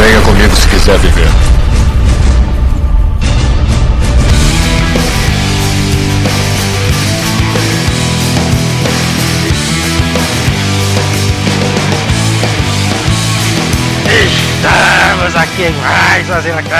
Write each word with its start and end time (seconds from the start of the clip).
Venha 0.00 0.20
comigo 0.22 0.56
se 0.56 0.66
quiser 0.66 0.98
viver. 0.98 1.28
Estamos 14.54 15.36
aqui 15.36 15.64
em 15.64 15.72
mais 15.82 16.26
Fazenda 16.26 16.62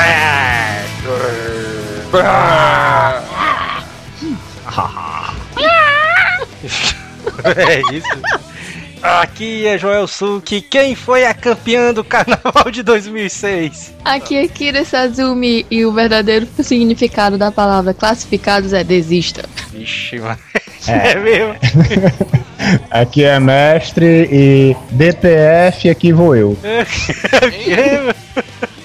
É 7.44 7.80
isso. 7.94 8.39
Aqui 9.02 9.66
é 9.66 9.78
Joel 9.78 10.06
Suki. 10.06 10.60
Quem 10.60 10.94
foi 10.94 11.24
a 11.24 11.32
campeã 11.32 11.92
do 11.92 12.04
carnaval 12.04 12.70
de 12.70 12.82
2006? 12.82 13.94
Aqui 14.04 14.36
é 14.36 14.46
Kira 14.46 14.84
Sazumi 14.84 15.64
e 15.70 15.86
o 15.86 15.92
verdadeiro 15.92 16.46
significado 16.62 17.38
da 17.38 17.50
palavra 17.50 17.94
classificados 17.94 18.74
é 18.74 18.84
desista. 18.84 19.48
Vixe, 19.72 20.18
mano. 20.18 20.38
É, 20.86 21.14
mesmo. 21.20 21.54
Aqui 22.90 23.24
é 23.24 23.40
mestre 23.40 24.28
e 24.30 24.76
DTF 24.90 25.88
aqui 25.88 26.12
vou 26.12 26.36
eu. 26.36 26.58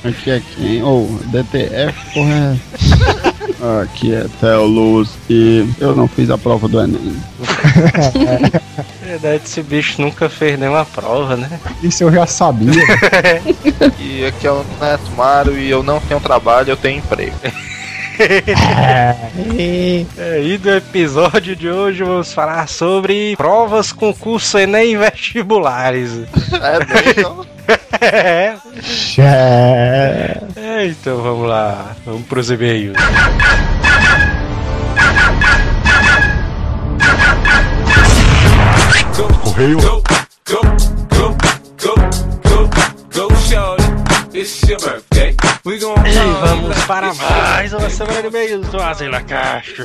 Aqui 0.04 0.32
é 0.32 0.42
quem? 0.56 0.82
Ou 0.82 1.08
DTF, 1.26 2.14
porra. 2.14 2.58
Aqui 3.82 4.14
é 4.14 4.28
Theo 4.40 4.66
Luz 4.66 5.10
e 5.30 5.68
eu 5.80 5.96
não 5.96 6.08
fiz 6.08 6.30
a 6.30 6.38
prova 6.38 6.68
do 6.68 6.80
Enem. 6.80 7.16
verdade, 9.02 9.42
esse 9.46 9.62
bicho 9.64 10.02
nunca 10.02 10.30
fez 10.30 10.60
nenhuma 10.60 10.86
prova, 10.86 11.36
né? 11.36 11.60
Isso 11.82 12.04
eu 12.04 12.12
já 12.12 12.28
sabia. 12.28 12.72
E 14.00 14.26
aqui 14.26 14.48
é 14.48 14.52
o 14.52 14.66
Neto 14.80 15.12
Mário 15.18 15.58
e 15.58 15.70
eu 15.70 15.84
não 15.84 16.00
tenho 16.00 16.20
trabalho, 16.20 16.70
eu 16.70 16.78
tenho 16.78 17.00
emprego. 17.00 17.36
É, 20.18 20.42
e 20.42 20.58
do 20.58 20.70
episódio 20.72 21.56
de 21.56 21.70
hoje 21.70 22.04
vamos 22.04 22.34
falar 22.34 22.68
sobre 22.68 23.36
provas, 23.36 23.92
concurso 23.92 24.58
Enem 24.58 24.94
e 24.94 24.98
vestibulares. 24.98 26.12
É 26.54 26.86
bem, 26.86 27.04
então. 27.18 27.46
É, 28.00 28.56
É. 29.18 30.38
é, 30.56 30.86
então 30.86 31.18
vamos 31.18 31.48
lá, 31.48 31.96
vamos 32.06 32.26
pros 32.28 32.50
e-mails. 32.52 32.96
Correio. 39.44 39.80
Go, 39.80 40.04
go, 40.46 40.62
go, 41.10 41.36
go, 41.80 42.06
go, 42.44 42.70
go, 43.14 43.36
shorty. 43.48 43.85
It's 44.36 44.64
your 44.64 44.78
birthday. 44.82 45.34
We 45.64 45.80
gon' 45.80 45.96
E 46.06 46.14
vamos 46.42 46.84
para 46.84 47.14
mais 47.14 47.72
uma 47.72 47.90
semana 47.90 48.22
de 48.22 48.28
e-mails 48.28 48.68
do 48.68 48.82
Asila 48.82 49.22
Caixa. 49.22 49.84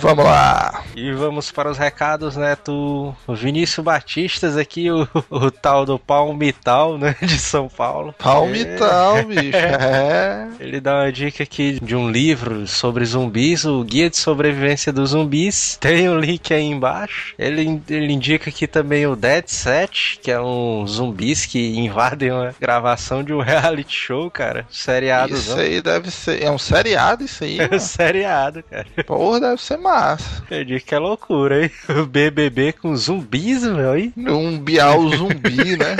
Vamos 0.00 0.24
lá. 0.24 0.84
E 0.94 1.10
vamos 1.10 1.50
para 1.50 1.68
os 1.68 1.76
recados, 1.76 2.36
né, 2.36 2.56
do 2.64 3.12
Vinícius 3.28 3.84
Batistas 3.84 4.56
aqui, 4.56 4.90
o, 4.92 5.08
o 5.28 5.50
tal 5.50 5.84
do 5.84 5.98
Palmital, 5.98 6.96
né, 6.96 7.16
de 7.20 7.36
São 7.38 7.68
Paulo. 7.68 8.14
Palmital, 8.16 9.24
bicho. 9.24 9.56
É. 9.56 10.48
Ele 10.60 10.80
dá 10.80 11.00
uma 11.00 11.12
dica 11.12 11.42
aqui 11.42 11.80
de 11.82 11.96
um 11.96 12.08
livro 12.08 12.66
sobre 12.68 13.04
zumbis, 13.04 13.64
o 13.64 13.82
Guia 13.82 14.08
de 14.08 14.16
Sobrevivência 14.16 14.92
dos 14.92 15.10
Zumbis. 15.10 15.76
Tem 15.80 16.08
o 16.08 16.18
link 16.18 16.54
aí 16.54 16.64
embaixo. 16.64 17.34
Ele, 17.36 17.82
ele 17.90 18.12
indica 18.12 18.50
aqui 18.50 18.68
também 18.68 19.06
o 19.06 19.16
Dead 19.16 19.48
Set, 19.48 20.20
que 20.22 20.30
é 20.30 20.40
um 20.40 20.86
zumbis 20.86 21.44
que 21.44 21.76
invadem 21.76 22.30
uma 22.30 22.54
gravação 22.60 23.22
de 23.22 23.31
um 23.32 23.40
reality 23.40 23.94
show, 23.94 24.30
cara. 24.30 24.66
Seriado. 24.70 25.34
Isso 25.34 25.54
aí 25.58 25.80
deve 25.80 26.10
ser. 26.10 26.42
É 26.42 26.50
um 26.50 26.58
seriado 26.58 27.24
isso 27.24 27.44
aí. 27.44 27.58
É 27.60 27.68
mano. 27.68 27.80
seriado, 27.80 28.62
cara. 28.62 28.86
Porra, 29.06 29.40
deve 29.40 29.60
ser 29.62 29.76
massa. 29.78 30.42
Eu 30.50 30.64
digo 30.64 30.84
que 30.84 30.94
é 30.94 30.98
loucura, 30.98 31.64
hein? 31.64 31.70
O 31.88 32.06
BBB 32.06 32.72
com 32.72 32.94
zumbis, 32.96 33.62
meu, 33.62 33.96
hein? 33.96 34.12
Um 34.16 34.58
bial 34.58 35.08
zumbi, 35.10 35.76
né? 35.76 35.96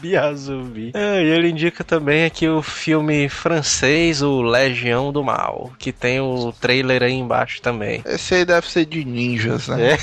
Bia 0.00 0.34
zumbi. 0.34 0.92
Ah, 0.94 1.20
e 1.20 1.26
ele 1.28 1.48
indica 1.50 1.84
também 1.84 2.24
aqui 2.24 2.48
o 2.48 2.60
filme 2.62 3.28
francês, 3.28 4.20
o 4.22 4.42
Legião 4.42 5.12
do 5.12 5.22
Mal, 5.22 5.72
que 5.78 5.92
tem 5.92 6.20
o 6.20 6.52
trailer 6.52 7.02
aí 7.02 7.12
embaixo 7.12 7.60
também. 7.62 8.02
Esse 8.04 8.34
aí 8.34 8.44
deve 8.44 8.68
ser 8.68 8.84
de 8.84 9.04
ninjas, 9.04 9.68
né? 9.68 9.92
É. 9.92 9.98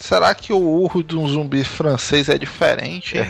Será 0.00 0.34
que 0.34 0.52
o 0.52 0.58
urro 0.60 1.02
de 1.02 1.16
um 1.16 1.26
zumbi 1.28 1.64
francês 1.64 2.28
é 2.28 2.38
diferente? 2.38 3.18
hein? 3.18 3.26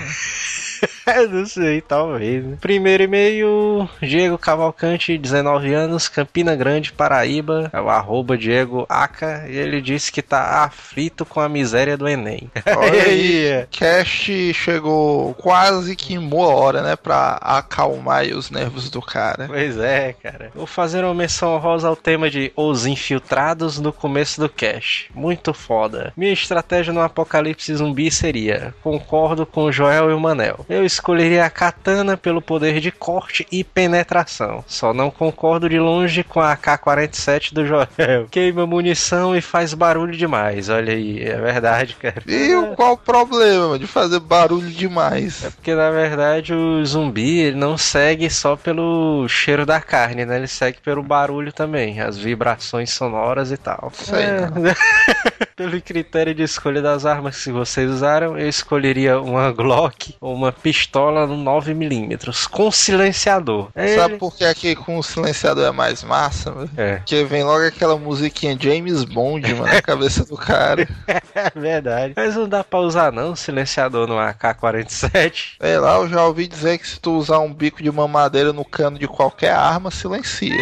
Não 1.30 1.46
sei, 1.46 1.80
talvez. 1.80 2.44
né? 2.44 2.56
Primeiro 2.60 3.02
e-mail, 3.04 3.88
Diego 4.02 4.36
Cavalcante, 4.38 5.16
19 5.16 5.72
anos, 5.72 6.08
Campina 6.08 6.54
Grande, 6.56 6.92
Paraíba, 6.92 7.70
é 7.72 7.80
o 7.80 7.88
arroba 7.88 8.36
Diego 8.36 8.86
Aca, 8.88 9.44
e 9.48 9.56
ele 9.56 9.80
disse 9.80 10.10
que 10.10 10.22
tá 10.22 10.64
aflito 10.64 11.24
com 11.24 11.40
a 11.40 11.48
miséria 11.48 11.96
do 11.96 12.08
Enem. 12.08 12.50
Olha 12.76 13.02
aí, 13.04 13.66
Cast 13.70 14.52
chegou 14.54 15.34
quase 15.34 15.94
que 15.94 16.14
em 16.14 16.20
boa 16.20 16.54
hora, 16.54 16.82
né? 16.82 16.96
Pra 16.96 17.38
acalmar 17.40 18.24
os 18.26 18.50
nervos 18.50 18.90
do 18.90 19.02
cara. 19.02 19.46
Pois 19.46 19.78
é, 19.78 20.14
cara. 20.22 20.50
Vou 20.54 20.66
fazer 20.66 21.04
uma 21.04 21.14
menção 21.14 21.54
honrosa 21.54 21.88
ao 21.88 21.96
tema 21.96 22.30
de 22.30 22.52
Os 22.56 22.86
Infiltrados 22.86 23.78
no 23.78 23.92
começo 23.92 24.40
do 24.40 24.48
cast. 24.48 25.10
Muito 25.14 25.52
foda. 25.52 26.12
Minha 26.16 26.32
estratégia 26.32 26.92
no 26.92 27.00
apocalipse 27.00 27.74
zumbi 27.74 28.10
seria: 28.10 28.74
concordo 28.82 29.44
com 29.44 29.64
o 29.64 29.72
Joel 29.72 30.10
e 30.10 30.14
o 30.14 30.20
Manel. 30.20 30.64
Eu 30.68 30.84
escolheria 30.96 31.44
a 31.44 31.50
katana 31.50 32.16
pelo 32.16 32.40
poder 32.42 32.80
de 32.80 32.90
corte 32.90 33.46
e 33.52 33.62
penetração. 33.62 34.64
Só 34.66 34.92
não 34.92 35.10
concordo 35.10 35.68
de 35.68 35.78
longe 35.78 36.24
com 36.24 36.40
a 36.40 36.52
AK-47 36.52 37.52
do 37.52 37.66
Joel. 37.66 37.86
Queima 38.30 38.66
munição 38.66 39.36
e 39.36 39.40
faz 39.40 39.72
barulho 39.74 40.16
demais. 40.16 40.68
Olha 40.68 40.92
aí, 40.92 41.22
é 41.22 41.36
verdade, 41.36 41.94
cara. 41.94 42.22
E 42.26 42.54
o- 42.54 42.74
qual 42.74 42.92
o 42.94 42.96
problema 42.96 43.78
de 43.78 43.86
fazer 43.86 44.18
barulho 44.20 44.70
demais? 44.70 45.44
É 45.44 45.50
porque 45.50 45.74
na 45.74 45.90
verdade 45.90 46.52
o 46.54 46.84
zumbi 46.84 47.38
ele 47.40 47.56
não 47.56 47.76
segue 47.78 48.28
só 48.30 48.56
pelo 48.56 49.26
cheiro 49.28 49.64
da 49.66 49.80
carne, 49.80 50.24
né? 50.24 50.36
Ele 50.36 50.48
segue 50.48 50.78
pelo 50.82 51.02
barulho 51.02 51.52
também, 51.52 52.00
as 52.00 52.16
vibrações 52.18 52.90
sonoras 52.90 53.50
e 53.52 53.56
tal. 53.56 53.92
Sei, 53.94 54.24
É, 54.24 54.48
pelo 55.56 55.80
critério 55.80 56.34
de 56.34 56.42
escolha 56.42 56.80
das 56.82 57.04
armas 57.06 57.42
que 57.42 57.50
vocês 57.50 57.90
usaram, 57.90 58.38
eu 58.38 58.48
escolheria 58.48 59.20
uma 59.20 59.50
Glock 59.52 60.14
ou 60.20 60.34
uma 60.34 60.52
pistola 60.52 61.26
no 61.26 61.36
9mm 61.36 62.48
com 62.50 62.70
silenciador. 62.70 63.68
Sabe 63.96 64.12
Ele- 64.14 64.18
por 64.18 64.34
que 64.36 64.44
aqui 64.44 64.74
com 64.76 64.98
o 64.98 65.02
silenciador 65.02 65.66
é 65.66 65.70
mais 65.70 66.02
massa? 66.02 66.52
mano? 66.52 66.70
É, 66.76 66.96
Porque 66.96 67.24
vem 67.24 67.42
logo 67.44 67.64
aquela 67.64 67.96
musiquinha 67.96 68.56
James 68.60 69.04
Bond, 69.04 69.54
mano, 69.54 69.72
na 69.72 69.82
cabeça 69.82 70.24
do 70.24 70.36
cara. 70.36 70.86
é 71.34 71.50
verdade. 71.58 72.12
Mas 72.16 72.34
não 72.36 72.48
dá 72.48 72.62
pra 72.62 72.78
usar 72.80 73.12
não 73.12 73.34
silenciador 73.34 74.06
no 74.06 74.18
AK-47. 74.18 75.56
Sei 75.60 75.78
lá, 75.78 75.96
eu 75.96 76.08
já 76.08 76.24
ouvi 76.24 76.46
dizer 76.46 76.78
que 76.78 76.86
se 76.86 77.00
tu 77.00 77.12
usar 77.16 77.38
um 77.38 77.52
bico 77.52 77.82
de 77.82 77.90
mamadeira 77.90 78.52
no 78.52 78.64
cano 78.64 78.98
de 78.98 79.06
qualquer 79.08 79.52
arma, 79.52 79.90
silencia. 79.90 80.56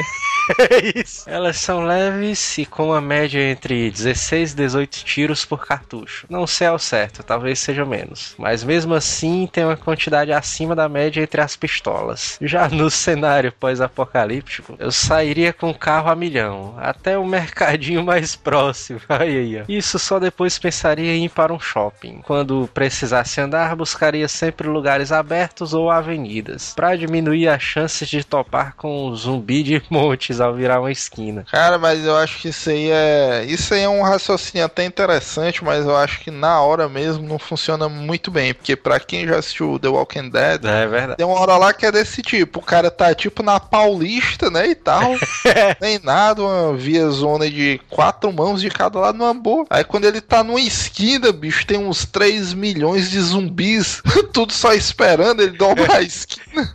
É 0.59 1.01
isso. 1.01 1.29
Elas 1.29 1.57
são 1.57 1.85
leves 1.85 2.59
e 2.59 2.67
com 2.67 2.87
uma 2.87 3.01
média 3.01 3.41
entre 3.41 3.91
16 3.91 4.53
e 4.53 4.57
18 4.57 5.05
tiros 5.05 5.45
por 5.45 5.67
cartucho. 5.67 6.27
Não 6.29 6.47
sei 6.47 6.67
ao 6.67 6.79
certo, 6.79 7.23
talvez 7.23 7.59
seja 7.59 7.85
menos. 7.85 8.35
Mas 8.39 8.63
mesmo 8.63 8.95
assim 8.95 9.49
tem 9.51 9.65
uma 9.65 9.77
quantidade 9.77 10.33
acima 10.33 10.75
da 10.75 10.89
média 10.89 11.23
entre 11.23 11.41
as 11.41 11.57
pistolas. 11.57 12.39
Já 12.41 12.69
no 12.69 12.91
cenário 12.91 13.53
pós-apocalíptico, 13.53 14.77
eu 14.79 14.93
sairia 14.93 15.53
com 15.53 15.71
o 15.71 15.79
carro 15.79 16.11
a 16.11 16.17
milhão, 16.17 16.75
até 16.79 17.17
o 17.19 17.27
mercadinho 17.27 18.05
mais 18.05 18.37
próximo. 18.37 19.01
Aí, 19.09 19.57
aí. 19.59 19.65
Isso 19.69 19.99
só 19.99 20.19
depois 20.19 20.59
pensaria 20.59 21.15
em 21.15 21.27
ir 21.27 21.29
para 21.29 21.53
um 21.53 21.61
shopping. 21.61 22.21
Quando 22.25 22.69
precisasse 22.75 23.41
andar, 23.41 23.77
buscaria 23.77 24.27
sempre 24.27 24.69
lugares 24.69 25.13
abertos 25.13 25.73
ou 25.73 25.91
avenidas, 25.91 26.75
para 26.75 26.97
diminuir 26.97 27.49
as 27.49 27.63
chances 27.63 28.09
de 28.09 28.25
topar 28.25 28.75
com 28.77 29.07
um 29.09 29.15
zumbi 29.15 29.63
de 29.63 29.83
montes 29.89 30.34
ao 30.41 30.55
virar 30.55 30.81
uma 30.81 30.91
esquina. 30.93 31.45
Cara, 31.51 31.79
mas 31.79 32.05
eu 32.05 32.17
acho 32.17 32.39
que 32.39 32.49
isso 32.49 32.71
aí 32.71 32.91
é. 32.91 33.45
Isso 33.47 33.75
aí 33.75 33.83
é 33.83 33.89
um 33.89 34.03
raciocínio 34.03 34.65
até 34.67 34.85
interessante, 34.85 35.63
mas 35.65 35.85
eu 35.85 35.97
acho 35.97 36.21
que 36.21 36.31
na 36.31 36.61
hora 36.61 36.89
mesmo 36.89 37.27
não 37.27 37.39
funciona 37.39 37.89
muito 37.89 38.31
bem. 38.31 38.55
Porque 38.55 38.77
pra 38.77 38.99
quem 39.01 39.27
já 39.27 39.37
assistiu 39.39 39.79
The 39.79 39.89
Walking 39.89 40.31
Dead, 40.31 40.65
É 40.65 40.87
verdade. 40.87 41.17
tem 41.17 41.27
uma 41.27 41.39
hora 41.41 41.57
lá 41.57 41.73
que 41.73 41.87
é 41.87 41.93
desse 41.93 42.23
tipo. 42.23 42.59
O 42.61 42.63
cara 42.63 42.91
tá 42.91 43.15
tipo 43.15 43.43
na 43.43 43.59
Paulista, 43.61 44.51
né? 44.51 44.69
E 44.69 44.75
tal. 44.75 45.15
Nem 45.81 45.99
nada, 46.03 46.43
uma 46.43 46.77
via 46.77 47.09
zona 47.11 47.49
de 47.51 47.81
quatro 47.91 48.33
mãos 48.33 48.61
de 48.61 48.71
cada 48.71 48.99
lado 48.99 49.19
numa 49.19 49.35
boa. 49.35 49.67
Aí 49.71 49.85
quando 49.85 50.05
ele 50.05 50.21
tá 50.21 50.43
numa 50.45 50.61
esquina, 50.61 51.33
bicho, 51.33 51.67
tem 51.67 51.79
uns 51.79 52.05
3 52.07 52.55
milhões 52.55 53.11
de 53.11 53.21
zumbis. 53.21 54.03
Tudo 54.33 54.53
só 54.53 54.73
esperando 54.73 55.43
ele 55.43 55.57
dobrar 55.57 55.97
a 55.97 56.03
esquina. 56.03 56.45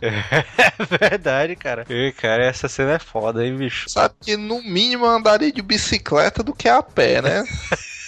É 0.60 1.08
verdade, 1.08 1.56
cara. 1.56 1.84
E, 1.88 2.12
cara, 2.12 2.44
essa 2.44 2.68
cena 2.68 2.92
é 2.92 2.98
foda, 2.98 3.44
hein, 3.44 3.49
bicho? 3.58 3.88
Sabe 3.88 4.14
que 4.20 4.36
no 4.36 4.62
mínimo 4.62 5.06
eu 5.06 5.10
andaria 5.10 5.52
de 5.52 5.62
bicicleta 5.62 6.42
do 6.42 6.54
que 6.54 6.68
a 6.68 6.82
pé, 6.82 7.22
né? 7.22 7.44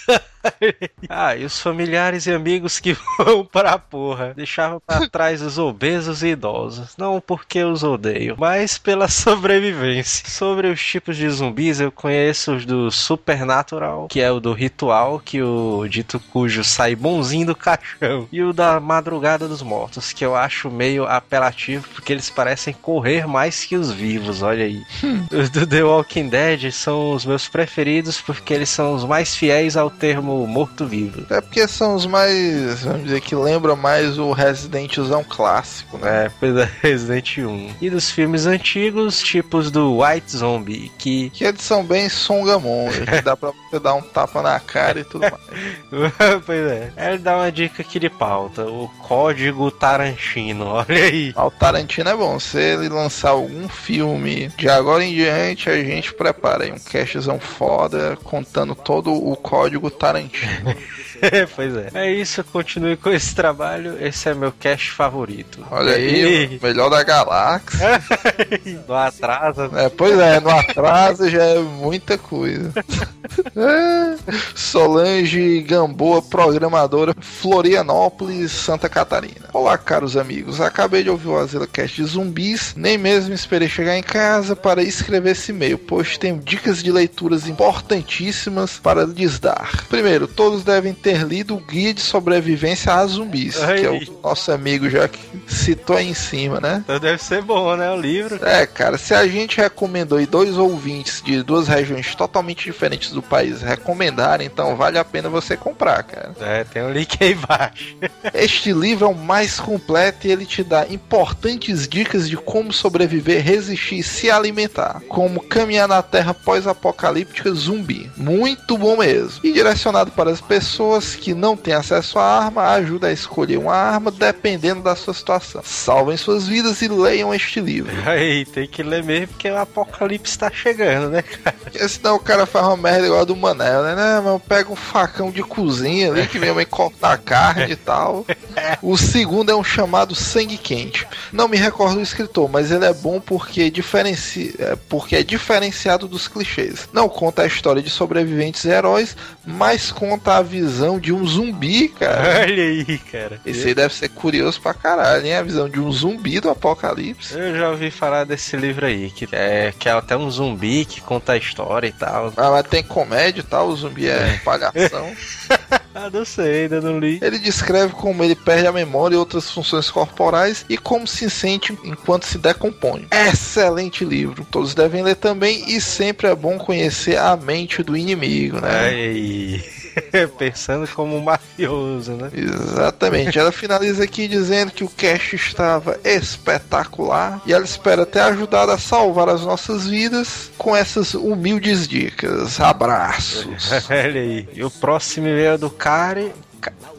Ah, 1.08 1.36
e 1.36 1.44
os 1.44 1.60
familiares 1.60 2.26
e 2.26 2.32
amigos 2.32 2.80
que 2.80 2.96
vão 3.18 3.44
pra 3.44 3.78
porra. 3.78 4.32
Deixava 4.34 4.80
pra 4.80 5.08
trás 5.08 5.42
os 5.42 5.58
obesos 5.58 6.22
e 6.22 6.28
idosos. 6.28 6.94
Não 6.96 7.20
porque 7.20 7.62
os 7.62 7.82
odeio, 7.82 8.36
mas 8.38 8.78
pela 8.78 9.08
sobrevivência. 9.08 10.28
Sobre 10.28 10.68
os 10.68 10.82
tipos 10.82 11.16
de 11.16 11.28
zumbis, 11.28 11.80
eu 11.80 11.92
conheço 11.92 12.54
os 12.54 12.64
do 12.64 12.90
Supernatural, 12.90 14.08
que 14.08 14.20
é 14.20 14.30
o 14.30 14.40
do 14.40 14.52
ritual, 14.52 15.20
que 15.20 15.42
o 15.42 15.86
dito 15.88 16.20
cujo 16.32 16.64
sai 16.64 16.94
bonzinho 16.94 17.46
do 17.46 17.56
caixão. 17.56 18.28
E 18.32 18.42
o 18.42 18.52
da 18.52 18.80
Madrugada 18.80 19.48
dos 19.48 19.62
Mortos, 19.62 20.12
que 20.12 20.24
eu 20.24 20.34
acho 20.34 20.70
meio 20.70 21.04
apelativo, 21.04 21.86
porque 21.94 22.12
eles 22.12 22.30
parecem 22.30 22.72
correr 22.72 23.26
mais 23.26 23.64
que 23.64 23.76
os 23.76 23.92
vivos, 23.92 24.42
olha 24.42 24.64
aí. 24.64 24.82
Os 25.30 25.50
do 25.50 25.66
The 25.66 25.82
Walking 25.82 26.28
Dead 26.28 26.70
são 26.72 27.12
os 27.12 27.26
meus 27.26 27.48
preferidos, 27.48 28.20
porque 28.20 28.54
eles 28.54 28.68
são 28.68 28.94
os 28.94 29.04
mais 29.04 29.34
fiéis 29.34 29.76
ao 29.76 29.90
termo 29.90 30.31
morto-vivo. 30.46 31.24
É 31.30 31.40
porque 31.40 31.66
são 31.68 31.94
os 31.94 32.06
mais, 32.06 32.82
vamos 32.82 33.04
dizer, 33.04 33.20
que 33.20 33.34
lembram 33.34 33.76
mais 33.76 34.18
o 34.18 34.32
Residentzão 34.32 35.24
clássico, 35.24 35.98
né? 35.98 36.26
É, 36.26 36.30
pois 36.38 36.56
é, 36.56 36.68
Resident 36.82 37.38
1. 37.38 37.70
E 37.80 37.90
dos 37.90 38.10
filmes 38.10 38.46
antigos, 38.46 39.20
tipos 39.20 39.70
do 39.70 39.98
White 40.02 40.36
Zombie, 40.36 40.90
que. 40.98 41.30
Que 41.30 41.44
eles 41.44 41.62
são 41.62 41.84
bem 41.84 42.08
songamonga, 42.08 43.06
que 43.06 43.22
dá 43.22 43.36
pra 43.36 43.50
você 43.50 43.78
dar 43.78 43.94
um 43.94 44.02
tapa 44.02 44.42
na 44.42 44.58
cara 44.60 45.00
e 45.00 45.04
tudo 45.04 45.22
mais. 45.22 45.34
pois 46.44 46.66
é. 46.66 46.92
Ele 46.96 47.18
dá 47.18 47.36
uma 47.36 47.50
dica 47.52 47.82
aqui 47.82 47.98
de 47.98 48.10
pauta: 48.10 48.64
o 48.64 48.88
código 49.00 49.70
Tarantino, 49.70 50.66
olha 50.72 51.04
aí. 51.04 51.32
Ah, 51.36 51.46
O 51.46 51.50
Tarantino 51.50 52.10
é 52.10 52.16
bom. 52.16 52.38
Se 52.38 52.58
ele 52.58 52.88
lançar 52.88 53.30
algum 53.30 53.68
filme 53.68 54.48
de 54.56 54.68
agora 54.68 55.04
em 55.04 55.14
diante, 55.14 55.68
a 55.68 55.82
gente 55.82 56.12
prepara 56.14 56.64
aí 56.64 56.72
um 56.72 56.78
castzão 56.78 57.38
foda 57.38 58.16
contando 58.24 58.74
todo 58.74 59.12
o 59.12 59.36
código 59.36 59.90
Tarantino 59.90 60.21
bastante. 60.22 60.82
pois 61.54 61.76
é. 61.76 61.88
É 61.94 62.10
isso, 62.12 62.42
continue 62.44 62.96
com 62.96 63.10
esse 63.10 63.34
trabalho. 63.34 63.96
Esse 64.04 64.28
é 64.28 64.34
meu 64.34 64.52
cast 64.52 64.90
favorito. 64.90 65.64
Olha 65.70 65.94
aí, 65.94 66.58
melhor 66.60 66.88
da 66.90 67.02
galáxia. 67.02 68.02
Não 68.88 68.96
atrasa. 68.96 69.70
É, 69.74 69.88
pois 69.88 70.18
é, 70.18 70.40
no 70.40 70.50
atraso 70.50 71.28
já 71.30 71.42
é 71.42 71.58
muita 71.58 72.18
coisa. 72.18 72.72
É. 73.56 74.32
Solange 74.54 75.62
Gamboa, 75.62 76.20
programadora, 76.20 77.14
Florianópolis, 77.18 78.52
Santa 78.52 78.88
Catarina. 78.88 79.48
Olá, 79.54 79.78
caros 79.78 80.16
amigos. 80.16 80.60
Acabei 80.60 81.02
de 81.02 81.08
ouvir 81.08 81.28
o 81.28 81.38
Azila 81.38 81.66
Cast 81.66 81.96
de 81.96 82.06
zumbis, 82.06 82.74
nem 82.76 82.98
mesmo 82.98 83.32
esperei 83.32 83.68
chegar 83.68 83.96
em 83.96 84.02
casa 84.02 84.54
para 84.54 84.82
escrever 84.82 85.30
esse 85.32 85.50
e-mail, 85.50 85.78
pois 85.78 86.18
tenho 86.18 86.38
dicas 86.38 86.82
de 86.82 86.92
leituras 86.92 87.46
importantíssimas 87.46 88.78
para 88.78 89.04
lhes 89.04 89.38
dar. 89.38 89.70
Primeiro, 89.88 90.26
todos 90.26 90.62
devem 90.62 90.92
ter 90.92 91.11
lido 91.18 91.56
o 91.56 91.60
Guia 91.60 91.94
de 91.94 92.00
Sobrevivência 92.00 92.92
a 92.92 93.06
Zumbis, 93.06 93.56
que 93.56 93.86
é 93.86 93.90
o 93.90 94.20
nosso 94.22 94.50
amigo 94.52 94.88
já 94.88 95.08
que 95.08 95.20
citou 95.46 95.96
aí 95.96 96.08
em 96.08 96.14
cima, 96.14 96.60
né? 96.60 96.82
Então 96.84 96.98
deve 96.98 97.22
ser 97.22 97.42
bom, 97.42 97.76
né? 97.76 97.90
O 97.90 97.96
livro. 97.96 98.44
É, 98.44 98.66
cara, 98.66 98.98
se 98.98 99.14
a 99.14 99.26
gente 99.26 99.58
recomendou 99.58 100.20
e 100.20 100.26
dois 100.26 100.56
ouvintes 100.56 101.22
de 101.22 101.42
duas 101.42 101.68
regiões 101.68 102.14
totalmente 102.14 102.64
diferentes 102.64 103.10
do 103.10 103.22
país 103.22 103.62
recomendarem, 103.62 104.46
então 104.46 104.76
vale 104.76 104.98
a 104.98 105.04
pena 105.04 105.28
você 105.28 105.56
comprar, 105.56 106.02
cara. 106.02 106.34
É, 106.40 106.64
tem 106.64 106.82
um 106.82 106.92
link 106.92 107.16
aí 107.20 107.32
embaixo. 107.32 107.96
Este 108.34 108.72
livro 108.72 109.06
é 109.06 109.08
o 109.08 109.14
mais 109.14 109.60
completo 109.60 110.26
e 110.26 110.30
ele 110.30 110.46
te 110.46 110.62
dá 110.62 110.86
importantes 110.88 111.86
dicas 111.88 112.28
de 112.28 112.36
como 112.36 112.72
sobreviver, 112.72 113.42
resistir 113.42 113.98
e 113.98 114.02
se 114.02 114.30
alimentar. 114.30 115.02
Como 115.08 115.40
caminhar 115.40 115.88
na 115.88 116.02
terra 116.02 116.34
pós-apocalíptica 116.34 117.52
zumbi. 117.52 118.10
Muito 118.16 118.76
bom 118.76 118.96
mesmo. 118.96 119.40
E 119.44 119.52
direcionado 119.52 120.10
para 120.12 120.30
as 120.30 120.40
pessoas 120.40 121.01
que 121.16 121.34
não 121.34 121.56
têm 121.56 121.74
acesso 121.74 122.18
à 122.18 122.44
arma, 122.44 122.70
ajuda 122.70 123.08
a 123.08 123.12
escolher 123.12 123.58
uma 123.58 123.74
arma 123.74 124.10
dependendo 124.10 124.82
da 124.82 124.94
sua 124.96 125.14
situação. 125.14 125.62
Salvem 125.64 126.16
suas 126.16 126.46
vidas 126.46 126.80
e 126.82 126.88
leiam 126.88 127.34
este 127.34 127.60
livro. 127.60 127.92
Aí, 128.08 128.44
tem 128.44 128.66
que 128.66 128.82
ler 128.82 129.02
mesmo 129.02 129.28
porque 129.28 129.50
o 129.50 129.58
apocalipse 129.58 130.38
tá 130.38 130.50
chegando, 130.50 131.10
né, 131.10 131.22
cara? 131.22 131.56
Porque 131.62 131.88
senão 131.88 132.16
o 132.16 132.20
cara 132.20 132.46
faz 132.46 132.66
uma 132.66 132.76
merda 132.76 133.06
igual 133.06 133.22
a 133.22 133.24
do 133.24 133.36
Manel, 133.36 133.82
né? 133.82 133.94
Não, 133.94 134.22
mas 134.22 134.32
eu 134.32 134.40
pego 134.40 134.72
um 134.72 134.76
facão 134.76 135.30
de 135.30 135.42
cozinha 135.42 136.10
ali 136.10 136.26
que 136.26 136.38
minha 136.38 136.54
mãe 136.54 136.66
corta 136.66 137.08
a 137.08 137.18
carne 137.18 137.72
e 137.72 137.76
tal. 137.76 138.24
O 138.82 138.96
segundo 138.96 139.50
é 139.50 139.56
um 139.56 139.64
chamado 139.64 140.14
Sangue 140.14 140.58
Quente. 140.58 141.06
Não 141.32 141.48
me 141.48 141.56
recordo 141.56 141.98
o 141.98 142.02
escritor, 142.02 142.48
mas 142.48 142.70
ele 142.70 142.84
é 142.84 142.92
bom 142.92 143.20
porque, 143.20 143.70
diferenci... 143.70 144.54
é, 144.58 144.76
porque 144.88 145.16
é 145.16 145.22
diferenciado 145.22 146.08
dos 146.08 146.28
clichês. 146.28 146.88
Não 146.92 147.08
conta 147.08 147.42
a 147.42 147.46
história 147.46 147.82
de 147.82 147.90
sobreviventes 147.90 148.64
e 148.64 148.68
heróis, 148.70 149.16
mas 149.44 149.90
conta 149.90 150.36
a 150.36 150.42
visão 150.42 150.98
de 150.98 151.12
um 151.12 151.26
zumbi, 151.26 151.88
cara. 151.88 152.42
Olha 152.42 152.62
aí, 152.62 152.98
cara. 152.98 153.40
Esse 153.44 153.68
aí 153.68 153.74
deve 153.74 153.94
ser 153.94 154.08
curioso 154.08 154.60
pra 154.60 154.74
caralho, 154.74 155.24
hein? 155.26 155.34
A 155.34 155.42
visão 155.42 155.68
de 155.68 155.80
um 155.80 155.90
zumbi 155.90 156.40
do 156.40 156.50
apocalipse. 156.50 157.36
Eu 157.36 157.56
já 157.56 157.70
ouvi 157.70 157.90
falar 157.90 158.24
desse 158.24 158.56
livro 158.56 158.86
aí, 158.86 159.10
que 159.10 159.28
é, 159.32 159.72
que 159.78 159.88
é 159.88 159.92
até 159.92 160.16
um 160.16 160.30
zumbi 160.30 160.84
que 160.84 161.00
conta 161.00 161.32
a 161.32 161.36
história 161.36 161.86
e 161.86 161.92
tal. 161.92 162.32
Ah, 162.36 162.50
mas 162.50 162.66
tem 162.66 162.82
comédia 162.82 163.40
e 163.40 163.44
tal, 163.44 163.68
o 163.68 163.76
zumbi 163.76 164.08
é 164.08 164.40
palhação. 164.44 165.12
Ah, 165.94 166.08
não 166.10 166.24
sei, 166.24 166.62
ainda 166.62 166.80
não 166.80 166.98
li. 166.98 167.18
Ele 167.20 167.38
descreve 167.38 167.92
como 167.92 168.24
ele 168.24 168.34
perde 168.34 168.66
a 168.66 168.72
memória 168.72 169.14
e 169.14 169.18
outras 169.18 169.50
funções 169.50 169.90
corporais 169.90 170.64
e 170.66 170.78
como 170.78 171.06
se 171.06 171.28
sente 171.28 171.78
enquanto 171.84 172.24
se 172.24 172.38
decompõe. 172.38 173.06
Excelente 173.10 174.02
livro. 174.02 174.46
Todos 174.50 174.74
devem 174.74 175.02
ler 175.02 175.16
também 175.16 175.62
e 175.68 175.80
sempre 175.82 176.28
é 176.28 176.34
bom 176.34 176.56
conhecer 176.56 177.18
a 177.18 177.36
mente 177.36 177.82
do 177.82 177.94
inimigo, 177.94 178.58
né? 178.58 178.86
Aí. 178.86 179.81
Pensando 180.38 180.88
como 180.88 181.16
um 181.16 181.20
mafioso, 181.20 182.12
né? 182.12 182.30
Exatamente. 182.32 183.38
Ela 183.38 183.52
finaliza 183.52 184.04
aqui 184.04 184.28
dizendo 184.28 184.72
que 184.72 184.84
o 184.84 184.88
cast 184.88 185.36
estava 185.36 185.98
espetacular 186.04 187.40
e 187.46 187.52
ela 187.52 187.64
espera 187.64 188.06
ter 188.06 188.20
ajudado 188.20 188.72
a 188.72 188.78
salvar 188.78 189.28
as 189.28 189.42
nossas 189.42 189.86
vidas 189.86 190.50
com 190.56 190.74
essas 190.74 191.14
humildes 191.14 191.86
dicas. 191.86 192.60
Abraços. 192.60 193.70
Olha 193.90 194.20
aí. 194.20 194.48
E 194.52 194.64
o 194.64 194.70
próximo 194.70 195.28
e-mail 195.28 195.52
é 195.52 195.58
do 195.58 195.70
Kari. 195.70 196.32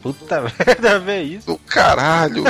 Puta 0.02 0.42
merda, 0.60 1.00
vê 1.00 1.22
isso. 1.22 1.48
Do 1.48 1.58
caralho. 1.58 2.44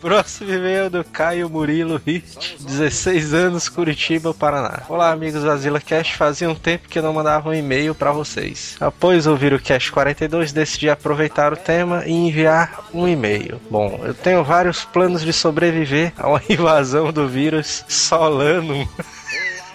Próximo 0.00 0.52
e-mail 0.52 0.88
do 0.88 1.02
Caio 1.02 1.50
Murilo 1.50 2.00
Richt, 2.04 2.56
16 2.60 3.34
anos, 3.34 3.68
Curitiba, 3.68 4.32
Paraná. 4.32 4.82
Olá, 4.88 5.10
amigos 5.10 5.42
do 5.42 5.50
Azila 5.50 5.80
Cast. 5.80 6.14
Fazia 6.16 6.48
um 6.48 6.54
tempo 6.54 6.88
que 6.88 7.00
eu 7.00 7.02
não 7.02 7.12
mandava 7.12 7.48
um 7.50 7.54
e-mail 7.54 7.96
pra 7.96 8.12
vocês. 8.12 8.76
Após 8.78 9.26
ouvir 9.26 9.52
o 9.52 9.58
Cast 9.58 9.90
42, 9.90 10.52
decidi 10.52 10.88
aproveitar 10.88 11.52
o 11.52 11.56
tema 11.56 12.04
e 12.06 12.12
enviar 12.12 12.84
um 12.94 13.08
e-mail. 13.08 13.60
Bom, 13.68 14.00
eu 14.04 14.14
tenho 14.14 14.44
vários 14.44 14.84
planos 14.84 15.22
de 15.24 15.32
sobreviver 15.32 16.12
a 16.16 16.28
uma 16.28 16.42
invasão 16.48 17.12
do 17.12 17.26
vírus 17.26 17.84
Solanum. 17.88 18.86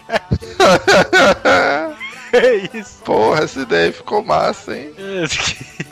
é 2.34 2.70
isso. 2.78 3.02
Porra, 3.04 3.44
essa 3.44 3.62
ideia 3.62 3.92
ficou 3.92 4.24
massa, 4.24 4.75
hein? 4.75 4.94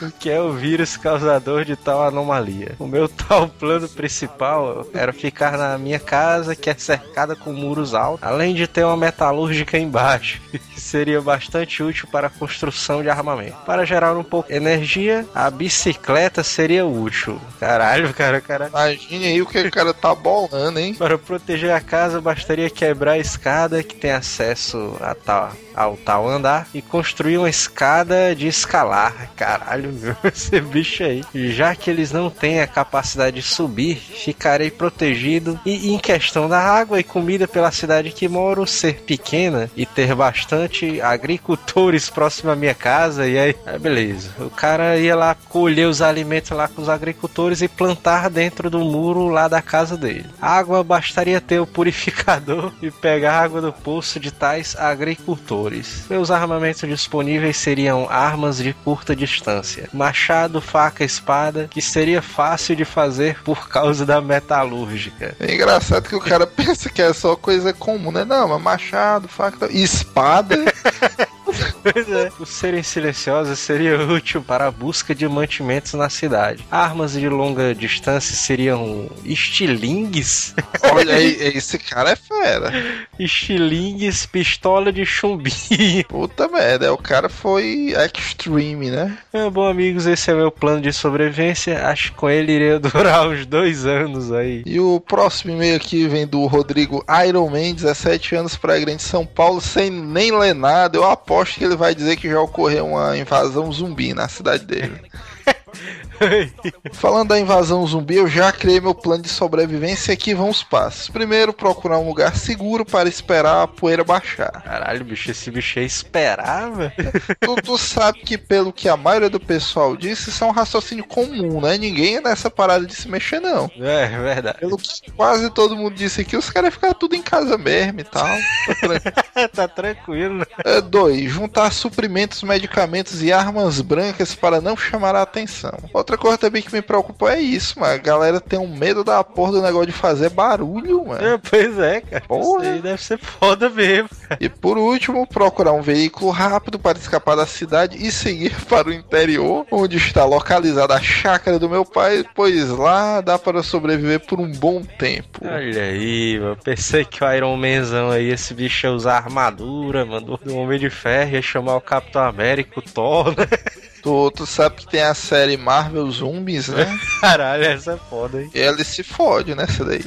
O 0.02 0.12
que 0.12 0.30
é 0.30 0.40
o 0.42 0.54
vírus 0.54 0.98
causador 0.98 1.64
de 1.64 1.76
tal 1.76 2.04
anomalia? 2.04 2.76
O 2.80 2.88
meu 2.88 3.08
tal 3.08 3.48
plano 3.48 3.88
principal 3.88 4.86
era 4.94 5.14
ficar 5.14 5.58
na 5.58 5.78
minha 5.78 6.00
casa, 6.00 6.56
que 6.56 6.70
é 6.70 6.74
cercada 6.74 7.36
com 7.36 7.54
muros 7.54 7.94
altos, 7.94 8.28
além 8.28 8.56
de 8.56 8.68
ter 8.68 8.84
uma 8.84 8.98
metalúrgica 8.98 9.78
embaixo. 9.78 10.42
Seria 10.76 11.22
bastante 11.22 11.84
útil 11.84 12.08
para 12.12 12.28
a 12.28 12.30
construção 12.30 13.04
de 13.04 13.10
armamento. 13.10 13.56
Para 13.66 13.86
gerar 13.86 14.18
um 14.18 14.24
pouco 14.24 14.50
de 14.50 14.56
energia, 14.56 15.26
a 15.34 15.50
bicicleta 15.50 16.44
seria 16.44 16.86
útil. 16.86 17.40
Caralho, 17.60 18.12
cara, 18.14 18.42
cara. 18.42 18.68
Imagine 18.68 19.28
aí 19.28 19.42
o 19.42 19.46
que 19.46 19.60
o 19.60 19.72
cara 19.72 19.94
tá 19.94 20.14
bolando, 20.16 20.80
hein? 20.80 20.96
Para 20.96 21.18
proteger 21.18 21.72
a 21.72 21.80
casa, 21.80 22.20
bastaria 22.20 22.70
quebrar 22.70 23.14
a 23.14 23.18
escada 23.20 23.84
que 23.84 23.96
tem 23.96 24.12
acesso 24.12 24.98
a 25.00 25.14
tal, 25.14 25.52
ao 25.76 25.96
tal 25.98 26.31
andar 26.32 26.68
e 26.74 26.82
construir 26.82 27.38
uma 27.38 27.50
escada 27.50 28.36
de 28.36 28.48
escalar. 28.48 29.30
Caralho, 29.36 29.92
meu, 29.92 30.16
esse 30.24 30.60
bicho 30.62 31.04
aí. 31.04 31.24
Já 31.34 31.76
que 31.76 31.90
eles 31.90 32.12
não 32.12 32.30
têm 32.30 32.62
a 32.62 32.68
capacidade 32.68 33.38
de 33.38 33.42
subir, 33.42 33.96
ficarei 33.96 34.72
protegido. 34.72 35.60
E 35.66 35.94
em 35.94 36.00
questão 36.00 36.48
da 36.48 36.60
água 36.60 37.00
e 37.00 37.04
comida 37.04 37.48
pela 37.48 37.72
cidade 37.72 38.12
que 38.12 38.28
moro 38.28 38.66
ser 38.66 39.02
pequena 39.02 39.70
e 39.76 39.86
ter 39.86 40.14
bastante 40.16 41.02
agricultores 41.02 42.10
próximo 42.10 42.52
à 42.52 42.56
minha 42.56 42.74
casa, 42.74 43.28
e 43.28 43.38
aí, 43.38 43.56
ah, 43.66 43.78
beleza. 43.78 44.32
O 44.40 44.50
cara 44.50 44.98
ia 44.98 45.16
lá 45.16 45.36
colher 45.50 45.88
os 45.88 46.02
alimentos 46.02 46.52
lá 46.52 46.68
com 46.68 46.82
os 46.82 46.90
agricultores 46.90 47.62
e 47.62 47.68
plantar 47.68 48.30
dentro 48.30 48.70
do 48.70 48.80
muro 48.80 49.28
lá 49.28 49.48
da 49.48 49.62
casa 49.62 49.98
dele. 49.98 50.26
Água 50.42 50.84
bastaria 50.84 51.42
ter 51.42 51.60
o 51.60 51.68
purificador 51.68 52.74
e 52.82 52.92
pegar 52.92 53.42
água 53.42 53.62
do 53.62 53.74
poço 53.74 54.20
de 54.20 54.32
tais 54.32 54.76
agricultores. 54.78 56.06
Meus 56.22 56.30
armamentos 56.30 56.88
disponíveis 56.88 57.58
seriam 57.58 58.08
armas 58.08 58.58
de 58.58 58.74
curta 58.74 59.16
distância, 59.16 59.90
machado, 59.92 60.62
faca, 60.62 61.04
espada, 61.04 61.68
que 61.68 61.82
seria 61.82 62.22
fácil 62.22 62.75
de 62.75 62.86
fazer 62.86 63.42
por 63.42 63.68
causa 63.68 64.06
da 64.06 64.22
metalúrgica. 64.22 65.36
É 65.40 65.56
engraçado 65.56 66.08
que 66.08 66.16
o 66.16 66.20
cara 66.20 66.46
pensa 66.46 66.92
que 66.92 67.01
é 67.01 67.12
só 67.12 67.36
coisa 67.36 67.74
comum, 67.74 68.12
né? 68.12 68.24
Não, 68.24 68.50
mas 68.50 68.62
machado, 68.62 69.28
faca, 69.28 69.66
espada. 69.74 70.58
Pois 71.84 72.10
é. 72.10 72.29
Por 72.29 72.48
serem 72.48 72.84
silenciosas, 72.84 73.60
seria 73.60 74.00
útil 74.05 74.41
para 74.41 74.67
a 74.67 74.72
busca 74.72 75.13
de 75.13 75.27
mantimentos 75.27 75.93
na 75.93 76.10
cidade. 76.10 76.65
Armas 76.72 77.13
de 77.13 77.27
longa 77.27 77.74
distância 77.74 78.36
seriam 78.36 79.10
estilingues. 79.24 80.53
Olha 80.93 81.15
aí, 81.15 81.38
esse 81.55 81.77
cara 81.77 82.12
é 82.12 82.15
fera. 82.15 82.72
Estilingues, 83.20 84.25
pistola 84.25 84.91
de 84.91 85.05
chumbinho. 85.05 86.05
Puta 86.08 86.48
merda, 86.48 86.93
o 86.93 86.98
cara 86.98 87.29
foi 87.29 87.93
extreme, 88.15 88.89
né? 88.89 89.17
É, 89.34 89.50
bom, 89.50 89.67
amigos, 89.67 90.05
esse 90.05 90.31
é 90.31 90.34
meu 90.34 90.51
plano 90.51 90.81
de 90.81 90.93
sobrevivência. 90.93 91.88
Acho 91.88 92.12
que 92.12 92.17
com 92.17 92.29
ele 92.29 92.51
iria 92.51 92.79
durar 92.79 93.27
uns 93.27 93.46
dois 93.46 93.86
anos 93.86 94.31
aí. 94.31 94.63
E 94.65 94.79
o 94.79 95.00
próximo 95.00 95.53
e-mail 95.53 95.75
aqui 95.75 96.08
vem 96.08 96.27
do 96.27 96.46
Rodrigo 96.46 97.03
Iron 97.27 97.50
Man, 97.50 97.74
17 97.74 98.36
anos, 98.36 98.55
Praia 98.55 98.81
Grande, 98.81 99.01
São 99.01 99.25
Paulo, 99.25 99.60
sem 99.62 99.89
nem 99.89 100.38
ler 100.38 100.53
nada. 100.53 100.98
Eu 100.98 101.10
aposto 101.10 101.41
que 101.50 101.64
ele 101.64 101.76
vai 101.76 101.96
dizer 101.96 102.18
que 102.18 102.30
já 102.30 102.40
ocorreu 102.40 102.88
uma 102.88 103.18
invasão 103.18 103.72
zumbi 103.72 104.14
na 104.14 104.28
cidade 104.28 104.66
dele. 104.66 105.02
Falando 106.94 107.30
da 107.30 107.40
invasão 107.40 107.86
zumbi, 107.86 108.16
eu 108.16 108.28
já 108.28 108.51
criei 108.51 108.80
meu 108.80 108.94
plano 108.94 109.24
de 109.24 109.30
sobrevivência 109.30 110.12
e 110.12 110.13
aqui 110.13 110.34
vão 110.34 110.50
os 110.50 110.63
passos. 110.63 111.10
Primeiro, 111.10 111.54
procurar 111.54 112.00
um 112.00 112.08
lugar 112.08 112.36
seguro 112.36 112.86
para 112.86 113.10
esperar 113.10 113.63
a 113.63 113.68
poeira 113.68 114.04
baixar. 114.04 114.62
Caralho, 114.63 115.06
bicho, 115.06 115.32
esse 115.32 115.50
bicho 115.51 115.80
aí 115.80 115.86
esperava. 115.86 116.92
Tu, 117.42 117.56
tu 117.56 117.78
sabe 117.78 118.20
que, 118.20 118.38
pelo 118.38 118.72
que 118.72 118.88
a 118.88 118.96
maioria 118.96 119.30
do 119.30 119.40
pessoal 119.40 119.96
disse, 119.96 120.30
isso 120.30 120.44
é 120.44 120.48
um 120.48 120.51
raciocínio 120.51 121.04
comum, 121.06 121.60
né? 121.60 121.78
Ninguém 121.78 122.18
é 122.18 122.22
nessa 122.22 122.50
parada 122.50 122.86
de 122.86 122.94
se 122.94 123.10
mexer, 123.10 123.40
não. 123.40 123.70
É, 123.80 124.04
é 124.04 124.20
verdade. 124.20 124.60
Pelo 124.60 124.78
que 124.78 125.12
quase 125.12 125.50
todo 125.50 125.75
mundo 125.75 125.96
disse 125.96 126.22
aqui, 126.22 126.38
os 126.38 126.50
caras 126.50 126.68
iam 126.68 126.72
ficar 126.72 126.94
tudo 126.94 127.16
em 127.16 127.22
casa 127.22 127.58
mesmo 127.58 128.00
e 128.00 128.04
tal. 128.04 128.28
Tá 128.68 128.75
tranquilo. 128.75 129.50
tá 129.54 129.68
tranquilo? 129.68 130.48
É, 130.63 130.82
dois, 130.82 131.32
juntar 131.32 131.72
suprimentos, 131.72 132.44
medicamentos 132.44 133.24
e 133.24 133.32
armas 133.32 133.82
brancas 133.82 134.36
para 134.36 134.62
não 134.62 134.78
chamar 134.78 135.16
a 135.16 135.22
atenção. 135.22 135.78
Outra 135.94 136.11
coisa 136.18 136.38
também 136.38 136.62
que 136.62 136.74
me 136.74 136.82
preocupa 136.82 137.34
é 137.34 137.39
isso, 137.39 137.80
mano. 137.80 137.94
A 137.94 137.98
galera 137.98 138.39
tem 138.39 138.60
um 138.60 138.75
medo 138.75 139.03
da 139.03 139.24
porra 139.24 139.53
do 139.53 139.62
negócio 139.62 139.88
de 139.88 139.91
fazer 139.91 140.30
barulho, 140.30 141.06
mano. 141.06 141.25
É, 141.25 141.38
pois 141.38 141.80
é, 141.80 142.01
cara. 142.01 142.24
Porra. 142.27 142.63
Isso 142.63 142.74
aí 142.74 142.82
deve 142.82 143.01
ser 143.01 143.18
foda 143.18 143.70
mesmo. 143.70 144.10
E 144.39 144.50
por 144.50 144.77
último, 144.77 145.27
procurar 145.27 145.74
um 145.74 145.82
veículo 145.82 146.32
rápido 146.32 146.80
para 146.80 146.98
escapar 146.98 147.36
da 147.36 147.46
cidade 147.46 147.98
e 147.98 148.12
seguir 148.12 148.53
para 148.68 148.89
o 148.89 148.94
interior, 148.94 149.65
onde 149.72 149.98
está 149.98 150.25
localizada 150.25 150.94
a 150.94 151.01
chácara 151.01 151.60
do 151.60 151.70
meu 151.70 151.86
pai, 151.86 152.25
pois 152.36 152.70
lá 152.70 153.22
dá 153.22 153.38
para 153.38 153.63
sobreviver 153.63 154.20
por 154.22 154.39
um 154.39 154.51
bom 154.51 154.82
tempo. 154.82 155.39
Olha 155.44 155.84
aí, 155.84 156.39
mano. 156.39 156.58
Pensei 156.63 157.06
que 157.06 157.24
o 157.24 157.34
Iron 157.34 157.58
Manzão 157.58 158.10
aí, 158.10 158.30
esse 158.30 158.53
bicho 158.53 158.86
ia 158.88 158.94
usar 158.94 159.18
armadura, 159.18 160.06
mano, 160.06 160.38
do 160.38 160.58
Homem 160.58 160.80
de 160.80 160.89
Ferro, 160.89 161.36
ia 161.36 161.41
chamar 161.41 161.75
o 161.75 161.82
Capitão 161.82 162.24
América, 162.24 162.80
o 162.80 162.82
Thor, 162.82 163.30
né? 163.30 163.48
Tu, 164.01 164.31
tu 164.31 164.46
sabe 164.46 164.77
que 164.77 164.88
tem 164.88 165.01
a 165.01 165.13
série 165.13 165.58
Marvel 165.58 166.10
Zombies, 166.10 166.70
né? 166.70 167.00
Caralho, 167.22 167.63
essa 167.63 167.93
é 167.93 167.98
foda, 168.10 168.41
hein? 168.41 168.50
E 168.53 168.60
ele 168.60 168.84
se 168.84 169.03
fode 169.03 169.53
nessa 169.53 169.86
daí. 169.86 170.01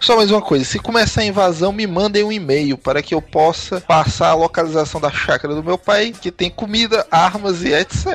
Só 0.00 0.16
mais 0.16 0.30
uma 0.30 0.42
coisa: 0.42 0.64
se 0.64 0.78
começar 0.78 1.22
a 1.22 1.24
invasão, 1.24 1.72
me 1.72 1.86
mandem 1.86 2.22
um 2.22 2.32
e-mail 2.32 2.76
para 2.76 3.02
que 3.02 3.14
eu 3.14 3.22
possa 3.22 3.80
passar 3.80 4.28
a 4.28 4.34
localização 4.34 5.00
da 5.00 5.10
chácara 5.10 5.54
do 5.54 5.62
meu 5.62 5.78
pai, 5.78 6.12
que 6.12 6.30
tem 6.30 6.50
comida, 6.50 7.06
armas 7.10 7.62
e 7.62 7.72
etc. 7.72 8.06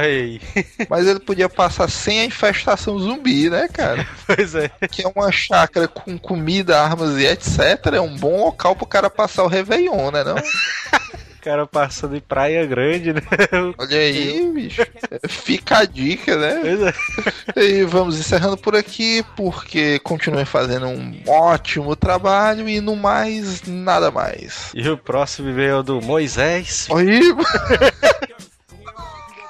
Aí. 0.00 0.40
Mas 0.88 1.06
ele 1.06 1.20
podia 1.20 1.48
passar 1.48 1.90
sem 1.90 2.20
a 2.20 2.24
infestação 2.24 2.98
zumbi, 2.98 3.50
né, 3.50 3.68
cara? 3.68 4.06
Pois 4.26 4.54
é. 4.54 4.70
Que 4.90 5.04
é 5.04 5.12
uma 5.14 5.30
chácara 5.30 5.86
com 5.86 6.16
comida, 6.16 6.80
armas 6.80 7.18
e 7.18 7.26
etc. 7.26 7.94
É 7.94 8.00
um 8.00 8.16
bom 8.16 8.44
local 8.44 8.74
pro 8.74 8.86
cara 8.86 9.10
passar 9.10 9.44
o 9.44 9.48
Réveillon, 9.48 10.10
né? 10.10 10.24
Não? 10.24 10.36
Cara 11.42 11.66
passando 11.66 12.16
em 12.16 12.20
Praia 12.20 12.64
Grande, 12.64 13.12
né? 13.12 13.20
Olha 13.76 13.98
aí, 13.98 14.52
bicho. 14.52 14.80
Fica 15.28 15.78
a 15.78 15.84
dica, 15.84 16.36
né? 16.36 16.60
Pois 16.62 16.80
é. 16.80 16.94
E 17.64 17.84
vamos 17.84 18.16
encerrando 18.18 18.56
por 18.56 18.76
aqui, 18.76 19.24
porque 19.36 19.98
continuem 19.98 20.44
fazendo 20.44 20.86
um 20.86 21.20
ótimo 21.26 21.96
trabalho 21.96 22.68
e 22.68 22.80
no 22.80 22.94
mais, 22.94 23.62
nada 23.66 24.08
mais. 24.08 24.70
E 24.72 24.88
o 24.88 24.96
próximo 24.96 25.50
e-mail 25.50 25.80
é 25.80 25.82
do 25.82 26.00
Moisés. 26.00 26.86
Aí, 26.94 27.20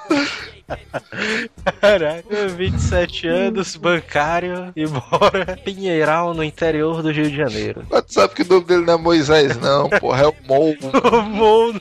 Caraca, 1.81 2.47
27 2.47 3.27
anos, 3.27 3.75
bancário 3.75 4.71
e 4.75 4.85
mora 4.85 5.57
Pinheiral, 5.63 6.33
no 6.33 6.43
interior 6.43 7.01
do 7.01 7.11
Rio 7.11 7.29
de 7.29 7.35
Janeiro. 7.35 7.85
mas 7.89 8.03
tu 8.03 8.13
sabe 8.13 8.33
que 8.33 8.41
o 8.43 8.47
nome 8.47 8.65
dele 8.65 8.85
não 8.85 8.93
é 8.93 8.97
Moisés, 8.97 9.57
não, 9.57 9.89
porra, 9.89 10.23
é 10.23 10.27
o 10.27 10.35
Mou. 10.47 10.75
Bom, 11.37 11.73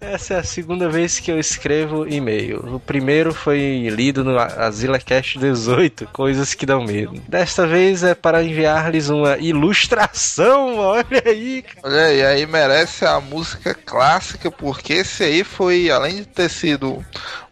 Essa 0.00 0.34
é 0.34 0.38
a 0.38 0.44
segunda 0.44 0.88
vez 0.88 1.18
que 1.18 1.30
eu 1.30 1.38
escrevo 1.38 2.06
e-mail. 2.06 2.74
O 2.74 2.80
primeiro 2.80 3.32
foi 3.32 3.88
lido 3.90 4.22
no 4.24 4.38
AsilaCast 4.38 5.38
18, 5.38 6.08
Coisas 6.12 6.54
que 6.54 6.66
Dão 6.66 6.84
Medo. 6.84 7.20
Desta 7.28 7.66
vez 7.66 8.02
é 8.02 8.14
para 8.14 8.42
enviar-lhes 8.42 9.08
uma 9.08 9.36
ilustração, 9.38 10.78
olha 10.78 11.22
aí. 11.24 11.64
Olha 11.82 12.02
aí, 12.06 12.24
aí 12.24 12.46
merece 12.46 13.04
a 13.04 13.20
música 13.20 13.74
clássica, 13.74 14.50
porque 14.50 14.94
esse 14.94 15.22
aí 15.24 15.44
foi, 15.44 15.90
além 15.90 16.16
de 16.16 16.26
ter 16.26 16.48
sido 16.48 17.04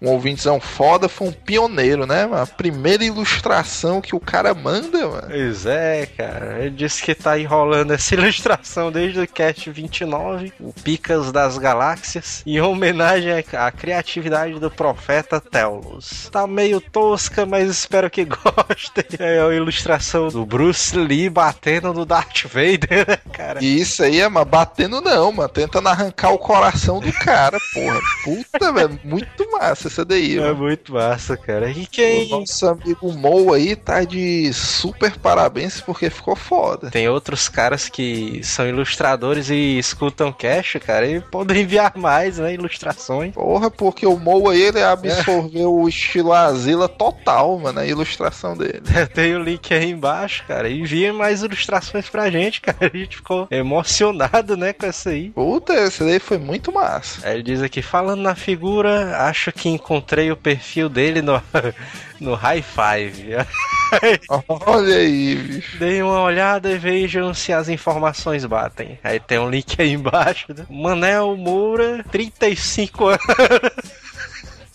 um 0.04 0.10
ouvintezão 0.10 0.60
foda, 0.60 1.08
foi 1.08 1.28
um 1.28 1.32
pioneiro, 1.32 2.06
né, 2.06 2.26
mano? 2.26 2.42
A 2.42 2.46
primeira 2.46 3.04
ilustração 3.04 4.00
que 4.00 4.14
o 4.14 4.20
cara 4.20 4.54
manda, 4.54 5.08
mano. 5.08 5.28
Pois 5.28 5.66
é, 5.66 6.06
cara. 6.06 6.58
Ele 6.60 6.70
disse 6.70 7.02
que 7.02 7.14
tá 7.14 7.38
enrolando 7.38 7.92
essa 7.92 8.14
ilustração 8.14 8.92
desde 8.92 9.20
o 9.20 9.26
cast 9.26 9.70
29, 9.70 10.52
o 10.60 10.72
Picas 10.72 11.32
das 11.32 11.56
Galáxias, 11.56 12.42
em 12.46 12.60
homenagem 12.60 13.32
à 13.52 13.70
criatividade 13.70 14.58
do 14.58 14.70
profeta 14.70 15.40
Telos. 15.40 16.28
Tá 16.30 16.46
meio 16.46 16.80
tosca, 16.80 17.46
mas 17.46 17.70
espero 17.70 18.10
que 18.10 18.24
gostem. 18.26 19.04
É 19.18 19.40
a 19.40 19.54
ilustração 19.54 20.28
do 20.28 20.44
Bruce 20.44 20.96
Lee 20.96 21.30
batendo 21.30 21.92
no 21.92 22.04
Darth 22.04 22.44
Vader, 22.44 23.08
né, 23.08 23.18
cara? 23.32 23.64
E 23.64 23.80
isso 23.80 24.02
aí 24.02 24.20
é, 24.20 24.28
mano, 24.28 24.44
batendo 24.44 25.00
não, 25.00 25.32
mano. 25.32 25.48
Tentando 25.48 25.88
arrancar 25.88 26.30
o 26.30 26.38
coração 26.38 27.00
do 27.00 27.12
cara, 27.12 27.58
porra. 27.72 28.00
Puta, 28.24 28.72
velho. 28.72 29.00
Muito 29.04 29.50
massa 29.50 29.88
essa 29.94 30.04
daí, 30.04 30.36
É 30.36 30.40
mano. 30.40 30.56
muito 30.56 30.92
massa, 30.92 31.36
cara. 31.36 31.70
E 31.70 31.84
O 31.84 31.86
quem. 31.88 32.28
nosso 32.28 32.66
amigo 32.66 33.12
Mo 33.12 33.52
aí 33.52 33.76
tá 33.76 34.02
de 34.02 34.52
super 34.52 35.16
parabéns 35.18 35.80
porque 35.80 36.10
ficou 36.10 36.34
foda. 36.34 36.90
Tem 36.90 37.08
outros 37.08 37.48
caras 37.48 37.88
que 37.88 38.40
são 38.42 38.66
ilustradores 38.68 39.50
e 39.50 39.78
escutam 39.78 40.32
cash, 40.32 40.76
cara, 40.84 41.06
e 41.06 41.20
podem 41.20 41.62
enviar 41.62 41.92
mais, 41.96 42.38
né? 42.38 42.54
Ilustrações. 42.54 43.32
Porra, 43.34 43.70
porque 43.70 44.06
o 44.06 44.16
Mo 44.18 44.48
aí 44.50 44.62
ele 44.62 44.82
absorveu 44.82 45.72
o 45.74 45.88
estilo 45.88 46.32
Azila 46.32 46.88
total, 46.88 47.58
mano, 47.58 47.78
a 47.80 47.86
ilustração 47.86 48.56
dele. 48.56 48.82
Tem 49.14 49.34
o 49.36 49.42
link 49.42 49.72
aí 49.72 49.90
embaixo, 49.90 50.44
cara. 50.48 50.68
Enviem 50.68 51.12
mais 51.12 51.42
ilustrações 51.42 52.08
pra 52.08 52.30
gente, 52.30 52.60
cara. 52.62 52.90
A 52.92 52.96
gente 52.96 53.16
ficou 53.16 53.46
emocionado, 53.50 54.56
né, 54.56 54.72
com 54.72 54.86
essa 54.86 55.10
aí. 55.10 55.30
Puta, 55.30 55.72
esse 55.74 56.02
daí 56.04 56.18
foi 56.18 56.38
muito 56.38 56.72
massa. 56.72 57.26
Aí 57.26 57.34
ele 57.34 57.42
diz 57.42 57.62
aqui, 57.62 57.80
falando 57.82 58.20
na 58.22 58.34
figura, 58.34 59.16
acho 59.28 59.52
que 59.52 59.68
encontrei 59.84 60.32
o 60.32 60.36
perfil 60.36 60.88
dele 60.88 61.20
no, 61.20 61.40
no 62.18 62.34
High 62.34 62.62
Five. 62.62 63.36
Olha 64.48 64.96
aí, 64.96 65.36
bicho. 65.36 65.78
Dei 65.78 66.02
uma 66.02 66.22
olhada 66.22 66.70
e 66.70 66.78
vejam 66.78 67.34
se 67.34 67.52
as 67.52 67.68
informações 67.68 68.46
batem. 68.46 68.98
Aí 69.04 69.20
tem 69.20 69.38
um 69.38 69.50
link 69.50 69.80
aí 69.80 69.92
embaixo. 69.92 70.46
Né? 70.48 70.64
Manel 70.70 71.36
Moura, 71.36 72.02
35 72.10 73.08
anos. 73.08 73.20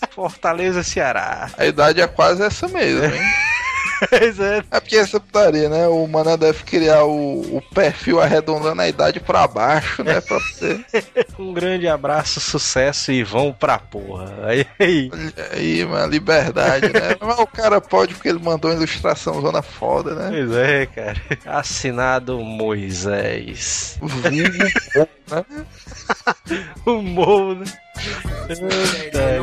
Fortaleza, 0.12 0.84
Ceará. 0.84 1.50
A 1.58 1.66
idade 1.66 2.01
é 2.01 2.08
quase 2.08 2.44
essa 2.44 2.68
mesmo, 2.68 3.04
hein? 3.04 3.12
Pois 4.10 4.39
é. 4.39 4.63
É 4.72 4.79
porque 4.79 4.96
essa 4.96 5.20
putaria, 5.20 5.70
né? 5.70 5.88
O 5.88 6.08
Mané 6.08 6.38
deve 6.38 6.63
criar 6.63 7.03
o, 7.03 7.58
o 7.58 7.62
perfil 7.74 8.22
arredondando 8.22 8.82
a 8.82 8.88
idade 8.88 9.20
pra 9.20 9.48
baixo, 9.48 10.03
né? 10.03 10.22
Pra 10.22 10.39
poder. 10.39 10.86
Um 11.39 11.53
grande 11.53 11.88
abraço, 11.88 12.39
sucesso 12.39 13.12
e 13.12 13.24
vão 13.24 13.53
pra 13.53 13.79
porra. 13.79 14.29
Aí, 14.46 14.65
aí. 14.77 15.12
Aí, 15.53 15.86
mano, 15.86 16.12
liberdade, 16.12 16.88
né? 16.91 17.15
Mas 17.22 17.39
o 17.39 17.48
cara 17.48 17.79
pode 17.79 18.13
porque 18.13 18.27
ele 18.29 18.39
mandou 18.39 18.70
uma 18.70 18.77
ilustração 18.77 19.41
zona 19.41 19.62
foda, 19.62 20.15
né? 20.15 20.29
Pois 20.29 20.51
é, 20.51 20.86
cara. 20.86 21.22
Assinado 21.46 22.39
Moisés. 22.39 23.98
Vulgo, 24.01 25.08
né? 25.32 25.46
O 26.86 27.01
Mo, 27.01 27.56
né? 27.56 27.65
Eita, 28.50 29.39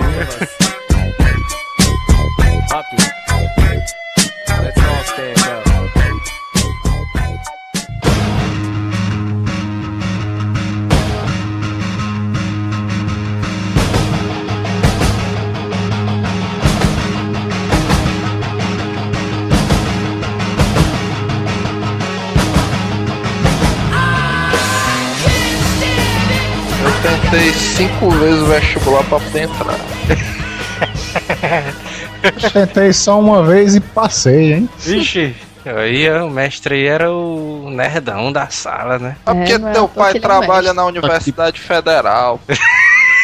tentei 27.07 27.53
cinco 27.53 28.11
vezes 28.11 28.41
o 28.43 28.47
vestibular 28.47 29.05
pra 29.05 29.21
poder 29.21 29.43
entrar. 29.45 29.79
Eu 32.23 32.51
tentei 32.51 32.93
só 32.93 33.19
uma 33.21 33.45
vez 33.45 33.75
e 33.75 33.81
passei, 33.81 34.55
hein? 34.55 34.69
Vixe, 34.79 35.35
aí 35.65 36.11
o 36.21 36.29
mestre 36.31 36.75
aí 36.75 36.87
era 36.87 37.11
o 37.11 37.71
nerdão 37.71 38.33
da 38.33 38.49
sala, 38.49 38.99
né? 38.99 39.17
Ah, 39.25 39.35
porque 39.35 39.53
É, 39.53 39.59
teu 39.59 39.87
pai 39.89 40.17
é 40.17 40.21
trabalha 40.21 40.61
mestre. 40.63 40.77
na 40.77 40.85
Universidade 40.85 41.61
Federal. 41.61 42.41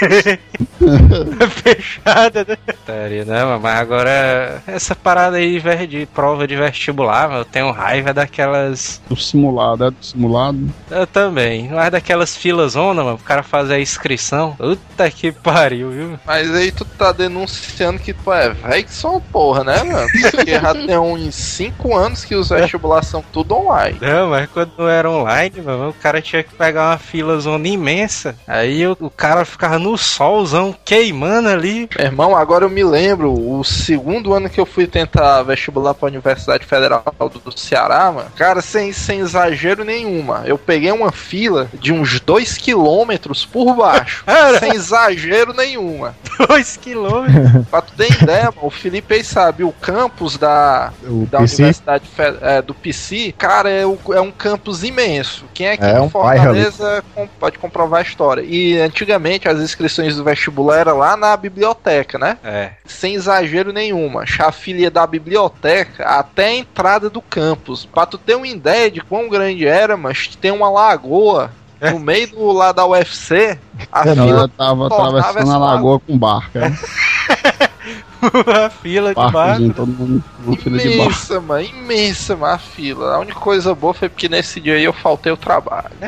Fechada, 1.62 2.44
né? 2.48 2.56
Taria, 2.84 3.24
Não, 3.24 3.58
mas 3.60 3.80
agora 3.80 4.62
essa 4.66 4.94
parada 4.94 5.36
aí 5.36 5.60
de 5.86 6.06
prova 6.06 6.46
de 6.46 6.56
vestibular, 6.56 7.30
eu 7.32 7.44
tenho 7.44 7.70
raiva 7.70 8.12
daquelas. 8.12 9.00
Do 9.08 9.16
simulado, 9.16 9.86
é 9.86 9.90
do 9.90 10.04
simulado. 10.04 10.58
Eu 10.90 11.06
também, 11.06 11.68
mas 11.68 11.90
daquelas 11.90 12.36
filas 12.36 12.72
zona, 12.72 13.04
mano, 13.04 13.18
pro 13.18 13.26
cara 13.26 13.42
fazer 13.42 13.74
a 13.74 13.80
inscrição. 13.80 14.54
Puta 14.56 15.10
que 15.10 15.30
pariu, 15.32 15.90
viu? 15.90 16.18
Mas 16.26 16.54
aí 16.54 16.72
tu 16.72 16.84
tá 16.84 17.12
denunciando 17.12 17.98
que 17.98 18.12
tu 18.12 18.32
é 18.32 18.50
velho 18.50 18.84
que 18.84 19.06
uma 19.06 19.20
porra, 19.20 19.64
né, 19.64 19.82
mano? 19.82 20.08
Porque 20.30 20.52
já 20.52 20.74
tem 20.74 20.98
uns 20.98 21.34
5 21.34 21.96
anos 21.96 22.24
que 22.24 22.34
os 22.34 22.48
vestibulares 22.48 23.08
são 23.08 23.22
tudo 23.32 23.54
online. 23.54 23.98
Não, 24.00 24.30
mas 24.30 24.48
quando 24.50 24.72
não 24.78 24.88
era 24.88 25.10
online, 25.10 25.60
mano, 25.60 25.90
o 25.90 25.94
cara 25.94 26.22
tinha 26.22 26.42
que 26.42 26.54
pegar 26.54 26.90
uma 26.90 26.98
fila 26.98 27.38
zona 27.40 27.68
imensa. 27.68 28.34
Aí 28.46 28.86
o, 28.86 28.96
o 29.00 29.10
cara 29.10 29.44
ficava 29.44 29.78
no 29.78 29.91
solzão 29.98 30.74
queimando 30.84 31.48
ali. 31.48 31.88
Meu 31.96 32.06
irmão, 32.06 32.36
agora 32.36 32.64
eu 32.64 32.70
me 32.70 32.82
lembro, 32.84 33.32
o 33.32 33.62
segundo 33.64 34.32
ano 34.34 34.48
que 34.50 34.60
eu 34.60 34.66
fui 34.66 34.86
tentar 34.86 35.42
vestibular 35.42 35.94
pra 35.94 36.08
Universidade 36.08 36.64
Federal 36.64 37.02
do 37.44 37.58
Ceará, 37.58 38.10
mano, 38.12 38.30
cara, 38.36 38.60
sem, 38.60 38.92
sem 38.92 39.20
exagero 39.20 39.84
nenhuma, 39.84 40.42
eu 40.46 40.56
peguei 40.58 40.90
uma 40.92 41.10
fila 41.12 41.68
de 41.74 41.92
uns 41.92 42.20
2 42.20 42.56
quilômetros 42.58 43.44
por 43.44 43.74
baixo, 43.74 44.24
sem 44.60 44.72
exagero 44.74 45.52
nenhuma. 45.52 46.14
Dois 46.48 46.76
quilômetros. 46.76 47.66
Pra 47.70 47.82
tu 47.82 47.92
ter 47.96 48.10
ideia, 48.22 48.44
mano, 48.46 48.66
o 48.66 48.70
Felipe 48.70 49.14
aí 49.14 49.24
sabe, 49.24 49.64
o 49.64 49.72
campus 49.72 50.36
da, 50.36 50.92
O 51.04 51.26
da 51.30 51.38
PC 51.38 51.62
Universidade 51.62 52.04
é, 52.40 52.62
do 52.62 52.74
PC, 52.74 53.34
cara, 53.36 53.68
é, 53.70 53.86
o- 53.86 53.98
é 54.12 54.20
um 54.20 54.30
campus 54.30 54.82
imenso. 54.82 55.44
Quem 55.54 55.66
é 55.68 55.76
que 55.76 55.84
É 55.84 55.98
em 55.98 56.00
um. 56.00 56.08
Fortaleza 56.10 57.04
com- 57.14 57.26
pode 57.38 57.58
comprovar 57.58 58.00
a 58.00 58.02
história. 58.02 58.42
E 58.46 58.78
antigamente 58.80 59.48
as 59.48 59.58
inscrições 59.72 60.16
do 60.16 60.24
vestibular 60.24 60.78
era 60.78 60.92
lá 60.92 61.16
na 61.16 61.36
biblioteca, 61.36 62.18
né? 62.18 62.36
É. 62.44 62.72
Sem 62.84 63.14
exagero 63.14 63.72
nenhuma. 63.72 64.26
Chafilia 64.26 64.90
da 64.90 65.06
biblioteca 65.06 66.04
até 66.04 66.46
a 66.48 66.54
entrada 66.54 67.08
do 67.08 67.20
campus. 67.20 67.84
Pra 67.86 68.06
tu 68.06 68.18
ter 68.18 68.34
uma 68.36 68.46
ideia 68.46 68.90
de 68.90 69.00
quão 69.00 69.28
grande 69.28 69.66
era, 69.66 69.96
mas 69.96 70.36
tem 70.36 70.50
uma 70.50 70.70
lagoa 70.70 71.50
no 71.80 71.98
meio 71.98 72.28
do 72.28 72.52
lá 72.52 72.70
da 72.70 72.86
UFC. 72.86 73.58
A 73.90 74.08
É, 74.08 74.14
não, 74.14 74.26
fila 74.26 74.38
Ela 74.38 74.48
tava 74.48 74.86
atravessando 74.86 75.42
essa 75.42 75.54
a 75.54 75.58
lagoa 75.58 75.98
com 76.00 76.16
barca. 76.18 76.60
né? 76.60 76.78
a 78.66 78.70
fila 78.70 79.08
de 79.14 79.32
barco. 79.32 79.70
Todo 79.74 79.86
mundo 79.88 80.24
fila 80.58 80.78
de 80.78 80.96
barco. 80.96 81.02
Imensa, 81.02 81.40
mano, 81.40 81.64
imensa, 81.64 82.36
mano, 82.36 82.54
a 82.54 82.58
fila. 82.58 83.16
A 83.16 83.18
única 83.20 83.40
coisa 83.40 83.74
boa 83.74 83.92
foi 83.92 84.08
porque 84.08 84.28
nesse 84.28 84.60
dia 84.60 84.74
aí 84.74 84.84
eu 84.84 84.92
faltei 84.92 85.32
o 85.32 85.36
trabalho. 85.36 85.90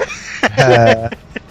É. 0.58 1.10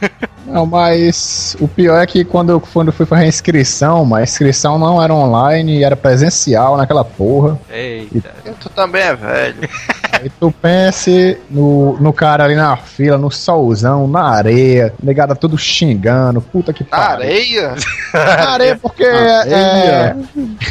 Não, 0.46 0.64
mas 0.64 1.56
o 1.60 1.66
pior 1.66 2.00
é 2.00 2.06
que 2.06 2.24
quando 2.24 2.50
eu, 2.50 2.60
quando 2.60 2.88
eu 2.88 2.92
fui 2.92 3.04
fazer 3.04 3.24
a 3.24 3.26
inscrição, 3.26 4.04
mas 4.04 4.20
a 4.20 4.24
inscrição 4.24 4.78
não 4.78 5.02
era 5.02 5.12
online, 5.12 5.82
era 5.82 5.96
presencial 5.96 6.76
naquela 6.76 7.04
porra. 7.04 7.58
Eita. 7.68 8.32
Tu 8.60 8.68
também 8.70 9.02
é 9.02 9.14
velho. 9.14 9.68
Aí 10.20 10.30
tu 10.40 10.50
pense 10.50 11.38
no, 11.50 11.96
no 11.98 12.12
cara 12.12 12.44
ali 12.44 12.54
na 12.54 12.76
fila, 12.76 13.18
no 13.18 13.30
solzão, 13.30 14.06
na 14.08 14.22
areia, 14.22 14.92
negada 15.02 15.34
tudo 15.34 15.56
xingando, 15.56 16.40
puta 16.40 16.72
que 16.72 16.84
pariu. 16.84 17.26
areia? 17.26 17.74
Na 18.12 18.50
areia 18.50 18.76
porque 18.80 19.04
Areia. 19.04 20.16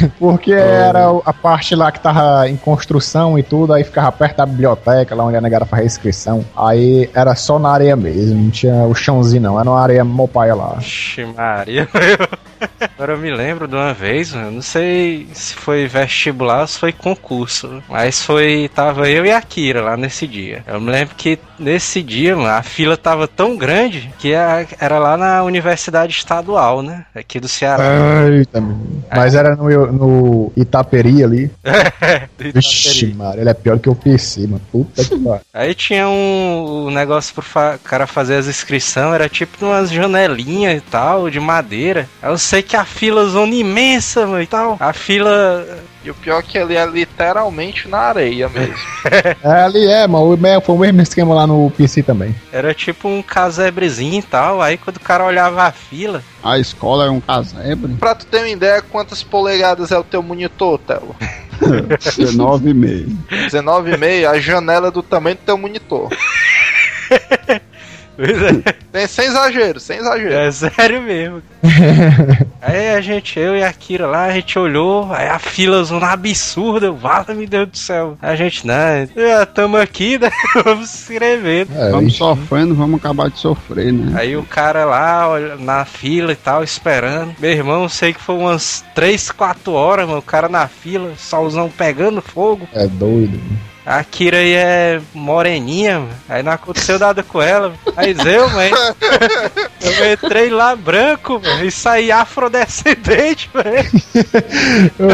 é, 0.02 0.08
porque 0.18 0.52
era 0.52 1.06
a 1.24 1.32
parte 1.32 1.74
lá 1.74 1.90
que 1.90 2.00
tava 2.00 2.48
em 2.48 2.56
construção 2.56 3.38
e 3.38 3.42
tudo, 3.42 3.72
aí 3.72 3.84
ficava 3.84 4.10
perto 4.12 4.38
da 4.38 4.46
biblioteca, 4.46 5.14
lá 5.14 5.24
onde 5.24 5.36
a 5.36 5.40
negada 5.40 5.64
fazia 5.64 5.84
a 5.84 5.86
inscrição. 5.86 6.44
Aí 6.56 7.08
era 7.14 7.34
só 7.34 7.58
na 7.58 7.70
areia 7.70 7.96
mesmo, 7.96 8.34
não 8.34 8.50
tinha 8.50 8.84
o 8.84 8.94
chãozinho 8.94 9.42
não, 9.42 9.60
era 9.60 9.70
uma 9.70 9.80
areia 9.80 10.04
mopaia 10.04 10.54
lá. 10.54 10.74
Vixe, 10.78 11.24
Maria. 11.24 11.88
Agora 12.80 13.12
eu 13.12 13.18
me 13.18 13.30
lembro 13.30 13.68
de 13.68 13.74
uma 13.74 13.92
vez, 13.92 14.32
mano, 14.32 14.52
não 14.52 14.62
sei 14.62 15.28
se 15.32 15.54
foi 15.54 15.86
vestibular 15.86 16.62
ou 16.62 16.66
se 16.66 16.78
foi 16.78 16.92
concurso, 16.92 17.82
mas 17.88 18.22
foi. 18.22 18.70
Tava 18.74 19.08
eu 19.10 19.24
e 19.26 19.30
a 19.30 19.35
Kira 19.40 19.82
lá 19.82 19.96
nesse 19.96 20.26
dia. 20.26 20.62
Eu 20.66 20.80
me 20.80 20.90
lembro 20.90 21.14
que 21.14 21.38
nesse 21.58 22.02
dia, 22.02 22.36
mano, 22.36 22.48
a 22.48 22.62
fila 22.62 22.96
tava 22.96 23.26
tão 23.26 23.56
grande 23.56 24.12
que 24.18 24.32
era 24.32 24.98
lá 24.98 25.16
na 25.16 25.42
Universidade 25.42 26.12
Estadual, 26.12 26.82
né? 26.82 27.04
Aqui 27.14 27.40
do 27.40 27.48
Ceará. 27.48 27.84
Mas 29.14 29.34
era 29.34 29.56
no, 29.56 29.92
no 29.92 30.52
Itaperi 30.56 31.22
ali. 31.22 31.50
Vixe, 32.38 33.14
mano, 33.14 33.40
ele 33.40 33.50
é 33.50 33.54
pior 33.54 33.78
que 33.78 33.88
o 33.88 33.94
PC, 33.94 34.46
mano. 34.46 34.60
Puta 34.70 35.04
que 35.04 35.18
pariu. 35.18 35.40
Aí 35.52 35.74
tinha 35.74 36.08
um, 36.08 36.86
um 36.86 36.90
negócio 36.90 37.34
pro 37.34 37.44
cara 37.82 38.06
fazer 38.06 38.36
as 38.36 38.46
inscrições, 38.46 39.14
era 39.14 39.28
tipo 39.28 39.64
umas 39.64 39.90
janelinhas 39.90 40.78
e 40.78 40.80
tal, 40.80 41.30
de 41.30 41.40
madeira. 41.40 42.08
Eu 42.22 42.38
sei 42.38 42.62
que 42.62 42.76
a 42.76 42.84
fila 42.84 43.26
zona 43.26 43.54
imensa, 43.54 44.26
mano, 44.26 44.42
e 44.42 44.46
tal. 44.46 44.76
A 44.80 44.92
fila. 44.92 45.66
E 46.06 46.10
o 46.10 46.14
pior 46.14 46.38
é 46.38 46.42
que 46.42 46.56
ele 46.56 46.76
é 46.76 46.86
literalmente 46.86 47.88
na 47.88 47.98
areia 47.98 48.48
mesmo. 48.48 48.76
É, 49.42 49.62
ali 49.62 49.86
é, 49.86 50.06
mano. 50.06 50.36
Foi 50.64 50.74
o 50.74 50.78
mesmo 50.78 51.00
esquema 51.02 51.34
lá 51.34 51.46
no 51.46 51.70
PC 51.70 52.02
também. 52.02 52.34
Era 52.52 52.72
tipo 52.72 53.08
um 53.08 53.22
casebrezinho 53.22 54.18
e 54.18 54.22
tal. 54.22 54.62
Aí 54.62 54.76
quando 54.76 54.96
o 54.96 55.00
cara 55.00 55.24
olhava 55.24 55.64
a 55.64 55.72
fila, 55.72 56.22
A 56.42 56.58
escola 56.58 57.06
é 57.06 57.10
um 57.10 57.20
casebre. 57.20 57.94
pra 57.94 58.14
tu 58.14 58.24
ter 58.26 58.38
uma 58.38 58.48
ideia, 58.48 58.80
quantas 58.82 59.22
polegadas 59.22 59.90
é 59.92 59.98
o 59.98 60.04
teu 60.04 60.22
monitor, 60.22 60.78
Telo? 60.78 61.14
19,5. 61.60 63.16
19,5, 63.50 64.28
a 64.28 64.38
janela 64.38 64.90
do 64.90 65.02
tamanho 65.02 65.36
do 65.36 65.42
teu 65.44 65.58
monitor. 65.58 66.08
Sem, 68.92 69.06
sem 69.06 69.26
exagero, 69.26 69.78
sem 69.80 69.98
exagero. 69.98 70.32
é 70.32 70.50
sério 70.50 71.02
mesmo. 71.02 71.42
aí 72.62 72.90
a 72.94 73.00
gente, 73.00 73.38
eu 73.38 73.56
e 73.56 73.62
a 73.62 73.72
Kira 73.72 74.06
lá, 74.06 74.24
a 74.24 74.32
gente 74.32 74.58
olhou, 74.58 75.12
aí 75.12 75.28
a 75.28 75.38
fila 75.38 75.82
zona 75.84 76.08
absurda, 76.08 76.90
vala 76.90 77.26
meu 77.34 77.46
Deus 77.46 77.68
do 77.68 77.76
céu. 77.78 78.16
A 78.22 78.34
gente, 78.34 78.66
não, 78.66 78.74
já 79.14 79.44
tamo 79.44 79.76
aqui, 79.76 80.18
né? 80.18 80.30
Vamos 80.64 80.88
se 80.88 81.12
inscrever. 81.12 81.66
É, 81.74 81.90
Vamos 81.90 82.06
vixe. 82.06 82.18
sofrendo, 82.18 82.74
vamos 82.74 82.98
acabar 83.00 83.28
de 83.30 83.38
sofrer, 83.38 83.92
né? 83.92 84.18
Aí 84.18 84.36
o 84.36 84.42
cara 84.42 84.84
lá, 84.84 85.28
olha, 85.28 85.56
na 85.56 85.84
fila 85.84 86.32
e 86.32 86.36
tal, 86.36 86.62
esperando. 86.64 87.34
Meu 87.38 87.50
irmão, 87.50 87.88
sei 87.88 88.12
que 88.12 88.20
foi 88.20 88.34
umas 88.36 88.84
3, 88.94 89.30
4 89.32 89.72
horas, 89.72 90.06
mano, 90.06 90.18
o 90.18 90.22
cara 90.22 90.48
na 90.48 90.66
fila, 90.68 91.12
solzão 91.16 91.68
pegando 91.68 92.22
fogo. 92.22 92.68
É 92.72 92.86
doido. 92.86 93.38
A 93.86 94.02
Kira 94.02 94.38
aí 94.38 94.52
é 94.52 95.00
moreninha, 95.14 96.00
mano. 96.00 96.10
aí 96.28 96.42
não 96.42 96.50
aconteceu 96.50 96.98
nada 96.98 97.22
com 97.22 97.40
ela. 97.40 97.72
Mas 97.94 98.18
eu, 98.26 98.50
mãe, 98.50 98.68
eu 99.80 100.12
entrei 100.12 100.50
lá 100.50 100.74
branco, 100.74 101.40
mano, 101.40 101.64
e 101.64 101.70
saí 101.70 102.10
afrodescendente, 102.10 103.48
velho. 103.54 103.88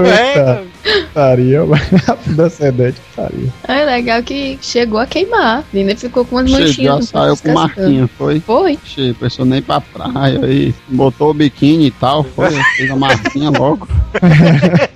É, 0.06 0.28
Eita, 0.30 0.44
mano. 0.54 0.70
pariu, 1.12 1.66
mano. 1.66 1.82
Descendente, 2.26 2.96
pariu. 3.14 3.52
É 3.68 3.84
legal 3.84 4.22
que 4.22 4.58
chegou 4.62 4.98
a 5.00 5.06
queimar. 5.06 5.64
Ainda 5.74 5.94
ficou 5.94 6.24
com 6.24 6.36
umas 6.36 6.48
Chegou, 6.48 6.64
manchinhas. 6.66 6.96
no 6.96 7.02
saiu 7.02 7.36
com 7.36 7.52
marquinha, 7.52 8.08
foi? 8.16 8.40
Foi. 8.40 8.78
Che, 8.84 9.14
pensou 9.20 9.44
nem 9.44 9.60
pra 9.60 9.82
praia 9.82 10.40
aí. 10.42 10.74
Botou 10.88 11.30
o 11.30 11.34
biquíni 11.34 11.88
e 11.88 11.90
tal, 11.90 12.24
foi. 12.24 12.50
Fez 12.76 12.90
a 12.90 12.96
marquinha 12.96 13.50
logo. 13.50 13.86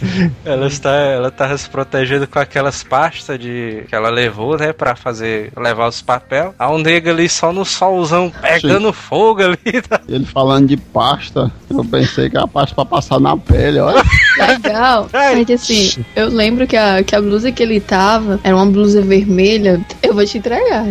Ela 0.44 0.66
está, 0.66 0.90
ela 0.90 1.30
tava 1.30 1.56
se 1.56 1.68
protegendo 1.68 2.26
com 2.26 2.38
aquelas 2.38 2.82
pastas 2.82 3.38
de 3.38 3.84
que 3.88 3.94
ela 3.94 4.08
levou, 4.10 4.56
né, 4.56 4.72
Pra 4.72 4.94
fazer 4.96 5.52
levar 5.56 5.88
os 5.88 6.02
papel. 6.02 6.54
A 6.58 6.70
um 6.70 6.78
nega 6.78 7.10
ali 7.10 7.28
só 7.28 7.52
no 7.52 7.64
solzão 7.64 8.30
pegando 8.40 8.92
fogo 8.92 9.42
ali. 9.42 9.82
tá? 9.88 10.00
Ele 10.08 10.24
falando 10.24 10.68
de 10.68 10.76
pasta, 10.76 11.50
eu 11.68 11.84
pensei 11.84 12.30
que 12.30 12.36
era 12.36 12.46
pasta 12.46 12.74
pra 12.74 12.84
passar 12.84 13.20
na 13.20 13.36
pele, 13.36 13.78
olha. 13.78 14.02
Legal. 14.38 15.08
É 15.16 15.44
que 15.44 15.54
assim, 15.54 16.04
eu 16.14 16.28
lembro 16.28 16.66
que 16.66 16.76
a, 16.76 17.02
que 17.02 17.14
a 17.14 17.20
blusa 17.20 17.50
que 17.50 17.62
ele 17.62 17.80
tava 17.80 18.38
era 18.42 18.54
uma 18.54 18.66
blusa 18.66 19.02
vermelha. 19.02 19.80
Eu 20.02 20.14
vou 20.14 20.24
te 20.24 20.38
entregar. 20.38 20.86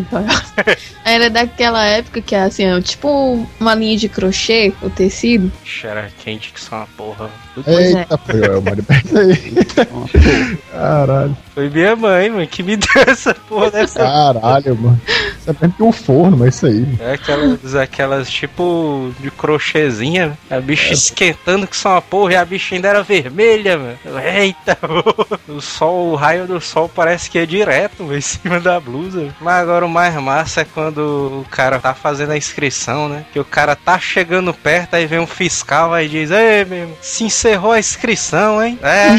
Era 1.05 1.29
daquela 1.29 1.85
época 1.85 2.21
que 2.21 2.35
assim, 2.35 2.65
é 2.65 2.81
tipo 2.81 3.47
uma 3.59 3.75
linha 3.75 3.97
de 3.97 4.09
crochê, 4.09 4.73
o 4.81 4.89
tecido. 4.89 5.51
Cheira 5.63 6.11
quente 6.23 6.51
que 6.51 6.59
só 6.59 6.77
uma 6.77 6.87
porra. 6.97 7.29
Pois 7.63 7.95
é. 7.95 7.99
Eita, 7.99 8.19
eu, 8.33 8.61
mano. 8.61 8.83
Pega 8.83 9.19
aí. 9.19 10.57
Caralho, 10.71 11.37
Foi 11.55 11.69
minha 11.69 11.95
mãe, 11.95 12.29
mano, 12.29 12.45
que 12.45 12.61
me 12.61 12.75
deu 12.77 13.03
essa 13.07 13.33
porra 13.33 13.71
dessa. 13.71 13.99
caralho, 13.99 14.75
mano. 14.75 15.01
Sempre 15.39 15.69
tem 15.69 15.87
um 15.87 15.91
forno, 15.91 16.37
mas 16.37 16.55
isso 16.55 16.65
aí. 16.65 16.85
É 16.99 17.13
aquelas, 17.13 17.75
aquelas 17.75 18.29
tipo 18.29 19.13
de 19.21 19.31
crochêzinha, 19.31 20.37
a 20.49 20.59
bicha 20.59 20.93
esquentando 20.93 21.65
que 21.65 21.77
só 21.77 21.93
uma 21.93 22.01
porra 22.01 22.33
e 22.33 22.35
a 22.35 22.43
bicha 22.43 22.75
ainda 22.75 22.89
era 22.89 23.03
vermelha, 23.03 23.77
mano. 23.77 23.97
Eita, 24.21 24.77
o 25.47 25.61
sol, 25.61 26.11
o 26.11 26.15
raio 26.15 26.45
do 26.45 26.59
sol 26.59 26.89
parece 26.93 27.29
que 27.29 27.39
é 27.39 27.45
direto 27.45 28.03
mano, 28.03 28.17
em 28.17 28.21
cima 28.21 28.59
da 28.59 28.77
blusa. 28.77 29.33
Mas 29.39 29.61
agora 29.61 29.85
o 29.85 29.89
mais 29.89 30.13
massa 30.15 30.61
é 30.61 30.65
quando 30.65 30.99
o 31.41 31.45
cara 31.49 31.79
tá 31.79 31.93
fazendo 31.93 32.31
a 32.31 32.37
inscrição, 32.37 33.07
né? 33.07 33.25
Que 33.31 33.39
o 33.39 33.45
cara 33.45 33.77
tá 33.77 33.97
chegando 33.97 34.53
perto, 34.53 34.95
aí 34.95 35.05
vem 35.05 35.19
um 35.19 35.27
fiscal 35.27 35.93
aí 35.93 36.09
diz: 36.09 36.31
Ei, 36.31 36.65
meu, 36.65 36.97
se 37.01 37.23
encerrou 37.23 37.71
a 37.71 37.79
inscrição, 37.79 38.61
hein? 38.61 38.77
É. 38.81 39.15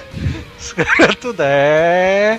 Os 0.60 0.72
caras 0.74 1.14
tudo 1.20 1.40
é. 1.42 2.38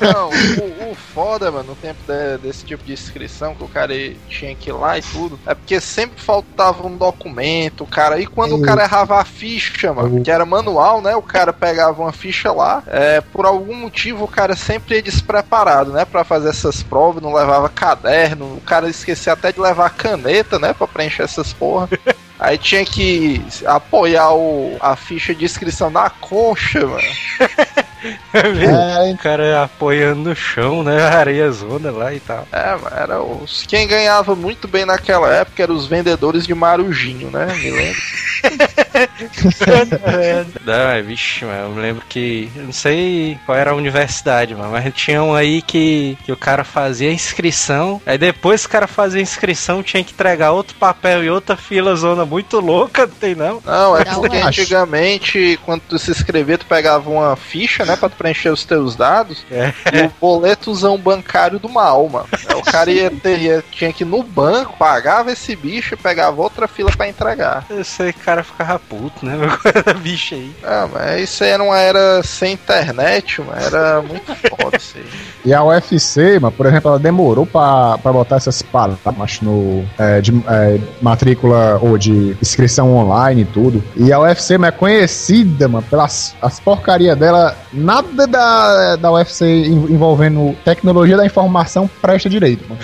Não, 0.00 0.30
o, 0.30 0.90
o 0.90 0.94
foda, 0.94 1.50
mano, 1.50 1.68
no 1.70 1.74
tempo 1.76 1.98
de- 2.06 2.38
desse 2.38 2.64
tipo 2.64 2.82
de 2.82 2.92
inscrição, 2.92 3.54
que 3.54 3.62
o 3.62 3.68
cara 3.68 3.92
tinha 4.28 4.54
que 4.54 4.70
ir 4.70 4.72
lá 4.72 4.98
e 4.98 5.02
tudo, 5.02 5.38
é 5.46 5.54
porque 5.54 5.80
sempre 5.80 6.20
faltava 6.20 6.86
um 6.86 6.96
documento, 6.96 7.84
cara. 7.86 8.18
E 8.18 8.26
quando 8.26 8.56
o 8.56 8.62
cara 8.62 8.82
errava 8.84 9.20
a 9.20 9.24
ficha, 9.24 9.92
mano, 9.92 10.22
que 10.22 10.30
era 10.30 10.46
manual, 10.46 11.00
né? 11.00 11.14
O 11.14 11.22
cara 11.22 11.52
pegava 11.52 12.00
uma 12.02 12.12
ficha 12.12 12.50
lá, 12.52 12.82
é, 12.86 13.20
por 13.20 13.44
algum 13.46 13.74
motivo 13.74 14.24
o 14.24 14.28
cara 14.28 14.56
sempre 14.56 14.96
ia 14.96 15.02
despreparado, 15.02 15.92
né? 15.92 16.04
Pra 16.04 16.24
fazer 16.24 16.48
essas 16.48 16.82
provas, 16.82 17.22
não 17.22 17.34
levava 17.34 17.68
caderno, 17.68 18.46
o 18.56 18.60
cara 18.62 18.88
esquecia 18.88 19.34
até 19.34 19.52
de 19.52 19.60
levar 19.60 19.90
caneta, 19.90 20.58
né? 20.58 20.72
Pra 20.72 20.86
preencher 20.86 21.22
essas 21.24 21.52
porra. 21.52 21.88
Aí 22.38 22.58
tinha 22.58 22.84
que 22.84 23.40
apoiar 23.64 24.32
o, 24.34 24.76
a 24.80 24.96
ficha 24.96 25.34
de 25.34 25.44
inscrição 25.44 25.88
na 25.90 26.10
concha, 26.10 26.86
mano. 26.86 27.02
É, 28.32 29.10
O 29.14 29.18
cara 29.18 29.62
apoiando 29.64 30.30
no 30.30 30.36
chão, 30.36 30.82
né? 30.82 31.02
A 31.02 31.18
areia 31.18 31.50
zona 31.50 31.90
lá 31.90 32.12
e 32.12 32.20
tal. 32.20 32.46
É, 32.52 32.76
era 33.02 33.22
os. 33.22 33.64
Quem 33.66 33.86
ganhava 33.86 34.34
muito 34.34 34.66
bem 34.68 34.84
naquela 34.84 35.32
época 35.32 35.62
eram 35.62 35.74
os 35.74 35.86
vendedores 35.86 36.46
de 36.46 36.54
marujinho, 36.54 37.30
né? 37.30 37.46
Me 37.46 37.70
lembro. 37.70 38.00
Não, 40.64 40.74
é, 40.74 41.02
vixe, 41.02 41.44
mano, 41.44 41.64
eu 41.64 41.70
me 41.70 41.80
lembro 41.80 42.04
que. 42.08 42.50
Eu 42.54 42.64
não 42.64 42.72
sei 42.72 43.38
qual 43.44 43.56
era 43.56 43.70
a 43.72 43.74
universidade, 43.74 44.54
mano, 44.54 44.70
mas 44.70 44.94
tinha 44.94 45.22
um 45.22 45.34
aí 45.34 45.62
que, 45.62 46.16
que 46.24 46.32
o 46.32 46.36
cara 46.36 46.64
fazia 46.64 47.08
a 47.10 47.12
inscrição. 47.12 48.00
Aí 48.06 48.18
depois 48.18 48.62
que 48.62 48.68
o 48.68 48.70
cara 48.70 48.86
fazia 48.86 49.20
a 49.20 49.22
inscrição, 49.22 49.82
tinha 49.82 50.04
que 50.04 50.12
entregar 50.12 50.52
outro 50.52 50.76
papel 50.76 51.24
e 51.24 51.30
outra 51.30 51.56
fila 51.56 51.96
zona 51.96 52.24
muito 52.24 52.60
louca, 52.60 53.06
não 53.06 53.14
tem 53.14 53.34
não? 53.34 53.60
Não, 53.64 53.96
é 53.96 54.04
porque 54.04 54.36
acho. 54.36 54.46
antigamente, 54.48 55.58
quando 55.64 55.82
tu 55.82 55.98
se 55.98 56.10
inscrevia, 56.10 56.58
tu 56.58 56.66
pegava 56.66 57.10
uma 57.10 57.36
ficha, 57.36 57.84
né, 57.84 57.93
pra 57.96 58.08
tu 58.08 58.16
preencher 58.16 58.50
os 58.50 58.64
teus 58.64 58.94
dados, 58.96 59.44
É. 59.50 59.72
e 59.92 60.02
o 60.06 60.12
boletozão 60.20 60.98
bancário 60.98 61.58
do 61.58 61.68
mal, 61.68 62.08
mano. 62.08 62.26
Aí 62.48 62.54
O 62.56 62.62
cara 62.62 62.90
ia 62.90 63.10
ter, 63.10 63.38
ia- 63.40 63.64
tinha 63.70 63.92
que 63.92 64.02
ir 64.04 64.06
no 64.06 64.22
banco, 64.22 64.76
pagava 64.78 65.30
esse 65.32 65.54
bicho 65.54 65.94
e 65.94 65.96
pegava 65.96 66.40
outra 66.40 66.66
fila 66.66 66.90
pra 66.96 67.08
entregar. 67.08 67.64
O 67.70 68.24
cara 68.24 68.42
ficava 68.42 68.78
puto, 68.78 69.24
né? 69.24 69.34
Bicho 70.02 70.34
aí. 70.34 70.50
Ah, 70.64 70.88
mas 70.92 71.20
isso 71.30 71.44
aí 71.44 71.50
era 71.50 71.62
uma 71.62 71.78
era 71.78 72.22
sem 72.22 72.52
internet, 72.54 73.40
mano. 73.40 73.60
Era 73.60 74.02
muito 74.02 74.34
foda 74.34 74.76
isso 74.76 74.96
aí. 74.98 75.04
E 75.44 75.52
a 75.54 75.62
UFC, 75.62 76.38
mano, 76.40 76.52
por 76.52 76.66
exemplo, 76.66 76.90
ela 76.90 76.98
demorou 76.98 77.44
pra, 77.46 77.98
pra 77.98 78.12
botar 78.12 78.36
essas 78.36 78.62
palavras 78.62 79.40
no, 79.42 79.84
é, 79.98 80.20
de 80.20 80.32
é, 80.48 80.78
matrícula 81.02 81.78
ou 81.80 81.96
de 81.98 82.36
inscrição 82.40 82.94
online 82.96 83.42
e 83.42 83.44
tudo. 83.44 83.82
E 83.96 84.12
a 84.12 84.18
UFC, 84.20 84.56
mano, 84.58 84.68
é 84.68 84.76
conhecida, 84.76 85.68
mano, 85.68 85.84
pelas 85.88 86.34
as 86.40 86.58
porcarias 86.60 87.16
dela. 87.18 87.56
Nada 87.84 88.26
da, 88.26 88.96
da 88.96 89.12
UFC 89.12 89.44
en- 89.44 89.92
envolvendo 89.92 90.54
tecnologia 90.64 91.16
da 91.16 91.26
informação 91.26 91.88
presta 92.00 92.28
direito, 92.28 92.64
mano. 92.68 92.80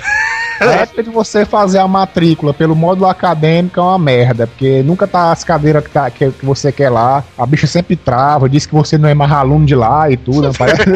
A 0.61 0.73
época 0.83 1.03
de 1.03 1.11
você 1.11 1.45
fazer 1.45 1.79
a 1.79 1.89
matrícula 1.89 2.53
pelo 2.53 2.77
módulo 2.77 3.07
acadêmico 3.07 3.81
é 3.81 3.83
uma 3.83 3.99
merda, 3.99 4.47
porque 4.47 4.83
nunca 4.83 5.07
tá 5.07 5.33
as 5.33 5.43
cadeiras 5.43 5.83
que, 5.85 5.91
tá- 5.91 6.11
que, 6.11 6.31
que 6.31 6.45
você 6.45 6.71
quer 6.71 6.91
lá, 6.91 7.25
a 7.39 7.47
bicha 7.47 7.67
sempre 7.67 7.97
trava, 7.97 8.49
diz 8.49 8.67
que 8.67 8.75
você 8.75 8.99
não 8.99 9.09
é 9.09 9.15
mais 9.15 9.33
aluno 9.33 9.65
de 9.65 9.75
lá 9.75 10.11
e 10.11 10.17
tudo, 10.17 10.43
não 10.43 10.53
parece 10.53 10.83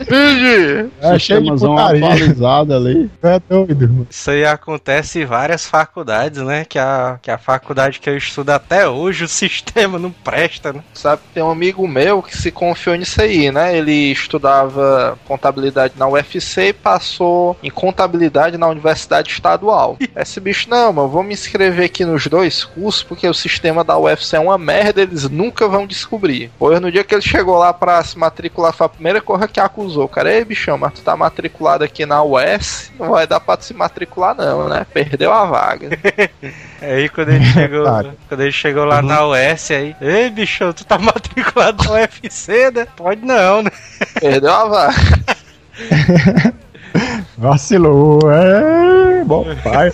Entendi. 0.00 0.90
é 1.00 1.18
cheio 1.18 1.42
de 1.42 1.50
putaria. 1.50 2.06
ali. 2.76 3.10
É 3.22 3.40
doido, 3.48 3.88
mano. 3.88 4.06
Isso 4.08 4.30
aí 4.30 4.44
acontece 4.44 5.20
em 5.20 5.24
várias 5.24 5.66
faculdades, 5.66 6.42
né? 6.42 6.64
Que 6.68 6.78
a, 6.78 7.18
que 7.20 7.30
a 7.30 7.38
faculdade 7.38 7.98
que 8.00 8.08
eu 8.08 8.16
estudo 8.16 8.50
até 8.50 8.88
hoje, 8.88 9.24
o 9.24 9.28
sistema 9.28 9.98
não 9.98 10.10
presta, 10.10 10.72
né? 10.72 10.80
Sabe, 10.94 11.22
tem 11.34 11.42
um 11.42 11.50
amigo 11.50 11.86
meu 11.88 12.22
que 12.22 12.36
se 12.36 12.50
confiou 12.50 12.96
nisso 12.96 13.20
aí, 13.20 13.50
né? 13.50 13.76
Ele 13.76 14.12
estudava 14.12 15.18
contabilidade 15.26 15.94
na 15.96 16.06
UFC 16.06 16.68
e 16.68 16.72
passou 16.72 17.56
em 17.62 17.70
contabilidade 17.70 18.56
na 18.56 18.66
Universidade 18.68 18.99
Estadual. 19.30 19.96
Esse 20.16 20.40
bicho, 20.40 20.68
não, 20.68 20.92
mano, 20.92 21.08
vou 21.08 21.22
me 21.22 21.32
inscrever 21.34 21.86
aqui 21.86 22.04
nos 22.04 22.26
dois 22.26 22.64
cursos 22.64 23.02
porque 23.02 23.28
o 23.28 23.34
sistema 23.34 23.82
da 23.84 23.98
UFC 23.98 24.36
é 24.36 24.40
uma 24.40 24.58
merda, 24.58 25.02
eles 25.02 25.28
nunca 25.28 25.68
vão 25.68 25.86
descobrir. 25.86 26.50
Pois 26.58 26.80
no 26.80 26.90
dia 26.90 27.04
que 27.04 27.14
ele 27.14 27.22
chegou 27.22 27.58
lá 27.58 27.72
pra 27.72 28.02
se 28.02 28.18
matricular, 28.18 28.72
foi 28.72 28.86
a 28.86 28.90
primeira 28.90 29.20
coisa 29.20 29.48
que 29.48 29.60
acusou. 29.60 30.04
O 30.04 30.08
cara, 30.08 30.32
ei, 30.32 30.44
bichão, 30.44 30.78
mas 30.78 30.94
tu 30.94 31.02
tá 31.02 31.16
matriculado 31.16 31.84
aqui 31.84 32.04
na 32.06 32.22
US, 32.22 32.90
não 32.98 33.10
vai 33.10 33.26
dar 33.26 33.40
pra 33.40 33.56
tu 33.56 33.64
se 33.64 33.74
matricular, 33.74 34.34
não, 34.34 34.68
né? 34.68 34.86
Perdeu 34.92 35.32
a 35.32 35.44
vaga. 35.44 35.90
Aí 36.80 37.08
quando 37.08 37.30
ele 37.30 37.44
chegou, 37.44 37.82
Otário. 37.82 38.12
quando 38.28 38.40
ele 38.40 38.52
chegou 38.52 38.84
lá 38.84 39.02
na 39.02 39.26
US 39.26 39.70
aí, 39.70 39.94
ei 40.00 40.30
bicho, 40.30 40.72
tu 40.72 40.84
tá 40.84 40.96
matriculado 40.98 41.84
na 41.84 41.92
UFC, 41.92 42.70
né? 42.70 42.86
Pode 42.96 43.24
não, 43.24 43.62
né? 43.62 43.70
Perdeu 44.18 44.50
a 44.50 44.64
vaga. 44.66 44.96
Vacilou, 47.36 48.18
é. 48.30 49.24
Bom, 49.24 49.44
pai. 49.62 49.90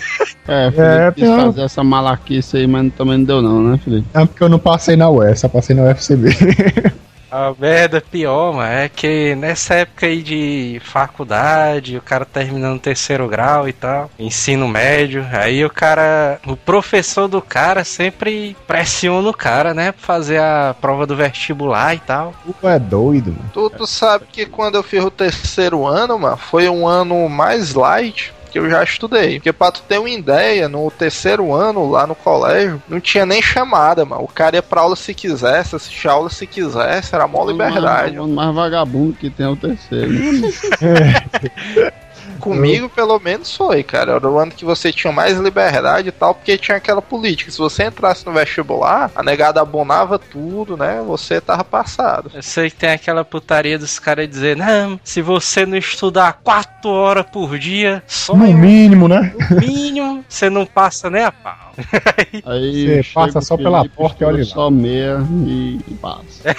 É, 0.47 0.71
Felipe 0.71 0.81
É, 0.81 1.11
quis 1.11 1.29
fazer 1.29 1.61
essa 1.61 1.83
malaquice 1.83 2.57
aí, 2.57 2.67
mas 2.67 2.93
também 2.93 3.17
não 3.19 3.25
deu 3.25 3.41
não, 3.41 3.61
né, 3.61 3.79
Felipe? 3.83 4.07
É 4.13 4.25
porque 4.25 4.43
eu 4.43 4.49
não 4.49 4.59
passei 4.59 4.95
na 4.95 5.09
US, 5.09 5.39
só 5.39 5.47
passei 5.47 5.75
na 5.75 5.83
UFCB. 5.83 6.29
A 7.29 7.53
merda 7.57 7.99
pior, 7.99 8.53
mano, 8.53 8.71
é 8.71 8.87
que 8.89 9.35
nessa 9.35 9.75
época 9.75 10.05
aí 10.05 10.23
de 10.23 10.81
faculdade, 10.83 11.97
o 11.97 12.01
cara 12.01 12.25
terminando 12.25 12.77
o 12.77 12.81
terceiro 12.81 13.27
grau 13.27 13.67
e 13.67 13.73
tal, 13.73 14.09
ensino 14.17 14.67
médio, 14.67 15.25
aí 15.31 15.63
o 15.65 15.69
cara, 15.69 16.39
o 16.47 16.55
professor 16.55 17.27
do 17.27 17.41
cara 17.41 17.83
sempre 17.83 18.55
pressiona 18.65 19.29
o 19.29 19.33
cara, 19.33 19.73
né, 19.73 19.91
pra 19.91 20.01
fazer 20.01 20.39
a 20.39 20.75
prova 20.79 21.05
do 21.05 21.15
vestibular 21.15 21.95
e 21.95 21.99
tal. 21.99 22.33
Tu 22.61 22.67
é 22.67 22.79
doido, 22.79 23.31
mano. 23.31 23.51
Tu, 23.53 23.69
tu 23.71 23.85
sabe 23.85 24.25
que 24.31 24.45
quando 24.45 24.75
eu 24.75 24.83
fiz 24.83 25.03
o 25.03 25.11
terceiro 25.11 25.85
ano, 25.85 26.17
mano, 26.17 26.37
foi 26.37 26.69
um 26.69 26.87
ano 26.87 27.27
mais 27.27 27.73
light 27.73 28.33
que 28.59 28.65
eu 28.65 28.69
já 28.69 28.83
estudei. 28.83 29.35
Porque 29.35 29.53
pra 29.53 29.71
tu 29.71 29.81
ter 29.83 29.99
uma 29.99 30.09
ideia, 30.09 30.67
no 30.67 30.89
terceiro 30.89 31.53
ano, 31.53 31.89
lá 31.89 32.07
no 32.07 32.15
colégio, 32.15 32.81
não 32.87 32.99
tinha 32.99 33.25
nem 33.25 33.41
chamada, 33.41 34.05
mano. 34.05 34.23
O 34.23 34.27
cara 34.27 34.55
ia 34.55 34.63
pra 34.63 34.81
aula 34.81 34.95
se 34.95 35.13
quisesse, 35.13 35.75
assistir 35.75 36.07
a 36.07 36.13
aula 36.13 36.29
se 36.29 36.47
quisesse, 36.47 37.13
era 37.13 37.27
mó 37.27 37.45
liberdade. 37.45 38.17
O 38.17 38.23
mais, 38.27 38.35
mais 38.35 38.55
vagabundo 38.55 39.13
que 39.13 39.29
tem 39.29 39.45
é 39.45 39.49
o 39.49 39.55
terceiro. 39.55 40.11
Comigo, 42.39 42.89
pelo 42.89 43.19
menos, 43.19 43.55
foi, 43.55 43.83
cara. 43.83 44.13
Era 44.13 44.29
o 44.29 44.37
ano 44.37 44.51
que 44.51 44.65
você 44.65 44.91
tinha 44.91 45.11
mais 45.11 45.37
liberdade 45.37 46.09
e 46.09 46.11
tal, 46.11 46.33
porque 46.33 46.57
tinha 46.57 46.77
aquela 46.77 47.01
política. 47.01 47.51
Se 47.51 47.57
você 47.57 47.85
entrasse 47.85 48.25
no 48.25 48.33
vestibular, 48.33 49.11
a 49.15 49.23
negada 49.23 49.61
abonava 49.61 50.19
tudo, 50.19 50.77
né? 50.77 51.01
Você 51.05 51.41
tava 51.41 51.63
passado. 51.63 52.31
Eu 52.33 52.43
sei 52.43 52.69
que 52.69 52.75
tem 52.75 52.91
aquela 52.91 53.23
putaria 53.25 53.77
dos 53.77 53.99
caras 53.99 54.29
dizer, 54.29 54.55
não, 54.55 54.99
se 55.03 55.21
você 55.21 55.65
não 55.65 55.77
estudar 55.77 56.39
quatro 56.43 56.89
horas 56.89 57.25
por 57.25 57.57
dia, 57.57 58.03
só 58.07 58.35
No 58.35 58.45
um 58.45 58.53
mínimo, 58.53 59.07
né? 59.07 59.33
mínimo, 59.59 60.23
você 60.27 60.49
não 60.49 60.65
passa 60.65 61.09
nem 61.09 61.23
a 61.23 61.31
pau. 61.31 61.73
Aí 62.45 63.03
Você 63.03 63.13
passa 63.13 63.41
só 63.41 63.57
pela 63.57 63.87
porta 63.89 64.23
e 64.23 64.27
olha 64.27 64.39
lá. 64.39 64.45
Só 64.45 64.69
meia 64.69 65.19
e, 65.45 65.79
e 65.87 65.93
passa. 65.95 66.55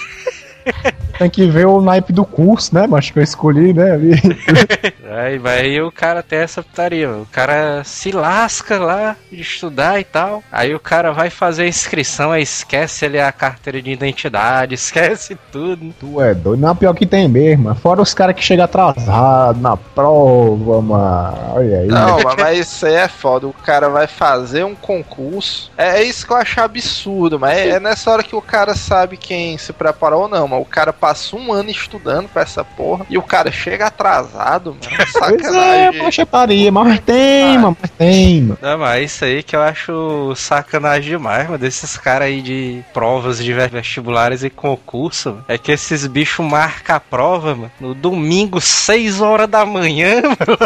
Tem 1.18 1.28
que 1.28 1.46
ver 1.46 1.66
o 1.66 1.80
naipe 1.80 2.12
do 2.12 2.24
curso, 2.24 2.74
né? 2.74 2.86
Mas 2.86 3.10
que 3.10 3.18
eu 3.18 3.22
escolhi, 3.22 3.72
né? 3.72 3.92
Ali. 3.92 4.12
Aí, 5.10 5.38
vai 5.38 5.60
aí 5.60 5.80
o 5.80 5.90
cara 5.90 6.22
tem 6.22 6.40
essa 6.40 6.62
putaria, 6.62 7.10
o 7.10 7.26
cara 7.26 7.82
se 7.82 8.12
lasca 8.12 8.78
lá 8.78 9.16
de 9.32 9.40
estudar 9.40 9.98
e 9.98 10.04
tal. 10.04 10.42
Aí 10.52 10.74
o 10.74 10.80
cara 10.80 11.12
vai 11.12 11.30
fazer 11.30 11.62
a 11.62 11.68
inscrição, 11.68 12.30
aí 12.30 12.42
esquece 12.42 13.06
ali 13.06 13.18
a 13.18 13.32
carteira 13.32 13.80
de 13.80 13.90
identidade, 13.90 14.74
esquece 14.76 15.36
tudo. 15.50 15.94
Tu 15.98 16.20
é 16.20 16.34
doido. 16.34 16.60
Não, 16.60 16.76
pior 16.76 16.94
que 16.94 17.06
tem 17.06 17.26
mesmo. 17.26 17.74
Fora 17.74 18.02
os 18.02 18.12
caras 18.12 18.36
que 18.36 18.42
chegam 18.42 18.64
atrasados 18.64 19.60
na 19.60 19.76
prova, 19.76 20.82
mano. 20.82 21.38
Olha 21.54 21.80
aí. 21.80 21.88
Não, 21.88 22.22
mas, 22.22 22.36
mas 22.36 22.58
isso 22.58 22.86
aí 22.86 22.94
é 22.94 23.08
foda. 23.08 23.46
O 23.46 23.52
cara 23.52 23.88
vai 23.88 24.06
fazer 24.06 24.64
um 24.64 24.74
concurso. 24.74 25.70
É, 25.76 26.00
é 26.00 26.04
isso 26.04 26.26
que 26.26 26.32
eu 26.32 26.36
acho 26.36 26.60
absurdo, 26.60 27.38
mas 27.38 27.56
é, 27.56 27.68
é 27.70 27.80
nessa 27.80 28.10
hora 28.10 28.22
que 28.22 28.36
o 28.36 28.42
cara 28.42 28.74
sabe 28.74 29.16
quem 29.16 29.56
se 29.56 29.72
preparou 29.72 30.22
ou 30.22 30.28
não. 30.28 30.46
Mas 30.46 30.60
o 30.60 30.64
cara 30.64 30.92
passa 31.08 31.36
um 31.36 31.50
ano 31.50 31.70
estudando 31.70 32.28
pra 32.28 32.42
essa 32.42 32.62
porra 32.62 33.06
e 33.08 33.16
o 33.16 33.22
cara 33.22 33.50
chega 33.50 33.86
atrasado, 33.86 34.76
mano. 34.76 34.80
Pois 35.18 35.40
é, 35.42 35.42
Sacanagem. 35.46 36.00
poxa, 36.02 36.26
paria, 36.26 36.70
mas 36.70 37.00
tem, 37.00 37.56
Ah. 37.56 37.60
mano, 37.60 37.76
mas 37.80 37.90
tem, 37.92 38.42
mano. 38.42 38.58
Não, 38.60 38.78
mas 38.78 39.10
isso 39.12 39.24
aí 39.24 39.42
que 39.42 39.56
eu 39.56 39.62
acho 39.62 40.34
sacanagem 40.36 41.10
demais, 41.12 41.46
mano. 41.46 41.58
Desses 41.58 41.96
caras 41.96 42.28
aí 42.28 42.42
de 42.42 42.82
provas 42.92 43.42
de 43.42 43.52
vestibulares 43.52 44.42
e 44.44 44.50
concurso. 44.50 45.30
mano. 45.30 45.44
É 45.48 45.56
que 45.56 45.72
esses 45.72 46.06
bichos 46.06 46.44
marcam 46.44 46.96
a 46.96 47.00
prova, 47.00 47.54
mano. 47.54 47.70
No 47.80 47.94
domingo, 47.94 48.60
6 48.60 49.20
horas 49.22 49.48
da 49.48 49.64
manhã, 49.64 50.20
mano. 50.28 50.58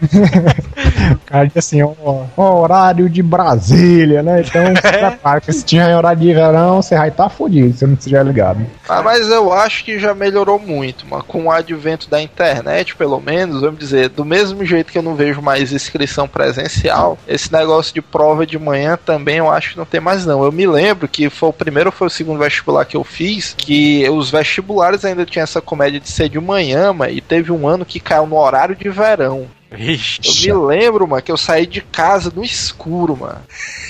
O 1.20 1.32
cara 1.32 1.50
assim, 1.56 1.82
ó, 1.82 1.92
ó, 2.36 2.60
horário 2.62 3.08
de 3.08 3.22
Brasília, 3.22 4.22
né? 4.22 4.42
Então, 4.46 4.66
se 4.74 4.82
prepara, 4.82 5.40
que 5.40 5.52
se 5.52 5.64
tiver 5.64 5.96
horário 5.96 6.20
de 6.20 6.32
verão, 6.32 6.82
você 6.82 6.96
vai 6.96 7.08
estar 7.08 7.24
tá 7.24 7.30
fudido, 7.30 7.76
se 7.76 7.86
não 7.86 7.94
estiver 7.94 8.24
ligado. 8.24 8.66
Ah, 8.88 9.02
mas 9.02 9.28
eu 9.28 9.52
acho 9.52 9.84
que 9.84 9.98
já 9.98 10.14
melhorou 10.14 10.58
muito, 10.58 11.06
mano. 11.06 11.24
Com 11.24 11.44
o 11.44 11.50
advento 11.50 12.08
da 12.08 12.20
internet, 12.20 12.96
pelo 12.96 13.20
menos, 13.20 13.60
vamos 13.60 13.78
dizer, 13.78 14.08
do 14.08 14.24
mesmo 14.24 14.64
jeito 14.64 14.90
que 14.90 14.98
eu 14.98 15.02
não 15.02 15.14
vejo 15.14 15.40
mais 15.40 15.72
inscrição 15.72 16.26
presencial, 16.26 17.18
esse 17.26 17.52
negócio 17.52 17.94
de 17.94 18.02
prova 18.02 18.46
de 18.46 18.58
manhã 18.58 18.98
também 19.04 19.36
eu 19.36 19.50
acho 19.50 19.72
que 19.72 19.78
não 19.78 19.84
tem 19.84 20.00
mais 20.00 20.26
não. 20.26 20.44
Eu 20.44 20.52
me 20.52 20.66
lembro 20.66 21.08
que 21.08 21.30
foi 21.30 21.48
o 21.48 21.52
primeiro 21.52 21.88
ou 21.88 21.92
foi 21.92 22.06
o 22.06 22.10
segundo 22.10 22.38
vestibular 22.38 22.84
que 22.84 22.96
eu 22.96 23.04
fiz, 23.04 23.54
que 23.56 24.08
os 24.10 24.30
vestibulares 24.30 25.04
ainda 25.04 25.24
tinham 25.24 25.44
essa 25.44 25.60
comédia 25.60 26.00
de 26.00 26.08
ser 26.08 26.28
de 26.28 26.40
manhã, 26.40 26.92
mano, 26.92 27.12
e 27.12 27.20
teve 27.20 27.52
um 27.52 27.66
ano 27.66 27.84
que 27.84 28.00
caiu 28.00 28.26
no 28.26 28.36
horário 28.36 28.76
de 28.76 28.88
verão. 28.88 29.46
Ixi. 29.72 30.48
Eu 30.48 30.62
me 30.62 30.66
lembro, 30.66 31.06
mano, 31.06 31.22
que 31.22 31.30
eu 31.30 31.36
saí 31.36 31.64
de 31.66 31.80
casa 31.80 32.32
no 32.34 32.42
escuro, 32.42 33.16
mano. 33.16 33.40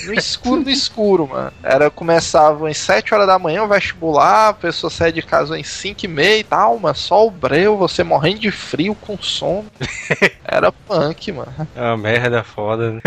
No 0.05 0.13
escuro, 0.13 0.61
no 0.61 0.69
escuro, 0.69 1.27
mano. 1.27 1.51
Era, 1.63 1.89
começava 1.89 2.69
às 2.69 2.77
7 2.77 3.13
horas 3.13 3.25
da 3.27 3.39
manhã 3.39 3.63
o 3.63 3.67
vestibular, 3.67 4.49
a 4.49 4.53
pessoa 4.53 4.89
saía 4.91 5.11
de 5.11 5.21
casa 5.23 5.57
às 5.57 5.67
5 5.67 6.05
e 6.05 6.07
meia 6.07 6.37
e 6.39 6.43
tal, 6.43 6.77
mano. 6.77 6.95
Só 6.95 7.25
o 7.25 7.31
breu, 7.31 7.77
você 7.77 8.03
morrendo 8.03 8.39
de 8.39 8.51
frio, 8.51 8.93
com 8.93 9.17
sono. 9.17 9.65
Era 10.45 10.71
punk, 10.71 11.31
mano. 11.31 11.67
É 11.75 11.81
uma 11.81 11.97
merda 11.97 12.43
foda, 12.43 12.91
né? 12.91 13.01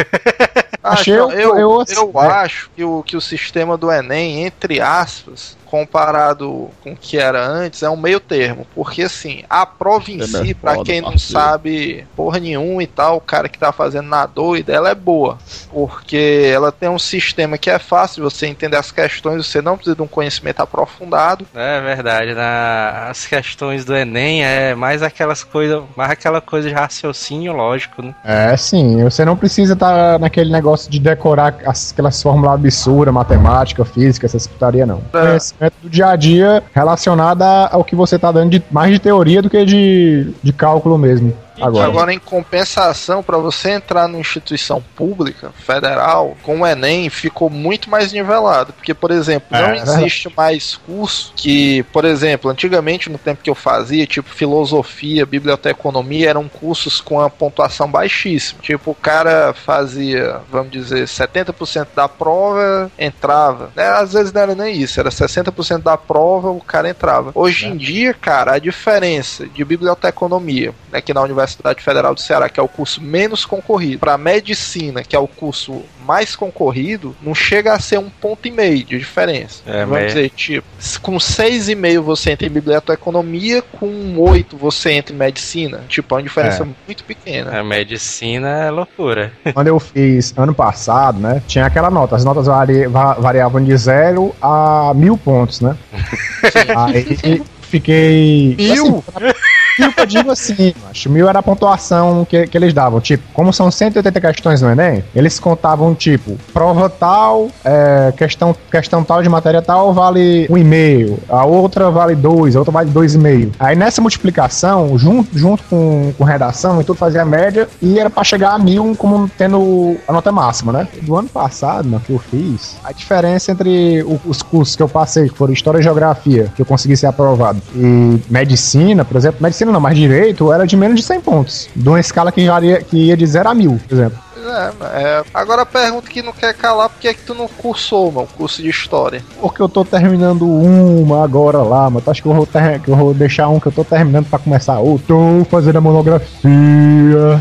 Ah, 0.82 0.94
Achei 0.94 1.14
então, 1.14 1.30
eu- 1.30 1.56
eu, 1.56 1.58
eu 1.58 1.84
eu, 1.96 2.12
né? 2.12 2.28
acho 2.28 2.70
que 2.74 2.84
o, 2.84 3.02
que 3.02 3.16
o 3.16 3.20
sistema 3.20 3.76
do 3.76 3.90
Enem, 3.90 4.44
entre 4.44 4.80
aspas, 4.80 5.56
comparado 5.74 6.70
com 6.82 6.92
o 6.92 6.96
que 6.96 7.18
era 7.18 7.44
antes, 7.44 7.82
é 7.82 7.90
um 7.90 7.96
meio 7.96 8.20
termo. 8.20 8.66
Porque 8.74 9.02
assim, 9.02 9.42
a 9.50 9.66
prova 9.66 10.10
em 10.10 10.20
é 10.20 10.26
si, 10.26 10.54
pra 10.54 10.74
foda, 10.74 10.84
quem 10.84 11.00
não 11.00 11.10
parceiro. 11.10 11.32
sabe 11.44 12.06
porra 12.14 12.38
nenhuma 12.38 12.82
e 12.82 12.87
tal, 12.87 13.16
o 13.16 13.20
cara 13.20 13.48
que 13.48 13.58
tá 13.58 13.72
fazendo 13.72 14.08
na 14.08 14.24
doida, 14.26 14.72
ela 14.72 14.90
é 14.90 14.94
boa. 14.94 15.37
Porque 15.72 16.50
ela 16.54 16.70
tem 16.70 16.88
um 16.88 16.98
sistema 16.98 17.58
que 17.58 17.68
é 17.68 17.78
fácil 17.78 18.16
de 18.22 18.30
você 18.32 18.46
entender 18.46 18.76
as 18.76 18.92
questões, 18.92 19.46
você 19.46 19.60
não 19.60 19.76
precisa 19.76 19.96
de 19.96 20.02
um 20.02 20.06
conhecimento 20.06 20.60
aprofundado. 20.60 21.46
É 21.54 21.80
verdade, 21.80 22.34
na, 22.34 23.08
as 23.10 23.26
questões 23.26 23.84
do 23.84 23.96
Enem 23.96 24.44
é 24.44 24.74
mais 24.74 25.02
aquelas 25.02 25.42
coisas, 25.42 25.82
mais 25.96 26.10
aquela 26.10 26.40
coisa 26.40 26.68
de 26.68 26.74
raciocínio 26.74 27.52
lógico, 27.52 28.00
né? 28.02 28.14
É, 28.24 28.56
sim, 28.56 29.02
você 29.02 29.24
não 29.24 29.37
precisa 29.37 29.72
estar 29.74 30.18
naquele 30.18 30.50
negócio 30.52 30.90
de 30.90 30.98
decorar 31.00 31.56
as- 31.66 31.92
aquelas 31.92 32.22
fórmulas 32.22 32.54
absurdas, 32.54 33.12
matemática, 33.12 33.84
física, 33.84 34.26
essas 34.26 34.46
putaria, 34.46 34.87
não. 34.87 35.02
É. 35.12 35.20
Conhecimento 35.26 35.63
do 35.83 35.88
dia 35.88 36.09
a 36.09 36.16
dia 36.16 36.62
relacionado 36.72 37.42
ao 37.42 37.85
que 37.85 37.94
você 37.94 38.18
tá 38.18 38.31
dando 38.33 38.50
de, 38.50 38.62
mais 38.70 38.92
de 38.92 38.98
teoria 38.98 39.42
do 39.42 39.50
que 39.50 39.64
de, 39.64 40.33
de 40.42 40.53
cálculo 40.53 40.98
mesmo. 40.98 41.33
Agora. 41.60 41.86
Agora, 41.86 42.12
em 42.12 42.18
compensação, 42.18 43.22
para 43.22 43.38
você 43.38 43.70
entrar 43.70 44.08
numa 44.08 44.20
instituição 44.20 44.82
pública, 44.96 45.52
federal, 45.58 46.36
com 46.42 46.60
o 46.60 46.66
Enem, 46.66 47.08
ficou 47.08 47.48
muito 47.48 47.88
mais 47.88 48.12
nivelado. 48.12 48.72
Porque, 48.72 48.92
por 48.92 49.10
exemplo, 49.10 49.56
É, 49.56 49.62
não 49.62 49.70
é 49.70 49.76
existe 49.76 50.32
mais 50.36 50.76
curso 50.76 51.32
que, 51.36 51.82
por 51.84 52.04
exemplo, 52.04 52.50
antigamente, 52.50 53.08
no 53.10 53.18
tempo 53.18 53.42
que 53.42 53.50
eu 53.50 53.54
fazia, 53.54 54.06
tipo 54.06 54.28
filosofia, 54.28 55.24
biblioteconomia, 55.24 56.30
eram 56.30 56.48
cursos 56.48 57.00
com 57.00 57.20
a 57.20 57.30
pontuação 57.30 57.88
baixíssima. 57.88 58.60
Tipo, 58.60 58.90
o 58.90 58.94
cara 58.94 59.54
fazia, 59.54 60.40
vamos 60.50 60.72
dizer, 60.72 61.06
70% 61.06 61.88
da 61.94 62.08
prova, 62.08 62.90
entrava. 62.98 63.70
Né? 63.76 63.86
Às 63.86 64.12
vezes 64.12 64.32
não 64.32 64.42
era 64.42 64.54
nem 64.54 64.76
isso, 64.76 64.98
era 64.98 65.10
60% 65.10 65.82
da 65.82 65.96
prova, 65.96 66.50
o 66.50 66.60
cara 66.60 66.88
entrava. 66.88 67.30
Hoje 67.34 67.66
em 67.66 67.76
dia, 67.76 68.12
cara, 68.14 68.54
a 68.54 68.58
diferença 68.58 69.46
de 69.46 69.64
biblioteconomia, 69.64 70.74
aqui 70.92 71.14
na 71.14 71.22
Universidade 71.22 71.43
Federal 71.83 72.14
do 72.14 72.20
Ceará, 72.20 72.48
que 72.48 72.59
é 72.59 72.62
o 72.62 72.68
curso 72.68 73.00
menos 73.02 73.44
concorrido, 73.44 73.98
para 74.00 74.16
medicina, 74.18 75.02
que 75.02 75.14
é 75.14 75.18
o 75.18 75.26
curso 75.28 75.83
mais 76.07 76.37
concorrido, 76.37 77.16
não 77.22 77.35
chega 77.35 77.72
a 77.72 77.78
ser 77.80 77.98
um 77.98 78.11
ponto 78.11 78.46
e 78.46 78.50
meio 78.50 78.85
de 78.85 78.98
diferença. 78.98 79.62
É, 79.66 79.80
Vamos 79.85 79.90
mas- 80.02 80.07
dizer, 80.14 80.30
tipo, 80.30 80.66
com 81.00 81.18
seis 81.18 81.68
e 81.68 81.74
meio 81.74 82.02
você 82.02 82.33
entra 82.33 82.46
em 82.46 82.50
biblioteconomia, 82.50 83.62
com 83.62 84.14
oito 84.18 84.57
você 84.57 84.92
entra 84.92 85.14
em 85.14 85.18
medicina. 85.18 85.80
Tipo, 85.88 86.14
é 86.14 86.16
uma 86.18 86.22
diferença 86.22 86.62
É. 86.62 86.66
muito 86.87 87.04
pequena. 87.04 87.59
A 87.59 87.64
medicina 87.64 88.48
é 88.66 88.70
loucura. 88.70 89.33
Quando 89.54 89.68
eu 89.68 89.80
fiz 89.80 90.35
ano 90.37 90.54
passado, 90.54 91.18
né? 91.18 91.42
Tinha 91.46 91.64
aquela 91.66 91.90
nota. 91.90 92.16
As 92.16 92.24
notas 92.24 92.46
vari- 92.46 92.87
va- 92.87 93.14
variavam 93.14 93.62
de 93.64 93.74
zero 93.76 94.35
a 94.42 94.92
mil 94.94 95.16
pontos, 95.16 95.61
né? 95.61 95.76
Aí 96.76 97.42
fiquei. 97.62 98.54
Mil? 98.59 99.02
Assim, 99.14 99.33
mil 99.78 99.92
eu 99.96 100.06
digo 100.06 100.30
assim, 100.30 100.74
acho. 100.90 101.10
Mil 101.10 101.28
era 101.28 101.38
a 101.38 101.42
pontuação 101.42 102.24
que, 102.24 102.46
que 102.46 102.56
eles 102.56 102.72
davam. 102.72 103.00
Tipo, 103.00 103.22
como 103.32 103.52
são 103.52 103.70
180 103.70 104.20
questões 104.20 104.60
no 104.62 104.70
Enem, 104.70 105.02
eles 105.14 105.38
contavam, 105.40 105.94
tipo, 105.94 106.37
prova 106.52 106.88
tal, 106.88 107.48
é, 107.64 108.12
questão, 108.16 108.54
questão 108.70 109.02
tal 109.04 109.22
de 109.22 109.28
matéria 109.28 109.60
tal 109.62 109.92
vale 109.92 110.46
um 110.50 110.56
e 110.58 110.64
meio, 110.64 111.18
a 111.28 111.44
outra 111.44 111.90
vale 111.90 112.14
dois, 112.14 112.54
a 112.56 112.58
outra 112.58 112.72
vale 112.72 112.90
dois 112.90 113.14
e 113.14 113.18
meio. 113.18 113.52
Aí 113.58 113.74
nessa 113.76 114.00
multiplicação, 114.00 114.96
junto, 114.98 115.37
junto 115.38 115.62
com, 115.64 116.12
com 116.16 116.24
redação 116.24 116.80
e 116.80 116.84
tudo, 116.84 116.96
fazia 116.96 117.22
a 117.22 117.24
média 117.24 117.68
e 117.80 117.98
era 117.98 118.10
pra 118.10 118.24
chegar 118.24 118.52
a 118.54 118.58
mil 118.58 118.94
como 118.96 119.28
tendo 119.37 119.96
a 120.06 120.12
nota 120.12 120.30
máxima, 120.32 120.72
né? 120.72 120.88
Do 121.02 121.16
ano 121.16 121.28
passado, 121.28 121.88
né, 121.88 122.00
que 122.04 122.12
eu 122.12 122.18
fiz, 122.18 122.76
a 122.84 122.92
diferença 122.92 123.52
entre 123.52 124.02
o- 124.02 124.20
os 124.26 124.42
cursos 124.42 124.76
que 124.76 124.82
eu 124.82 124.88
passei, 124.88 125.28
que 125.28 125.37
foram 125.37 125.52
História 125.52 125.78
e 125.78 125.82
Geografia, 125.82 126.52
que 126.54 126.62
eu 126.62 126.66
consegui 126.66 126.96
ser 126.96 127.06
aprovado, 127.06 127.60
e 127.74 128.20
Medicina, 128.28 129.04
por 129.04 129.16
exemplo, 129.16 129.42
Medicina 129.42 129.63
não, 129.72 129.81
mas 129.81 129.96
Direito, 129.96 130.53
era 130.53 130.66
de 130.66 130.77
menos 130.77 131.00
de 131.00 131.07
100 131.07 131.20
pontos. 131.20 131.68
De 131.74 131.88
uma 131.88 132.00
escala 132.00 132.31
que, 132.33 132.46
varia, 132.46 132.81
que 132.83 132.96
ia 132.96 133.16
de 133.16 133.27
0 133.27 133.48
a 133.48 133.55
mil, 133.55 133.81
por 133.88 133.94
exemplo. 133.94 134.23
É, 134.44 134.72
é. 135.02 135.24
Agora 135.33 135.62
a 135.62 135.66
pergunta 135.66 136.09
que 136.09 136.22
não 136.22 136.33
quer 136.33 136.54
calar, 136.54 136.88
por 136.88 136.98
que 137.00 137.09
é 137.09 137.14
que 137.14 137.22
tu 137.22 137.35
não 137.35 137.48
cursou, 137.48 138.12
mano, 138.12 138.28
curso 138.37 138.62
de 138.62 138.68
história? 138.68 139.22
Porque 139.40 139.62
eu 139.62 139.68
tô 139.68 139.85
terminando 139.85 140.46
uma 140.46 141.24
agora 141.24 141.59
lá, 141.59 141.88
mas 141.88 142.04
tu 142.04 142.11
acha 142.11 142.22
que 142.22 142.28
eu 142.28 142.35
vou, 142.35 142.46
ter- 142.46 142.80
que 142.80 142.90
eu 142.90 142.96
vou 142.96 143.14
deixar 143.14 143.48
um 143.48 143.59
que 143.59 143.66
eu 143.66 143.72
tô 143.72 143.85
terminando 143.85 144.26
pra 144.26 144.38
começar 144.38 144.78
outro? 144.78 145.07
Tô 145.07 145.44
fazendo 145.50 145.76
a 145.76 145.80
monografia. 145.80 146.30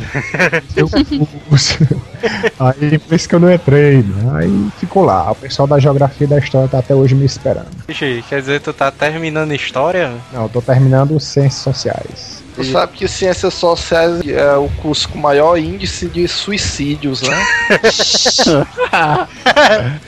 eu 0.75 0.87
curso. 1.49 1.77
Aí 2.59 2.97
por 2.99 3.13
isso 3.15 3.27
que 3.27 3.35
eu 3.35 3.39
não 3.39 3.51
entrei, 3.53 4.01
né? 4.01 4.31
Aí 4.35 4.69
ficou 4.79 5.03
lá. 5.03 5.31
O 5.31 5.35
pessoal 5.35 5.67
da 5.67 5.79
geografia 5.79 6.25
e 6.25 6.29
da 6.29 6.37
história 6.39 6.67
tá 6.67 6.79
até 6.79 6.95
hoje 6.95 7.15
me 7.15 7.25
esperando. 7.25 7.67
Ixi, 7.87 8.23
quer 8.29 8.39
dizer, 8.39 8.61
tu 8.61 8.71
tá 8.73 8.89
terminando 8.91 9.51
história? 9.53 10.11
Não, 10.31 10.43
eu 10.43 10.49
tô 10.49 10.61
terminando 10.61 11.19
ciências 11.19 11.61
sociais. 11.61 12.42
Tu 12.55 12.63
sabe 12.65 12.93
que 12.93 13.07
ciências 13.07 13.53
sociais 13.53 14.21
é 14.27 14.55
o 14.55 14.69
curso 14.81 15.09
com 15.09 15.17
maior 15.17 15.57
índice 15.57 16.07
de 16.07 16.27
suicídios, 16.27 17.21
né? 17.21 17.45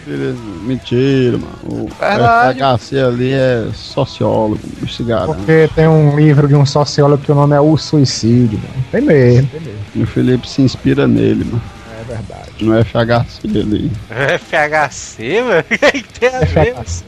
Beleza, 0.06 0.38
Mentira, 0.62 1.38
mano. 1.38 1.58
O 1.64 1.90
Verdade. 2.00 2.60
FHC 2.60 3.00
ali 3.00 3.34
é 3.34 3.68
sociólogo, 3.74 4.60
garante. 5.02 5.36
Porque 5.36 5.70
tem 5.76 5.88
um 5.88 6.16
livro 6.16 6.48
de 6.48 6.56
um 6.56 6.66
sociólogo 6.66 7.24
que 7.24 7.32
o 7.32 7.36
nome 7.36 7.56
é 7.56 7.60
O 7.60 7.76
Suicídio, 7.78 8.60
mano. 8.60 8.86
Tem 8.92 9.02
mesmo, 9.02 9.50
tem 9.50 9.62
mesmo. 9.62 9.80
E 9.96 10.04
o 10.04 10.08
Felipe 10.08 10.48
se 10.48 10.62
inspira 10.62 11.08
nele, 11.08 11.46
mano. 11.46 11.62
É. 12.60 12.64
No 12.64 12.84
FHC 12.84 13.48
ali. 13.48 13.92
FHC, 14.40 15.42
mano? 15.42 15.64
O 15.72 15.92
que 15.92 16.20
tem 16.20 16.30
a 16.30 16.40
ver? 16.40 16.74
FHC. 16.76 17.04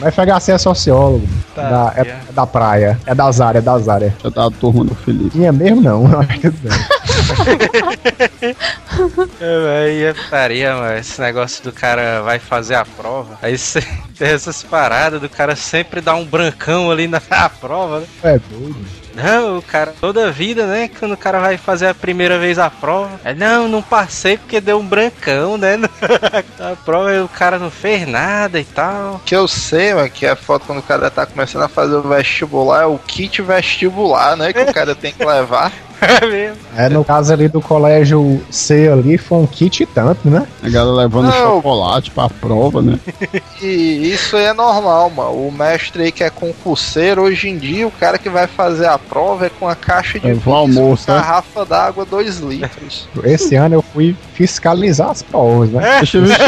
O 0.00 0.12
FHC 0.12 0.52
é 0.52 0.58
sociólogo. 0.58 1.28
Tá, 1.54 1.68
da, 1.68 1.92
é, 1.96 2.00
é. 2.00 2.10
é 2.10 2.32
da 2.32 2.46
praia. 2.46 2.98
É 3.06 3.14
das 3.14 3.40
áreas, 3.40 3.62
é 3.62 3.64
das 3.64 3.88
áreas. 3.88 4.12
Já 4.22 4.30
tá 4.30 4.46
a 4.46 4.50
turma 4.50 4.84
do 4.84 4.94
Felipe. 4.94 5.30
Tinha 5.30 5.52
mesmo 5.52 5.80
não, 5.80 6.06
acho 6.20 6.28
que 6.40 6.50
tudo 6.50 6.68
bem. 6.68 8.56
Aí 9.80 10.04
é 10.04 10.12
putaria, 10.12 10.74
mano. 10.74 10.98
Esse 10.98 11.20
negócio 11.20 11.62
do 11.64 11.72
cara 11.72 12.22
vai 12.22 12.38
fazer 12.38 12.74
a 12.74 12.84
prova. 12.84 13.38
Aí 13.42 13.56
cê, 13.58 13.82
tem 14.18 14.28
essas 14.28 14.62
paradas 14.62 15.20
do 15.20 15.28
cara 15.28 15.56
sempre 15.56 16.00
dar 16.00 16.14
um 16.14 16.24
brancão 16.24 16.90
ali 16.90 17.06
na 17.06 17.20
na 17.30 17.48
prova, 17.48 18.00
né? 18.00 18.06
É 18.22 18.38
doido. 18.38 19.04
Não, 19.14 19.58
o 19.58 19.62
cara, 19.62 19.94
toda 20.00 20.32
vida, 20.32 20.66
né? 20.66 20.90
Quando 20.98 21.12
o 21.12 21.16
cara 21.16 21.38
vai 21.38 21.56
fazer 21.56 21.86
a 21.86 21.94
primeira 21.94 22.36
vez 22.36 22.58
a 22.58 22.68
prova. 22.68 23.20
É, 23.24 23.32
não, 23.32 23.68
não 23.68 23.80
passei 23.80 24.36
porque 24.36 24.60
deu 24.60 24.78
um 24.78 24.86
brancão, 24.86 25.56
né? 25.56 25.78
a 26.58 26.74
prova 26.84 27.22
o 27.22 27.28
cara 27.28 27.58
não 27.58 27.70
fez 27.70 28.08
nada 28.08 28.58
e 28.58 28.64
tal. 28.64 29.14
O 29.14 29.20
que 29.20 29.36
eu 29.36 29.46
sei, 29.46 29.94
mano, 29.94 30.10
que 30.10 30.26
é 30.26 30.34
foto 30.34 30.66
quando 30.66 30.80
o 30.80 30.82
cara 30.82 31.10
tá 31.10 31.24
começando 31.24 31.62
a 31.62 31.68
fazer 31.68 31.94
o 31.94 32.02
vestibular, 32.02 32.82
é 32.82 32.86
o 32.86 32.98
kit 32.98 33.40
vestibular, 33.40 34.36
né? 34.36 34.52
Que 34.52 34.62
o 34.62 34.74
cara 34.74 34.96
tem 34.96 35.12
que 35.12 35.24
levar. 35.24 35.70
É 36.00 36.26
mesmo. 36.26 36.56
É, 36.76 36.88
no 36.88 37.04
caso 37.04 37.32
ali 37.32 37.48
do 37.48 37.60
colégio 37.60 38.44
C 38.50 38.83
ali, 38.92 39.16
foi 39.18 39.38
um 39.38 39.46
kit 39.46 39.86
tanto, 39.86 40.28
né? 40.28 40.46
A 40.62 40.68
galera 40.68 40.96
levando 40.96 41.26
Não. 41.26 41.32
chocolate 41.32 42.10
pra 42.10 42.28
prova, 42.28 42.80
né? 42.82 42.98
E 43.62 44.12
isso 44.12 44.36
aí 44.36 44.44
é 44.44 44.52
normal, 44.52 45.08
mano. 45.10 45.46
O 45.48 45.52
mestre 45.52 46.02
aí 46.04 46.12
que 46.12 46.22
é 46.22 46.28
concurseiro, 46.28 47.22
hoje 47.22 47.48
em 47.48 47.56
dia, 47.56 47.86
o 47.86 47.90
cara 47.90 48.18
que 48.18 48.28
vai 48.28 48.46
fazer 48.46 48.86
a 48.86 48.98
prova 48.98 49.46
é 49.46 49.48
com 49.50 49.66
a 49.68 49.74
caixa 49.74 50.18
de 50.20 50.28
É, 50.28 50.36
almoço, 50.46 51.10
né? 51.10 51.16
garrafa 51.16 51.64
d'água 51.64 52.04
2 52.04 52.38
litros. 52.40 53.08
Esse 53.24 53.54
ano 53.54 53.76
eu 53.76 53.82
fui 53.82 54.14
fiscalizar 54.34 55.10
as 55.10 55.22
provas, 55.22 55.70
né? 55.70 55.98
Deixa 55.98 56.18
eu 56.18 56.24
ver 56.24 56.36
se 56.36 56.44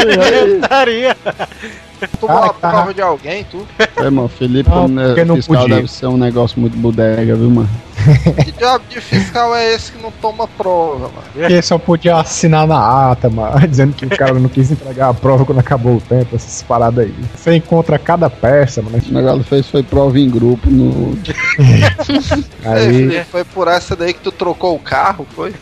Tu 2.19 2.27
Cara, 2.27 2.45
a 2.47 2.53
tá- 2.53 2.69
prova 2.71 2.93
de 2.93 3.01
alguém, 3.01 3.43
tu? 3.45 3.65
É, 3.79 4.09
mano, 4.09 4.27
Felipe, 4.27 4.69
Não, 4.69 4.83
como 4.83 4.99
é 4.99 5.15
fiscal, 5.35 5.61
podia. 5.61 5.75
deve 5.77 5.87
ser 5.87 6.05
um 6.07 6.17
negócio 6.17 6.59
muito 6.59 6.77
bodega, 6.77 7.35
viu, 7.35 7.49
mano? 7.49 7.69
Que 8.45 8.51
diabo 8.51 8.83
de 8.89 9.01
fiscal 9.01 9.55
é 9.55 9.73
esse 9.73 9.91
que 9.91 10.01
não 10.01 10.11
toma 10.21 10.47
prova, 10.47 11.09
mano? 11.09 11.23
Porque 11.33 11.61
só 11.61 11.77
podia 11.77 12.17
assinar 12.17 12.67
na 12.67 13.11
ata, 13.11 13.29
mano, 13.29 13.59
dizendo 13.67 13.93
que 13.93 14.05
o 14.05 14.09
cara 14.09 14.35
não 14.35 14.47
quis 14.47 14.71
entregar 14.71 15.09
a 15.09 15.13
prova 15.13 15.43
quando 15.45 15.59
acabou 15.59 15.95
o 15.97 16.01
tempo, 16.01 16.35
essas 16.35 16.61
paradas 16.63 17.05
aí. 17.05 17.13
Você 17.35 17.55
encontra 17.55 17.97
cada 17.97 18.29
peça, 18.29 18.81
mano. 18.81 19.01
O 19.09 19.13
negócio 19.13 19.43
fez 19.43 19.67
foi 19.67 19.81
prova 19.83 20.17
em 20.19 20.29
grupo 20.29 20.69
no. 20.69 21.17
Ei, 21.59 22.43
Aí, 22.63 22.85
Felipe, 22.93 23.23
foi 23.31 23.43
por 23.43 23.67
essa 23.67 23.95
daí 23.95 24.13
que 24.13 24.21
tu 24.21 24.31
trocou 24.31 24.75
o 24.75 24.79
carro, 24.79 25.25
foi? 25.35 25.53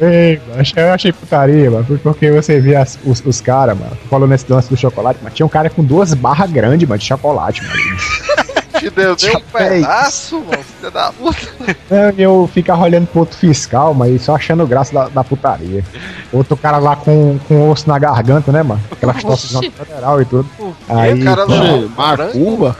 ei, 0.00 0.40
macho, 0.54 0.78
eu 0.78 0.92
achei 0.92 1.12
putaria, 1.12 1.70
mano. 1.70 1.84
Foi 1.84 1.98
porque 1.98 2.30
você 2.30 2.60
via 2.60 2.80
as- 2.82 2.98
os, 3.04 3.22
os 3.24 3.40
caras, 3.40 3.78
mano. 3.78 3.96
Falou 4.08 4.28
nesse 4.28 4.50
lance 4.50 4.68
do 4.68 4.76
chocolate, 4.76 5.18
mas 5.22 5.34
tinha 5.34 5.46
um 5.46 5.48
cara 5.48 5.70
com 5.70 5.82
duas 5.82 6.14
barras 6.14 6.50
grandes, 6.50 6.88
mano, 6.88 6.98
de 6.98 7.04
chocolate, 7.06 7.62
mano. 7.62 8.52
Te 8.78 8.90
deu 8.90 9.14
nem 9.22 9.36
um 9.36 9.40
pedaço, 9.40 10.40
mano, 10.40 10.62
filha 10.64 10.90
da 10.90 11.12
puta. 11.12 11.46
Não, 11.88 12.10
e 12.16 12.22
eu 12.22 12.50
ficava 12.52 12.82
olhando 12.82 13.06
pro 13.06 13.20
outro 13.20 13.36
fiscal, 13.36 13.94
mas 13.94 14.22
só 14.22 14.34
achando 14.34 14.66
graça 14.66 14.92
da, 14.92 15.08
da 15.08 15.22
putaria. 15.22 15.84
Outro 16.32 16.56
cara 16.56 16.78
lá 16.78 16.96
com, 16.96 17.38
com 17.46 17.70
osso 17.70 17.88
na 17.88 17.98
garganta, 17.98 18.50
né, 18.50 18.62
mano? 18.62 18.80
Aquelas 18.90 19.18
tosse 19.22 19.54
na 19.54 19.60
federal 19.70 20.20
e 20.20 20.24
tudo. 20.24 20.48
Aí, 20.88 21.20
o 21.20 21.24
cara 21.24 21.46
pô, 21.46 21.52
Che, 21.52 21.90
Macumba? 21.96 22.76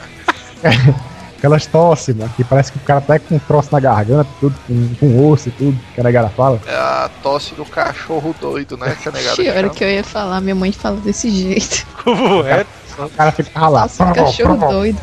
Aquelas 1.43 1.65
tosse, 1.65 2.13
mano, 2.13 2.31
que 2.37 2.43
parece 2.43 2.71
que 2.71 2.77
o 2.77 2.81
cara 2.81 3.01
tá 3.01 3.19
com 3.19 3.35
um 3.35 3.39
troço 3.39 3.67
na 3.73 3.79
garganta, 3.81 4.29
tudo, 4.39 4.55
com, 4.65 4.95
com 4.95 5.29
osso 5.29 5.49
e 5.49 5.51
tudo, 5.51 5.77
que 5.93 5.99
a 5.99 6.03
negada 6.03 6.29
fala. 6.29 6.61
É 6.65 6.73
a 6.73 7.09
tosse 7.21 7.53
do 7.53 7.65
cachorro 7.65 8.33
doido, 8.39 8.77
né? 8.77 8.95
Que 9.01 9.09
a 9.09 9.11
negada 9.11 9.35
Que 9.35 9.49
hora 9.49 9.59
chama. 9.63 9.73
que 9.73 9.83
eu 9.83 9.89
ia 9.89 10.03
falar, 10.05 10.39
minha 10.39 10.55
mãe 10.55 10.71
fala 10.71 10.95
desse 11.01 11.29
jeito. 11.29 11.85
Como 12.01 12.45
é? 12.47 12.65
O 12.97 13.09
cara 13.09 13.31
fica 13.33 13.67
lá. 13.67 13.81
Nossa, 13.81 14.13
cachorro 14.13 14.55
doido. 14.69 14.99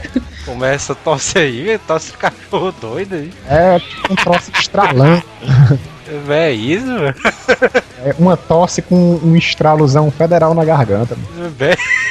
Começa 0.47 0.93
a 0.95 0.97
tosse 0.97 1.39
aí, 1.39 1.79
tosse 1.87 2.13
de 2.13 2.17
cachorro 2.17 2.73
doido 2.81 3.17
aí. 3.17 3.31
É 3.47 3.79
tipo 3.79 4.13
um 4.13 4.17
troço 4.17 4.51
estralando. 4.59 5.23
É 6.29 6.51
isso, 6.53 6.87
mano. 6.87 7.15
É 8.05 8.15
uma 8.19 8.37
tosse 8.37 8.81
com 8.81 9.21
um 9.23 9.37
estralozão 9.37 10.11
federal 10.11 10.55
na 10.55 10.65
garganta. 10.65 11.17
mano. 11.17 11.51
Vixe 11.59 12.10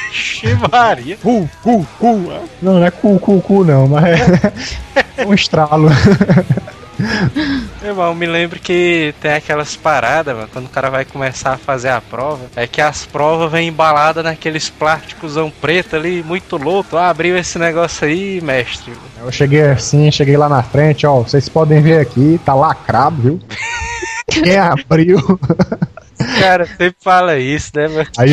Maria. 0.70 1.16
Cu, 1.16 1.48
cu, 1.62 1.86
cu. 1.98 2.32
Não, 2.60 2.74
não 2.74 2.84
é 2.84 2.90
cu, 2.90 3.18
cu, 3.18 3.40
cu, 3.40 3.64
não, 3.64 3.88
mas 3.88 4.20
é 5.16 5.24
um 5.26 5.34
estralo. 5.34 5.88
Irmão, 7.82 8.08
eu 8.08 8.14
me 8.14 8.26
lembro 8.26 8.60
que 8.60 9.14
tem 9.20 9.32
aquelas 9.32 9.74
paradas, 9.74 10.34
mano, 10.34 10.48
quando 10.52 10.66
o 10.66 10.70
cara 10.70 10.90
vai 10.90 11.04
começar 11.04 11.52
a 11.52 11.56
fazer 11.56 11.88
a 11.88 12.00
prova, 12.00 12.40
é 12.54 12.66
que 12.66 12.80
as 12.80 13.06
provas 13.06 13.50
vêm 13.50 13.68
embaladas 13.68 14.22
naqueles 14.22 14.68
plásticosão 14.68 15.50
preto 15.50 15.96
ali, 15.96 16.22
muito 16.22 16.56
louco. 16.56 16.96
Ah, 16.96 17.08
abriu 17.08 17.36
esse 17.38 17.58
negócio 17.58 18.06
aí, 18.06 18.40
mestre. 18.42 18.92
Eu 19.22 19.32
cheguei 19.32 19.62
assim, 19.62 20.10
cheguei 20.10 20.36
lá 20.36 20.48
na 20.48 20.62
frente, 20.62 21.06
ó. 21.06 21.20
Vocês 21.20 21.48
podem 21.48 21.80
ver 21.80 22.00
aqui, 22.00 22.38
tá 22.44 22.54
lacrado, 22.54 23.16
viu? 23.22 23.40
Quem 24.30 24.56
abriu? 24.58 25.18
Cara 26.38 26.66
sempre 26.66 26.96
fala 27.00 27.38
isso, 27.38 27.70
né, 27.74 27.88
mano? 27.88 28.06
Aí 28.18 28.30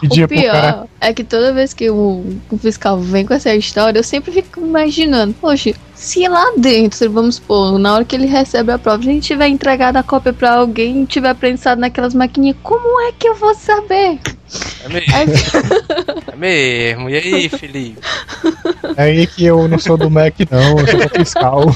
pedia 0.00 0.24
o 0.24 0.28
cara. 0.28 0.40
pior 0.40 0.88
é 1.00 1.12
que 1.12 1.24
toda 1.24 1.52
vez 1.52 1.72
que 1.72 1.90
o, 1.90 2.38
o 2.50 2.58
fiscal 2.58 2.98
vem 2.98 3.26
com 3.26 3.34
essa 3.34 3.54
história, 3.54 3.98
eu 3.98 4.04
sempre 4.04 4.32
fico 4.32 4.60
imaginando, 4.60 5.34
poxa, 5.34 5.72
se 5.94 6.26
lá 6.28 6.52
dentro, 6.56 7.10
vamos 7.10 7.36
supor, 7.36 7.78
na 7.78 7.94
hora 7.94 8.04
que 8.04 8.14
ele 8.14 8.26
recebe 8.26 8.72
a 8.72 8.78
prova, 8.78 8.98
a 8.98 9.04
gente 9.04 9.26
tiver 9.26 9.48
entregado 9.48 9.96
a 9.96 10.02
cópia 10.02 10.32
pra 10.32 10.54
alguém 10.54 11.02
e 11.02 11.06
tiver 11.06 11.34
prensado 11.34 11.80
naquelas 11.80 12.14
maquininhas, 12.14 12.56
como 12.62 13.00
é 13.02 13.12
que 13.12 13.28
eu 13.28 13.34
vou 13.34 13.54
saber? 13.54 14.18
É 14.84 14.88
mesmo, 14.88 15.12
é 16.32 16.36
mesmo. 16.36 17.10
E 17.10 17.16
aí, 17.16 17.48
Felipe? 17.48 17.98
É 18.96 19.02
aí 19.02 19.26
que 19.26 19.44
eu 19.44 19.66
não 19.66 19.78
sou 19.78 19.96
do 19.96 20.10
Mac, 20.10 20.34
não, 20.50 20.78
eu 20.78 20.86
sou 20.86 21.00
do 21.00 21.08
fiscal. 21.08 21.64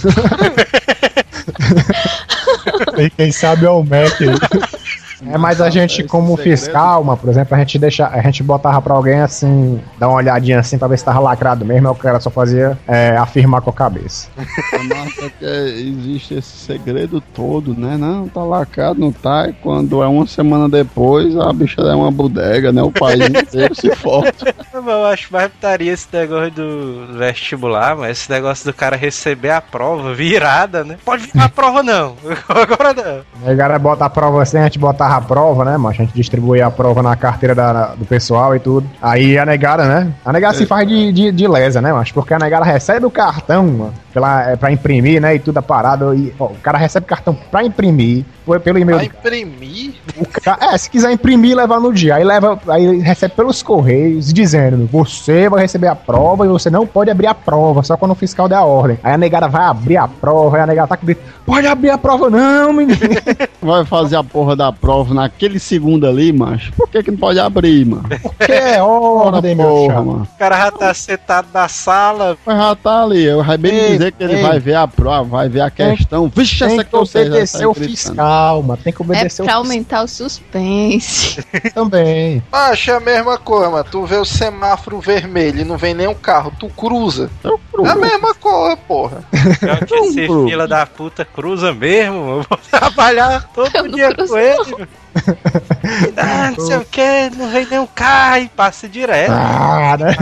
e 2.99 3.11
quem 3.11 3.33
sabe 3.33 3.67
é 3.67 3.71
o 3.71 3.83
Mac. 3.83 4.19
É, 5.26 5.37
mas 5.37 5.61
a 5.61 5.70
gente, 5.70 6.04
como 6.04 6.37
fiscal, 6.37 7.02
mano, 7.02 7.18
por 7.18 7.28
exemplo, 7.31 7.54
a 7.54 7.59
gente 7.59 7.78
deixa, 7.78 8.07
a 8.07 8.20
gente 8.22 8.42
botava 8.42 8.81
pra 8.81 8.94
alguém 8.94 9.20
assim, 9.20 9.81
dar 9.98 10.09
uma 10.09 10.16
olhadinha 10.16 10.61
assim 10.61 10.78
pra 10.78 10.88
ver 10.88 10.98
se 10.98 11.04
tava 11.04 11.18
lacrado 11.20 11.64
mesmo, 11.64 11.88
aí 11.88 11.92
o 11.92 11.96
cara 11.96 12.20
só 12.20 12.31
fazia 12.31 12.78
é, 12.87 13.16
afirmar 13.16 13.61
com 13.61 13.70
a 13.70 13.72
cabeça. 13.72 14.28
A 14.37 14.78
massa 14.94 15.26
é 15.26 15.31
que 15.31 15.44
existe 15.44 16.35
esse 16.35 16.57
segredo 16.57 17.20
todo, 17.20 17.74
né? 17.74 17.96
Não, 17.96 18.28
tá 18.28 18.42
lacrado, 18.42 19.00
não 19.00 19.12
tá. 19.12 19.48
E 19.48 19.52
quando 19.54 20.02
é 20.02 20.07
uma 20.07 20.26
semana 20.26 20.68
depois, 20.68 21.37
a 21.37 21.52
bicha 21.52 21.81
é 21.81 21.94
uma 21.94 22.11
bodega, 22.11 22.72
né? 22.72 22.83
O 22.83 22.92
país 22.92 23.28
inteiro 23.28 23.74
se 23.74 23.94
forte. 23.94 24.44
Eu 24.88 25.07
acho 25.07 25.33
mais 25.33 25.50
putaria 25.50 25.92
esse 25.92 26.07
negócio 26.12 26.50
do 26.52 27.18
vestibular, 27.18 27.96
mas 27.96 28.18
esse 28.18 28.31
negócio 28.31 28.64
do 28.64 28.72
cara 28.72 28.96
receber 28.96 29.50
a 29.50 29.61
prova 29.61 30.14
virada, 30.14 30.85
né? 30.85 30.96
Pode 31.04 31.26
virar 31.26 31.46
a 31.46 31.48
prova 31.48 31.83
não, 31.83 32.16
agora 32.48 32.94
não. 32.94 33.46
Aí 33.46 33.54
o 33.54 33.59
cara 33.59 33.78
bota 33.78 34.04
a 34.04 34.11
prova 34.11 34.42
assim, 34.42 34.59
a 34.59 34.64
gente 34.64 34.78
a 35.16 35.21
prova, 35.21 35.64
né, 35.64 35.77
mas 35.77 35.92
a 35.99 36.03
gente 36.03 36.12
distribuía 36.14 36.66
a 36.66 36.71
prova 36.71 37.03
na 37.03 37.14
carteira 37.16 37.55
da- 37.55 37.94
do 37.94 38.05
pessoal 38.05 38.55
e 38.55 38.61
tudo. 38.61 38.88
Aí 39.01 39.38
a 39.38 39.44
negada, 39.47 39.85
né? 39.85 40.12
A 40.25 40.33
negada 40.33 40.55
se 40.55 40.66
faz 40.66 40.87
de, 40.87 41.12
de, 41.12 41.33
de 41.33 41.49
lesa, 41.49 41.81
né, 41.81 41.92
mas 41.92 42.12
porque 42.12 42.35
a 42.35 42.38
negada 42.38 42.64
recebe 42.64 43.07
o 43.07 43.11
cartão, 43.11 43.64
mano, 43.66 43.94
pela, 44.18 44.50
é, 44.50 44.57
pra 44.57 44.72
imprimir, 44.72 45.20
né, 45.20 45.37
e 45.37 45.38
tudo 45.38 45.59
a 45.59 45.62
parada. 45.62 46.14
E, 46.14 46.33
ó, 46.38 46.46
o 46.46 46.54
cara 46.57 46.76
recebe 46.76 47.07
cartão 47.07 47.37
pra 47.50 47.62
imprimir, 47.64 48.24
foi 48.44 48.59
pelo 48.59 48.78
e-mail 48.78 48.98
Pra 48.98 49.07
imprimir? 49.07 49.94
o 50.18 50.26
ca- 50.26 50.59
É, 50.61 50.76
se 50.76 50.90
quiser 50.90 51.12
imprimir, 51.12 51.57
levar 51.57 51.78
no 51.81 51.92
dia. 51.92 52.16
Aí 52.16 52.24
leva, 52.24 52.59
aí 52.68 52.98
recebe 52.98 53.35
pelos 53.35 53.62
correios 53.62 54.33
dizendo: 54.33 54.88
você 54.90 55.48
vai 55.48 55.62
receber 55.62 55.87
a 55.87 55.94
prova 55.94 56.44
e 56.44 56.48
você 56.48 56.68
não 56.68 56.87
pode 56.87 57.11
abrir 57.11 57.28
a 57.28 57.35
prova, 57.35 57.83
só 57.85 57.96
quando 57.96 58.11
o 58.12 58.14
fiscal 58.16 58.48
der 58.48 58.57
a 58.57 58.64
ordem. 58.64 58.98
Aí 59.04 59.12
a 59.12 59.18
negada 59.18 59.46
vai 59.48 59.62
abrir 59.64 59.96
a 59.96 60.09
prova, 60.09 60.57
aí 60.57 60.62
a 60.62 60.66
negada 60.66 60.88
tá 60.88 60.96
com 60.96 61.07
grito, 61.07 61.22
pode 61.46 61.66
abrir 61.66 61.90
a 61.90 61.98
prova, 61.98 62.28
não, 62.28 62.72
menino. 62.72 62.98
Vai 63.61 63.85
fazer 63.85 64.14
a 64.16 64.22
porra 64.22 64.54
da 64.54 64.72
prova 64.72 65.12
naquele 65.12 65.59
segundo 65.59 66.07
ali, 66.07 66.33
macho. 66.33 66.72
Por 66.74 66.88
que 66.88 67.02
que 67.02 67.11
não 67.11 67.18
pode 67.18 67.40
abrir, 67.40 67.85
mano? 67.85 68.04
Porque 68.22 68.52
é 68.52 68.81
ordem, 68.81 69.54
meu 69.57 69.66
porra, 69.66 69.87
chapa. 69.94 70.02
mano. 70.04 70.28
O 70.35 70.38
cara 70.38 70.57
já 70.57 70.70
tá 70.70 70.94
sentado 70.94 71.48
na 71.52 71.68
sala, 71.68 72.37
Mas 72.46 72.57
já 72.57 72.74
tá 72.76 73.02
ali. 73.02 73.24
Eu 73.24 73.42
vai 73.42 73.59
bem 73.59 73.72
Ei, 73.74 73.98
dizer 74.11 74.12
que 74.12 74.23
ele 74.25 74.35
ei. 74.37 74.42
vai 74.42 74.59
ver 74.61 74.75
a 74.75 74.87
prova, 74.88 75.25
vai 75.25 75.49
ver 75.49 75.61
a 75.61 75.71
questão. 75.71 76.31
Vixe, 76.35 76.59
Tem 76.59 76.75
essa 76.75 76.85
que 76.85 76.90
já 76.92 76.99
obedecer 76.99 77.61
tá 77.61 77.68
o 77.68 77.75
fiscal, 77.75 78.62
mano. 78.62 78.81
Tem 78.83 78.92
que 78.92 79.03
é 79.03 79.05
obedecer 79.05 79.44
pra 79.44 79.55
o 79.55 79.59
aumentar 79.59 80.03
o 80.05 80.09
suspense. 80.09 81.42
também. 81.75 82.42
Acho 82.53 82.92
a 82.92 83.01
mesma 83.01 83.38
coisa, 83.38 83.71
mano. 83.71 83.85
Tu 83.90 84.05
vê 84.05 84.16
o 84.16 84.25
semáforo 84.25 85.01
vermelho 85.01 85.61
e 85.61 85.64
não 85.64 85.77
vem 85.77 85.94
nenhum 85.94 86.14
carro, 86.14 86.53
tu 86.59 86.68
cruza. 86.68 87.31
Eu 87.44 87.59
É 87.85 87.88
a 87.90 87.94
mesma 87.97 88.35
coisa, 88.35 88.77
porra. 88.77 89.25
pior 89.61 89.85
que 89.87 89.94
esse 89.94 90.27
fila 90.27 90.66
da 90.66 90.87
puta 90.87 91.25
cruza 91.25 91.73
mesmo, 91.73 92.21
mano. 92.21 92.38
eu 92.40 92.47
vou 92.49 92.59
trabalhar 92.71 93.49
todo 93.55 93.71
Eu 93.75 93.85
não 93.85 93.90
dia 93.94 94.12
cruzo, 94.14 94.33
com 94.33 94.38
ele. 94.38 94.73
mano. 94.73 94.88
Ah, 96.16 96.50
não 96.57 96.66
sei 96.66 96.76
o 96.76 96.85
que, 96.85 97.31
não 97.37 97.48
vem 97.48 97.66
nenhum 97.66 97.87
carro 97.87 98.38
e 98.38 98.48
passa 98.48 98.88
direto. 98.88 99.31
Ah, 99.31 99.96
né? 99.98 100.14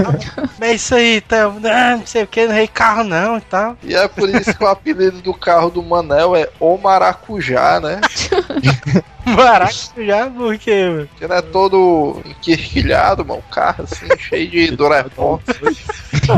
É 0.61 0.75
isso 0.75 0.95
aí, 0.95 1.17
então, 1.17 1.59
não 1.59 2.07
sei 2.07 2.23
o 2.23 2.27
que, 2.27 2.47
não 2.47 2.55
vem 2.55 2.67
carro 2.67 3.03
não 3.03 3.39
e 3.39 3.41
tal. 3.41 3.77
E 3.83 3.95
é 3.95 4.07
por 4.07 4.29
isso 4.29 4.55
que 4.55 4.63
o 4.63 4.67
apelido 4.67 5.21
do 5.23 5.35
carro 5.35 5.71
do 5.71 5.83
Manel 5.83 6.37
é 6.37 6.49
O 6.61 6.77
Maracujá, 6.77 7.81
né? 7.81 8.01
Maracujá, 9.27 10.31
por 10.31 10.57
quê, 10.57 10.89
mano? 10.89 11.09
Porque 11.09 11.27
não 11.27 11.37
é 11.37 11.43
todo 11.43 12.21
enquirquilhado, 12.25 13.25
mano. 13.25 13.41
O 13.41 13.55
carro 13.55 13.85
assim, 13.85 14.07
cheio 14.19 14.49
de 14.49 14.71
Durepó. 14.77 15.41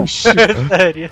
Sério. 0.06 1.10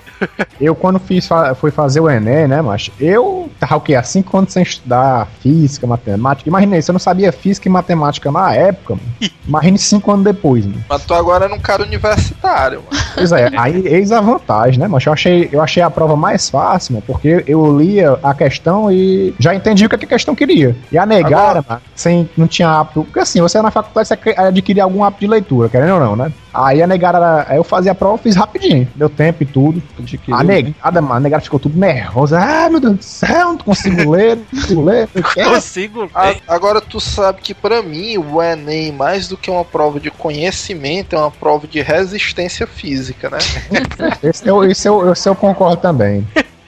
Eu, 0.60 0.74
quando 0.74 0.98
fiz, 0.98 1.28
fui 1.56 1.70
fazer 1.70 2.00
o 2.00 2.10
Enem, 2.10 2.48
né, 2.48 2.62
macho? 2.62 2.90
Eu 2.98 3.50
tava 3.60 3.76
o 3.76 3.80
quê? 3.80 3.94
Há 3.94 4.02
cinco 4.02 4.36
anos 4.38 4.52
sem 4.52 4.62
estudar 4.62 5.28
física, 5.40 5.86
matemática. 5.86 6.48
Imagina 6.48 6.78
isso, 6.78 6.90
eu 6.90 6.94
não 6.94 7.00
sabia 7.00 7.30
física 7.30 7.68
e 7.68 7.70
matemática 7.70 8.32
na 8.32 8.54
época, 8.54 8.94
mano. 8.94 9.32
Imagine 9.46 9.78
cinco 9.78 10.10
anos 10.12 10.24
depois, 10.24 10.64
mano. 10.64 10.82
Mas 10.88 11.04
tu 11.04 11.14
agora 11.14 11.46
é 11.46 11.54
um 11.54 11.60
cara 11.60 11.82
universitário, 11.82 12.82
mano. 12.90 13.04
Pois 13.14 13.32
é, 13.32 13.50
aí 13.56 13.86
eis 13.86 14.12
a 14.12 14.20
vantagem, 14.20 14.80
né, 14.80 14.88
macho? 14.88 15.08
Eu 15.08 15.12
achei, 15.12 15.48
eu 15.52 15.62
achei 15.62 15.82
a 15.82 15.90
prova 15.90 16.16
mais 16.16 16.48
fácil, 16.48 16.94
mano, 16.94 17.04
porque 17.06 17.44
eu 17.46 17.78
lia 17.78 18.18
a 18.22 18.34
questão 18.34 18.90
e 18.90 19.34
já 19.38 19.54
entendi 19.54 19.84
o 19.84 19.88
que 19.88 19.94
a 19.94 19.98
questão 19.98 20.34
queria. 20.34 20.76
E 20.90 20.98
a 20.98 21.06
negara, 21.06 21.62
sem, 21.94 22.28
não 22.36 22.46
tinha 22.46 22.70
apto. 22.80 23.04
Porque 23.04 23.18
assim, 23.20 23.40
você 23.40 23.60
na 23.60 23.70
faculdade 23.70 24.08
você 24.08 24.34
adquirir 24.36 24.80
algum 24.80 25.02
apto 25.04 25.20
de 25.20 25.26
leitura, 25.26 25.68
querendo 25.68 25.94
ou 25.94 26.00
não, 26.00 26.16
né? 26.16 26.32
Aí 26.54 26.82
a 26.82 26.86
negada, 26.86 27.44
aí 27.48 27.58
eu 27.58 27.64
fazia 27.64 27.92
a 27.92 27.94
prova, 27.94 28.16
fiz 28.16 28.34
rapidinho. 28.34 28.88
Deu 28.94 29.10
tempo 29.10 29.42
e 29.42 29.46
tudo. 29.46 29.82
Adquiriu, 29.98 30.34
A 30.34 30.42
né? 30.42 30.62
negada, 30.62 31.02
mano, 31.02 31.14
a 31.16 31.20
negada 31.20 31.42
ficou 31.42 31.60
tudo 31.60 31.78
nervosa. 31.78 32.38
Ah, 32.40 32.70
meu 32.70 32.80
Deus 32.80 32.96
do 32.96 33.02
céu, 33.02 33.48
não 33.48 33.58
consigo 33.58 34.08
ler, 34.10 34.36
não 34.36 34.44
consigo 34.62 34.82
ler. 34.82 35.08
não. 35.36 35.44
Consigo. 35.52 36.10
A- 36.14 36.34
agora 36.48 36.80
tu 36.80 36.98
sabe 36.98 37.42
que 37.42 37.52
pra 37.52 37.82
mim 37.82 38.16
o 38.16 38.42
Enem, 38.42 38.90
mais 38.92 39.28
do 39.28 39.36
que 39.36 39.50
uma 39.50 39.64
prova 39.66 40.00
de 40.00 40.10
conhecimento, 40.10 41.14
é 41.14 41.18
uma 41.18 41.30
prova 41.30 41.66
de 41.66 41.82
resistência 41.82 42.66
física, 42.66 43.28
né? 43.28 43.38
Esse 44.22 44.48
eu, 44.48 44.64
esse, 44.64 44.88
eu, 44.88 45.12
esse 45.12 45.28
eu 45.28 45.34
concordo 45.34 45.76
também. 45.76 46.26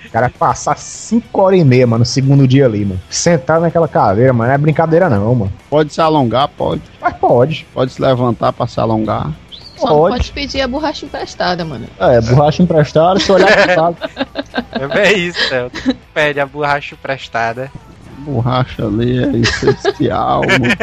O 0.09 0.11
cara 0.11 0.31
passar 0.31 0.77
5 0.77 1.41
horas 1.41 1.61
e 1.61 1.65
meia, 1.65 1.87
mano, 1.87 2.01
no 2.01 2.05
segundo 2.07 2.49
dia 2.49 2.65
ali, 2.65 2.85
mano. 2.85 3.01
Sentar 3.11 3.61
naquela 3.61 3.87
cadeira, 3.87 4.33
mano, 4.33 4.49
não 4.49 4.55
é 4.55 4.59
brincadeira 4.59 5.11
não, 5.11 5.35
mano. 5.35 5.53
Pode 5.69 5.93
se 5.93 6.01
alongar, 6.01 6.49
pode. 6.49 6.83
Mas 7.01 7.15
pode. 7.17 7.67
Pode 7.75 7.93
se 7.93 8.01
levantar 8.01 8.53
pra 8.53 8.67
se 8.67 8.81
alongar. 8.81 9.31
Só 9.77 9.87
não 9.91 9.97
Pode. 9.97 10.17
pode 10.17 10.33
pedir 10.33 10.61
a 10.61 10.67
borracha 10.67 11.07
emprestada, 11.07 11.65
mano. 11.65 11.87
É, 12.01 12.21
borracha 12.21 12.63
emprestada, 12.63 13.21
se 13.21 13.31
olhar 13.31 13.67
pro 13.67 13.81
lado. 13.83 13.97
É 14.73 14.87
bem 14.87 15.27
isso, 15.27 15.53
né? 15.53 15.71
Pede 16.15 16.39
a 16.39 16.47
borracha 16.47 16.95
emprestada. 16.95 17.71
Borracha 18.29 18.85
ali 18.85 19.19
é 19.19 19.27
mano. 20.41 20.75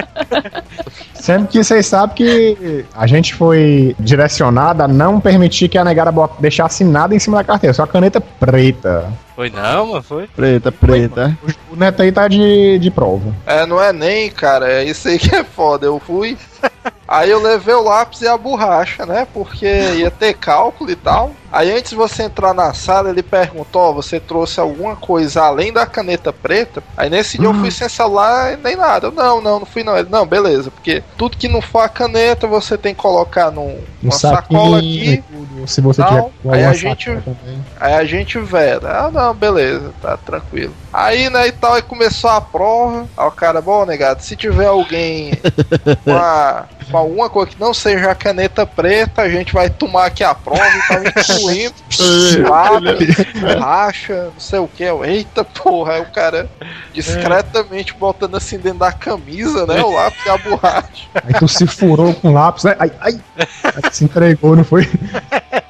Sendo 1.14 1.48
que 1.48 1.64
vocês 1.64 1.86
sabem 1.86 2.16
que 2.16 2.86
a 2.96 3.08
gente 3.08 3.34
foi 3.34 3.96
direcionado 4.00 4.84
a 4.84 4.88
não 4.88 5.20
permitir 5.20 5.70
que 5.70 5.78
a 5.78 5.84
negada 5.84 6.12
deixasse 6.40 6.84
nada 6.84 7.16
em 7.16 7.20
cima 7.20 7.38
da 7.38 7.44
carteira, 7.44 7.74
só 7.74 7.84
a 7.84 7.88
caneta 7.88 8.20
preta. 8.20 9.12
Foi 9.36 9.50
não, 9.50 9.88
mano? 9.88 10.04
Foi? 10.04 10.28
Preta, 10.28 10.72
preta. 10.72 11.38
O 11.70 11.76
neto 11.76 12.02
aí 12.02 12.12
tá 12.12 12.28
de, 12.28 12.80
de 12.80 12.90
prova. 12.90 13.36
É, 13.46 13.66
não 13.66 13.82
é 13.82 13.92
nem, 13.92 14.32
cara, 14.32 14.72
é 14.72 14.86
isso 14.86 15.10
aí 15.10 15.20
que 15.20 15.36
é 15.36 15.44
foda. 15.44 15.86
Eu 15.86 16.00
fui. 16.00 16.38
Aí 17.08 17.30
eu 17.30 17.42
levei 17.42 17.76
o 17.76 17.84
lápis 17.84 18.22
e 18.22 18.28
a 18.28 18.36
borracha, 18.38 19.06
né? 19.06 19.28
Porque 19.32 19.66
ia 19.66 20.10
ter 20.10 20.34
cálculo 20.34 20.90
e 20.90 20.96
tal. 20.96 21.32
Aí 21.52 21.72
antes 21.72 21.92
de 21.92 21.96
você 21.96 22.24
entrar 22.24 22.54
na 22.54 22.74
sala, 22.74 23.10
ele 23.10 23.22
perguntou: 23.22 23.82
Ó, 23.82 23.94
você 23.94 24.20
trouxe 24.20 24.60
alguma 24.60 24.96
coisa 24.96 25.44
além 25.44 25.72
da 25.72 25.86
caneta 25.86 26.34
preta? 26.34 26.84
Aí 26.98 27.10
nesse 27.10 27.38
dia 27.38 27.48
eu 27.48 27.54
fui 27.54 27.70
sem 27.70 27.88
celular 27.88 28.54
e 28.54 28.58
nem 28.58 28.76
nada. 28.76 29.08
Eu, 29.08 29.12
não, 29.12 29.40
não, 29.40 29.60
não 29.60 29.66
fui 29.66 29.84
não. 29.84 29.96
Ele, 29.96 30.10
não, 30.10 30.26
beleza, 30.26 30.72
porque 30.72 31.04
tudo 31.16 31.38
que 31.38 31.48
não 31.48 31.62
for 31.62 31.82
a 31.82 31.90
caneta 31.90 32.48
você 32.48 32.78
tem 32.78 32.96
que 32.96 33.02
colocar 33.02 33.52
num, 33.52 33.68
Um 33.68 33.86
uma 34.04 34.12
sacola 34.12 34.78
saquinho 34.78 35.14
aqui. 35.14 35.24
Tudo, 35.46 35.68
se 35.68 35.82
você 35.82 36.04
tiver 36.04 36.32
Aí 36.52 36.64
a 36.66 36.74
gente- 36.74 37.06
também. 37.06 37.66
Aí 37.80 37.94
a 37.94 38.06
gente 38.06 38.38
veda. 38.40 38.90
Ah, 38.90 39.12
não, 39.12 39.34
beleza, 39.34 39.92
tá 40.02 40.18
tranquilo. 40.18 40.74
Aí, 40.92 41.30
né, 41.30 41.48
e 41.48 41.52
tal, 41.52 41.74
aí 41.74 41.82
começou 41.82 42.30
a 42.30 42.42
prova. 42.42 43.08
Aí 43.18 43.28
o 43.28 43.32
cara, 43.32 43.62
bom, 43.62 43.86
negado, 43.86 44.22
se 44.24 44.36
tiver 44.36 44.68
alguém 44.68 45.32
com, 46.04 46.16
a- 46.16 46.66
com 46.90 46.98
alguma 46.98 47.30
coisa 47.30 47.52
que 47.52 47.60
não 47.60 47.74
seja 47.74 48.12
a 48.12 48.16
caneta 48.16 48.66
preta, 48.66 49.22
a 49.22 49.30
gente 49.30 49.54
vai 49.54 49.70
tomar 49.70 50.06
aqui 50.06 50.24
a 50.24 50.34
prova 50.34 50.62
e 50.66 50.88
tá 50.88 51.22
incluindo 51.22 51.76
lápis, 52.48 53.16
racha, 53.60 54.32
não 54.34 54.40
sei 54.40 54.60
o 54.60 54.68
que. 54.68 54.84
Eita 54.84 55.44
porra, 55.44 55.94
aí 55.94 56.02
o 56.02 56.12
cara 56.12 56.50
discretamente 56.94 57.94
botando 57.94 58.36
assim 58.36 58.58
dentro 58.58 58.80
da 58.80 58.92
camisa, 58.92 59.66
né, 59.66 59.82
o 59.82 59.94
lápis 59.94 60.26
e 60.26 60.30
a 60.30 60.38
borracha. 60.38 61.08
Aí 61.16 61.34
tu 61.34 61.48
se 61.48 61.68
furou 61.68 62.14
com 62.14 62.34
lápis, 62.34 62.64
né? 62.64 62.76
Ai, 62.80 62.92
ai. 63.02 63.20
Aí 63.64 63.92
se 63.92 64.06
entregou, 64.06 64.56
não 64.56 64.64
foi? 64.64 64.90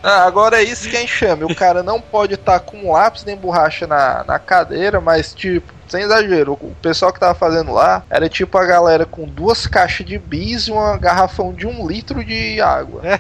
Ah, 0.04 0.26
agora 0.26 0.62
é 0.62 0.64
isso 0.64 0.88
que 0.90 1.02
enxame. 1.02 1.44
O 1.44 1.56
cara 1.56 1.82
não 1.82 2.00
pode 2.00 2.36
estar 2.36 2.60
com 2.60 2.92
lápis 2.92 3.26
nem 3.26 3.36
borracha 3.36 3.88
na, 3.88 4.24
na 4.24 4.38
cadeira, 4.38 5.02
mas 5.02 5.34
tipo, 5.34 5.74
sem 5.88 6.02
exagero, 6.04 6.54
o 6.54 6.74
pessoal 6.82 7.12
que 7.14 7.20
tava 7.20 7.34
fazendo 7.36 7.72
lá 7.72 8.04
era 8.10 8.28
tipo 8.30 8.58
a 8.58 8.66
galera 8.66 9.06
com 9.06 9.26
duas 9.26 9.68
caixas 9.68 10.06
de 10.06 10.18
bis 10.18 10.68
e 10.68 10.72
uma 10.72 10.98
garrafão 10.98 11.54
de 11.54 11.66
um 11.68 11.88
litro 11.88 12.24
de 12.24 12.60
água. 12.62 13.02
É, 13.06 13.20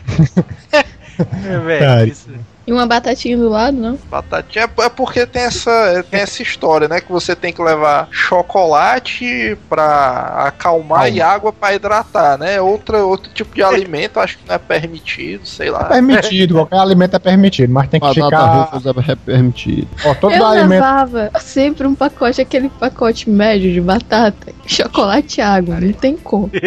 velho. 1.59 1.80
Cara. 1.80 2.05
isso- 2.05 2.30
E 2.68 2.74
uma 2.74 2.88
batatinha 2.88 3.38
do 3.38 3.47
lado, 3.49 3.78
não? 3.78 3.97
Batatinha 4.09 4.68
é 4.80 4.89
porque 4.89 5.26
tem 5.28 5.43
essa, 5.43 6.03
tem 6.09 6.22
essa 6.22 6.41
história, 6.41 6.88
né? 6.88 6.99
Que 6.99 7.11
você 7.11 7.36
tem 7.36 7.53
que 7.53 7.61
levar 7.61 8.07
chocolate 8.11 9.57
pra 9.70 10.45
acalmar 10.47 11.11
e 11.11 11.22
água 11.22 11.53
pra 11.53 11.74
hidratar, 11.76 12.38
né? 12.38 12.59
Outra, 12.59 13.03
outro 13.05 13.32
tipo 13.34 13.53
de 13.55 13.61
alimento, 13.63 14.20
acho 14.20 14.38
que 14.38 14.47
não 14.47 14.55
é 14.55 14.57
permitido, 14.57 15.45
sei 15.45 15.68
É 15.68 15.72
lá. 15.72 15.84
permitido, 15.86 16.55
qualquer 16.55 16.80
alimento 16.80 17.16
é 17.16 17.20
permitido, 17.20 17.72
mas 17.72 17.88
tem 17.88 17.99
que 17.99 18.07
Batata 18.07 18.26
ficar. 18.26 18.45
rufas 18.74 19.09
é 19.09 19.16
permitido. 19.16 19.88
Ó, 20.03 20.13
todo 20.16 20.34
Eu 20.34 20.45
alimento. 20.45 20.70
levava 20.70 21.32
sempre 21.39 21.86
um 21.88 21.93
pacote, 21.95 22.41
aquele 22.41 22.70
pacote 22.70 23.30
médio 23.30 23.72
de 23.72 23.82
batata, 23.82 24.51
chocolate 24.66 25.39
e 25.39 25.43
água, 25.43 25.80
não 25.80 25.93
tem 25.93 26.16
como. 26.18 26.49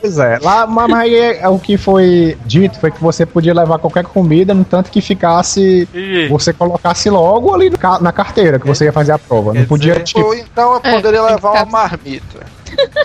Pois 0.00 0.18
é, 0.18 0.38
lá, 0.42 0.66
mas 0.66 0.92
aí 0.92 1.14
é, 1.14 1.40
é 1.42 1.48
o 1.48 1.58
que 1.58 1.76
foi 1.76 2.36
dito 2.46 2.78
foi 2.78 2.90
que 2.90 3.00
você 3.02 3.24
podia 3.26 3.54
levar 3.54 3.78
qualquer 3.78 4.04
comida, 4.04 4.52
no 4.54 4.64
tanto 4.64 4.90
que 4.90 5.00
ficasse. 5.42 5.88
Ih, 5.92 6.28
Você 6.28 6.52
colocasse 6.52 7.10
logo 7.10 7.54
ali 7.54 7.70
na 8.00 8.12
carteira 8.12 8.58
que 8.58 8.66
você 8.66 8.84
ia 8.84 8.92
fazer 8.92 9.12
a 9.12 9.18
prova. 9.18 9.52
Não 9.52 9.62
Quer 9.62 9.66
podia, 9.68 9.92
dizer, 9.94 10.04
tipo. 10.04 10.20
Ou 10.20 10.34
então 10.34 10.72
eu 10.74 10.80
É, 10.82 10.94
poderia 10.94 11.20
que 11.26 11.32
levar 11.32 11.50
uma 11.52 11.64
marmita. 11.64 12.40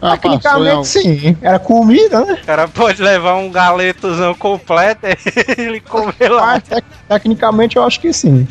Ah, 0.00 0.16
Tecnicamente 0.16 0.86
sim, 0.86 1.36
era 1.42 1.58
comida, 1.58 2.24
né? 2.24 2.34
O 2.40 2.46
cara 2.46 2.68
pode 2.68 3.02
levar 3.02 3.34
um 3.34 3.50
galetozão 3.50 4.32
completo 4.32 5.00
e 5.08 5.16
ele 5.60 5.80
comer 5.80 6.28
lá. 6.30 6.46
Mas 6.52 6.62
tec- 6.62 6.84
tecnicamente 7.08 7.76
eu 7.76 7.82
acho 7.82 7.98
que 8.00 8.12
sim. 8.12 8.46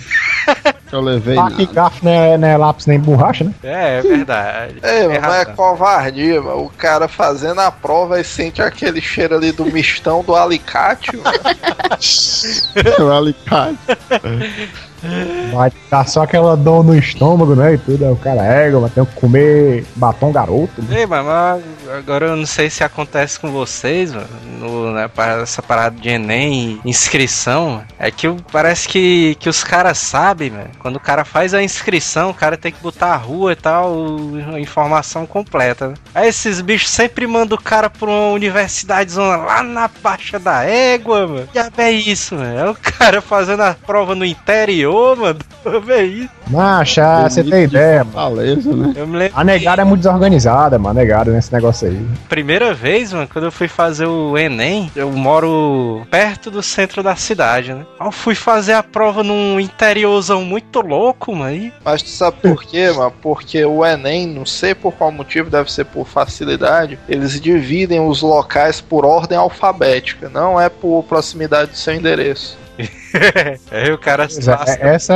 que 0.88 0.93
eu 0.95 1.01
levei 1.01 1.33
e 1.33 1.38
nada. 1.38 1.65
garfo 1.65 2.03
não 2.05 2.11
é, 2.11 2.38
não 2.38 2.47
é 2.47 2.57
lápis 2.57 2.85
nem 2.85 2.99
borracha, 2.99 3.43
né? 3.43 3.53
É, 3.63 3.97
é 3.97 4.01
verdade. 4.01 4.75
É, 4.81 5.07
Tem 5.07 5.19
mas 5.19 5.41
é 5.41 5.45
covardia, 5.45 6.41
mano. 6.41 6.63
O 6.65 6.69
cara 6.69 7.07
fazendo 7.07 7.59
a 7.61 7.71
prova 7.71 8.19
e 8.19 8.23
sente 8.23 8.61
aquele 8.61 9.01
cheiro 9.01 9.35
ali 9.35 9.51
do 9.51 9.65
mistão 9.65 10.23
do 10.23 10.35
alicate. 10.35 11.15
mano. 11.17 11.38
O 12.99 13.11
alicate. 13.11 13.77
Vai 15.53 15.71
dar 15.91 16.07
só 16.07 16.23
aquela 16.23 16.57
dor 16.57 16.83
no 16.83 16.95
estômago, 16.95 17.55
né? 17.55 17.75
E 17.75 17.77
tudo. 17.77 18.03
Aí 18.05 18.11
o 18.11 18.15
cara 18.15 18.43
é, 18.43 18.71
vai 18.71 18.89
ter 18.89 19.05
que 19.05 19.15
comer 19.15 19.85
batom 19.95 20.31
garoto. 20.31 20.81
né? 20.81 21.01
Ei, 21.01 21.05
mas, 21.05 21.23
mas 21.25 21.63
agora 21.95 22.27
eu 22.27 22.35
não 22.35 22.45
sei 22.45 22.69
se 22.69 22.83
acontece 22.83 23.39
com 23.39 23.51
vocês, 23.51 24.13
mano, 24.13 24.27
no, 24.59 24.91
né, 24.91 25.09
essa 25.41 25.61
parada 25.61 25.99
de 25.99 26.09
Enem, 26.09 26.79
inscrição, 26.83 27.69
mano. 27.71 27.88
é 27.99 28.11
que 28.11 28.27
parece 28.51 28.88
que, 28.88 29.35
que 29.39 29.49
os 29.49 29.63
caras 29.63 29.97
sabem, 29.97 30.51
mano. 30.51 30.69
Quando 30.79 30.95
o 30.97 30.99
cara 30.99 31.23
faz 31.23 31.53
a 31.53 31.61
inscrição, 31.61 32.29
o 32.29 32.33
cara 32.33 32.57
tem 32.57 32.71
que 32.71 32.81
botar 32.81 33.13
a 33.13 33.17
rua 33.17 33.53
e 33.53 33.55
tal, 33.55 33.95
a 34.53 34.59
informação 34.59 35.25
completa, 35.25 35.89
né? 35.89 35.93
Aí 36.13 36.27
esses 36.27 36.61
bichos 36.61 36.89
sempre 36.89 37.27
mandam 37.27 37.57
o 37.57 37.61
cara 37.61 37.89
pra 37.89 38.09
uma 38.09 38.31
universidade 38.33 39.11
zona 39.11 39.38
lá 39.38 39.63
na 39.63 39.89
Baixa 40.01 40.39
da 40.39 40.63
Égua, 40.63 41.27
mano. 41.27 41.49
Já 41.53 41.69
é 41.77 41.91
isso, 41.91 42.35
mano. 42.35 42.57
É 42.57 42.69
o 42.69 42.75
cara 42.75 43.21
fazendo 43.21 43.61
a 43.61 43.73
prova 43.73 44.15
no 44.15 44.25
interior, 44.25 45.17
mano. 45.17 45.39
É 45.89 46.03
isso. 46.03 46.29
Macha, 46.47 47.29
você 47.29 47.43
tem 47.43 47.63
ideia, 47.63 48.03
mano. 48.03 48.38
Né? 48.38 48.93
Eu 48.95 49.05
me 49.05 49.17
lembro 49.17 49.38
A 49.38 49.43
negada 49.43 49.81
é 49.81 49.85
muito 49.85 49.99
desorganizada, 49.99 50.79
mano. 50.79 50.97
A 50.97 51.01
negada 51.01 51.31
nesse 51.31 51.51
negócio 51.51 51.76
aí. 51.86 52.05
Primeira 52.30 52.73
vez, 52.73 53.13
mano, 53.13 53.28
quando 53.32 53.45
eu 53.45 53.51
fui 53.51 53.67
fazer 53.67 54.05
o 54.05 54.38
Enem, 54.38 54.91
eu 54.95 55.11
moro 55.11 56.05
perto 56.09 56.49
do 56.49 56.63
centro 56.63 57.01
da 57.03 57.15
cidade, 57.15 57.73
né? 57.73 57.86
Eu 57.99 58.11
fui 58.11 58.36
fazer 58.36 58.73
a 58.73 58.84
prova 58.84 59.23
num 59.23 59.59
interiorzão 59.59 60.43
muito 60.43 60.82
louco, 60.82 61.36
mano. 61.36 61.55
e- 61.55 61.73
Mas 61.84 62.01
tu 62.01 62.09
sabe 62.09 62.38
por 62.41 62.63
quê, 62.63 62.91
mano? 62.91 63.13
Porque 63.21 63.63
o 63.65 63.86
Enem, 63.86 64.28
não 64.28 64.45
sei 64.45 64.73
por 64.75 64.91
qual 64.93 65.11
motivo, 65.11 65.49
deve 65.49 65.71
ser 65.71 65.86
por 65.86 66.07
facilidade, 66.07 66.97
eles 67.07 67.39
dividem 67.39 67.99
os 67.99 68.21
locais 68.21 68.82
por 68.82 69.05
ordem 69.05 69.38
alfabética, 69.38 70.30
não 70.30 70.59
é 70.59 70.69
por 70.69 71.03
proximidade 71.03 71.71
do 71.71 71.78
seu 71.78 71.93
endereço. 71.93 72.57
Aí 73.71 73.91
o 73.93 73.97
cara 73.97 74.23
é, 74.25 74.71
é- 74.89 74.89
essa 74.95 75.15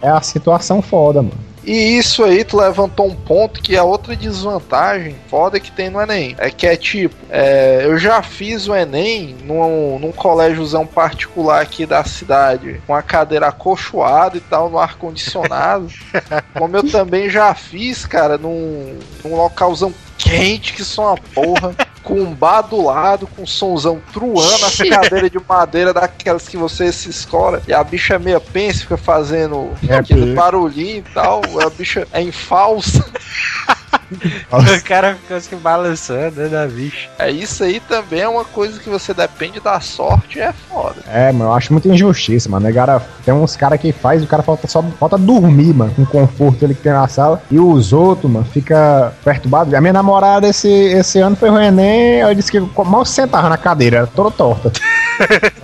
é 0.00 0.08
a 0.08 0.20
situação 0.22 0.80
foda, 0.80 1.22
mano. 1.22 1.51
E 1.64 1.96
isso 1.96 2.24
aí, 2.24 2.44
tu 2.44 2.56
levantou 2.56 3.06
um 3.06 3.14
ponto 3.14 3.62
que 3.62 3.76
é 3.76 3.82
outra 3.82 4.16
desvantagem 4.16 5.16
foda 5.28 5.60
que 5.60 5.70
tem 5.70 5.88
no 5.88 6.00
Enem. 6.00 6.34
É 6.38 6.50
que 6.50 6.66
é 6.66 6.76
tipo, 6.76 7.14
é, 7.30 7.82
eu 7.84 7.96
já 7.98 8.22
fiz 8.22 8.66
o 8.66 8.74
Enem 8.74 9.36
num, 9.44 9.98
num 9.98 10.12
colégiozão 10.12 10.86
particular 10.86 11.62
aqui 11.62 11.86
da 11.86 12.02
cidade, 12.04 12.80
com 12.86 12.94
a 12.94 13.02
cadeira 13.02 13.48
acolchoada 13.48 14.36
e 14.36 14.40
tal, 14.40 14.68
no 14.68 14.78
ar-condicionado. 14.78 15.88
como 16.58 16.76
eu 16.76 16.90
também 16.90 17.30
já 17.30 17.54
fiz, 17.54 18.06
cara, 18.06 18.36
num, 18.36 18.98
num 19.24 19.36
localzão 19.36 19.94
quente 20.18 20.72
que 20.72 20.84
só 20.84 21.10
uma 21.10 21.18
porra. 21.34 21.74
Com 22.02 22.14
um 22.20 22.34
bar 22.34 22.62
do 22.62 22.82
lado, 22.84 23.26
com 23.28 23.42
um 23.42 23.46
somzão 23.46 24.00
truando, 24.12 24.64
as 24.66 24.76
cadeiras 24.76 25.30
de 25.30 25.38
madeira 25.48 25.92
daquelas 25.94 26.48
que 26.48 26.56
você 26.56 26.90
se 26.92 27.08
escora, 27.08 27.62
e 27.68 27.72
a 27.72 27.82
bicha 27.84 28.14
é 28.14 28.18
meia 28.18 28.40
pensa, 28.40 28.80
fica 28.80 28.96
fazendo 28.96 29.70
É, 29.88 29.94
aquele 29.96 30.20
porque- 30.22 30.34
barulhinho 30.34 30.98
e 30.98 31.14
tal, 31.14 31.40
a 31.64 31.70
bicha 31.70 32.06
é 32.12 32.20
em 32.20 32.32
falsa. 32.32 33.04
O 34.10 34.84
cara 34.84 35.14
ficou 35.14 35.40
se 35.40 35.54
balançando, 35.56 36.42
né, 36.42 36.48
da 36.48 36.66
bicha. 36.66 37.08
É 37.18 37.30
isso 37.30 37.64
aí 37.64 37.80
também 37.80 38.20
é 38.20 38.28
uma 38.28 38.44
coisa 38.44 38.78
que 38.78 38.88
você 38.88 39.14
depende 39.14 39.60
da 39.60 39.80
sorte 39.80 40.38
e 40.38 40.42
é 40.42 40.52
foda. 40.52 40.96
É, 41.08 41.32
mano, 41.32 41.50
eu 41.50 41.54
acho 41.54 41.72
muita 41.72 41.88
injustiça, 41.88 42.48
mano. 42.48 42.66
né, 42.66 42.72
cara, 42.72 43.00
tem 43.24 43.32
uns 43.32 43.56
caras 43.56 43.80
que 43.80 43.92
faz, 43.92 44.22
o 44.22 44.26
cara 44.26 44.42
falta 44.42 44.66
só 44.66 44.82
falta 44.98 45.16
dormir, 45.16 45.74
mano, 45.74 45.92
com 45.94 46.02
o 46.02 46.06
conforto 46.06 46.64
ali 46.64 46.74
que 46.74 46.82
tem 46.82 46.92
na 46.92 47.08
sala. 47.08 47.42
E 47.50 47.58
os 47.58 47.92
outros, 47.92 48.30
mano, 48.30 48.44
fica 48.44 49.12
perturbado. 49.24 49.74
A 49.74 49.80
minha 49.80 49.92
namorada 49.92 50.48
esse, 50.48 50.68
esse 50.68 51.18
ano 51.18 51.36
foi 51.36 51.50
o 51.50 51.58
Enem, 51.58 52.20
eu 52.20 52.34
disse 52.34 52.50
que 52.50 52.60
mal 52.84 53.04
sentava 53.04 53.48
na 53.48 53.56
cadeira, 53.56 53.98
era 53.98 54.06
toda 54.06 54.30
torta. 54.30 54.72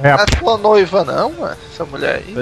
É, 0.00 0.12
Não 0.12 0.20
é 0.20 0.26
tua 0.26 0.58
noiva, 0.58 1.04
não, 1.04 1.32
mano, 1.32 1.56
essa 1.72 1.84
mulher 1.84 2.22
aí. 2.24 2.34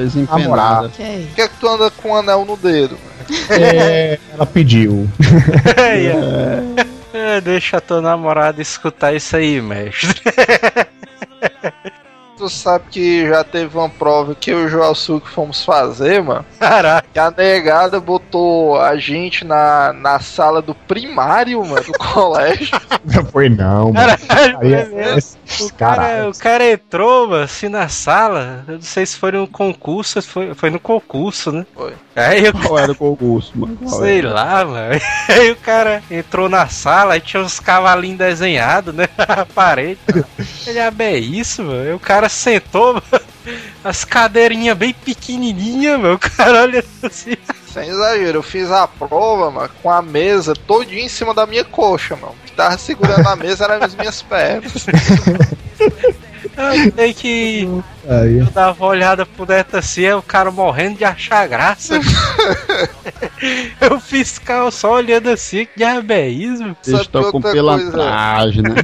Ok. 0.86 1.26
Por 1.28 1.34
que, 1.34 1.40
é 1.40 1.48
que 1.48 1.54
tu 1.58 1.68
anda 1.68 1.90
com 1.90 2.10
um 2.10 2.16
anel 2.16 2.44
no 2.44 2.56
dedo, 2.56 2.98
mano? 3.02 3.16
é, 3.50 4.18
ela 4.32 4.46
pediu. 4.46 5.08
Aí. 5.96 6.86
É, 7.12 7.40
deixa 7.40 7.78
a 7.78 7.80
tua 7.80 8.00
namorada 8.00 8.60
escutar 8.60 9.14
isso 9.14 9.36
aí, 9.36 9.60
mestre. 9.60 10.20
Tu 12.36 12.50
sabe 12.50 12.84
que 12.90 13.26
já 13.28 13.42
teve 13.42 13.76
uma 13.78 13.88
prova 13.88 14.34
que 14.34 14.50
eu 14.50 14.60
e 14.62 14.64
o 14.66 14.68
Joel 14.68 14.94
Suco 14.94 15.26
fomos 15.26 15.64
fazer, 15.64 16.22
mano. 16.22 16.44
Caraca. 16.58 17.08
Que 17.10 17.18
a 17.18 17.30
negada 17.30 17.98
botou 17.98 18.78
a 18.78 18.96
gente 18.98 19.42
na, 19.42 19.92
na 19.94 20.20
sala 20.20 20.60
do 20.60 20.74
primário, 20.74 21.64
mano, 21.64 21.82
do 21.82 21.92
colégio. 21.98 22.78
Não 23.04 23.24
foi 23.32 23.48
não, 23.48 23.92
mano. 23.92 24.18
Caralho, 24.28 24.58
Aí, 24.60 24.68
beleza. 24.70 25.38
esses 25.46 25.70
O 25.70 25.74
cara, 25.74 26.02
caras. 26.02 26.36
o 26.36 26.40
cara 26.40 26.70
entrou, 26.72 27.28
mano, 27.28 27.44
assim, 27.44 27.68
na 27.68 27.88
sala. 27.88 28.64
Eu 28.68 28.74
não 28.74 28.82
sei 28.82 29.06
se 29.06 29.16
foi 29.16 29.32
no 29.32 29.48
concurso, 29.48 30.20
foi, 30.20 30.54
foi 30.54 30.68
no 30.68 30.78
concurso, 30.78 31.50
né? 31.50 31.64
Foi. 31.74 31.94
Aí 32.14 32.46
eu 32.46 32.52
Qual 32.52 32.78
era 32.78 32.92
o 32.92 32.96
concurso, 32.96 33.52
mano? 33.58 33.76
Qual 33.76 34.00
sei 34.00 34.18
era? 34.18 34.32
lá, 34.32 34.64
mano. 34.64 35.00
Aí 35.28 35.50
o 35.50 35.56
cara 35.56 36.02
entrou 36.10 36.48
na 36.48 36.66
sala 36.68 37.16
e 37.16 37.20
tinha 37.20 37.42
uns 37.42 37.60
cavalinhos 37.60 38.18
desenhados, 38.18 38.94
né? 38.94 39.08
Na 39.18 39.46
parede. 39.46 39.98
Ele, 40.66 40.80
ah, 40.80 40.92
é 40.98 41.16
isso, 41.18 41.62
mano. 41.62 41.82
Aí 41.82 41.92
o 41.92 41.98
cara 42.00 42.25
sentou, 42.28 42.94
mano. 42.94 43.24
As 43.84 44.04
cadeirinhas 44.04 44.76
bem 44.76 44.92
pequenininhas, 44.92 46.00
mano. 46.00 46.14
O 46.14 46.18
cara 46.18 46.62
olha 46.62 46.84
assim. 47.02 47.36
Sem 47.72 47.88
exagero, 47.88 48.38
eu 48.38 48.42
fiz 48.42 48.70
a 48.70 48.88
prova, 48.88 49.50
mano, 49.50 49.70
com 49.82 49.90
a 49.90 50.00
mesa 50.00 50.54
todinha 50.54 51.04
em 51.04 51.08
cima 51.08 51.34
da 51.34 51.46
minha 51.46 51.64
coxa, 51.64 52.16
mano. 52.16 52.32
O 52.32 52.46
que 52.46 52.52
tava 52.52 52.78
segurando 52.78 53.26
a 53.26 53.36
mesa 53.36 53.64
eram 53.64 53.84
as 53.84 53.94
minhas 53.94 54.22
pernas. 54.22 54.86
Eu 56.56 56.92
sei 56.96 57.12
que 57.12 57.68
Aí. 58.08 58.38
eu 58.38 58.46
dava 58.46 58.82
uma 58.82 58.90
olhada 58.90 59.26
pro 59.26 59.44
neto 59.46 59.76
assim, 59.76 60.06
aí 60.06 60.14
o 60.14 60.22
cara 60.22 60.50
morrendo 60.50 60.96
de 60.96 61.04
achar 61.04 61.46
graça. 61.46 62.00
eu 63.78 64.00
fiz 64.00 64.38
cal 64.38 64.70
só 64.70 64.94
olhando 64.94 65.28
assim, 65.28 65.66
que 65.66 65.72
diabo 65.76 66.12
é 66.12 66.28
isso? 66.28 66.62
mano? 66.62 66.76
Eles 66.86 66.96
Sabe 66.96 67.02
estão 67.02 67.30
com 67.30 67.36
outra 67.36 67.52
pilantragem, 67.52 68.62
né? 68.62 68.74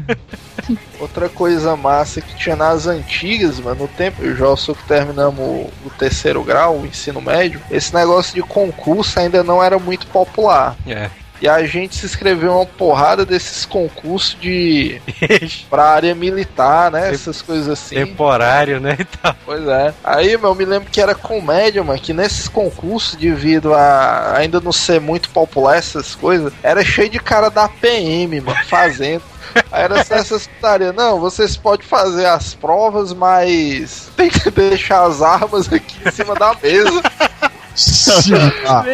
Outra 1.00 1.28
coisa 1.28 1.76
massa 1.76 2.20
que 2.20 2.36
tinha 2.36 2.56
nas 2.56 2.86
antigas, 2.86 3.58
mano, 3.60 3.82
no 3.82 3.88
tempo, 3.88 4.22
eu 4.22 4.30
e 4.30 4.32
o 4.32 4.36
Joel 4.36 4.56
Suco 4.56 4.82
terminamos 4.86 5.38
o, 5.38 5.70
o 5.86 5.90
terceiro 5.98 6.42
grau, 6.42 6.78
o 6.78 6.86
ensino 6.86 7.20
médio, 7.20 7.60
esse 7.70 7.94
negócio 7.94 8.34
de 8.34 8.42
concurso 8.42 9.18
ainda 9.18 9.42
não 9.42 9.62
era 9.62 9.78
muito 9.78 10.06
popular. 10.06 10.76
É. 10.86 11.10
E 11.42 11.48
a 11.48 11.66
gente 11.66 11.96
se 11.96 12.06
inscreveu 12.06 12.54
uma 12.54 12.64
porrada 12.64 13.26
desses 13.26 13.66
concursos 13.66 14.36
de. 14.40 15.02
pra 15.68 15.86
área 15.86 16.14
militar, 16.14 16.92
né? 16.92 17.12
Essas 17.12 17.42
coisas 17.42 17.68
assim. 17.68 17.96
Temporário, 17.96 18.78
né? 18.78 18.96
e 18.96 19.04
tal. 19.04 19.34
Pois 19.44 19.66
é. 19.66 19.92
Aí, 20.04 20.36
meu, 20.36 20.50
eu 20.50 20.54
me 20.54 20.64
lembro 20.64 20.88
que 20.88 21.00
era 21.00 21.16
comédia, 21.16 21.82
mano, 21.82 21.98
que 21.98 22.12
nesses 22.12 22.46
concursos, 22.46 23.16
devido 23.16 23.74
a 23.74 24.36
ainda 24.36 24.60
não 24.60 24.70
ser 24.70 25.00
muito 25.00 25.30
popular 25.30 25.76
essas 25.76 26.14
coisas, 26.14 26.52
era 26.62 26.84
cheio 26.84 27.10
de 27.10 27.18
cara 27.18 27.48
da 27.50 27.68
PM, 27.68 28.40
mano, 28.40 28.64
fazendo. 28.66 29.31
Aí 29.70 29.82
era 29.82 30.04
só 30.04 30.14
essas 30.14 30.46
putaria. 30.46 30.92
Não, 30.92 31.20
vocês 31.20 31.56
podem 31.56 31.86
fazer 31.86 32.26
as 32.26 32.54
provas, 32.54 33.12
mas 33.12 34.10
tem 34.16 34.30
que 34.30 34.50
deixar 34.50 35.04
as 35.04 35.22
armas 35.22 35.72
aqui 35.72 35.96
em 36.06 36.10
cima 36.10 36.34
da 36.34 36.54
mesa, 36.62 37.02
Ah, 38.66 38.84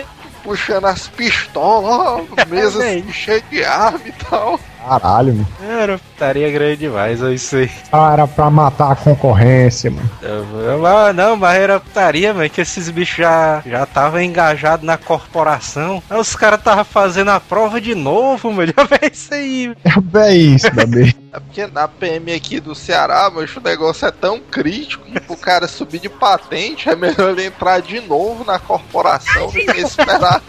puxando 0.42 0.86
as 0.86 1.08
pistolas, 1.08 1.90
ó, 1.90 2.44
mesa 2.48 2.84
É, 2.84 2.98
assim, 2.98 3.12
cheia 3.12 3.42
de 3.50 3.64
arma 3.64 4.00
e 4.06 4.12
tal. 4.12 4.60
Caralho, 4.88 5.34
mano. 5.34 5.46
Era 5.80 5.98
putaria 5.98 6.50
grande 6.50 6.76
demais, 6.78 7.22
é 7.22 7.32
isso 7.32 7.56
aí. 7.56 7.70
Ah, 7.92 8.12
era 8.12 8.26
pra 8.26 8.50
matar 8.50 8.92
a 8.92 8.96
concorrência, 8.96 9.90
mano. 9.90 10.10
Eu- 10.22 10.46
eu- 10.60 11.14
não, 11.14 11.36
mas 11.36 11.56
era 11.58 11.78
putaria, 11.80 12.32
mano, 12.34 12.48
que 12.50 12.60
esses 12.60 12.88
bichos 12.90 13.16
já 13.18 13.62
já 13.66 13.82
estavam 13.84 14.20
engajados 14.20 14.84
na 14.86 14.96
corporação. 14.96 16.02
Aí 16.08 16.18
os 16.18 16.34
caras 16.34 16.58
estavam 16.58 16.84
fazendo 16.84 17.30
a 17.30 17.38
prova 17.40 17.80
de 17.80 17.94
novo, 17.94 18.50
mano. 18.52 18.72
Já 18.78 18.84
vê 18.84 19.10
isso 19.12 19.34
aí. 19.34 19.74
É 20.14 20.34
isso, 20.34 20.70
bebê. 20.74 21.14
É 21.30 21.38
porque 21.40 21.66
na 21.66 21.86
PM 21.86 22.32
aqui 22.34 22.58
do 22.58 22.74
Ceará, 22.74 23.30
mas 23.32 23.54
o 23.54 23.60
negócio 23.60 24.08
é 24.08 24.10
tão 24.10 24.40
crítico 24.40 25.04
que 25.04 25.20
pro 25.20 25.36
cara 25.36 25.68
subir 25.68 25.98
de 26.00 26.08
patente 26.08 26.88
é 26.88 26.96
melhor 26.96 27.32
ele 27.32 27.44
entrar 27.44 27.82
de 27.82 28.00
novo 28.00 28.44
na 28.46 28.58
corporação 28.58 29.46
do 29.48 29.52
que 29.52 29.78
esperar. 29.78 30.40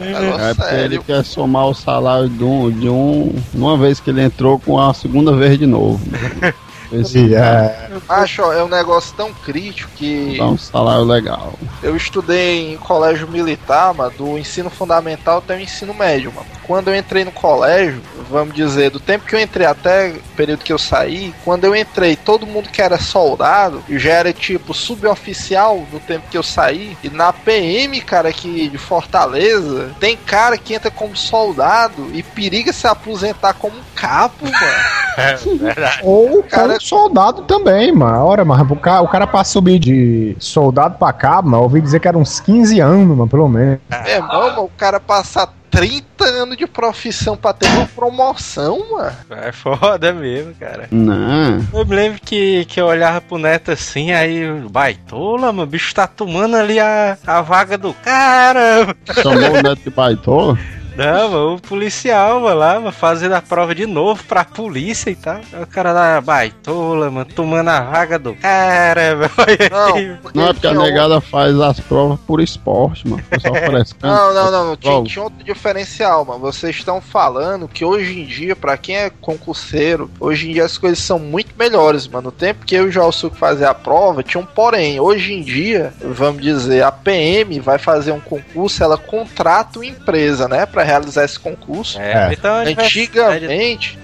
É 0.00 0.20
Negócio 0.20 0.56
porque 0.56 0.74
ele 0.74 0.98
quer 0.98 1.24
somar 1.24 1.66
o 1.66 1.74
salário 1.74 2.28
de 2.28 2.42
um, 2.42 2.70
de 2.70 2.88
um. 2.88 3.34
Uma 3.54 3.76
vez 3.76 4.00
que 4.00 4.10
ele 4.10 4.22
entrou 4.22 4.58
com 4.58 4.78
a 4.80 4.92
segunda 4.92 5.32
vez 5.32 5.58
de 5.58 5.66
novo. 5.66 6.00
Esse 7.00 7.34
é, 7.34 7.88
Acho, 8.08 8.42
ó, 8.42 8.52
é 8.52 8.62
um 8.62 8.68
negócio 8.68 9.14
tão 9.16 9.32
crítico 9.32 9.90
que 9.96 10.36
dá 10.38 10.46
um 10.46 10.58
salário 10.58 11.04
legal. 11.04 11.54
eu 11.82 11.96
estudei 11.96 12.72
em 12.72 12.76
colégio 12.76 13.28
militar, 13.28 13.92
mano, 13.94 14.12
do 14.16 14.38
ensino 14.38 14.70
fundamental 14.70 15.38
até 15.38 15.56
o 15.56 15.60
ensino 15.60 15.92
médio, 15.94 16.32
mano. 16.32 16.46
Quando 16.66 16.88
eu 16.88 16.96
entrei 16.96 17.24
no 17.24 17.32
colégio, 17.32 18.00
vamos 18.30 18.54
dizer, 18.54 18.90
do 18.90 18.98
tempo 18.98 19.26
que 19.26 19.34
eu 19.34 19.40
entrei 19.40 19.66
até 19.66 20.08
o 20.10 20.36
período 20.36 20.64
que 20.64 20.72
eu 20.72 20.78
saí, 20.78 21.34
quando 21.44 21.64
eu 21.64 21.76
entrei, 21.76 22.16
todo 22.16 22.46
mundo 22.46 22.70
que 22.70 22.80
era 22.80 22.98
soldado 22.98 23.82
já 23.90 24.12
era 24.12 24.32
tipo 24.32 24.72
suboficial 24.72 25.86
no 25.92 26.00
tempo 26.00 26.24
que 26.30 26.38
eu 26.38 26.42
saí. 26.42 26.96
E 27.02 27.10
na 27.10 27.32
PM, 27.32 28.00
cara, 28.00 28.30
aqui 28.30 28.68
de 28.68 28.78
Fortaleza, 28.78 29.90
tem 30.00 30.16
cara 30.16 30.56
que 30.56 30.74
entra 30.74 30.90
como 30.90 31.16
soldado 31.16 32.10
e 32.14 32.22
periga 32.22 32.72
se 32.72 32.86
aposentar 32.86 33.54
como 33.54 33.76
um 33.76 33.82
capo, 33.94 34.44
mano. 34.44 35.04
É 35.16 35.36
verdade. 35.36 36.00
ou 36.02 36.42
Cara- 36.42 36.66
cara... 36.66 36.80
soldado 36.84 37.42
também, 37.42 37.92
mano. 37.92 38.24
Ora, 38.24 38.44
mano, 38.44 38.66
o 38.70 38.76
cara, 38.76 39.02
o 39.02 39.08
cara 39.08 39.26
pra 39.26 39.42
subir 39.42 39.78
de 39.78 40.36
soldado 40.38 40.98
pra 40.98 41.12
cabo, 41.12 41.48
mano, 41.48 41.62
eu 41.62 41.64
ouvi 41.64 41.80
dizer 41.80 42.00
que 42.00 42.08
era 42.08 42.18
uns 42.18 42.40
15 42.40 42.80
anos, 42.80 43.16
mano, 43.16 43.28
pelo 43.28 43.48
menos. 43.48 43.78
É, 43.90 44.20
mano, 44.20 44.64
o 44.64 44.70
cara 44.76 45.00
passar 45.00 45.52
30 45.70 46.24
anos 46.24 46.56
de 46.56 46.66
profissão 46.68 47.36
pra 47.36 47.52
ter 47.52 47.66
uma 47.68 47.86
promoção, 47.86 48.78
mano. 48.92 49.16
É 49.30 49.50
foda 49.50 50.12
mesmo, 50.12 50.54
cara. 50.54 50.86
Não. 50.90 51.64
Eu 51.72 51.84
me 51.84 51.96
lembro 51.96 52.20
que, 52.24 52.64
que 52.66 52.80
eu 52.80 52.86
olhava 52.86 53.20
pro 53.20 53.38
neto 53.38 53.72
assim, 53.72 54.12
aí, 54.12 54.46
baitola, 54.70 55.52
mano, 55.52 55.62
o 55.62 55.66
bicho 55.66 55.92
tá 55.92 56.06
tomando 56.06 56.56
ali 56.56 56.78
a, 56.78 57.18
a 57.26 57.40
vaga 57.40 57.76
do 57.76 57.92
cara. 57.94 58.94
Chamou 59.20 59.58
o 59.58 59.62
neto 59.62 59.82
de 59.82 59.90
baitola? 59.90 60.56
Não, 60.96 61.28
mano, 61.28 61.54
o 61.56 61.60
policial, 61.60 62.40
mano, 62.40 62.58
lá, 62.58 62.74
mano, 62.78 62.92
fazendo 62.92 63.32
a 63.32 63.42
prova 63.42 63.74
de 63.74 63.84
novo 63.84 64.22
pra 64.24 64.44
polícia 64.44 65.10
e 65.10 65.16
tal. 65.16 65.40
O 65.60 65.66
cara 65.66 65.92
lá, 65.92 66.20
baitola, 66.20 67.10
mano, 67.10 67.26
tomando 67.34 67.68
a 67.68 67.80
vaga 67.80 68.18
do 68.18 68.34
cara, 68.34 69.16
mano. 69.18 69.30
Não, 69.70 70.16
porque 70.18 70.38
Não, 70.38 70.48
é 70.48 70.52
porque 70.52 70.66
a 70.68 70.74
negada 70.74 71.20
faz 71.20 71.58
as 71.58 71.80
provas 71.80 72.18
por 72.20 72.40
esporte, 72.40 73.08
mano. 73.08 73.22
O 73.26 73.28
pessoal 73.28 73.54
frescando. 73.54 74.14
Não, 74.14 74.34
não, 74.34 74.50
não, 74.50 74.66
não. 74.68 74.76
Tinha, 74.76 75.02
tinha 75.02 75.24
outro 75.24 75.44
diferencial, 75.44 76.24
mano. 76.24 76.38
Vocês 76.38 76.76
estão 76.76 77.00
falando 77.00 77.66
que 77.66 77.84
hoje 77.84 78.20
em 78.20 78.24
dia, 78.24 78.54
pra 78.54 78.76
quem 78.76 78.96
é 78.96 79.10
concurseiro, 79.10 80.08
hoje 80.20 80.48
em 80.48 80.52
dia 80.52 80.64
as 80.64 80.78
coisas 80.78 81.00
são 81.00 81.18
muito 81.18 81.54
melhores, 81.58 82.06
mano. 82.06 82.24
No 82.24 82.32
tempo 82.32 82.64
que 82.64 82.74
eu 82.74 82.84
e 82.84 82.88
o 82.88 82.92
Jalsuco 82.92 83.36
fazia 83.36 83.68
a 83.68 83.74
prova, 83.74 84.22
tinha 84.22 84.40
um 84.40 84.46
porém. 84.46 85.00
Hoje 85.00 85.32
em 85.32 85.42
dia, 85.42 85.92
vamos 86.00 86.40
dizer, 86.40 86.84
a 86.84 86.92
PM 86.92 87.58
vai 87.58 87.78
fazer 87.78 88.12
um 88.12 88.20
concurso, 88.20 88.82
ela 88.82 88.96
contrata 88.96 89.78
uma 89.78 89.86
empresa, 89.86 90.48
né, 90.48 90.64
pra 90.64 90.83
realizar 90.84 91.24
esse 91.24 91.38
concurso. 91.38 92.00
É, 92.00 92.30
É. 92.30 92.32
então 92.32 92.56
Antigamente. 92.56 93.98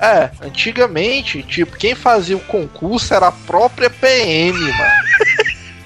É, 0.00 0.30
antigamente, 0.40 1.42
tipo, 1.42 1.76
quem 1.76 1.94
fazia 1.94 2.36
o 2.36 2.40
concurso 2.40 3.12
era 3.12 3.28
a 3.28 3.32
própria 3.32 3.90
PM, 3.90 4.58
mano. 4.58 4.72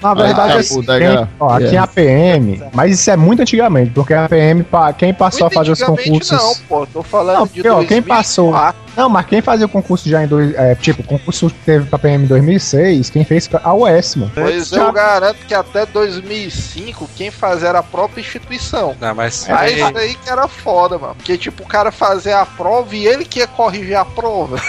Na 0.01 0.09
Ah, 0.11 0.13
verdade, 0.15 0.53
a 0.53 0.55
assim, 0.57 0.75
bodega- 0.75 1.17
tem- 1.17 1.27
ó, 1.39 1.49
aqui 1.53 1.65
é. 1.65 1.75
é 1.75 1.77
a 1.77 1.85
PM, 1.87 2.63
mas 2.73 2.91
isso 2.99 3.11
é 3.11 3.15
muito 3.15 3.41
antigamente, 3.43 3.91
porque 3.91 4.13
a 4.13 4.27
PM, 4.27 4.65
quem 4.97 5.13
passou 5.13 5.41
Muito 5.41 5.53
a 5.53 5.59
fazer 5.59 5.71
os 5.73 5.83
concursos. 5.83 6.31
Não, 6.31 6.55
pô, 6.67 6.87
tô 6.87 7.03
falando 7.03 7.37
Não, 7.37 7.45
de 7.47 7.53
quem 7.61 7.71
2004. 7.71 8.03
passou- 8.07 8.51
Não, 8.97 9.07
mas 9.07 9.25
quem 9.27 9.41
fazia 9.41 9.65
o 9.65 9.69
concurso 9.69 10.09
já 10.09 10.23
em 10.23 10.27
dois. 10.27 10.53
É, 10.55 10.73
tipo, 10.75 11.01
o 11.01 11.05
concurso 11.05 11.49
que 11.49 11.55
teve 11.65 11.85
pra 11.85 11.99
PM 11.99 12.23
em 12.25 12.27
2006, 12.27 13.09
quem 13.11 13.23
fez 13.23 13.47
a 13.63 13.73
UES, 13.73 14.15
mano. 14.15 14.31
Pois 14.33 14.69
Já- 14.69 14.77
eu 14.85 14.91
garanto 14.91 15.37
que 15.47 15.53
até 15.53 15.85
2005 15.85 17.07
quem 17.15 17.29
fazia 17.31 17.69
era 17.69 17.79
a 17.79 17.83
própria 17.83 18.21
instituição. 18.21 18.95
Não, 18.99 19.13
mas 19.15 19.47
É, 19.47 19.53
Aí 19.53 19.79
foi- 19.79 19.89
isso 19.89 19.97
aí 19.99 20.15
que 20.15 20.29
era 20.29 20.47
foda, 20.47 20.97
mano. 20.97 21.15
Porque, 21.15 21.37
tipo, 21.37 21.63
o 21.63 21.67
cara 21.67 21.91
fazia 21.91 22.39
a 22.41 22.45
prova 22.45 22.95
e 22.95 23.05
ele 23.07 23.23
que 23.23 23.39
ia 23.39 23.47
corrigir 23.47 23.95
a 23.95 24.03
prova. 24.03 24.59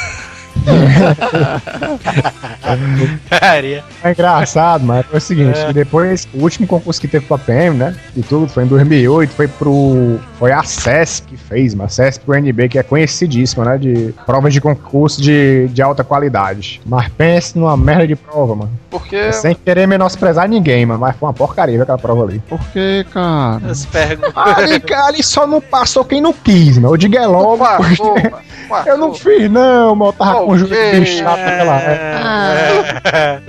É 4.02 4.10
engraçado, 4.10 4.84
mas 4.84 5.06
foi 5.06 5.18
o 5.18 5.20
seguinte, 5.20 5.66
que 5.66 5.72
depois, 5.72 6.28
o 6.34 6.42
último 6.42 6.66
concurso 6.66 7.00
que 7.00 7.08
teve 7.08 7.26
pra 7.26 7.38
PM, 7.38 7.76
né, 7.76 7.94
e 8.16 8.22
tudo, 8.22 8.48
foi 8.48 8.64
em 8.64 8.66
2008, 8.66 9.30
foi 9.32 9.48
pro, 9.48 10.18
foi 10.38 10.52
a 10.52 10.62
CESP 10.62 11.28
que 11.28 11.36
fez, 11.36 11.74
mas 11.74 11.86
a 11.98 12.04
CESP 12.04 12.24
pro 12.24 12.34
NB, 12.34 12.68
que 12.68 12.78
é 12.78 12.82
conhecidíssima, 12.82 13.64
né, 13.64 13.78
de 13.78 14.14
provas 14.26 14.52
de 14.52 14.60
concurso 14.60 15.20
de, 15.20 15.68
de 15.68 15.82
alta 15.82 16.04
qualidade. 16.04 16.80
Mas 16.86 17.08
pense 17.08 17.58
numa 17.58 17.76
merda 17.76 18.06
de 18.06 18.16
prova, 18.16 18.54
mano. 18.54 18.70
Porque 18.90 19.32
Sem 19.32 19.54
querer 19.54 19.86
menosprezar 19.86 20.48
ninguém, 20.48 20.84
mano, 20.84 21.00
mas 21.00 21.16
foi 21.16 21.26
uma 21.28 21.32
porcaria 21.32 21.82
aquela 21.82 21.98
prova 21.98 22.24
ali. 22.24 22.40
Por 22.48 22.60
que, 22.68 23.04
cara? 23.10 23.62
As 23.70 23.86
perguntas. 23.86 24.32
Ali, 24.36 24.82
ali 24.92 25.22
só 25.22 25.46
não 25.46 25.60
passou 25.60 26.04
quem 26.04 26.20
não 26.20 26.32
quis, 26.32 26.76
mano. 26.76 26.94
Eu 26.94 26.96
digo 26.96 27.16
é 27.16 27.26
logo, 27.26 27.64
porque 27.64 27.82
Passou, 27.82 28.14
mano. 28.14 28.30
Passou. 28.68 28.92
eu 28.92 28.98
não 28.98 29.14
fiz 29.14 29.50
não, 29.50 29.94
mano, 29.94 30.10
eu 30.10 30.12
tava 30.12 30.44
com 30.44 30.51
o 30.52 30.58
joelho 30.58 30.74
Ok. 30.74 30.90
bem 30.92 31.06
chato 31.06 31.38
naquela 31.40 31.80
época. 31.80 33.08
É. 33.08 33.40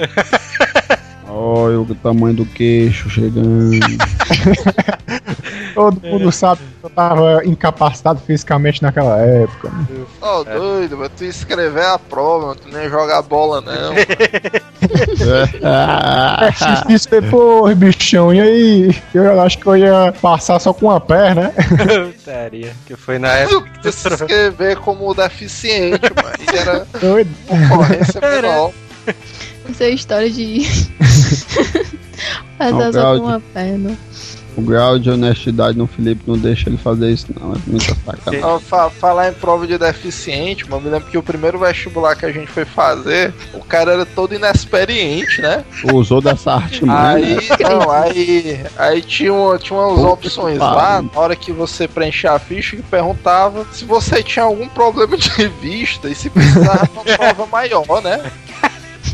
Olha 1.28 1.80
o 1.82 1.95
tamanho 1.95 2.36
do 2.36 2.45
queixo 2.45 3.10
chegando. 3.10 3.72
Todo 5.74 6.01
mundo 6.01 6.32
sabe 6.32 6.61
que 6.80 6.86
eu 6.86 6.89
tava 6.89 7.41
incapacitado 7.45 8.19
fisicamente 8.26 8.82
naquela 8.82 9.17
época. 9.19 9.71
Ô, 10.21 10.43
doido, 10.43 10.97
mas 10.97 11.11
tu 11.17 11.24
escrever 11.26 11.86
a 11.86 11.97
prova, 11.99 12.55
tu 12.55 12.67
nem 12.69 12.89
jogar 12.89 13.21
bola, 13.21 13.61
não. 13.61 13.93
É 15.63 16.76
difícil 16.76 17.21
depois, 17.21 17.78
bichão. 17.78 18.34
E 18.34 18.41
aí? 18.41 18.95
Eu 19.13 19.41
acho 19.41 19.57
que 19.57 19.67
eu 19.67 19.78
ia 19.78 20.13
passar 20.21 20.59
só 20.59 20.74
com 20.74 20.88
uma 20.88 20.99
perna, 20.99 21.43
né? 21.43 21.53
Putaria. 22.17 22.74
Que 22.86 22.95
foi 22.95 23.17
na 23.19 23.30
época 23.30 23.69
que 23.69 23.80
Tu 23.80 23.91
se 23.91 24.13
inscrever 24.13 24.78
como 24.78 25.13
deficiente, 25.13 26.01
mano. 26.01 26.36
E 26.53 26.57
era 26.57 26.88
Doido. 26.99 27.30
concorrência 27.47 28.21
menor. 28.21 28.71
Isso 29.69 29.84
é 29.84 29.89
história 29.89 30.30
de. 30.30 30.67
Passar 32.57 32.93
só 32.93 33.17
com 33.17 33.26
uma 33.26 33.39
perna. 33.39 33.97
O 34.56 34.62
grau 34.62 34.99
de 34.99 35.10
honestidade 35.10 35.78
no 35.78 35.88
Felipe 35.88 36.24
não 36.28 36.38
deixa 36.38 36.70
ele 36.70 36.78
fazer 36.78 37.10
isso, 37.12 37.28
não. 37.39 37.54
É 37.54 37.58
muita 37.66 37.95
sacanagem. 38.06 38.60
Fa- 38.68 38.89
falar 38.89 39.30
em 39.30 39.34
prova 39.34 39.66
de 39.66 39.78
deficiente, 39.78 40.70
mano, 40.70 40.84
me 40.84 40.89
lembro 40.89 41.10
que 41.10 41.18
o 41.18 41.24
primeiro 41.24 41.58
vestibular 41.60 42.16
que 42.16 42.26
a 42.26 42.32
gente 42.32 42.47
foi 42.51 42.66
fazer, 42.66 43.34
o 43.54 43.60
cara 43.60 43.93
era 43.93 44.06
todo 44.06 44.34
inexperiente, 44.36 45.41
né? 45.41 45.64
Usou 45.93 46.22
dessa 46.22 46.54
arte, 46.54 46.86
mano. 46.86 46.97
Aí, 46.99 47.38
não, 47.62 47.91
aí, 47.91 48.66
aí 48.78 49.01
tinha, 49.01 49.34
uma- 49.34 49.58
tinha 49.58 49.80
umas 49.80 49.95
Puta 49.95 50.08
opções 50.14 50.58
lá, 50.60 51.01
na 51.01 51.20
hora 51.20 51.36
que 51.36 51.51
você 51.51 51.88
preenchia 51.88 52.32
a 52.34 52.39
ficha, 52.39 52.76
que 52.76 52.82
perguntava 52.84 53.66
se 53.72 53.86
você 53.86 54.22
tinha 54.24 54.45
algum 54.45 54.68
problema 54.70 55.18
de 55.18 55.30
vista 55.62 56.10
e 56.10 56.16
se 56.16 56.30
precisava 56.30 56.86
de 56.88 56.91
uma 56.93 57.04
prova 57.18 57.45
maior, 57.47 58.01
né? 58.04 58.32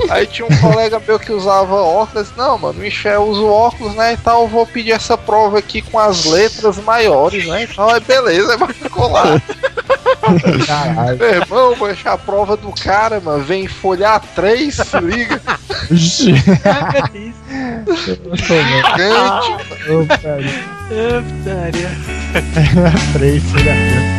Aí 0.10 0.26
tinha 0.26 0.48
um 0.48 0.58
colega 0.60 1.02
meu 1.06 1.20
que 1.20 1.32
usava 1.32 1.76
óculos, 1.76 2.32
não, 2.38 2.58
mano, 2.58 2.80
Michel, 2.80 3.14
eu 3.14 3.28
uso 3.28 3.48
óculos, 3.48 3.96
né, 3.96 4.14
e 4.14 4.18
tal, 4.18 4.44
eu 4.44 4.48
vou 4.48 4.66
pedir 4.66 4.92
essa 4.92 5.18
prova 5.18 5.60
aqui 5.60 5.82
com 5.82 6.00
as 6.00 6.26
letras 6.26 6.78
maiores, 6.78 7.46
né, 7.46 7.64
então 7.64 7.90
aí 7.90 8.00
beleza, 8.00 8.58
ficou 8.68 9.12
lá. 9.12 9.42
Caralho. 10.66 11.18
Meu 11.18 11.30
irmão, 11.30 11.76
vou 11.76 11.88
deixar 11.88 12.14
a 12.14 12.18
prova 12.18 12.56
do 12.56 12.72
cara, 12.72 13.20
mano, 13.20 13.44
vem 13.44 13.68
folhar 13.68 14.22
3, 14.36 14.76
se 14.76 15.00
liga, 15.00 15.42
gigante, 15.92 17.34
Ô, 19.90 20.04
velho. 20.22 20.50
É, 20.92 21.22
putaria. 21.22 21.90
Três, 23.14 23.44
filha 23.44 24.19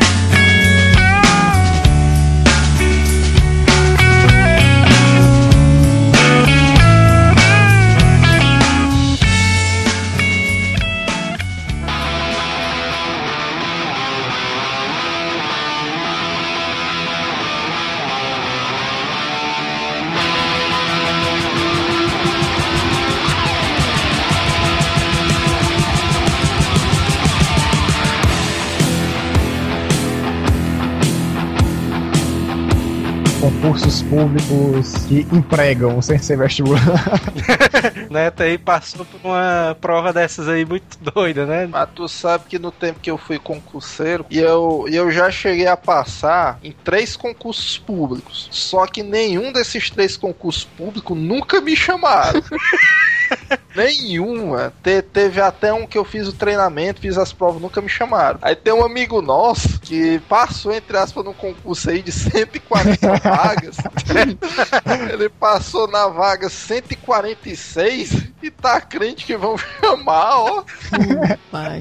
concursos 33.61 34.03
públicos 34.03 34.95
que 35.07 35.27
empregam 35.33 36.01
sem 36.01 36.19
ser 36.19 36.39
vestibular. 36.39 36.81
Neto 38.11 38.43
aí 38.43 38.57
passou 38.57 39.05
por 39.05 39.21
uma 39.23 39.77
prova 39.81 40.13
dessas 40.13 40.49
aí 40.49 40.65
muito 40.65 40.99
doida, 40.99 41.45
né? 41.45 41.67
Mas 41.67 41.89
tu 41.95 42.09
sabe 42.09 42.45
que 42.49 42.59
no 42.59 42.73
tempo 42.73 43.01
que 43.01 43.11
eu 43.11 43.19
fui 43.19 43.39
concurseiro, 43.39 44.25
e 44.31 44.39
eu, 44.39 44.87
e 44.89 44.97
eu 44.97 45.11
já 45.11 45.31
cheguei 45.31 45.67
a 45.67 45.77
passar 45.77 46.59
em 46.63 46.73
três 46.73 47.17
concursos 47.17 47.77
públicos. 47.79 48.49
Só 48.51 48.87
que 48.87 49.03
nenhum 49.03 49.53
desses 49.53 49.91
três 49.91 50.17
concursos 50.17 50.65
públicos 50.65 51.17
nunca 51.17 51.61
me 51.61 51.77
chamaram. 51.77 52.43
Nenhuma. 53.77 54.73
Te- 54.83 55.03
teve 55.03 55.41
até 55.41 55.73
um 55.73 55.87
que 55.87 55.97
eu 55.97 56.05
fiz 56.05 56.27
o 56.27 56.33
treinamento, 56.33 57.01
fiz 57.01 57.17
as 57.17 57.33
provas, 57.33 57.63
nunca 57.63 57.81
me 57.81 57.89
chamaram. 57.89 58.39
Aí 58.43 58.57
tem 58.57 58.73
um 58.73 58.85
amigo 58.85 59.23
nosso 59.23 59.79
que 59.81 60.19
passou, 60.29 60.73
entre 60.73 60.97
aspas, 60.97 61.25
num 61.25 61.33
concurso 61.33 61.91
aí 61.91 62.03
de 62.03 62.11
140 62.11 63.07
vagas. 63.19 63.50
Ele 65.13 65.29
passou 65.29 65.89
na 65.89 66.09
vaga 66.09 66.49
146 66.49 68.29
e 68.43 68.51
tá 68.51 68.81
crente 68.81 69.25
que 69.25 69.37
vão 69.37 69.57
chamar, 69.81 70.37
ó. 70.39 70.65
Pai. 71.51 71.81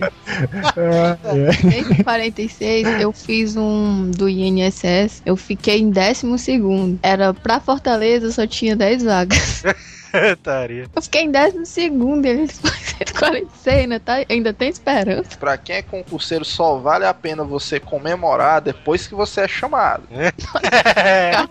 É, 0.75 1.77
Em 1.79 2.03
46, 2.03 2.87
eu 3.01 3.11
fiz 3.11 3.55
um 3.55 4.09
do 4.11 4.27
INSS. 4.27 5.21
Eu 5.25 5.35
fiquei 5.35 5.79
em 5.79 5.89
décimo 5.89 6.37
segundo. 6.37 6.99
Era 7.01 7.33
pra 7.33 7.59
Fortaleza, 7.59 8.31
só 8.31 8.45
tinha 8.47 8.75
10 8.75 9.03
vagas. 9.03 9.63
Putaria. 10.35 10.85
Eu 10.95 11.01
fiquei 11.01 11.23
em 11.23 11.31
décimo 11.31 11.65
segundo 11.65 12.25
e 12.25 12.29
eles 12.29 12.59
foi 12.59 12.71
146, 12.99 13.87
né? 13.89 13.99
Tá, 13.99 14.17
ainda 14.29 14.53
tem 14.53 14.69
esperança. 14.69 15.37
Pra 15.39 15.57
quem 15.57 15.77
é 15.77 15.81
concurseiro, 15.81 16.43
só 16.43 16.77
vale 16.77 17.05
a 17.05 17.13
pena 17.13 17.43
você 17.43 17.79
comemorar 17.79 18.61
depois 18.61 19.07
que 19.07 19.15
você 19.15 19.41
é 19.41 19.47
chamado. 19.47 20.03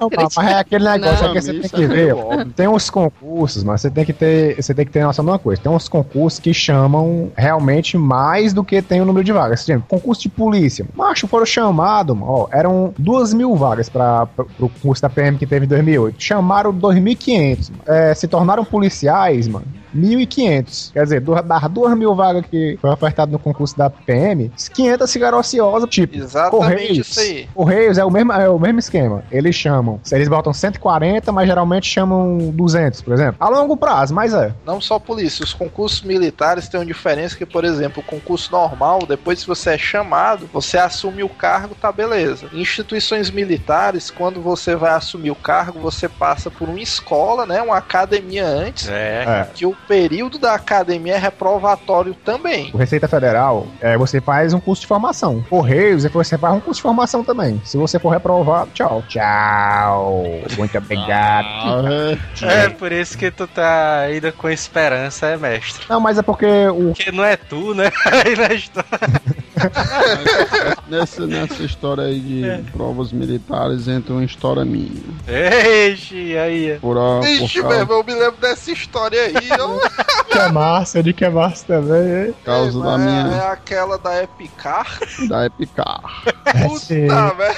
Não, 0.01 0.11
mas 0.17 0.37
é 0.37 0.55
aquele 0.55 0.85
negócio 0.85 1.25
Não. 1.25 1.31
é 1.31 1.35
que 1.35 1.41
você 1.41 1.53
tem 1.61 1.71
que 1.71 1.85
é 1.85 1.87
ver. 1.87 2.15
Tem 2.55 2.69
uns 2.69 2.91
concursos, 2.91 3.65
mas 3.65 3.81
você 3.81 3.91
tem 3.91 4.05
que 4.05 4.13
ter, 4.13 4.61
você 4.61 4.75
tem 4.75 4.85
que 4.85 4.93
ter 4.93 5.03
noção 5.03 5.25
de 5.25 5.31
uma 5.31 5.39
coisa. 5.39 5.63
Tem 5.63 5.71
uns 5.71 5.89
concursos 5.89 6.39
que 6.39 6.53
chamam 6.53 7.31
realmente 7.37 7.97
mais 7.97 8.53
do 8.53 8.63
que 8.65 8.83
tem 8.83 9.01
o 9.01 9.05
número 9.05 9.25
de 9.25 9.33
vagas. 9.33 9.65
Por 9.65 9.73
exemplo, 9.73 9.87
concurso 9.89 10.23
de 10.23 10.29
polícia. 10.29 10.87
Macho, 10.95 11.27
foram 11.27 11.47
chamados, 11.47 12.17
mano, 12.17 12.31
ó, 12.31 12.49
eram 12.53 12.93
duas 12.99 13.33
mil 13.33 13.55
vagas 13.57 13.89
para 13.89 14.29
o 14.59 14.69
concurso 14.69 15.03
da 15.03 15.09
PM 15.09 15.39
que 15.39 15.47
teve 15.47 15.67
em 15.67 15.69
2008. 15.69 16.23
Chamaram 16.23 16.73
2.500. 16.73 17.71
mano. 17.71 17.83
É, 17.87 18.15
se 18.15 18.29
tornaram 18.49 18.65
policiais, 18.65 19.47
mano. 19.47 19.78
1.500. 19.97 20.93
Quer 20.93 21.03
dizer, 21.05 21.21
das 21.21 21.69
duas 21.71 21.97
mil 21.97 22.15
vagas 22.15 22.45
que 22.47 22.79
foi 22.81 22.91
ofertado 22.91 23.31
no 23.33 23.39
concurso 23.39 23.77
da 23.77 23.89
PM, 23.91 24.51
500 24.75 25.13
ficaram 25.13 25.39
ociosas, 25.39 25.89
tipo, 25.89 26.17
Exatamente 26.17 26.51
Correios. 26.51 27.09
isso 27.11 27.21
aí. 27.21 27.49
Correios 27.55 27.99
é 27.99 28.05
o 28.05 28.11
mesmo, 28.11 28.33
é 28.33 28.49
o 28.49 28.59
mesmo 28.59 28.79
esquema. 28.79 29.23
Eles 29.31 29.55
chamam. 29.55 30.01
Eles 30.11 30.29
botam 30.29 30.53
140, 30.53 31.31
mas 31.33 31.47
geralmente 31.47 31.87
chamam 31.87 32.39
200, 32.53 33.03
por 33.03 33.13
exemplo. 33.15 33.37
A 33.41 33.49
longo 33.49 33.77
prazo, 33.77 34.15
mas 34.15 34.33
é. 34.35 34.53
Não 34.65 34.81
só 34.81 34.99
polícia, 34.99 35.43
os 35.45 35.53
concursos 35.55 36.03
militares 36.03 36.69
têm 36.69 36.81
uma 36.81 36.87
diferença 36.87 37.37
que, 37.37 37.47
por 37.47 37.65
exemplo, 37.65 38.03
o 38.03 38.07
concurso 38.11 38.51
normal, 38.53 39.01
depois 39.07 39.41
que 39.43 39.49
você 39.49 39.71
é 39.71 39.79
chamado, 39.79 40.49
você 40.53 40.79
assume 40.79 41.23
o 41.23 41.29
cargo, 41.29 41.75
tá 41.75 41.91
beleza. 41.93 42.47
Em 42.53 42.61
instituições 42.61 43.31
militares, 43.31 44.11
quando 44.11 44.41
você 44.41 44.75
vai 44.77 44.93
assumir 44.93 45.31
o 45.31 45.35
cargo, 45.35 45.81
você 45.81 46.09
passa 46.09 46.51
por 46.51 46.69
uma 46.69 46.81
escola, 46.81 47.47
né, 47.47 47.61
uma 47.63 47.77
academia 47.77 48.47
antes, 48.47 48.89
É. 48.89 49.25
É. 49.27 49.49
que 49.55 49.67
o 49.67 49.75
período 49.89 50.39
da 50.39 50.55
academia 50.55 51.15
é 51.15 51.19
reprovatório 51.19 52.15
também. 52.15 52.71
O 52.75 52.77
Receita 52.77 53.09
Federal, 53.09 53.67
é, 53.81 53.97
você 53.97 54.21
faz 54.21 54.53
um 54.53 54.61
curso 54.61 54.83
de 54.83 54.87
formação. 54.87 55.43
Correios, 55.49 56.05
você 56.05 56.37
faz 56.37 56.55
um 56.55 56.61
curso 56.61 56.79
de 56.79 56.83
formação 56.83 57.25
também. 57.25 57.61
Se 57.65 57.79
você 57.79 57.99
for 57.99 58.11
reprovado, 58.11 58.71
tchau. 58.75 59.03
Tchau. 59.09 60.25
Muito 60.59 60.77
obrigado. 60.79 62.19
É 62.43 62.69
por 62.69 62.93
isso 62.93 63.17
que 63.17 63.31
tu 63.31 63.47
tá 63.47 64.01
ainda 64.01 64.31
com 64.31 64.51
esperança, 64.51 65.27
é 65.27 65.37
mestre. 65.37 65.87
Não, 65.89 65.99
mas 65.99 66.19
é 66.19 66.23
porque 66.23 66.47
o. 66.69 66.93
Porque 66.93 67.11
não 67.11 67.25
é 67.25 67.37
tu, 67.37 67.75
né? 67.75 67.91
Aí 68.05 68.37
na 68.37 68.53
história. 68.53 68.89
Nessa, 70.89 71.27
nessa 71.27 71.63
história 71.63 72.05
aí 72.05 72.19
de 72.19 72.71
provas 72.73 73.13
militares 73.13 73.89
entra 73.89 74.15
uma 74.15 74.25
história 74.25 74.65
minha. 74.65 75.03
Eixe, 75.27 76.37
aí. 76.39 76.79
Por, 76.81 76.97
a, 76.97 77.21
por 77.21 77.29
Ixi, 77.29 77.61
causa, 77.61 77.85
meu, 77.85 77.99
eu 77.99 78.05
me 78.05 78.15
lembro 78.15 78.41
dessa 78.41 78.71
história 78.71 79.21
aí. 79.21 79.49
Eu... 79.51 79.79
Que 80.29 80.39
é 80.39 80.53
massa, 80.53 81.03
de 81.03 81.13
que 81.13 81.25
é 81.25 81.31
massa 81.31 81.65
também, 81.67 82.27
hein? 82.27 82.33
por 82.35 82.45
causa 82.45 82.83
da 82.83 82.95
é, 82.95 82.99
minha. 82.99 83.37
é 83.37 83.51
aquela 83.51 83.99
da 83.99 84.23
Epicar. 84.23 84.99
Da 85.29 85.47
Epicar. 85.47 86.23
Puta, 86.67 86.95
velho. 87.35 87.57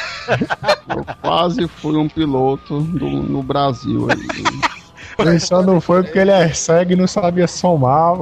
Eu 0.88 1.06
quase 1.20 1.68
fui 1.68 1.96
um 1.96 2.08
piloto 2.08 2.80
do, 2.80 3.08
no 3.08 3.42
Brasil 3.42 4.08
aí. 4.10 4.79
Ele 5.18 5.40
só 5.40 5.62
não 5.62 5.80
foi 5.80 6.02
porque 6.02 6.18
ele 6.18 6.30
é 6.30 6.52
cego 6.52 6.92
e 6.92 6.96
não 6.96 7.06
sabia 7.06 7.46
somar. 7.46 8.14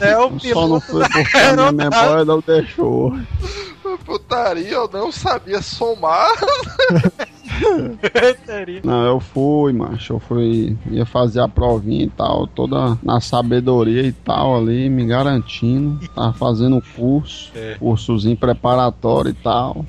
É 0.00 0.18
o 0.18 0.38
Só 0.38 0.66
não 0.66 0.80
foi 0.80 1.08
porque 1.08 1.36
a 1.36 1.52
minha 1.54 1.72
memória 1.72 2.24
não 2.24 2.42
deixou. 2.44 3.14
Putaria, 4.04 4.72
eu 4.72 4.88
não 4.92 5.10
sabia 5.12 5.60
somar. 5.60 6.30
Não, 8.84 9.04
eu 9.06 9.20
fui, 9.20 9.72
macho. 9.72 10.14
Eu 10.14 10.20
fui. 10.20 10.76
Ia 10.90 11.04
fazer 11.06 11.40
a 11.40 11.48
provinha 11.48 12.04
e 12.04 12.10
tal, 12.10 12.46
toda 12.46 12.98
na 13.02 13.20
sabedoria 13.20 14.02
e 14.02 14.12
tal 14.12 14.56
ali, 14.56 14.88
me 14.88 15.04
garantindo. 15.06 15.98
Tava 16.14 16.32
fazendo 16.32 16.82
curso, 16.96 17.50
cursozinho 17.78 18.36
preparatório 18.36 19.30
e 19.30 19.34
tal. 19.34 19.84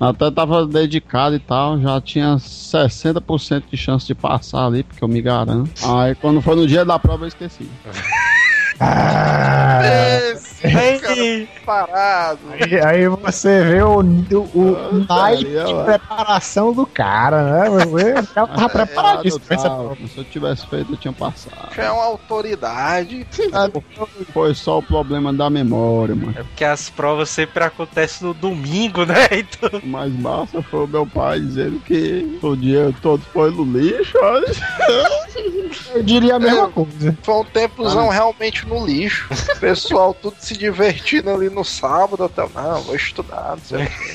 Até 0.00 0.30
tava 0.30 0.66
dedicado 0.66 1.34
e 1.36 1.38
tal, 1.38 1.80
já 1.80 2.00
tinha 2.00 2.36
60% 2.36 3.64
de 3.70 3.76
chance 3.76 4.06
de 4.06 4.14
passar 4.14 4.66
ali, 4.66 4.82
porque 4.82 5.02
eu 5.02 5.08
me 5.08 5.20
garanto. 5.22 5.70
Aí 5.84 6.14
quando 6.14 6.40
foi 6.40 6.56
no 6.56 6.66
dia 6.66 6.84
da 6.84 6.98
prova 6.98 7.24
eu 7.24 7.28
esqueci. 7.28 7.68
Ah, 8.80 9.80
Esse 10.62 10.98
cara 11.00 11.48
parado. 11.64 12.38
aí, 12.60 12.80
aí 12.80 13.08
você 13.08 13.62
vê 13.64 13.82
o, 13.82 14.00
o, 14.00 14.58
o 14.58 15.06
naipe 15.08 15.44
de 15.44 15.84
preparação 15.84 16.72
do 16.72 16.86
cara, 16.86 17.42
né? 17.44 17.70
Você, 17.70 18.10
o 18.12 18.26
cara 18.26 18.46
tava 18.48 18.68
preparadíssimo 18.68 19.40
pra 19.44 19.54
essa 19.56 19.68
Tava. 19.68 19.84
prova. 19.84 20.08
Se 20.08 20.18
eu 20.18 20.24
tivesse 20.24 20.66
feito, 20.66 20.92
eu 20.92 20.96
tinha 20.96 21.12
passado. 21.12 21.74
Já 21.74 21.84
é 21.84 21.90
uma 21.90 22.04
autoridade. 22.04 23.26
Foi 24.32 24.54
só 24.54 24.78
o 24.78 24.82
problema 24.82 25.32
da 25.32 25.48
memória, 25.50 26.14
mano. 26.14 26.34
É 26.36 26.42
porque 26.42 26.64
as 26.64 26.88
provas 26.90 27.28
sempre 27.30 27.62
acontecem 27.64 28.26
no 28.26 28.34
domingo, 28.34 29.04
né? 29.04 29.14
Então, 29.34 29.80
O 29.82 29.86
mais 29.86 30.12
massa 30.12 30.62
foi 30.62 30.84
o 30.84 30.88
meu 30.88 31.06
pai 31.06 31.40
dizendo 31.40 31.78
que 31.80 32.38
o 32.42 32.56
dia 32.56 32.92
todo 33.02 33.22
foi 33.32 33.50
no 33.50 33.64
lixo. 33.64 34.16
olha. 34.22 34.46
Eu 35.94 36.02
diria 36.02 36.36
a 36.36 36.38
mesma 36.38 36.68
coisa. 36.68 37.16
Foi 37.22 37.34
um 37.34 37.44
tempozão 37.44 38.08
realmente 38.08 38.63
no 38.66 38.86
lixo. 38.86 39.28
O 39.54 39.60
pessoal 39.60 40.14
tudo 40.14 40.36
se 40.38 40.56
divertindo 40.56 41.30
ali 41.30 41.50
no 41.50 41.64
sábado. 41.64 42.24
Até, 42.24 42.46
não, 42.54 42.82
vou 42.82 42.94
estudar, 42.94 43.56
não 43.56 43.64
sei 43.64 43.84
o 43.84 43.86
quê. 43.86 44.14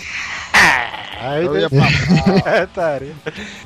Aí 1.22 1.46
Eu 1.46 1.60
ia 1.60 1.70
passar. 1.70 3.02
é. 3.04 3.12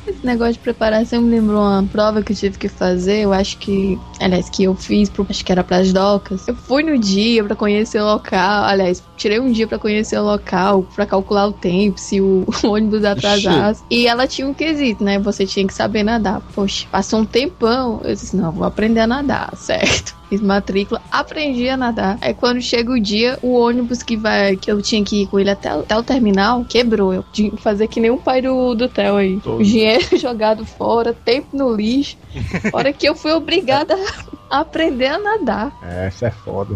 Esse 0.08 0.26
negócio 0.26 0.54
de 0.54 0.60
preparação 0.60 1.22
me 1.22 1.30
lembrou 1.40 1.62
uma 1.62 1.84
prova 1.84 2.24
que 2.24 2.34
eu 2.34 2.36
tive 2.36 2.58
que 2.58 2.68
fazer. 2.68 3.20
Eu 3.20 3.34
acho 3.34 3.58
que. 3.60 4.00
Aliás, 4.20 4.50
que 4.50 4.64
eu 4.64 4.76
fiz, 4.76 5.10
pro, 5.10 5.26
acho 5.30 5.46
que 5.46 5.52
era 5.52 5.64
pras 5.64 5.94
docas. 5.94 6.48
Eu 6.48 6.56
fui 6.56 6.82
no 6.82 6.98
dia 6.98 7.44
pra 7.44 7.56
conhecer 7.56 8.02
o 8.02 8.06
local. 8.06 8.64
Aliás, 8.64 9.04
tirei 9.16 9.40
um 9.40 9.52
dia 9.52 9.68
pra 9.68 9.78
conhecer 9.78 10.18
o 10.18 10.24
local, 10.24 10.84
pra 10.96 11.06
calcular 11.06 11.48
o 11.48 11.54
tempo, 11.54 12.00
se 12.00 12.20
o, 12.20 12.46
o 12.64 12.68
ônibus 12.68 13.06
atrasasse. 13.06 13.84
E 13.90 14.08
ela 14.08 14.26
tinha 14.26 14.48
um 14.48 14.54
quesito, 14.54 15.04
né? 15.04 15.20
Você 15.20 15.46
tinha 15.46 15.68
que 15.68 15.74
saber 15.74 16.02
nadar. 16.02 16.42
Poxa, 16.56 16.88
passou 16.92 17.20
um 17.20 17.26
tempão. 17.26 18.02
Eu 18.04 18.16
disse, 18.16 18.36
não, 18.36 18.52
vou 18.52 18.66
aprender 18.66 19.02
a 19.02 19.08
nadar, 19.08 19.56
certo? 19.56 20.23
Fiz 20.34 20.42
matrícula, 20.42 21.00
aprendi 21.12 21.70
a 21.70 21.78
nadar. 21.78 22.18
Aí 22.20 22.34
quando 22.34 22.60
chega 22.60 22.92
o 22.92 23.00
dia, 23.00 23.38
o 23.44 23.54
ônibus 23.54 24.02
que 24.02 24.18
vai, 24.18 24.56
que 24.56 24.72
eu 24.72 24.82
tinha 24.82 25.04
que 25.06 25.22
ir 25.22 25.28
com 25.28 25.40
ele 25.40 25.52
até, 25.52 25.76
o- 25.76 25.82
até 25.82 25.96
o 25.96 26.02
terminal, 26.02 26.66
quebrou. 26.66 27.14
Eu 27.14 27.24
tinha 27.32 27.52
que 27.52 27.58
fazer 27.62 27.88
que 27.88 28.00
nem 28.00 28.10
um 28.10 28.18
pai 28.18 28.42
do, 28.42 28.74
do 28.74 28.90
Theo 28.90 29.18
aí. 29.18 29.40
Todo. 29.42 29.64
Dinheiro 29.64 30.04
jogado 30.18 30.66
fora, 30.66 31.14
tempo 31.14 31.50
no 31.56 31.72
lixo. 31.76 32.18
Hora 32.74 32.92
que 32.92 33.08
eu 33.08 33.14
fui 33.14 33.32
obrigada 33.32 33.96
a 34.50 34.62
aprender 34.62 35.06
a 35.06 35.20
nadar. 35.20 35.72
É, 35.84 36.08
isso 36.08 36.26
é 36.26 36.32
foda. 36.32 36.76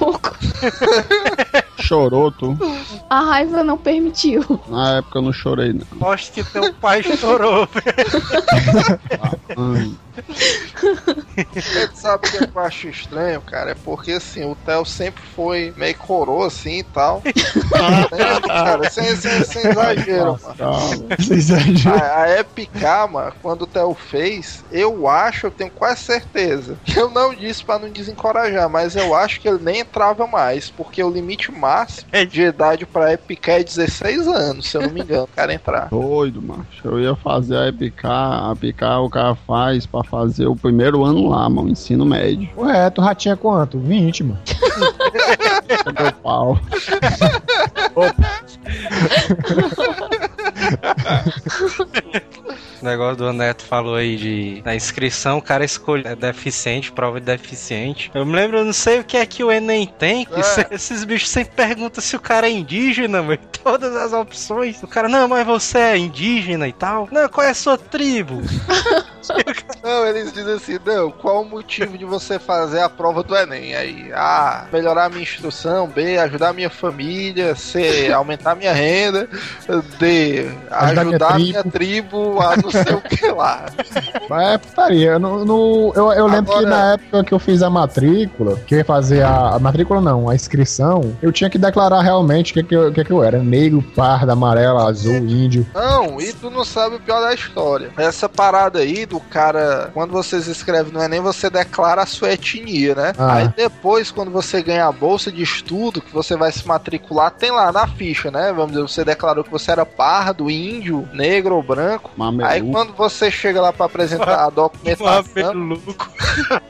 Pouco. 0.00 0.36
Chorou, 1.78 2.32
tu? 2.32 2.58
A 3.08 3.20
raiva 3.20 3.62
não 3.62 3.78
permitiu. 3.78 4.42
Na 4.68 4.96
época 4.98 5.18
eu 5.18 5.22
não 5.22 5.32
chorei, 5.32 5.72
não. 5.72 5.82
Aposto 5.92 6.32
que 6.32 6.42
teu 6.44 6.72
pai 6.74 7.02
chorou. 7.04 7.68
Ai, 9.56 9.92
Você 11.52 11.90
sabe 11.94 12.28
o 12.28 12.30
que 12.30 12.58
eu 12.58 12.62
acho 12.62 12.88
estranho, 12.88 13.40
cara? 13.40 13.72
É 13.72 13.74
porque 13.74 14.12
assim, 14.12 14.44
o 14.44 14.54
Theo 14.54 14.84
sempre 14.84 15.22
foi 15.34 15.72
meio 15.76 15.96
coroa 15.96 16.46
assim 16.46 16.78
e 16.78 16.84
tal. 16.84 17.22
É, 17.76 18.40
cara, 18.40 18.88
sem, 18.90 19.16
sem, 19.16 19.44
sem 19.44 19.70
exagero, 19.70 20.38
mano. 20.42 20.54
calma. 20.56 21.16
Você 21.18 21.34
exagera. 21.34 21.96
A, 21.96 22.22
a 22.22 22.40
Epicar, 22.40 23.10
mano, 23.10 23.32
quando 23.42 23.62
o 23.62 23.66
Theo 23.66 23.94
fez, 23.94 24.64
eu 24.70 25.06
acho, 25.08 25.46
eu 25.46 25.50
tenho 25.50 25.70
quase 25.70 26.00
certeza. 26.02 26.78
Eu 26.96 27.10
não 27.10 27.34
disse 27.34 27.62
pra 27.62 27.78
não 27.78 27.90
desencorajar, 27.90 28.68
mas 28.70 28.96
eu 28.96 29.14
acho 29.14 29.40
que 29.40 29.48
ele 29.48 29.58
nem 29.62 29.80
entrava 29.80 30.26
mais, 30.26 30.70
porque 30.70 31.02
o 31.02 31.10
limite 31.10 31.52
máximo 31.52 32.08
de 32.28 32.42
idade 32.42 32.86
pra 32.86 33.12
Epicar 33.12 33.56
é 33.56 33.64
16 33.64 34.26
anos, 34.26 34.66
se 34.66 34.76
eu 34.76 34.82
não 34.82 34.90
me 34.90 35.02
engano, 35.02 35.24
o 35.24 35.28
cara 35.28 35.52
entrar. 35.52 35.88
Doido, 35.88 36.40
macho. 36.40 36.66
Eu 36.84 37.00
ia 37.00 37.14
fazer 37.16 37.56
a 37.56 37.68
Epicar. 37.68 38.48
A 38.48 38.52
Epicar 38.52 39.02
o 39.02 39.10
cara 39.10 39.34
faz 39.34 39.86
pra 39.86 40.02
fazer 40.10 40.46
o 40.46 40.56
primeiro 40.56 41.04
ano 41.04 41.28
lá, 41.28 41.48
mano. 41.48 41.68
Ensino 41.68 42.04
médio. 42.04 42.48
Ué, 42.56 42.90
tu 42.90 43.02
já 43.02 43.14
tinha 43.14 43.36
quanto? 43.36 43.78
20, 43.78 44.24
mano. 44.24 44.40
Meu 45.98 46.12
pau. 46.22 46.58
O 47.94 48.02
negócio 52.84 53.16
do 53.16 53.32
Neto 53.32 53.62
falou 53.64 53.94
aí 53.96 54.16
de 54.16 54.62
na 54.64 54.74
inscrição, 54.74 55.38
o 55.38 55.42
cara 55.42 55.64
escolhe 55.64 56.02
é 56.06 56.14
deficiente, 56.14 56.92
prova 56.92 57.20
de 57.20 57.26
deficiente. 57.26 58.10
Eu 58.14 58.24
me 58.26 58.34
lembro, 58.34 58.58
eu 58.58 58.64
não 58.64 58.72
sei 58.72 59.00
o 59.00 59.04
que 59.04 59.16
é 59.16 59.24
que 59.26 59.42
o 59.44 59.50
Enem 59.50 59.86
tem. 59.86 60.26
É. 60.32 60.42
se- 60.42 60.66
esses 60.70 61.04
bichos 61.04 61.28
sempre 61.30 61.54
perguntam 61.54 62.02
se 62.02 62.16
o 62.16 62.20
cara 62.20 62.46
é 62.46 62.50
indígena, 62.50 63.22
mas 63.22 63.38
todas 63.62 63.94
as 63.96 64.12
opções. 64.12 64.82
O 64.82 64.86
cara, 64.86 65.08
não, 65.08 65.26
mas 65.28 65.46
você 65.46 65.78
é 65.78 65.96
indígena 65.96 66.68
e 66.68 66.72
tal. 66.72 67.08
Não, 67.10 67.28
qual 67.28 67.46
é 67.46 67.50
a 67.50 67.54
sua 67.54 67.76
tribo? 67.78 68.42
Não, 69.82 70.06
eles 70.06 70.32
dizem 70.32 70.54
assim, 70.54 70.78
não, 70.84 71.10
qual 71.10 71.42
o 71.42 71.44
motivo 71.44 71.98
de 71.98 72.04
você 72.04 72.38
fazer 72.38 72.80
a 72.80 72.88
prova 72.88 73.24
do 73.24 73.36
Enem? 73.36 73.74
Aí, 73.74 74.12
A, 74.14 74.66
melhorar 74.72 75.06
a 75.06 75.08
minha 75.08 75.22
instrução, 75.22 75.88
B, 75.88 76.16
ajudar 76.18 76.50
a 76.50 76.52
minha 76.52 76.70
família, 76.70 77.54
C, 77.56 78.12
aumentar 78.12 78.52
a 78.52 78.54
minha 78.54 78.72
renda, 78.72 79.28
D, 79.98 80.48
Ajudar 80.70 81.02
ajudar, 81.02 81.30
a 81.32 81.38
minha 81.38 81.46
minha 81.60 81.64
tribo 81.64 82.40
a 82.40 82.56
não 82.66 82.70
sei 82.84 82.94
o 82.94 83.00
que 83.00 83.26
lá. 83.30 83.66
Mas 84.28 84.48
é 84.48 84.58
putaria. 84.58 85.18
No, 85.18 85.44
no- 85.44 85.92
eu, 85.94 86.12
eu 86.12 86.26
lembro 86.26 86.52
que 86.52 86.58
Agora- 86.64 86.68
na 86.76 86.92
época 86.94 87.24
que 87.24 87.32
eu 87.32 87.38
fiz 87.38 87.62
a 87.62 87.70
matrícula, 87.70 88.56
que 88.66 88.74
eu 88.74 88.78
ia 88.78 88.84
fazer 88.84 89.22
a, 89.22 89.54
a 89.54 89.58
matrícula 89.58 90.00
não, 90.00 90.28
a 90.28 90.34
inscrição, 90.34 91.16
eu 91.22 91.32
tinha 91.32 91.48
que 91.50 91.58
declarar 91.58 92.02
realmente 92.02 92.50
o 92.52 92.54
que, 92.54 92.62
que, 92.62 92.74
eu, 92.76 92.92
que, 92.92 93.04
que 93.04 93.10
eu 93.12 93.22
era. 93.22 93.38
Negro, 93.42 93.82
pardo, 93.94 94.30
amarelo, 94.32 94.78
azul, 94.78 95.16
índio. 95.16 95.66
Não, 95.74 96.20
e 96.20 96.32
tu 96.32 96.50
não 96.50 96.64
sabe 96.64 96.96
o 96.96 97.00
pior 97.00 97.20
da 97.20 97.32
história. 97.34 97.90
Essa 97.96 98.28
parada 98.28 98.80
aí 98.80 99.06
do 99.06 99.20
cara, 99.20 99.90
quando 99.94 100.12
vocês 100.12 100.46
escrevem 100.46 100.92
no 100.92 101.02
Enem, 101.02 101.20
você 101.20 101.48
declara 101.50 102.02
a 102.02 102.06
sua 102.06 102.32
etnia, 102.32 102.94
né? 102.94 103.12
Ah. 103.18 103.34
Aí 103.34 103.48
depois, 103.56 104.10
quando 104.10 104.30
você 104.30 104.62
ganha 104.62 104.86
a 104.86 104.92
bolsa 104.92 105.30
de 105.30 105.42
estudo, 105.42 106.00
que 106.00 106.12
você 106.12 106.36
vai 106.36 106.50
se 106.52 106.66
matricular, 106.66 107.30
tem 107.30 107.50
lá 107.50 107.70
na 107.72 107.86
ficha, 107.86 108.30
né? 108.30 108.52
Vamos 108.54 108.72
dizer, 108.72 108.82
você 108.82 109.04
declarou 109.04 109.44
que 109.44 109.50
você 109.50 109.70
era 109.70 109.84
pardo, 109.86 110.50
índio, 110.50 111.08
negro 111.12 111.54
ou 111.56 111.62
branco. 111.62 112.10
Mameluco. 112.16 112.46
Aí 112.56 112.70
quando 112.70 112.92
você 112.94 113.30
chega 113.30 113.60
lá 113.60 113.72
pra 113.72 113.86
apresentar 113.86 114.44
a 114.44 114.50
documentação, 114.50 115.24
Mameluco. 115.54 115.96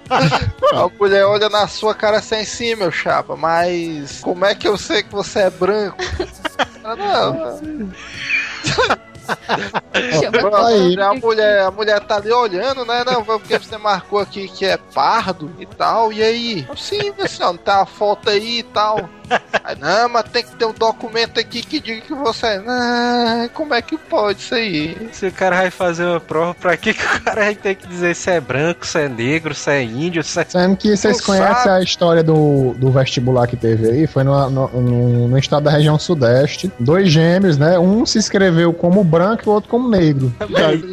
a 0.72 0.88
mulher 0.98 1.24
olha 1.24 1.48
na 1.48 1.66
sua 1.68 1.94
cara 1.94 2.18
assim 2.18 2.36
assim, 2.36 2.74
meu 2.74 2.90
chapa, 2.90 3.36
mas 3.36 4.20
como 4.20 4.44
é 4.44 4.54
que 4.54 4.66
eu 4.66 4.76
sei 4.76 5.02
que 5.02 5.12
você 5.12 5.40
é 5.40 5.50
branco? 5.50 5.96
Não, 6.82 7.60
Aí. 10.66 11.00
a 11.00 11.14
mulher, 11.14 11.62
a 11.62 11.70
mulher 11.70 12.00
tá 12.00 12.16
ali 12.16 12.30
olhando, 12.30 12.84
né? 12.84 13.02
Não, 13.04 13.24
porque 13.24 13.58
você 13.58 13.76
marcou 13.76 14.18
aqui 14.18 14.48
que 14.48 14.64
é 14.64 14.76
pardo 14.76 15.52
e 15.58 15.66
tal. 15.66 16.12
E 16.12 16.22
aí? 16.22 16.68
Sim, 16.76 17.12
senhora, 17.26 17.52
não 17.52 17.56
tá 17.56 17.82
a 17.82 17.86
foto 17.86 18.30
aí 18.30 18.60
e 18.60 18.62
tal. 18.62 19.08
Aí, 19.64 19.76
não, 19.80 20.08
mas 20.08 20.24
tem 20.30 20.44
que 20.44 20.54
ter 20.54 20.64
um 20.64 20.72
documento 20.72 21.40
aqui 21.40 21.60
que 21.62 21.80
diga 21.80 22.00
que 22.02 22.14
você 22.14 22.46
é. 22.46 22.62
Ah, 22.66 23.48
como 23.52 23.74
é 23.74 23.82
que 23.82 23.96
pode 23.98 24.40
isso 24.40 24.54
aí? 24.54 25.08
Se 25.12 25.26
o 25.26 25.32
cara 25.32 25.56
vai 25.56 25.70
fazer 25.70 26.04
uma 26.04 26.20
prova, 26.20 26.54
pra 26.54 26.76
que, 26.76 26.94
que 26.94 27.04
o 27.04 27.20
cara 27.22 27.42
vai 27.44 27.54
ter 27.54 27.74
que 27.74 27.86
dizer 27.86 28.14
se 28.14 28.30
é 28.30 28.40
branco, 28.40 28.86
se 28.86 28.98
é 29.00 29.08
negro, 29.08 29.54
se 29.54 29.70
é 29.70 29.82
índio, 29.82 30.22
se 30.22 30.38
é. 30.40 30.44
Sendo 30.48 30.76
que 30.76 30.96
vocês 30.96 31.20
conhecem 31.20 31.54
sabe. 31.64 31.80
a 31.80 31.82
história 31.82 32.22
do, 32.22 32.74
do 32.78 32.90
vestibular 32.90 33.46
que 33.46 33.56
teve 33.56 33.88
aí, 33.90 34.06
foi 34.06 34.22
no, 34.22 34.48
no, 34.50 34.68
no- 34.68 35.28
no 35.28 35.38
estado 35.38 35.64
da 35.64 35.70
região 35.70 35.98
sudeste. 35.98 36.70
Dois 36.78 37.10
gêmeos, 37.10 37.58
né? 37.58 37.78
Um 37.78 38.06
se 38.06 38.18
inscreveu 38.18 38.72
como 38.72 39.02
branco 39.02 39.42
e 39.46 39.48
o 39.48 39.52
outro 39.52 39.68
como 39.70 39.88
negro. 39.88 40.32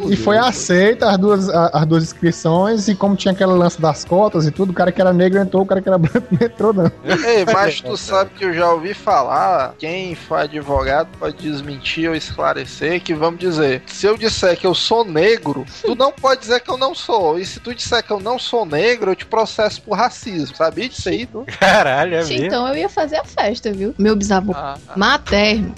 E 0.08 0.16
foi 0.16 0.36
aceita 0.36 1.10
as 1.10 1.18
duas, 1.18 1.48
as 1.48 1.86
duas 1.86 2.02
inscrições, 2.02 2.88
e 2.88 2.94
como 2.94 3.16
tinha 3.16 3.32
aquele 3.32 3.52
lance 3.52 3.80
das 3.80 4.04
cotas 4.04 4.46
e 4.46 4.50
tudo, 4.50 4.70
o 4.70 4.72
cara 4.72 4.90
que 4.92 5.00
era 5.00 5.12
negro 5.12 5.38
entrou, 5.40 5.62
o 5.62 5.66
cara 5.66 5.80
que 5.80 5.88
era 5.88 5.96
branco 5.98 6.26
não 6.30 6.46
entrou, 6.46 6.72
não. 6.72 6.90
Ei, 7.04 7.44
mas 7.52 7.80
tu 7.80 7.96
sabe 7.96 8.23
que 8.28 8.44
eu 8.44 8.52
já 8.52 8.70
ouvi 8.70 8.94
falar, 8.94 9.74
quem 9.78 10.14
for 10.14 10.38
advogado 10.38 11.08
pode 11.18 11.36
desmentir 11.36 12.08
ou 12.08 12.14
esclarecer, 12.14 13.00
que 13.02 13.14
vamos 13.14 13.40
dizer, 13.40 13.82
se 13.86 14.06
eu 14.06 14.16
disser 14.16 14.56
que 14.56 14.66
eu 14.66 14.74
sou 14.74 15.04
negro, 15.04 15.64
tu 15.82 15.94
não 15.94 16.12
pode 16.12 16.40
dizer 16.40 16.60
que 16.60 16.70
eu 16.70 16.76
não 16.78 16.94
sou. 16.94 17.38
E 17.38 17.44
se 17.44 17.60
tu 17.60 17.74
disser 17.74 18.02
que 18.02 18.10
eu 18.10 18.20
não 18.20 18.38
sou 18.38 18.64
negro, 18.64 19.10
eu 19.10 19.16
te 19.16 19.26
processo 19.26 19.80
por 19.82 19.96
racismo. 19.96 20.56
Sabia 20.56 20.88
disso 20.88 21.08
aí, 21.08 21.26
tu? 21.26 21.44
Caralho, 21.58 22.14
é 22.14 22.18
mesmo? 22.18 22.46
Então 22.46 22.68
eu 22.68 22.76
ia 22.76 22.88
fazer 22.88 23.16
a 23.16 23.24
festa, 23.24 23.72
viu? 23.72 23.94
Meu 23.98 24.14
bisavô 24.16 24.52
Ah, 24.54 24.76
materno, 24.96 25.74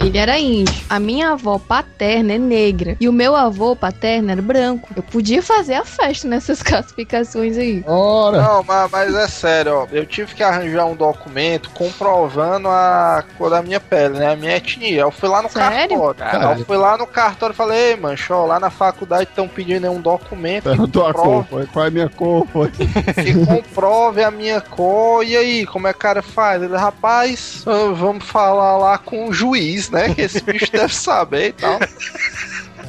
ele 0.00 0.18
era 0.18 0.38
índio. 0.38 0.74
A 0.88 0.98
minha 0.98 1.30
avó 1.32 1.58
paterna 1.58 2.32
é 2.32 2.38
negra. 2.38 2.96
E 3.00 3.08
o 3.08 3.12
meu 3.12 3.36
avô 3.36 3.76
paterno 3.76 4.30
era 4.30 4.42
branco. 4.42 4.88
Eu 4.96 5.02
podia 5.02 5.42
fazer 5.42 5.74
a 5.74 5.84
festa 5.84 6.26
nessas 6.26 6.62
classificações 6.64 7.56
aí. 7.56 7.84
Ora! 7.86 8.42
Não, 8.42 8.64
mas, 8.64 8.90
mas 8.90 9.14
é 9.14 9.28
sério, 9.28 9.74
ó. 9.74 9.86
Eu 9.92 10.06
tive 10.06 10.34
que 10.34 10.42
arranjar 10.42 10.86
um 10.86 10.96
documento 10.96 11.70
comprovando 11.70 12.68
a 12.68 13.24
cor 13.36 13.50
da 13.50 13.62
minha 13.62 13.80
pele, 13.80 14.18
né? 14.18 14.32
A 14.32 14.36
minha 14.36 14.56
etnia. 14.56 15.02
Eu 15.02 15.10
fui 15.10 15.28
lá 15.28 15.42
no 15.42 15.50
Sério? 15.50 15.98
cartório. 15.98 16.14
Caralho. 16.14 16.60
Eu 16.60 16.64
fui 16.64 16.76
lá 16.76 16.96
no 16.96 17.06
cartório 17.06 17.52
e 17.52 17.56
falei, 17.56 17.90
ei, 17.90 17.96
mancho, 17.96 18.32
ó, 18.32 18.46
lá 18.46 18.58
na 18.58 18.70
faculdade 18.70 19.24
estão 19.24 19.46
pedindo 19.46 19.90
um 19.90 20.00
documento 20.00 20.64
que 20.64 20.70
Perguntou 20.70 21.06
a 21.06 21.12
comprove, 21.12 21.30
cor, 21.30 21.44
foi. 21.50 21.66
Qual 21.66 21.84
é 21.84 21.88
a 21.88 21.90
minha 21.90 22.08
cor? 22.08 22.46
Foi. 22.46 22.70
que 22.70 23.46
comprove 23.46 24.22
a 24.22 24.30
minha 24.30 24.60
cor. 24.60 25.24
E 25.24 25.36
aí, 25.36 25.66
como 25.66 25.86
é 25.86 25.92
que 25.92 25.98
o 25.98 26.00
cara 26.00 26.22
faz? 26.22 26.62
Ele, 26.62 26.76
rapaz, 26.76 27.64
vamos 27.94 28.24
falar 28.24 28.76
lá 28.78 28.98
com 28.98 29.28
o 29.28 29.32
juiz, 29.32 29.89
né? 29.90 30.14
Que 30.14 30.22
esse 30.22 30.40
bicho 30.40 30.70
deve 30.72 30.94
saber 30.94 31.48
e 31.48 31.52
tal. 31.52 31.78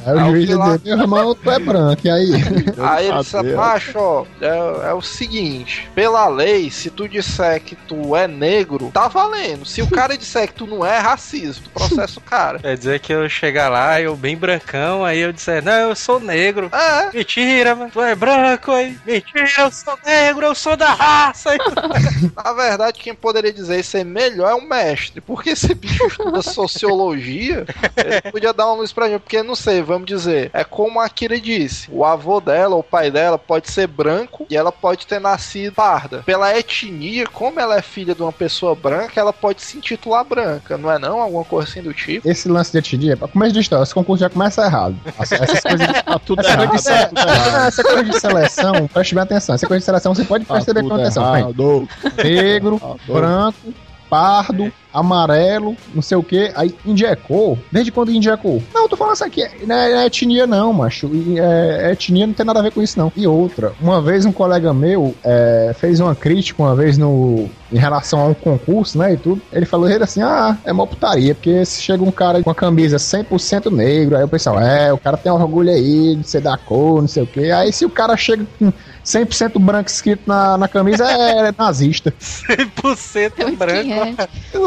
Aí 0.06 0.14
o 0.16 0.30
juiz 0.30 0.50
lá- 0.50 0.76
dizer, 0.76 0.96
meu 0.96 1.04
irmão, 1.04 1.34
tu 1.34 1.50
é 1.50 1.58
branco, 1.58 2.00
e 2.04 2.10
aí? 2.10 2.30
Aí 2.78 3.08
ele 3.08 3.18
disse, 3.18 3.42
macho, 3.54 3.98
ó, 3.98 4.24
é, 4.40 4.90
é 4.90 4.94
o 4.94 5.02
seguinte, 5.02 5.90
pela 5.94 6.28
lei, 6.28 6.70
se 6.70 6.90
tu 6.90 7.08
disser 7.08 7.60
que 7.60 7.74
tu 7.76 8.14
é 8.16 8.26
negro, 8.26 8.90
tá 8.92 9.08
valendo. 9.08 9.64
Se 9.64 9.82
o 9.82 9.88
cara 9.88 10.16
disser 10.16 10.48
que 10.48 10.54
tu 10.54 10.66
não 10.66 10.84
é, 10.84 10.92
é 10.96 10.98
racismo, 10.98 11.64
tu 11.64 11.70
processa 11.70 12.18
o 12.18 12.22
cara. 12.22 12.58
Quer 12.58 12.76
dizer 12.76 13.00
que 13.00 13.12
eu 13.12 13.28
chegar 13.28 13.68
lá, 13.68 14.00
eu 14.00 14.14
bem 14.14 14.36
brancão, 14.36 15.04
aí 15.04 15.18
eu 15.20 15.32
disser, 15.32 15.64
não, 15.64 15.88
eu 15.90 15.96
sou 15.96 16.20
negro. 16.20 16.70
É, 16.72 17.16
Mentira, 17.16 17.74
mano. 17.74 17.90
Tu 17.90 18.00
é 18.00 18.14
branco 18.14 18.70
aí. 18.72 18.96
Mentira, 19.06 19.48
eu 19.58 19.70
sou 19.70 19.98
negro, 20.04 20.46
eu 20.46 20.54
sou 20.54 20.76
da 20.76 20.92
raça. 20.92 21.50
na 22.44 22.52
verdade, 22.52 22.98
quem 23.00 23.14
poderia 23.14 23.52
dizer 23.52 23.80
isso 23.80 23.96
aí 23.96 24.04
melhor 24.04 24.50
é 24.50 24.54
o 24.54 24.68
mestre, 24.68 25.20
porque 25.20 25.50
esse 25.50 25.74
bicho 25.74 26.06
estuda 26.06 26.42
sociologia, 26.42 27.64
ele 27.96 28.32
podia 28.32 28.52
dar 28.52 28.66
uma 28.66 28.76
luz 28.76 28.92
pra 28.92 29.08
mim, 29.08 29.18
porque 29.18 29.42
não 29.42 29.54
sei, 29.54 29.82
vamos 29.92 30.06
dizer, 30.06 30.50
é 30.52 30.64
como 30.64 31.00
a 31.00 31.08
Kira 31.08 31.40
disse, 31.40 31.88
o 31.90 32.04
avô 32.04 32.40
dela, 32.40 32.76
o 32.76 32.82
pai 32.82 33.10
dela 33.10 33.38
pode 33.38 33.70
ser 33.70 33.86
branco 33.86 34.46
e 34.50 34.56
ela 34.56 34.72
pode 34.72 35.06
ter 35.06 35.20
nascido 35.20 35.72
parda. 35.74 36.22
Pela 36.24 36.56
etnia, 36.56 37.26
como 37.26 37.58
ela 37.60 37.76
é 37.76 37.82
filha 37.82 38.14
de 38.14 38.22
uma 38.22 38.32
pessoa 38.32 38.74
branca, 38.74 39.20
ela 39.20 39.32
pode 39.32 39.62
se 39.62 39.76
intitular 39.78 40.24
branca, 40.24 40.76
não 40.76 40.90
é 40.90 40.98
não? 40.98 41.20
Alguma 41.20 41.44
coisa 41.44 41.68
assim 41.68 41.82
do 41.82 41.92
tipo. 41.94 42.28
Esse 42.28 42.48
lance 42.48 42.72
de 42.72 42.78
etnia, 42.78 43.16
pra 43.16 43.28
começo 43.28 43.52
de 43.52 43.60
história, 43.60 43.82
esse 43.82 43.94
concurso 43.94 44.20
já 44.20 44.30
começa 44.30 44.64
errado. 44.64 44.96
Essa- 45.18 45.36
Essas 45.36 45.60
coisas 45.60 45.86
de 45.88 45.92
Tá 46.02 46.18
tudo 46.18 46.40
Essa 46.40 46.50
errado. 46.50 46.68
coisa, 46.68 46.92
de, 46.92 46.98
Tá 46.98 47.06
tudo 47.08 47.20
errado. 47.30 47.66
Essa 47.68 47.82
coisa 47.84 48.04
de 48.04 48.20
seleção, 48.20 48.88
preste 48.88 49.14
bem 49.14 49.22
atenção. 49.22 49.54
Essa 49.54 49.66
coisa 49.66 49.78
de 49.80 49.84
seleção 49.84 50.14
você 50.14 50.24
pode 50.24 50.44
Tá 50.44 50.54
perceber 50.54 50.80
atenção. 50.92 51.32
Vem, 51.32 51.40
errado. 51.42 51.88
negro, 52.22 52.80
Tá 52.80 52.94
branco, 53.12 53.74
pardo, 54.10 54.72
amarelo, 54.92 55.76
não 55.94 56.02
sei 56.02 56.16
o 56.16 56.22
que. 56.22 56.52
Aí 56.54 56.74
indicou. 56.84 57.58
Desde 57.70 57.90
quando 57.90 58.12
indicou? 58.12 58.62
Não, 58.74 58.82
eu 58.82 58.88
tô 58.88 58.96
falando 58.96 59.14
isso 59.14 59.24
aqui. 59.24 59.48
Não 59.66 59.74
é, 59.74 59.92
é 60.02 60.06
etnia, 60.06 60.46
não, 60.46 60.72
macho. 60.72 61.10
É, 61.36 61.88
é 61.88 61.92
etnia 61.92 62.26
não 62.26 62.34
tem 62.34 62.46
nada 62.46 62.60
a 62.60 62.62
ver 62.62 62.72
com 62.72 62.82
isso, 62.82 62.98
não. 62.98 63.12
E 63.16 63.26
outra, 63.26 63.72
uma 63.80 64.00
vez 64.00 64.24
um 64.24 64.32
colega 64.32 64.72
meu 64.72 65.14
é, 65.24 65.74
fez 65.78 66.00
uma 66.00 66.14
crítica 66.14 66.62
uma 66.62 66.74
vez 66.74 66.98
no. 66.98 67.48
Em 67.72 67.78
relação 67.78 68.20
a 68.20 68.26
um 68.26 68.34
concurso, 68.34 68.98
né, 68.98 69.14
e 69.14 69.16
tudo, 69.16 69.40
ele 69.50 69.64
falou 69.64 69.88
ele 69.88 70.04
assim, 70.04 70.20
ah, 70.20 70.58
é 70.62 70.74
mó 70.74 70.84
putaria, 70.84 71.34
porque 71.34 71.64
se 71.64 71.80
chega 71.80 72.04
um 72.04 72.10
cara 72.10 72.42
com 72.42 72.50
a 72.50 72.54
camisa 72.54 72.98
100% 72.98 73.72
negro, 73.74 74.14
aí 74.14 74.24
o 74.24 74.28
pessoal, 74.28 74.60
é, 74.60 74.92
o 74.92 74.98
cara 74.98 75.16
tem 75.16 75.32
orgulho 75.32 75.70
aí 75.70 76.16
de 76.16 76.28
ser 76.28 76.42
da 76.42 76.58
cor, 76.58 77.00
não 77.00 77.08
sei 77.08 77.22
o 77.22 77.26
que, 77.26 77.50
aí 77.50 77.72
se 77.72 77.86
o 77.86 77.88
cara 77.88 78.14
chega 78.14 78.46
com 78.58 78.70
100% 79.04 79.58
branco 79.58 79.88
escrito 79.88 80.22
na, 80.26 80.56
na 80.56 80.68
camisa, 80.68 81.04
é, 81.04 81.48
é 81.48 81.54
nazista. 81.56 82.12
100% 82.20 83.56
branco. 83.56 83.90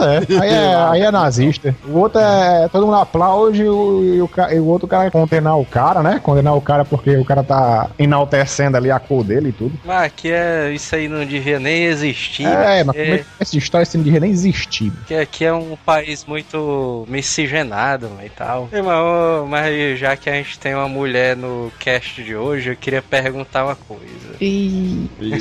É. 0.04 0.15
Pois 0.26 0.30
é. 0.40 0.40
Aí 0.40 0.50
é, 0.54 0.76
aí 0.76 1.02
é 1.02 1.12
nazista. 1.12 1.76
O 1.88 1.98
outro 2.00 2.20
é. 2.20 2.68
Todo 2.72 2.86
mundo 2.86 2.98
aplaude 2.98 3.64
e 3.64 3.68
o, 3.70 4.04
e 4.04 4.22
o, 4.22 4.30
e 4.54 4.60
outro 4.60 4.88
cara 4.88 5.10
condenar 5.12 5.58
o 5.60 5.66
cara, 5.66 6.02
né? 6.02 6.20
Condenar 6.22 6.56
o 6.56 6.62
cara 6.62 6.84
porque 6.86 7.16
o 7.18 7.26
cara 7.26 7.44
tá 7.44 7.90
enaltecendo 8.00 8.78
ali 8.78 8.92
a 8.92 9.00
cor 9.00 9.24
dele 9.24 9.50
e 9.50 9.54
tudo. 9.54 9.74
Mas 9.86 10.04
aqui 10.04 10.32
é. 10.32 10.72
Isso 10.74 10.96
aí 10.96 11.08
não 11.08 11.26
devia 11.26 11.60
nem 11.60 11.84
existir. 11.86 12.46
É, 12.48 12.84
mas 12.84 12.96
É. 12.96 13.04
como 13.04 13.14
é 13.16 13.18
que 13.20 13.26
essa 13.40 13.58
história 13.58 13.84
assim, 13.84 13.98
não 13.98 14.04
devia 14.06 14.20
nem 14.20 14.32
existir? 14.32 14.92
Porque 14.92 15.16
aqui 15.16 15.46
é 15.46 15.54
um 15.54 15.78
país 15.86 16.26
muito 16.26 17.06
miscigenado 17.10 18.10
e 18.24 18.30
tal. 18.30 18.70
E, 18.72 18.82
mas, 18.82 19.50
mas 19.50 20.00
já 20.00 20.16
que 20.16 20.30
a 20.30 20.34
gente 20.34 20.58
tem 20.60 20.74
uma 20.76 20.88
mulher 20.88 21.36
no 21.36 21.72
cast 21.80 22.24
de 22.24 22.36
hoje, 22.36 22.72
eu 22.72 22.76
queria 22.76 23.02
perguntar 23.02 23.66
uma 23.66 23.76
coisa. 23.76 24.36
E... 24.42 25.10
E- 25.20 25.40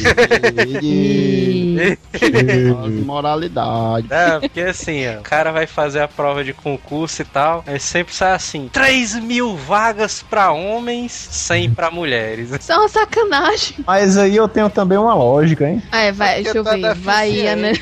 e- 0.82 1.98
As 2.84 2.92
moralidades. 3.04 4.10
É, 4.10 4.38
porque 4.40 4.63
assim, 4.70 5.06
ó, 5.08 5.20
o 5.20 5.22
cara 5.22 5.52
vai 5.52 5.66
fazer 5.66 6.00
a 6.00 6.08
prova 6.08 6.44
de 6.44 6.52
concurso 6.52 7.22
e 7.22 7.24
tal, 7.24 7.64
aí 7.66 7.78
sempre 7.80 8.14
sai 8.14 8.32
assim: 8.32 8.68
3 8.72 9.16
mil 9.16 9.56
vagas 9.56 10.22
pra 10.22 10.52
homens, 10.52 11.12
100 11.12 11.70
pra 11.74 11.90
mulheres. 11.90 12.50
Isso 12.50 12.72
é 12.72 12.76
uma 12.76 12.88
sacanagem. 12.88 13.76
Mas 13.86 14.16
aí 14.16 14.36
eu 14.36 14.48
tenho 14.48 14.70
também 14.70 14.98
uma 14.98 15.14
lógica, 15.14 15.68
hein? 15.68 15.82
Ah, 15.90 16.00
é, 16.00 16.12
vai, 16.12 16.42
Porque 16.42 16.52
deixa 16.52 16.58
eu 16.58 16.64
tá 16.64 16.88
ver. 16.88 16.94
Vai, 16.94 17.56
né? 17.56 17.72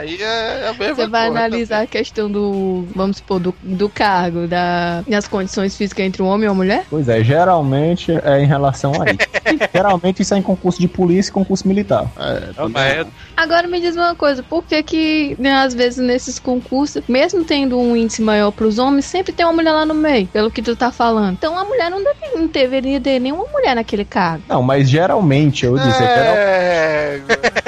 Aí 0.00 0.20
é 0.20 0.68
a 0.68 0.72
mesma 0.74 0.94
Você 0.94 1.06
vai 1.06 1.26
analisar 1.28 1.82
a 1.82 1.86
questão 1.86 2.30
do, 2.30 2.86
vamos 2.94 3.18
supor, 3.18 3.38
do, 3.40 3.54
do 3.62 3.88
cargo, 3.88 4.46
da, 4.46 5.02
das 5.08 5.26
condições 5.28 5.76
físicas 5.76 6.04
entre 6.06 6.22
um 6.22 6.26
homem 6.26 6.46
e 6.46 6.48
uma 6.48 6.54
mulher? 6.54 6.84
Pois 6.90 7.08
é, 7.08 7.22
geralmente 7.22 8.12
é 8.24 8.40
em 8.42 8.46
relação 8.46 8.92
a 9.00 9.10
isso. 9.10 9.18
geralmente 9.72 10.22
isso 10.22 10.34
é 10.34 10.38
em 10.38 10.42
concurso 10.42 10.80
de 10.80 10.88
polícia 10.88 11.30
e 11.30 11.32
concurso 11.32 11.66
militar. 11.68 12.06
É, 12.18 12.52
também 12.54 12.72
mas 12.72 12.92
é- 12.98 13.06
Agora 13.36 13.66
me 13.68 13.80
diz 13.80 13.96
uma 13.96 14.14
coisa, 14.14 14.42
por 14.42 14.62
que 14.64 14.82
que, 14.82 15.36
né, 15.38 15.52
às 15.54 15.74
vezes, 15.74 15.98
nesses 15.98 16.38
concursos, 16.38 17.02
mesmo 17.08 17.44
tendo 17.44 17.78
um 17.78 17.96
índice 17.96 18.22
maior 18.22 18.50
pros 18.50 18.78
homens, 18.78 19.04
sempre 19.04 19.32
tem 19.32 19.44
uma 19.44 19.52
mulher 19.52 19.72
lá 19.72 19.84
no 19.84 19.94
meio, 19.94 20.26
pelo 20.28 20.50
que 20.50 20.62
tu 20.62 20.74
tá 20.76 20.90
falando. 20.90 21.34
Então 21.34 21.56
a 21.58 21.64
mulher 21.64 21.90
não, 21.90 22.02
deve, 22.02 22.18
não 22.34 22.46
deveria 22.46 23.00
ter 23.00 23.18
nenhuma 23.20 23.44
mulher 23.52 23.74
naquele 23.74 24.04
cargo. 24.04 24.42
Não, 24.48 24.62
mas 24.62 24.88
geralmente, 24.88 25.64
eu 25.66 25.76
disse, 25.76 25.98
geral- 25.98 26.34
É, 26.36 27.20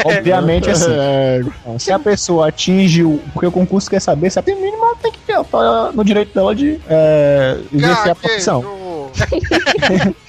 obviamente 0.05 0.71
assim. 0.71 0.91
É, 0.91 1.41
Se 1.79 1.93
a 1.93 1.99
pessoa 1.99 2.16
atinge 2.43 3.03
o. 3.03 3.21
Porque 3.33 3.47
o 3.47 3.53
concurso 3.53 3.89
quer 3.89 4.01
saber 4.01 4.31
se 4.31 4.39
a 4.39 4.43
mínimo 4.43 4.85
ela 4.85 4.97
tem 4.97 5.13
que 5.13 5.19
ter 5.19 5.43
tá 5.45 5.93
no 5.93 6.05
direito 6.05 6.35
dela 6.35 6.55
de 6.55 6.81
é, 6.89 7.59
exercer 7.73 8.11
a 8.11 8.15
profissão. 8.15 8.65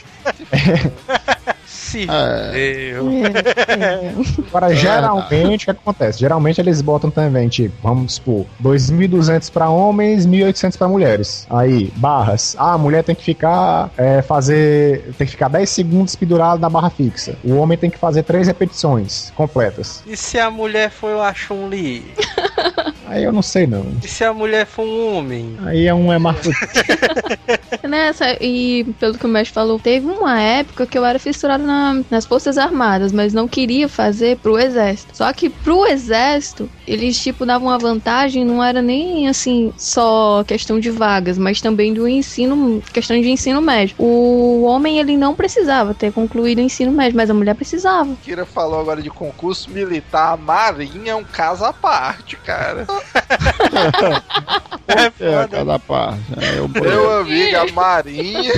se 1.88 2.07
É. 2.09 2.51
deu. 2.51 3.09
É, 3.09 3.73
é. 3.73 4.13
Agora, 4.49 4.73
geralmente, 4.75 5.63
o 5.63 5.65
que 5.65 5.71
acontece? 5.71 6.19
Geralmente 6.19 6.59
eles 6.61 6.81
botam 6.81 7.09
também, 7.09 7.47
tipo, 7.47 7.73
vamos 7.81 8.15
supor, 8.15 8.45
2.200 8.63 9.51
para 9.51 9.69
homens, 9.69 10.27
1.800 10.27 10.77
para 10.77 10.88
mulheres. 10.88 11.47
Aí, 11.49 11.91
barras. 11.95 12.55
Ah, 12.59 12.73
a 12.73 12.77
mulher 12.77 13.03
tem 13.03 13.15
que 13.15 13.23
ficar, 13.23 13.89
é, 13.97 14.21
fazer, 14.21 15.13
tem 15.17 15.25
que 15.25 15.31
ficar 15.31 15.47
10 15.49 15.69
segundos 15.69 16.15
pendurado 16.15 16.59
na 16.59 16.69
barra 16.69 16.89
fixa. 16.89 17.35
O 17.43 17.55
homem 17.55 17.77
tem 17.77 17.89
que 17.89 17.97
fazer 17.97 18.23
3 18.23 18.47
repetições 18.47 19.31
completas. 19.35 20.03
E 20.05 20.15
se 20.17 20.39
a 20.39 20.49
mulher 20.51 20.89
for 20.91 21.19
a 21.21 21.33
Chun-Li? 21.33 22.05
Aí 23.07 23.23
eu 23.23 23.31
não 23.31 23.41
sei 23.41 23.65
não. 23.65 23.85
E 24.03 24.07
se 24.07 24.23
a 24.23 24.33
mulher 24.33 24.65
for 24.65 24.83
um 24.85 25.15
homem? 25.17 25.57
Aí 25.65 25.87
é 25.87 25.93
um 25.93 26.11
é 26.11 26.19
marco. 26.19 26.41
Nessa, 27.83 28.37
e 28.41 28.83
pelo 28.99 29.17
que 29.17 29.25
o 29.25 29.29
mestre 29.29 29.53
falou, 29.53 29.79
teve 29.79 30.05
uma 30.07 30.39
época 30.39 30.85
que 30.85 30.97
eu 30.97 31.05
era 31.05 31.19
fissurado 31.19 31.63
na- 31.65 32.01
nas 32.09 32.25
Forças 32.25 32.57
Armadas, 32.57 33.11
mas 33.11 33.33
não 33.33 33.47
queria 33.47 33.87
fazer 33.87 34.37
pro 34.37 34.59
Exército. 34.59 35.15
Só 35.15 35.31
que 35.33 35.49
pro 35.49 35.85
Exército, 35.85 36.69
eles, 36.87 37.17
tipo, 37.21 37.45
davam 37.45 37.67
uma 37.69 37.77
vantagem, 37.77 38.43
não 38.43 38.63
era 38.63 38.81
nem, 38.81 39.27
assim, 39.27 39.73
só 39.77 40.43
questão 40.45 40.79
de 40.79 40.89
vagas, 40.89 41.37
mas 41.37 41.61
também 41.61 41.93
do 41.93 42.07
ensino, 42.07 42.81
questão 42.93 43.19
de 43.19 43.29
ensino 43.29 43.61
médio. 43.61 43.95
O 43.97 44.63
homem, 44.63 44.99
ele 44.99 45.17
não 45.17 45.35
precisava 45.35 45.93
ter 45.93 46.11
concluído 46.11 46.57
o 46.59 46.61
ensino 46.61 46.91
médio, 46.91 47.15
mas 47.15 47.29
a 47.29 47.33
mulher 47.33 47.55
precisava. 47.55 48.15
Kira 48.23 48.45
falou 48.45 48.79
agora 48.79 49.01
de 49.01 49.09
concurso 49.09 49.69
militar. 49.69 50.33
A 50.33 50.37
Marinha 50.37 51.11
é 51.11 51.15
um 51.15 51.23
caso 51.23 51.63
à 51.63 51.71
parte, 51.71 52.35
cara. 52.37 52.85
É 54.87 55.11
é 55.25 55.47
cada 55.49 55.77
parte. 55.77 56.23
É, 56.39 56.59
eu, 56.59 56.69
Meu 56.69 57.19
amigo, 57.19 57.57
a 57.57 57.71
Marinha. 57.73 58.53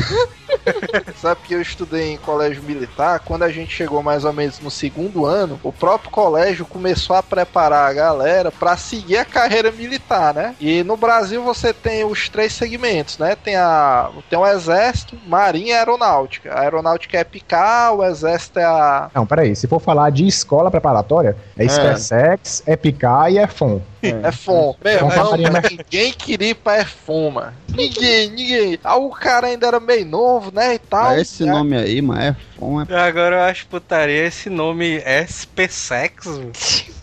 Sabe 1.22 1.42
que 1.44 1.54
eu 1.54 1.62
estudei 1.62 2.14
em 2.14 2.18
colégio 2.18 2.64
militar, 2.64 3.20
quando 3.20 3.44
a 3.44 3.50
gente 3.50 3.74
chegou 3.74 4.02
mais 4.02 4.26
ou 4.26 4.34
menos 4.34 4.60
no 4.60 4.72
segundo 4.72 5.26
ano, 5.26 5.60
o 5.64 5.72
próprio 5.72 6.10
colégio 6.10 6.66
começou 6.66 7.16
a 7.16 7.24
preparar 7.24 7.90
a 7.90 7.94
galera 7.94 8.52
pra 8.52 8.78
seguir 8.78 9.18
a 9.18 9.26
carreira 9.26 9.72
militar, 9.72 10.34
né? 10.34 10.56
E 10.60 10.84
no 10.84 10.96
Brasil 10.96 11.44
você 11.44 11.74
tem 11.74 12.04
os 12.04 12.30
três 12.30 12.54
segmentos, 12.54 13.18
né? 13.18 13.36
Tem 13.36 13.56
a 13.56 14.10
tem 14.30 14.38
o 14.38 14.46
exército, 14.46 15.18
marinha 15.28 15.74
e 15.74 15.78
aeronáutica. 15.78 16.54
A 16.54 16.62
aeronáutica 16.62 17.18
é 17.18 17.24
picar, 17.24 17.94
o 17.94 18.04
exército 18.04 18.60
é 18.60 18.66
a 18.66 19.10
Não, 19.14 19.26
peraí. 19.26 19.56
Se 19.56 19.68
for 19.68 19.80
falar 19.80 20.10
de 20.12 20.26
escola 20.28 20.72
preparatória, 20.72 21.36
é, 21.58 21.68
SpaceX, 21.68 22.64
é 22.66 22.76
picar 22.76 23.32
e 23.32 23.38
é 23.38 23.48
FON. 23.48 23.82
é 24.02 24.32
FOM. 24.32 24.76
Meu 24.84 25.00
Fom 25.00 25.10
pra 25.10 25.14
irmão, 25.14 25.32
marinha 25.32 25.50
ninguém 25.70 26.14
queria 26.14 26.50
ir 26.50 26.56
pra 26.56 26.80
EFOM, 26.80 27.32
mano. 27.32 27.54
Ninguém, 27.70 28.30
ninguém. 28.30 28.80
Ah, 28.84 28.98
o 28.98 29.10
cara 29.10 29.48
ainda 29.48 29.68
era 29.68 29.80
meio 29.80 30.06
novo, 30.06 30.39
né, 30.54 30.76
e 30.76 30.80
tal. 30.80 31.10
Ah, 31.10 31.20
esse 31.20 31.44
né? 31.44 31.52
nome 31.52 31.78
aí, 31.78 32.02
mano, 32.02 32.22
é 32.22 32.36
fome. 32.58 32.88
Agora 32.94 33.36
eu 33.38 33.42
acho 33.44 33.68
putaria 33.68 34.26
esse 34.26 34.50
nome 34.50 35.02
SP-Sex, 35.28 36.26
mano. 36.26 36.52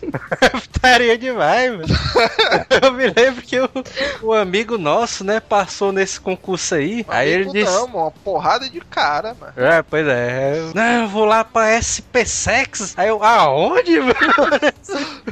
putaria 0.51 1.17
demais, 1.17 1.71
mano. 1.71 1.87
Eu 2.81 2.91
me 2.93 3.07
lembro 3.07 3.41
que 3.41 3.59
o, 3.59 3.69
o 4.21 4.33
amigo 4.33 4.77
nosso, 4.77 5.23
né, 5.23 5.39
passou 5.39 5.91
nesse 5.91 6.19
concurso 6.19 6.75
aí. 6.75 7.05
aí 7.07 7.29
ele 7.29 7.51
disse. 7.51 7.71
Não, 7.71 7.87
mano, 7.87 7.99
uma 8.03 8.11
porrada 8.11 8.69
de 8.69 8.79
cara, 8.81 9.35
mano. 9.39 9.53
É, 9.55 9.81
pois 9.81 10.07
é. 10.07 10.59
Eu, 10.59 10.73
Não, 10.73 11.01
eu 11.03 11.07
vou 11.07 11.25
lá 11.25 11.43
pra 11.43 11.81
SP-Sex. 11.81 12.93
Aí 12.97 13.07
eu, 13.07 13.23
aonde, 13.23 13.99
mano? 13.99 14.13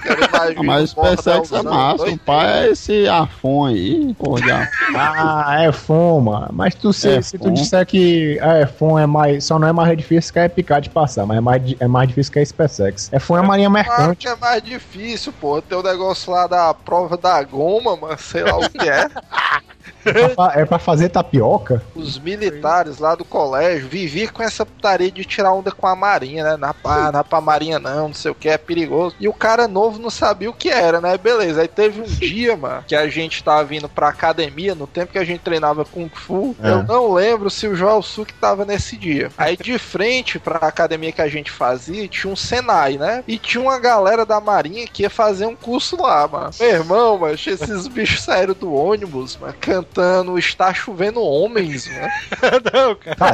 Cara, 0.02 0.54
Ah, 0.56 0.64
mas 0.64 0.94
PSX 0.94 1.52
é 1.52 1.62
massa. 1.64 2.06
O 2.06 2.18
pai 2.18 2.68
é 2.68 2.72
esse 2.72 3.08
Afon 3.08 3.66
aí, 3.66 4.14
porra 4.16 4.42
de 4.42 4.52
Afon. 4.52 4.72
Ah, 4.96 5.64
é 5.64 5.72
FON, 5.72 6.22
mano. 6.22 6.48
Mas 6.52 6.76
tu, 6.76 6.94
se, 6.94 7.10
É 7.10 7.22
se 7.22 7.38
tu 7.38 7.52
disser 7.52 7.86
que 7.86 7.95
a 8.42 8.68
FON 8.68 9.00
é 9.00 9.06
mais. 9.06 9.44
Só 9.44 9.58
não 9.60 9.68
é 9.68 9.72
mais 9.74 9.96
difícil 9.98 10.34
que 10.34 10.40
a 10.40 10.50
picar 10.50 10.82
de 10.82 10.90
passar, 10.90 11.26
mas 11.26 11.38
é 11.38 11.42
mais, 11.42 11.76
é 11.80 11.88
mais 11.88 12.08
difícil 12.08 12.34
que 12.34 12.40
a 12.40 12.46
SpaceX. 12.46 13.10
FON 13.20 13.38
é 13.38 13.40
a 13.40 13.44
marinha 13.44 13.70
Claro 13.70 13.88
mercante. 13.90 14.18
que 14.18 14.28
é 14.28 14.36
mais 14.36 14.62
difícil, 14.64 15.34
pô. 15.34 15.62
Tem 15.62 15.78
o 15.78 15.84
negócio 15.84 16.32
lá 16.32 16.48
da 16.48 16.74
prova 16.74 17.18
da 17.18 17.42
goma, 17.44 17.96
mano, 17.96 18.18
sei 18.18 18.44
lá 18.44 18.58
o 18.58 18.70
que 18.70 18.90
é. 18.90 19.10
É 20.06 20.30
pra 20.30 20.52
é 20.56 20.66
pra 20.66 20.80
fazer 20.80 21.10
tapioca. 21.10 21.82
Os 21.96 22.20
militares 22.20 23.00
lá 23.00 23.16
do 23.16 23.26
colégio 23.26 23.88
viviam 23.88 24.32
com 24.32 24.44
essa 24.44 24.66
putaria 24.66 25.12
de 25.12 25.26
tirar 25.26 25.54
onda 25.54 25.72
com 25.72 25.88
a 25.88 25.96
marinha, 25.96 26.44
né? 26.44 26.58
Na 26.58 26.74
pá, 26.74 27.12
na 27.12 27.24
pá 27.24 27.42
marinha 27.42 27.80
não, 27.80 28.10
não 28.10 28.14
sei 28.14 28.32
o 28.32 28.36
que, 28.36 28.50
é 28.50 28.58
perigoso. 28.58 29.16
E 29.20 29.28
o 29.28 29.34
cara 29.34 29.68
novo 29.68 30.00
não 30.00 30.10
sabia 30.10 30.50
o 30.50 30.54
que 30.54 30.70
era, 30.70 31.02
né? 31.02 31.18
Beleza. 31.18 31.62
Aí 31.62 31.68
teve 31.68 32.02
um 32.02 32.06
dia, 32.06 32.56
mano, 32.58 32.84
que 32.88 32.96
a 32.96 33.08
gente 33.08 33.44
tava 33.44 33.64
vindo 33.64 33.90
pra 33.90 34.10
academia, 34.10 34.76
no 34.76 34.88
tempo 34.88 35.12
que 35.12 35.18
a 35.18 35.24
gente 35.24 35.40
treinava 35.40 35.86
Kung 35.86 36.10
Fu. 36.14 36.56
É. 36.62 36.70
Eu 36.70 36.84
não 36.84 37.14
lembro 37.14 37.50
se 37.50 37.68
o 37.68 37.76
Joel 37.76 38.02
Suki 38.02 38.34
tava 38.34 38.66
nesse 38.66 38.96
dia. 38.98 39.32
Aí 39.38 39.58
de 39.58 39.78
frente 39.78 40.38
pra 40.40 40.58
academia 40.58 41.12
que 41.12 41.22
a 41.22 41.28
gente 41.28 41.52
fazia, 41.52 42.08
tinha 42.08 42.32
um 42.32 42.36
Senai, 42.36 42.98
né? 42.98 43.24
E 43.28 43.38
tinha 43.38 43.62
uma 43.62 43.80
galera 43.80 44.26
da 44.26 44.40
marinha 44.40 44.88
que 44.88 45.04
ia 45.04 45.10
fazer 45.10 45.46
um 45.46 45.56
curso 45.56 46.02
lá, 46.02 46.28
mano. 46.28 46.52
Meu 46.60 46.70
irmão, 46.70 47.18
mano, 47.18 47.34
esses 47.34 47.88
bichos 47.88 48.22
saíram 48.22 48.54
do 48.54 48.74
ônibus, 48.74 49.38
mano, 49.38 49.56
cantando 49.60 49.95
Está 50.38 50.74
Chovendo 50.74 51.22
Homens, 51.22 51.88
mano. 51.88 52.12
Não, 52.74 52.96
cara. 52.96 53.16
Tá 53.16 53.32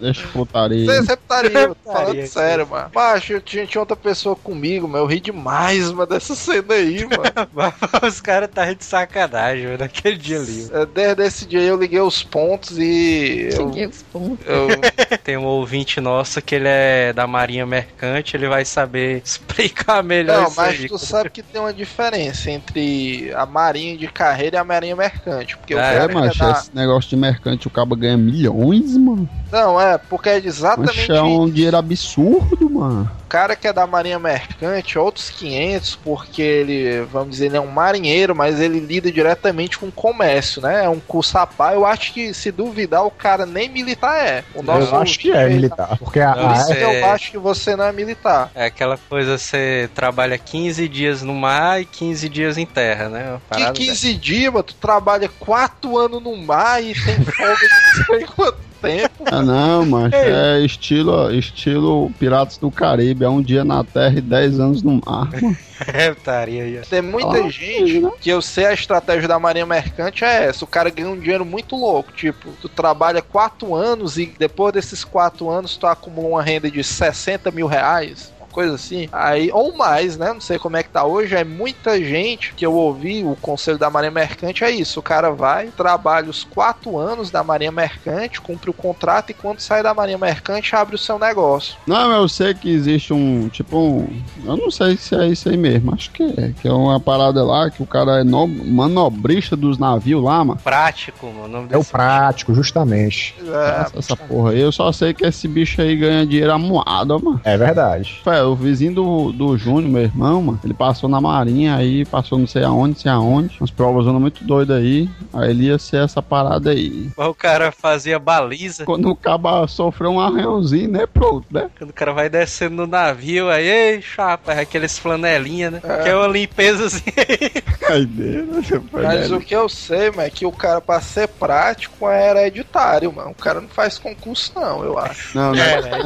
Deixa 0.00 0.26
putaria. 0.28 0.86
Você 0.86 1.12
eu 1.12 1.16
tô 1.16 1.24
falando 1.36 1.74
Putaria, 1.76 2.26
sério, 2.26 2.66
mano. 2.68 2.90
Macho, 2.94 3.32
eu 3.34 3.40
tinha, 3.40 3.66
tinha 3.66 3.80
outra 3.80 3.96
pessoa 3.96 4.34
comigo, 4.36 4.86
mano. 4.88 5.04
Eu 5.04 5.08
ri 5.08 5.20
demais, 5.20 5.90
mano, 5.90 6.06
dessa 6.06 6.34
cena 6.34 6.74
aí, 6.74 7.04
mano. 7.06 7.78
Os 8.06 8.20
caras 8.20 8.50
tá 8.52 8.72
de 8.72 8.84
sacanagem, 8.84 9.64
mano, 9.66 9.78
naquele 9.78 10.16
dia 10.16 10.38
ali. 10.38 10.68
É, 10.72 10.86
Desde 10.86 11.22
esse 11.24 11.46
dia 11.46 11.60
eu 11.62 11.76
liguei 11.78 12.00
os 12.00 12.22
pontos 12.22 12.78
e. 12.78 13.48
Eu, 13.50 13.68
Cheguei 13.68 13.86
os 13.86 14.02
pontos. 14.02 14.44
eu- 14.46 15.18
Tem 15.24 15.36
um 15.36 15.44
ouvinte 15.44 16.00
nosso 16.00 16.40
que 16.42 16.54
ele 16.54 16.68
é 16.68 17.12
da 17.12 17.26
Marinha 17.26 17.66
Mercante, 17.66 18.36
ele 18.36 18.48
vai 18.48 18.64
saber 18.64 19.22
explicar 19.24 20.02
melhor 20.02 20.42
Não, 20.42 20.46
isso 20.48 20.56
mas 20.56 20.80
aí. 20.80 20.88
tu 20.88 20.98
sabe 20.98 21.30
que 21.30 21.42
tem 21.42 21.60
uma 21.60 21.72
diferença 21.72 22.50
entre 22.50 23.32
a 23.34 23.46
marinha 23.46 23.96
de 23.96 24.08
carreira 24.08 24.56
e 24.56 24.58
a 24.58 24.64
marinha 24.64 24.96
mercante. 24.96 25.56
Porque 25.56 25.74
o 25.74 25.78
Ah, 25.78 25.83
É, 25.92 26.04
é 26.04 26.08
da- 26.08 26.50
esse 26.52 26.74
negócio 26.74 27.10
de 27.10 27.16
mercante, 27.16 27.66
o 27.66 27.70
cabo 27.70 27.94
ganha 27.96 28.16
milhões, 28.16 28.96
mano. 28.96 29.28
Não, 29.52 29.80
é, 29.80 29.96
porque 29.98 30.28
é 30.28 30.38
exatamente 30.38 31.08
Mas 31.08 31.10
é 31.18 31.22
um 31.22 31.48
dinheiro 31.48 31.76
absurdo, 31.76 32.68
mano. 32.68 33.10
O 33.24 33.28
cara 33.34 33.54
que 33.56 33.66
é 33.66 33.72
da 33.72 33.86
marinha 33.86 34.18
mercante, 34.18 34.98
outros 34.98 35.28
500, 35.30 35.96
porque 35.96 36.42
ele, 36.42 37.02
vamos 37.12 37.30
dizer, 37.30 37.46
ele 37.46 37.56
é 37.56 37.60
um 37.60 37.66
marinheiro, 37.70 38.34
mas 38.34 38.60
ele 38.60 38.78
lida 38.80 39.10
diretamente 39.10 39.76
com 39.78 39.86
o 39.86 39.92
comércio, 39.92 40.60
né? 40.62 40.84
É 40.84 40.88
um 40.88 41.00
curso 41.00 41.36
a 41.38 41.46
par. 41.46 41.74
Eu 41.74 41.84
acho 41.84 42.12
que, 42.12 42.32
se 42.34 42.50
duvidar, 42.52 43.04
o 43.04 43.10
cara 43.10 43.44
nem 43.46 43.68
militar 43.68 44.16
é. 44.24 44.44
O 44.54 44.62
Eu 44.62 44.96
acho 45.00 45.18
que 45.18 45.30
é 45.32 45.48
militar. 45.48 45.96
Porque 45.98 46.20
a, 46.20 46.34
Não, 46.34 46.50
a- 46.50 46.70
Eu 46.70 46.90
É. 46.90 47.02
acho 47.10 47.30
que 47.30 47.38
você 47.38 47.74
não 47.76 47.84
é 47.84 47.92
militar. 47.92 48.50
É 48.54 48.66
aquela 48.66 48.96
coisa, 49.08 49.36
você 49.38 49.88
trabalha 49.94 50.36
15 50.38 50.88
dias 50.88 51.22
no 51.22 51.34
mar 51.34 51.80
e 51.80 51.84
15 51.84 52.28
dias 52.28 52.56
em 52.58 52.66
terra, 52.66 53.08
né? 53.08 53.36
Que 53.50 53.60
parada 53.60 53.72
15 53.72 54.14
dias, 54.14 54.52
mano, 54.52 54.64
tu 54.64 54.74
trabalha 54.74 55.28
4 55.40 55.73
anos 55.98 56.22
no 56.22 56.36
mar 56.36 56.82
e 56.82 56.94
tem 56.94 57.16
folga 57.24 57.54
de 57.56 57.68
não 57.98 58.04
sei 58.06 58.26
quanto 58.26 58.58
tempo. 58.82 59.24
Ah, 59.24 59.42
não, 59.42 59.86
mas 59.86 60.12
é 60.12 60.60
estilo, 60.60 61.32
estilo 61.34 62.10
Piratas 62.18 62.58
do 62.58 62.70
Caribe. 62.70 63.24
É 63.24 63.28
um 63.28 63.40
dia 63.42 63.64
na 63.64 63.82
terra 63.82 64.18
e 64.18 64.20
10 64.20 64.60
anos 64.60 64.82
no 64.82 65.00
mar. 65.04 65.28
É, 65.92 66.14
ó. 66.14 66.82
Tem 66.88 67.02
muita 67.02 67.36
Ah, 67.36 67.50
gente 67.50 67.98
né? 67.98 68.10
que 68.20 68.30
eu 68.30 68.40
sei 68.40 68.66
a 68.66 68.72
estratégia 68.72 69.26
da 69.26 69.40
marinha 69.40 69.66
mercante 69.66 70.24
é 70.24 70.44
essa. 70.44 70.64
O 70.64 70.68
cara 70.68 70.88
ganha 70.88 71.08
um 71.08 71.18
dinheiro 71.18 71.44
muito 71.44 71.74
louco. 71.74 72.12
Tipo, 72.12 72.50
tu 72.62 72.68
trabalha 72.68 73.20
4 73.20 73.74
anos 73.74 74.16
e 74.16 74.32
depois 74.38 74.72
desses 74.72 75.02
4 75.02 75.50
anos 75.50 75.76
tu 75.76 75.86
acumula 75.88 76.28
uma 76.28 76.42
renda 76.42 76.70
de 76.70 76.82
60 76.82 77.50
mil 77.50 77.66
reais. 77.66 78.32
Coisa 78.54 78.76
assim, 78.76 79.08
aí, 79.10 79.50
ou 79.52 79.76
mais, 79.76 80.16
né? 80.16 80.32
Não 80.32 80.40
sei 80.40 80.60
como 80.60 80.76
é 80.76 80.82
que 80.84 80.88
tá 80.88 81.04
hoje. 81.04 81.34
É 81.34 81.42
muita 81.42 81.98
gente 81.98 82.54
que 82.54 82.64
eu 82.64 82.72
ouvi. 82.72 83.24
O 83.24 83.36
conselho 83.42 83.76
da 83.76 83.90
Marinha 83.90 84.12
Mercante 84.12 84.62
é 84.62 84.70
isso: 84.70 85.00
o 85.00 85.02
cara 85.02 85.32
vai, 85.32 85.66
trabalha 85.76 86.30
os 86.30 86.44
quatro 86.44 86.96
anos 86.96 87.32
da 87.32 87.42
Marinha 87.42 87.72
Mercante, 87.72 88.40
cumpre 88.40 88.70
o 88.70 88.72
contrato 88.72 89.30
e 89.30 89.34
quando 89.34 89.58
sai 89.58 89.82
da 89.82 89.92
Marinha 89.92 90.18
Mercante, 90.18 90.76
abre 90.76 90.94
o 90.94 90.98
seu 90.98 91.18
negócio. 91.18 91.76
Não, 91.84 92.12
eu 92.12 92.28
sei 92.28 92.54
que 92.54 92.72
existe 92.72 93.12
um, 93.12 93.48
tipo 93.48 93.76
um... 93.76 94.22
Eu 94.44 94.56
não 94.56 94.70
sei 94.70 94.96
se 94.96 95.16
é 95.16 95.26
isso 95.26 95.48
aí 95.48 95.56
mesmo, 95.56 95.92
acho 95.92 96.12
que 96.12 96.22
é. 96.22 96.52
Que 96.62 96.68
é 96.68 96.72
uma 96.72 97.00
parada 97.00 97.42
lá 97.42 97.68
que 97.72 97.82
o 97.82 97.86
cara 97.86 98.20
é 98.20 98.24
no, 98.24 98.46
manobrista 98.46 99.56
dos 99.56 99.78
navios 99.78 100.22
lá, 100.22 100.44
mano. 100.44 100.60
Prático, 100.62 101.26
mano. 101.26 101.44
O 101.44 101.48
nome 101.48 101.68
é 101.72 101.76
o 101.76 101.84
prático, 101.84 102.54
justamente. 102.54 103.34
É, 103.44 103.80
Essa, 103.80 103.98
essa 103.98 104.16
porra 104.16 104.52
aí. 104.52 104.60
Eu 104.60 104.70
só 104.70 104.92
sei 104.92 105.12
que 105.12 105.26
esse 105.26 105.48
bicho 105.48 105.82
aí 105.82 105.96
ganha 105.96 106.24
dinheiro 106.24 106.52
amuado, 106.52 107.20
mano. 107.20 107.40
É 107.42 107.56
verdade. 107.56 108.20
Fé, 108.22 108.43
o 108.44 108.54
vizinho 108.54 108.94
do, 108.94 109.32
do 109.32 109.56
Júnior, 109.56 109.90
meu 109.90 110.02
irmão, 110.02 110.42
mano, 110.42 110.60
ele 110.64 110.74
passou 110.74 111.08
na 111.08 111.20
marinha 111.20 111.76
aí, 111.76 112.04
passou 112.04 112.38
não 112.38 112.46
sei 112.46 112.64
aonde, 112.64 112.94
não 112.94 113.00
sei 113.00 113.10
aonde. 113.12 113.56
Umas 113.60 113.70
provas 113.70 114.06
muito 114.06 114.44
doidas 114.44 114.78
aí. 114.78 115.08
Aí 115.32 115.50
ele 115.50 115.64
ia 115.66 115.78
ser 115.78 116.04
essa 116.04 116.22
parada 116.22 116.70
aí. 116.70 117.10
Mas 117.16 117.28
o 117.28 117.34
cara 117.34 117.72
fazia 117.72 118.18
baliza. 118.18 118.84
Quando 118.84 119.10
o 119.10 119.16
caba 119.16 119.66
sofreu 119.66 120.10
um 120.10 120.20
arranhãozinho, 120.20 120.90
né? 120.90 121.06
Pronto, 121.06 121.46
né? 121.50 121.68
Quando 121.78 121.90
o 121.90 121.94
cara 121.94 122.12
vai 122.12 122.28
descendo 122.28 122.76
no 122.76 122.86
navio, 122.86 123.50
aí, 123.50 123.68
ei, 123.68 124.02
chapa, 124.02 124.52
é 124.52 124.60
aqueles 124.60 124.98
flanelinha, 124.98 125.70
né? 125.70 125.80
Que 126.02 126.08
é 126.08 126.16
uma 126.16 126.28
limpeza 126.28 126.86
assim. 126.86 127.10
Caideira, 127.80 128.46
Mas 128.92 129.30
o 129.30 129.40
que 129.40 129.54
eu 129.54 129.68
sei, 129.68 130.10
mano, 130.10 130.22
é 130.22 130.30
que 130.30 130.46
o 130.46 130.52
cara, 130.52 130.80
pra 130.80 131.00
ser 131.00 131.28
prático, 131.28 132.08
é 132.08 132.30
hereditário, 132.30 133.12
mano. 133.12 133.30
O 133.30 133.34
cara 133.34 133.60
não 133.60 133.68
faz 133.68 133.98
concurso, 133.98 134.52
não, 134.54 134.84
eu 134.84 134.98
acho. 134.98 135.36
Não, 135.36 135.52
não 135.52 135.62
É, 135.62 135.74
é, 135.74 135.82
né? 135.82 136.00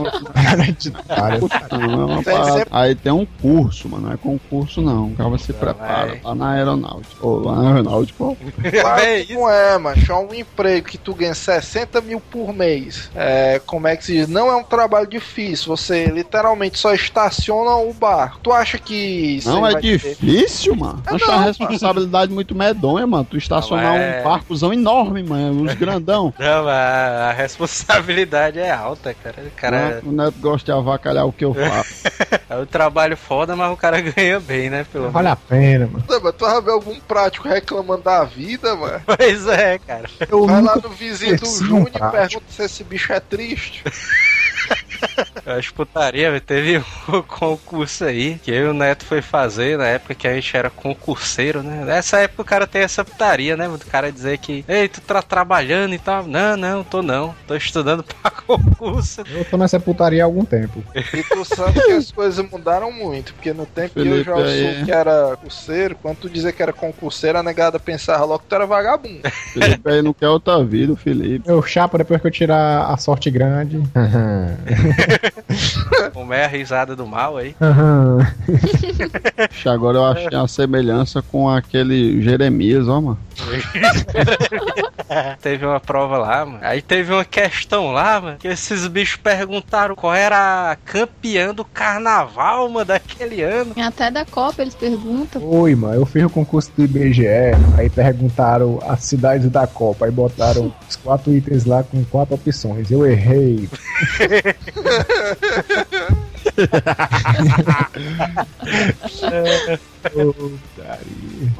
É 1.70 1.76
uma 1.76 2.22
Tem 2.22 2.24
parada. 2.24 2.27
Sempre- 2.52 2.68
Aí 2.70 2.94
tem 2.94 3.12
um 3.12 3.26
curso, 3.40 3.88
mano. 3.88 4.06
Não 4.06 4.12
é 4.12 4.16
concurso, 4.16 4.80
não. 4.80 5.06
O 5.08 5.14
cara 5.16 5.38
se 5.38 5.52
prepara 5.52 6.14
é. 6.16 6.20
lá 6.22 6.34
na 6.34 6.50
aeronáutica. 6.52 7.16
Ou 7.26 7.40
lá 7.44 7.56
na 7.62 7.68
aeronáutica, 7.70 8.24
ó. 8.24 8.34
Claro 8.80 9.00
É 9.02 9.20
isso. 9.20 9.32
não 9.34 9.50
é, 9.50 9.78
mano. 9.78 10.02
É 10.08 10.14
um 10.14 10.34
emprego 10.34 10.86
que 10.88 10.98
tu 10.98 11.14
ganha 11.14 11.34
60 11.34 12.00
mil 12.00 12.20
por 12.20 12.52
mês. 12.52 13.10
É, 13.14 13.60
como 13.66 13.86
é 13.88 13.96
que 13.96 14.04
se 14.04 14.12
diz? 14.14 14.28
Não 14.28 14.48
é 14.48 14.56
um 14.56 14.62
trabalho 14.64 15.06
difícil. 15.06 15.76
Você 15.76 16.06
literalmente 16.06 16.78
só 16.78 16.92
estaciona 16.94 17.76
o 17.76 17.92
bar. 17.92 18.36
Tu 18.42 18.52
acha 18.52 18.78
que 18.78 19.40
Não 19.44 19.66
é 19.66 19.72
vai 19.72 19.82
ter- 19.82 19.98
difícil, 19.98 20.74
mano. 20.76 21.02
É 21.06 21.14
Acho 21.14 21.26
não, 21.26 21.34
uma 21.34 21.44
responsabilidade 21.44 22.32
muito 22.32 22.54
medonha, 22.54 23.06
mano. 23.06 23.26
Tu 23.28 23.36
estacionar 23.36 23.84
Não, 23.84 23.96
é- 23.96 24.20
um 24.20 24.24
barcozão 24.24 24.72
enorme, 24.72 25.22
mano. 25.22 25.62
Os 25.64 25.74
grandão. 25.74 26.32
Não, 26.38 26.68
a, 26.68 27.28
a 27.28 27.32
responsabilidade 27.32 28.58
é 28.58 28.70
alta, 28.70 29.14
cara. 29.14 29.36
O 29.46 29.50
cara 29.50 29.78
Né? 29.88 30.00
O 30.04 30.12
Neto 30.12 30.34
gosta 30.40 30.72
de 30.72 30.78
avacalhar 30.78 31.26
o 31.26 31.32
que 31.32 31.44
eu 31.44 31.54
faço. 31.54 32.02
é 32.48 32.56
o 32.56 32.66
trabalho 32.66 33.16
foda, 33.16 33.54
mas 33.54 33.72
o 33.72 33.76
cara 33.76 34.00
ganha 34.02 34.40
bem, 34.40 34.70
né? 34.70 34.86
Pelo 34.90 35.10
vale 35.10 35.28
a 35.28 35.36
pena, 35.36 35.86
mano. 35.86 36.04
Não, 36.08 36.20
mas 36.20 36.34
tu 36.34 36.44
vai 36.44 36.60
ver 36.60 36.70
algum 36.70 36.98
prático 37.00 37.48
reclamando 37.48 38.02
da 38.02 38.24
vida, 38.24 38.74
mano. 38.74 39.00
Pois 39.04 39.46
é, 39.46 39.78
cara. 39.78 40.08
Eu 40.28 40.46
Vai 40.46 40.62
lá 40.62 40.76
no 40.76 40.88
vizinho 40.88 41.38
do 41.38 41.46
Júnior 41.46 41.90
e 41.94 42.10
pergunta 42.10 42.44
se 42.48 42.62
esse 42.62 42.84
bicho 42.84 43.12
é 43.12 43.20
triste. 43.20 43.84
Eu 45.44 45.54
acho 45.54 45.72
putaria, 45.72 46.30
velho. 46.30 46.40
Teve 46.40 46.78
um 47.08 47.22
concurso 47.26 48.04
aí 48.04 48.38
que 48.42 48.50
eu 48.50 48.66
e 48.66 48.68
o 48.68 48.74
Neto 48.74 49.04
foi 49.04 49.22
fazer 49.22 49.78
na 49.78 49.86
época 49.86 50.14
que 50.14 50.28
a 50.28 50.34
gente 50.34 50.56
era 50.56 50.68
concurseiro, 50.68 51.62
né? 51.62 51.84
Nessa 51.84 52.18
época 52.18 52.42
o 52.42 52.44
cara 52.44 52.66
tem 52.66 52.82
essa 52.82 53.04
putaria, 53.04 53.56
né? 53.56 53.68
Do 53.68 53.86
cara 53.86 54.12
dizer 54.12 54.38
que, 54.38 54.64
ei, 54.68 54.88
tu 54.88 55.00
tá 55.00 55.22
trabalhando 55.22 55.94
e 55.94 55.98
tal. 55.98 56.26
Não, 56.26 56.56
não, 56.56 56.84
tô 56.84 57.02
não. 57.02 57.34
Tô 57.46 57.54
estudando 57.56 58.02
pra 58.22 58.30
concurso. 58.30 59.22
Eu 59.30 59.44
tô 59.44 59.56
nessa 59.56 59.80
putaria 59.80 60.22
há 60.22 60.26
algum 60.26 60.44
tempo. 60.44 60.82
E 60.94 61.22
tu 61.22 61.44
sabe 61.44 61.80
que 61.80 61.92
as 61.92 62.12
coisas 62.12 62.48
mudaram 62.50 62.92
muito, 62.92 63.32
porque 63.34 63.52
no 63.52 63.66
tempo 63.66 63.94
que 63.94 64.00
eu 64.00 64.04
Felipe 64.04 64.24
já 64.24 64.34
sou 64.34 64.84
que 64.84 64.92
era 64.92 65.36
concurseiro, 65.36 65.96
quando 65.96 66.16
tu 66.18 66.30
dizia 66.30 66.52
que 66.52 66.62
era 66.62 66.72
concurseiro, 66.72 67.38
a 67.38 67.42
negada 67.42 67.78
pensava 67.78 68.24
logo 68.24 68.40
que 68.40 68.46
tu 68.48 68.54
era 68.54 68.66
vagabundo. 68.66 69.20
Felipe 69.52 69.90
aí 69.90 70.02
não 70.02 70.12
quer 70.12 70.28
outra 70.28 70.62
vida, 70.64 70.92
o 70.92 70.96
Felipe. 70.96 71.48
Eu 71.48 71.62
chapa 71.62 71.98
depois 71.98 72.20
que 72.20 72.26
eu 72.26 72.30
tirar 72.30 72.90
a 72.90 72.96
sorte 72.96 73.30
grande. 73.30 73.80
Como 76.12 76.32
é 76.32 76.44
a 76.44 76.48
risada 76.48 76.94
do 76.96 77.06
mal 77.06 77.36
aí. 77.36 77.54
Ixi, 79.50 79.68
Agora 79.68 79.98
eu 79.98 80.04
achei 80.04 80.28
uma 80.32 80.48
semelhança 80.48 81.22
com 81.22 81.48
aquele 81.48 82.22
Jeremias, 82.22 82.88
ó, 82.88 83.00
mano. 83.00 83.18
Teve 85.40 85.66
uma 85.66 85.80
prova 85.80 86.18
lá, 86.18 86.44
mano. 86.44 86.58
Aí 86.62 86.82
teve 86.82 87.12
uma 87.12 87.24
questão 87.24 87.92
lá, 87.92 88.20
mano, 88.20 88.36
que 88.38 88.48
esses 88.48 88.86
bichos 88.86 89.16
perguntaram 89.16 89.94
qual 89.94 90.14
era 90.14 90.72
a 90.72 90.76
campeã 90.76 91.54
do 91.54 91.64
carnaval, 91.64 92.68
mano, 92.68 92.84
daquele 92.84 93.42
ano. 93.42 93.74
Até 93.80 94.10
da 94.10 94.24
Copa 94.24 94.62
eles 94.62 94.74
perguntam. 94.74 95.42
Oi, 95.44 95.74
mano, 95.74 95.94
eu 95.94 96.06
fiz 96.06 96.24
o 96.24 96.30
concurso 96.30 96.70
do 96.76 96.84
IBGE, 96.84 97.26
aí 97.76 97.90
perguntaram 97.90 98.80
as 98.86 99.04
cidades 99.04 99.50
da 99.50 99.66
Copa, 99.66 100.06
aí 100.06 100.10
botaram 100.10 100.72
os 100.88 100.96
quatro 100.96 101.32
itens 101.32 101.64
lá 101.64 101.82
com 101.82 102.04
quatro 102.04 102.34
opções. 102.34 102.90
Eu 102.90 103.06
errei. 103.06 103.68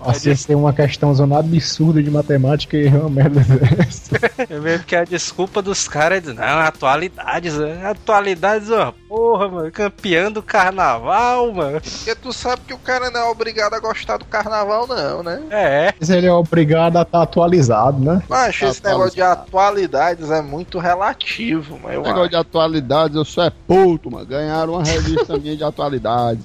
Acertei 0.05 0.55
uma 0.55 0.72
questão 0.72 1.14
zona 1.14 1.39
absurda 1.39 2.03
de 2.03 2.11
matemática 2.11 2.76
e 2.76 2.86
errei 2.86 3.01
uma 3.01 3.11
merda 3.11 3.41
dessa. 3.41 4.18
É 4.49 4.59
mesmo 4.59 4.84
que 4.84 4.95
a 4.95 5.05
desculpa 5.05 5.61
dos 5.61 5.89
caras 5.89 6.26
é 6.26 6.32
não, 6.32 6.45
atualidades, 6.61 7.59
né? 7.59 7.84
atualidades, 7.84 8.70
ó, 8.70 8.95
porra, 9.09 9.49
mano, 9.49 9.70
campeã 9.72 10.30
do 10.30 10.43
carnaval, 10.43 11.53
mano. 11.53 11.80
Porque 11.80 12.14
tu 12.14 12.32
sabe 12.32 12.62
que 12.66 12.72
o 12.72 12.78
cara 12.78 13.11
não 13.11 13.20
é 13.20 13.24
obrigado 13.24 13.74
a 13.74 13.80
gostar 13.80 14.16
do 14.16 14.24
carnaval, 14.24 14.86
não, 14.86 15.22
né? 15.22 15.43
É, 15.51 15.93
Mas 15.99 16.09
ele 16.09 16.26
é 16.26 16.32
obrigado 16.32 16.97
a 16.97 17.03
estar 17.03 17.22
atualizado, 17.22 17.99
né? 17.99 18.22
Mas 18.28 18.61
esse 18.62 18.82
negócio 18.84 19.14
de 19.14 19.22
atualidades 19.22 20.30
é 20.30 20.41
muito 20.41 20.78
relativo, 20.78 21.78
mas 21.82 21.95
eu 21.95 22.03
Negócio 22.03 22.22
acho. 22.22 22.30
de 22.30 22.36
atualidades, 22.36 23.16
eu 23.16 23.24
sou 23.24 23.45
é 23.45 23.51
puto, 23.51 24.11
mano. 24.11 24.26
Ganharam 24.26 24.74
uma 24.74 24.84
revista 24.84 25.36
minha 25.36 25.57
de 25.57 25.64
atualidades. 25.64 26.45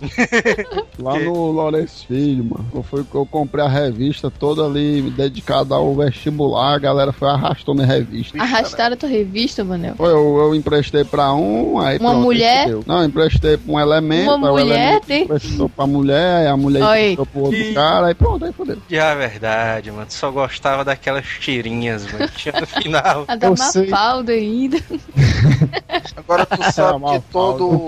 Lá 0.98 1.20
no 1.20 1.52
Lourenço 1.52 1.83
Filho, 1.88 2.44
mano. 2.46 2.66
Eu, 2.74 2.84
fui, 2.84 3.06
eu 3.14 3.26
comprei 3.26 3.64
a 3.64 3.68
revista 3.68 4.30
toda 4.32 4.64
ali 4.66 5.02
dedicada 5.12 5.76
ao 5.76 5.94
vestibular, 5.96 6.76
a 6.76 6.80
galera 6.80 7.12
foi 7.12 7.30
arrastando 7.30 7.82
a 7.82 7.86
revista. 7.86 8.42
Arrastaram 8.42 8.94
a 8.94 8.98
tua 8.98 9.10
revista, 9.10 9.64
Manel. 9.64 9.96
Foi, 9.96 10.12
eu, 10.12 10.38
eu 10.38 10.56
emprestei 10.56 11.04
pra 11.04 11.34
um, 11.34 11.80
aí 11.80 11.98
Uma 11.98 12.12
pronto, 12.12 12.24
mulher? 12.24 12.70
Não, 12.86 13.00
eu 13.00 13.06
emprestei 13.06 13.58
pra 13.58 13.74
um 13.74 13.80
elemento, 13.80 14.34
Uma 14.34 14.52
mulher, 14.52 14.78
elemento 14.78 15.06
tem? 15.08 15.24
emprestou 15.24 15.70
pra 15.70 15.88
mulher, 15.88 16.38
aí 16.42 16.48
a 16.48 16.58
mulher 16.58 16.84
Oi. 16.84 17.00
emprestou 17.12 17.26
pro 17.26 17.42
outro 17.42 17.60
Ih. 17.60 17.74
cara, 17.74 18.08
aí 18.08 18.14
pronto, 18.14 18.46
aí 18.46 18.54
fodeu. 18.54 18.78
de 18.88 19.00
a 19.00 19.16
verdade, 19.16 19.92
mano, 19.92 20.08
só 20.10 20.32
gostava 20.32 20.84
daquelas 20.84 21.26
tirinhas, 21.40 22.12
mano, 22.12 22.28
que 22.30 22.38
tinha 22.38 22.60
no 22.60 22.68
final. 22.68 23.26
A 23.28 23.36
da 23.36 23.48
Eu. 23.48 23.56
Mafalda 23.58 24.32
ainda. 24.32 24.78
Agora 26.16 26.46
tu 26.46 26.72
sabe 26.72 27.06
que 27.12 27.20
todo, 27.32 27.68
O 27.70 27.88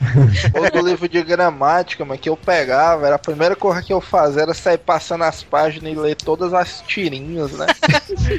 Garfield. 0.00 0.70
todo 0.72 0.86
livro 0.86 1.08
de 1.08 1.22
gramática, 1.22 2.04
mano, 2.04 2.18
que 2.18 2.28
eu 2.28 2.36
pegava, 2.36 3.06
era 3.06 3.16
a 3.16 3.18
primeira 3.18 3.56
coisa 3.56 3.82
que 3.82 3.92
eu 3.92 4.00
fazia 4.00 4.42
era 4.42 4.54
sair 4.54 4.78
passando 4.78 5.24
as 5.24 5.42
páginas 5.42 5.92
e 5.92 5.96
ler 5.96 6.14
todas 6.16 6.52
as 6.54 6.82
tirinhas, 6.86 7.52
né? 7.52 7.66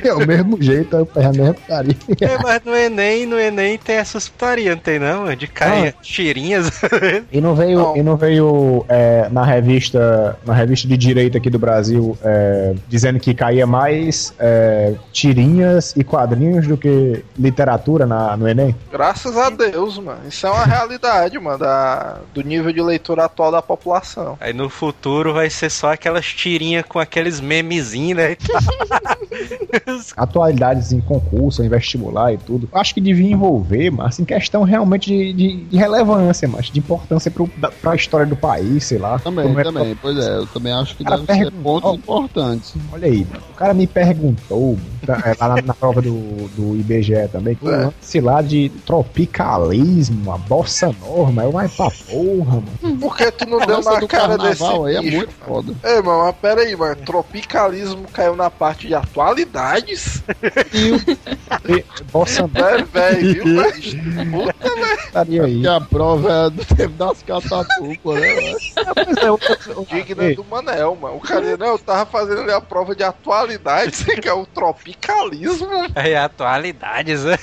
É 0.04 0.14
o 0.14 0.26
mesmo 0.26 0.62
jeito, 0.62 0.96
eu 0.96 1.06
peguei 1.06 1.30
a 1.30 1.32
mesma 1.32 1.54
putaria. 1.54 1.96
É, 2.22 2.38
mas 2.42 2.62
no 2.64 2.76
Enem, 2.76 3.26
no 3.26 3.40
Enem 3.40 3.78
tem 3.78 3.96
essas 3.96 4.28
putarias, 4.30 4.76
não 4.76 4.82
tem 4.82 5.00
não, 5.00 5.24
mano, 5.24 5.36
de 5.36 5.48
carinha, 5.48 5.94
tirinhas. 6.02 6.70
E 7.32 7.40
não 7.42 7.56
veio, 7.56 7.80
Não. 7.80 7.98
e 7.98 8.04
não 8.04 8.18
veio 8.18 8.86
é, 8.88 9.28
na 9.30 9.44
revista 9.44 10.38
na 10.46 10.54
revista 10.54 10.88
de 10.88 10.98
direito 10.98 11.38
aqui 11.38 11.50
do 11.50 11.60
Brasil 11.60 12.18
é, 12.24 12.74
dizendo 12.88 13.20
que 13.20 13.34
caía 13.34 13.66
mais 13.68 14.34
é, 14.40 14.94
tirinhas 15.12 15.94
e 15.96 16.04
quadrinhos 16.04 16.68
do 16.68 16.78
que 16.78 17.24
literatura 17.38 18.06
na, 18.06 18.36
no 18.36 18.48
Enem? 18.48 18.76
Graças 18.92 19.38
a 19.38 19.50
Deus, 19.50 19.98
mano. 19.98 20.22
Isso 20.28 20.46
é 20.48 20.52
uma 20.52 20.66
realidade, 20.66 21.38
mano, 21.40 21.49
da, 21.58 22.18
do 22.34 22.42
nível 22.44 22.72
de 22.72 22.82
leitura 22.82 23.26
atual 23.26 23.52
da 23.52 23.62
população. 23.62 24.38
Aí 24.40 24.54
no 24.54 24.70
futuro 24.70 25.34
vai 25.34 25.50
ser 25.50 25.70
só 25.70 25.94
aquelas 25.94 26.26
tirinhas 26.26 26.86
com 26.88 27.00
aqueles 27.00 27.40
memezinhos, 27.40 28.18
né? 28.18 28.38
Atualidades 30.18 30.92
em 30.92 31.00
concurso, 31.02 31.64
em 31.64 31.70
vestibular 31.70 32.34
e 32.34 32.38
tudo. 32.38 32.68
Acho 32.74 32.94
que 32.94 33.02
devia 33.02 33.32
envolver, 33.32 33.90
mas 33.92 34.20
em 34.20 34.26
questão 34.26 34.64
realmente 34.64 35.10
de, 35.10 35.34
de- 35.34 35.64
de 35.66 35.78
relevância, 35.78 36.48
mas 36.48 36.68
de 36.68 36.80
importância 36.80 37.30
pro, 37.32 37.50
da, 37.58 37.70
pra 37.70 37.96
história 37.96 38.26
do 38.26 38.36
país, 38.36 38.84
sei 38.86 38.98
lá. 38.98 39.20
Também, 39.20 39.58
é- 39.58 39.64
também, 39.64 39.96
pois 40.02 40.18
é, 40.18 40.38
eu 40.38 40.48
também 40.48 40.74
acho 40.74 40.96
que 40.96 41.04
deve 41.04 41.26
ser 41.26 41.52
pontos 41.52 41.94
importantes. 41.96 42.74
Olha 42.92 43.08
aí, 43.08 43.26
mano. 43.32 43.44
o 43.52 43.54
cara 43.56 43.74
me 43.74 43.88
perguntou, 43.88 44.78
tá, 45.06 45.22
é, 45.26 45.36
lá 45.40 45.56
na, 45.56 45.62
na 45.62 45.74
prova 45.74 46.02
do, 46.02 46.12
do 46.56 46.76
IBGE 46.78 47.28
também, 47.32 47.56
que 47.56 47.68
É. 47.68 47.72
lance 47.78 48.20
lá 48.20 48.42
de 48.42 48.70
tropicalismo, 48.86 50.32
a 50.32 50.38
bossa 50.38 50.94
norma, 51.02 51.39
eu 51.44 51.52
vai 51.52 51.68
pra 51.70 51.90
porra, 51.92 52.62
mano. 52.82 52.98
Por 53.00 53.16
que 53.18 53.32
tu 53.32 53.46
não 53.50 53.60
A 53.62 53.66
deu 53.66 53.82
na 53.82 54.08
cara 54.08 54.38
desse 54.38 54.64
aí 54.64 54.96
é 54.96 55.02
bicho, 55.02 55.18
muito 55.18 55.34
mano? 55.48 55.64
foda. 55.64 55.76
Ei, 55.84 56.02
mano, 56.02 56.24
mas 56.26 56.36
pera 56.38 56.62
aí, 56.62 56.76
mano. 56.76 56.96
Tropicalismo 56.98 58.08
caiu 58.12 58.36
na 58.36 58.50
parte 58.50 58.88
de 58.88 58.96
atualidades? 58.96 60.22
E, 61.68 61.84
bossa 62.12 62.42
norma 62.48 62.88
É, 62.94 63.12
velho, 63.14 63.44
viu? 63.44 63.56
Mas, 63.56 63.86
puta, 64.32 64.59
estaria 65.06 65.44
aí. 65.44 65.62
Que 65.62 65.68
a 65.68 65.82
prova 65.82 66.48
é 66.48 66.50
do 66.50 66.66
tempo 66.66 66.94
das 66.96 67.24
catatupas, 67.24 68.20
né? 68.22 68.54
Pois 68.94 69.18
é, 69.18 69.96
digna 69.96 70.24
Ei, 70.26 70.36
do 70.36 70.44
Manel, 70.44 70.96
mano. 70.96 71.16
O 71.16 71.20
cara, 71.20 71.58
não, 71.58 71.68
eu 71.68 71.80
tava 71.80 72.06
fazendo 72.06 72.42
ali 72.42 72.52
a 72.52 72.62
prova 72.62 72.96
de 72.96 73.04
atualidades, 73.04 74.04
que 74.22 74.28
é 74.28 74.34
o 74.34 74.46
tropicalismo. 74.46 75.68
Aí 75.96 76.16
atualidades, 76.16 77.24
né? 77.24 77.38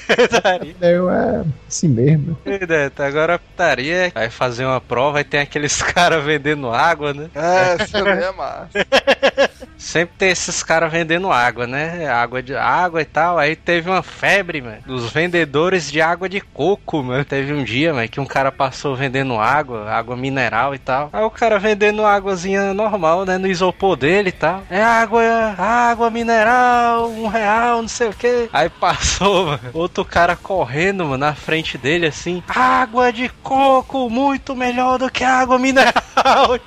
Eu 0.81 1.11
é 1.11 1.45
assim 1.67 1.89
mesmo. 1.89 2.39
Neto, 2.45 3.03
Agora 3.03 3.35
a 3.35 3.39
putaria 3.39 4.07
é- 4.07 4.11
vai 4.11 4.31
fazer 4.31 4.65
uma 4.65 4.81
prova 4.81 5.21
e 5.21 5.25
tem 5.25 5.41
aqueles 5.41 5.81
caras 5.83 6.25
vendendo 6.25 6.71
água, 6.71 7.13
né? 7.13 7.31
É, 7.35 7.79
você 7.79 8.01
não 8.01 8.09
é 8.11 8.33
massa. 8.33 8.69
Sempre 9.87 10.17
tem 10.19 10.31
esses 10.31 10.65
caras 10.65 10.91
vendendo 10.91 11.31
água, 11.31 11.65
né? 11.65 12.09
Água 12.09 12.43
de 12.43 12.57
água 12.57 13.01
e 13.01 13.05
tal. 13.05 13.39
Aí 13.39 13.55
teve 13.55 13.89
uma 13.89 14.03
febre, 14.03 14.61
mano, 14.61 14.79
dos 14.85 15.13
vendedores 15.13 15.89
de 15.93 16.01
água 16.01 16.29
de 16.29 16.41
coco, 16.41 17.05
mano. 17.05 17.25
Teve 17.25 17.53
um 17.53 17.63
dia, 17.63 17.95
mano, 17.95 18.09
que 18.09 18.19
um 18.19 18.27
cara 18.27 18.51
passou 18.51 18.97
vendendo 18.97 19.39
água, 19.39 19.89
água 19.89 20.17
mineral 20.17 20.75
e 20.75 20.79
tal. 20.79 21.09
Aí 21.13 21.23
o 21.23 21.31
cara 21.31 21.61
vendendo 21.61 22.05
águazinha 22.05 22.75
normal, 22.75 23.25
né? 23.25 23.39
No 23.39 23.47
isopor 23.47 23.95
dele 23.95 24.31
e 24.31 24.33
tal. 24.33 24.65
É 24.69 24.83
água, 24.83 25.23
água 25.57 26.11
mineral, 26.11 27.09
um 27.09 27.29
real, 27.29 27.81
não 27.81 27.89
sei 27.89 28.09
o 28.09 28.13
que. 28.13 28.51
Aí 28.53 28.69
passou, 28.69 29.47
mano, 29.47 29.61
outro 29.73 30.05
cara 30.05 30.35
correndo, 30.35 31.05
mano, 31.05 31.19
na 31.19 31.35
frente 31.37 31.79
dele 31.79 32.07
assim. 32.07 32.43
Água 32.49 33.13
de 33.13 33.29
coco, 33.41 34.11
muito 34.11 34.57
melhor 34.57 34.99
do 34.99 35.09
que 35.09 35.23
água 35.23 35.61
mineral. 35.61 36.59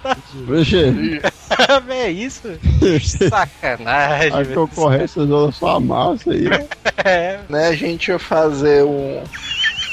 Vixe, 0.47 0.85
é 1.89 2.09
isso? 2.11 2.47
Sacanagem, 3.09 4.33
a 4.33 4.45
concorrência 4.53 5.25
joga 5.25 5.51
só 5.51 5.79
massa 5.79 6.31
aí. 6.31 6.47
É, 7.05 7.39
né, 7.47 7.69
a 7.69 7.75
gente 7.75 8.09
ia 8.09 8.19
fazer 8.19 8.83
um 8.83 9.23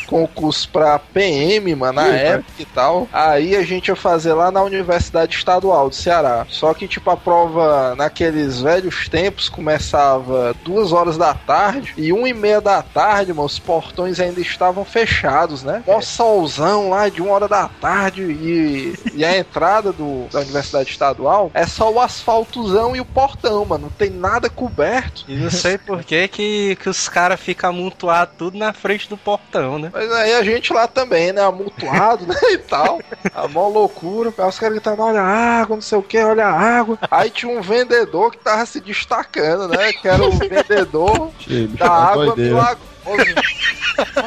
concurso 0.06 0.68
pra 0.68 0.98
PM, 0.98 1.74
mano, 1.74 1.94
na 1.94 2.08
Ih, 2.08 2.16
época 2.16 2.52
e 2.58 2.64
tal. 2.64 3.08
Aí 3.12 3.56
a 3.56 3.62
gente 3.62 3.88
ia 3.88 3.96
fazer 3.96 4.32
lá 4.34 4.50
na 4.50 4.62
Universidade 4.62 5.34
Estadual 5.34 5.88
do 5.88 5.94
Ceará. 5.94 6.46
Só 6.48 6.72
que, 6.74 6.88
tipo, 6.88 7.10
a 7.10 7.16
prova 7.16 7.94
naqueles 7.96 8.60
velhos 8.60 9.08
tempos 9.08 9.48
começava 9.48 10.54
duas 10.64 10.92
horas 10.92 11.16
da 11.16 11.34
tarde 11.34 11.94
e 11.96 12.12
uma 12.12 12.28
e 12.28 12.34
meia 12.34 12.60
da 12.60 12.82
tarde, 12.82 13.32
mano, 13.32 13.46
os 13.46 13.58
portões 13.58 14.20
ainda 14.20 14.40
estavam 14.40 14.84
fechados, 14.84 15.62
né? 15.62 15.82
Mó 15.86 16.00
solzão 16.00 16.90
lá 16.90 17.08
de 17.08 17.20
uma 17.22 17.32
hora 17.32 17.48
da 17.48 17.68
tarde 17.68 18.22
e, 18.22 18.94
e 19.14 19.24
a 19.24 19.36
entrada 19.36 19.92
do, 19.92 20.26
da 20.32 20.40
Universidade 20.40 20.90
Estadual 20.90 21.50
é 21.54 21.66
só 21.66 21.92
o 21.92 22.00
asfaltozão 22.00 22.94
e 22.94 23.00
o 23.00 23.04
portão, 23.04 23.64
mano. 23.64 23.84
Não 23.86 23.90
tem 23.90 24.10
nada 24.10 24.48
coberto. 24.48 25.24
e 25.28 25.36
não 25.36 25.50
sei 25.50 25.78
por 25.78 26.02
que 26.02 26.26
que, 26.28 26.76
que 26.76 26.88
os 26.88 27.08
caras 27.08 27.40
ficam 27.40 27.70
amontoados 27.70 28.34
tudo 28.36 28.58
na 28.58 28.72
frente 28.72 29.08
do 29.08 29.16
portão, 29.16 29.78
né? 29.78 29.90
Mas 29.96 30.12
aí 30.12 30.34
a 30.34 30.44
gente 30.44 30.74
lá 30.74 30.86
também, 30.86 31.32
né? 31.32 31.40
Amontoado, 31.40 32.26
né? 32.26 32.36
E 32.52 32.58
tal. 32.58 33.00
A 33.34 33.48
mó 33.48 33.66
loucura. 33.66 34.32
Aí 34.36 34.46
os 34.46 34.58
caras 34.58 34.74
gritando, 34.74 35.00
olha 35.00 35.22
a 35.22 35.60
água, 35.60 35.76
não 35.76 35.82
sei 35.82 35.96
o 35.96 36.02
que, 36.02 36.18
olha 36.18 36.46
a 36.46 36.52
água. 36.52 36.98
Aí 37.10 37.30
tinha 37.30 37.50
um 37.50 37.62
vendedor 37.62 38.30
que 38.30 38.38
tava 38.38 38.66
se 38.66 38.78
destacando, 38.78 39.68
né? 39.68 39.94
Que 39.94 40.06
era 40.06 40.22
o 40.22 40.32
vendedor 40.36 41.30
bicho, 41.38 41.68
da 41.78 41.86
é 41.86 41.88
água 41.88 42.36
milagrosa. 42.36 42.84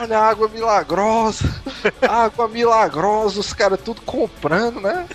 Olha 0.01 0.17
a 0.17 0.27
água 0.27 0.49
milagrosa. 0.49 1.61
água 2.01 2.47
milagrosa, 2.47 3.39
os 3.39 3.53
caras 3.53 3.79
tudo 3.79 4.01
comprando, 4.01 4.81
né? 4.81 5.05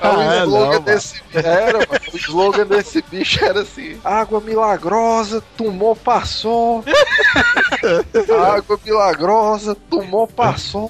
Aí 0.00 0.16
o 0.16 0.20
Ah, 0.20 0.34
é, 0.34 0.42
slogan 0.44 0.72
não, 0.74 0.82
desse 0.82 1.22
era, 1.32 1.78
mano, 1.78 2.00
o 2.12 2.16
slogan 2.16 2.66
desse 2.66 3.02
bicho 3.02 3.44
era 3.44 3.60
assim: 3.62 3.98
água 4.04 4.40
milagrosa, 4.40 5.42
tumor 5.56 5.96
passou. 5.96 6.84
água 8.54 8.78
milagrosa, 8.84 9.76
tumor 9.88 10.28
passou. 10.28 10.88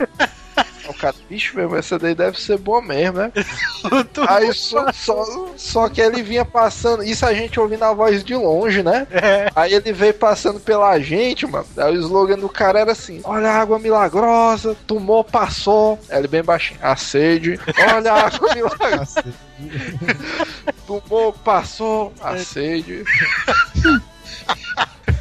O 0.89 0.95
cara, 0.95 1.14
bicho 1.28 1.55
mesmo, 1.57 1.76
essa 1.76 1.99
daí 1.99 2.14
deve 2.14 2.41
ser 2.41 2.57
boa 2.59 2.80
mesmo, 2.80 3.18
né? 3.18 3.32
Aí 4.26 4.53
só, 4.55 4.91
só, 4.93 5.53
só 5.57 5.89
que 5.89 6.01
ele 6.01 6.22
vinha 6.22 6.45
passando, 6.45 7.05
isso 7.05 7.26
a 7.26 7.34
gente 7.34 7.61
ouvindo 7.61 7.84
a 7.84 7.93
voz 7.93 8.24
de 8.24 8.34
longe, 8.34 8.82
né? 8.82 9.07
Aí 9.55 9.74
ele 9.74 9.93
veio 9.93 10.14
passando 10.14 10.59
pela 10.59 10.99
gente, 10.99 11.47
mano. 11.47 11.66
Aí 11.76 11.97
o 11.97 12.01
slogan 12.01 12.39
do 12.39 12.49
cara 12.49 12.80
era 12.80 12.93
assim: 12.93 13.20
Olha 13.24 13.51
a 13.51 13.61
água 13.61 13.78
milagrosa, 13.78 14.74
tumor 14.86 15.24
passou. 15.24 15.99
Aí 16.09 16.18
ele 16.18 16.28
bem 16.28 16.43
baixinho, 16.43 16.80
a 16.82 16.97
sede. 16.97 17.61
Olha 17.95 18.12
a 18.12 18.26
água 18.26 18.55
milagrosa, 18.55 19.24
tumor 20.86 21.34
passou, 21.45 22.12
a 22.20 22.39
sede. 22.39 23.05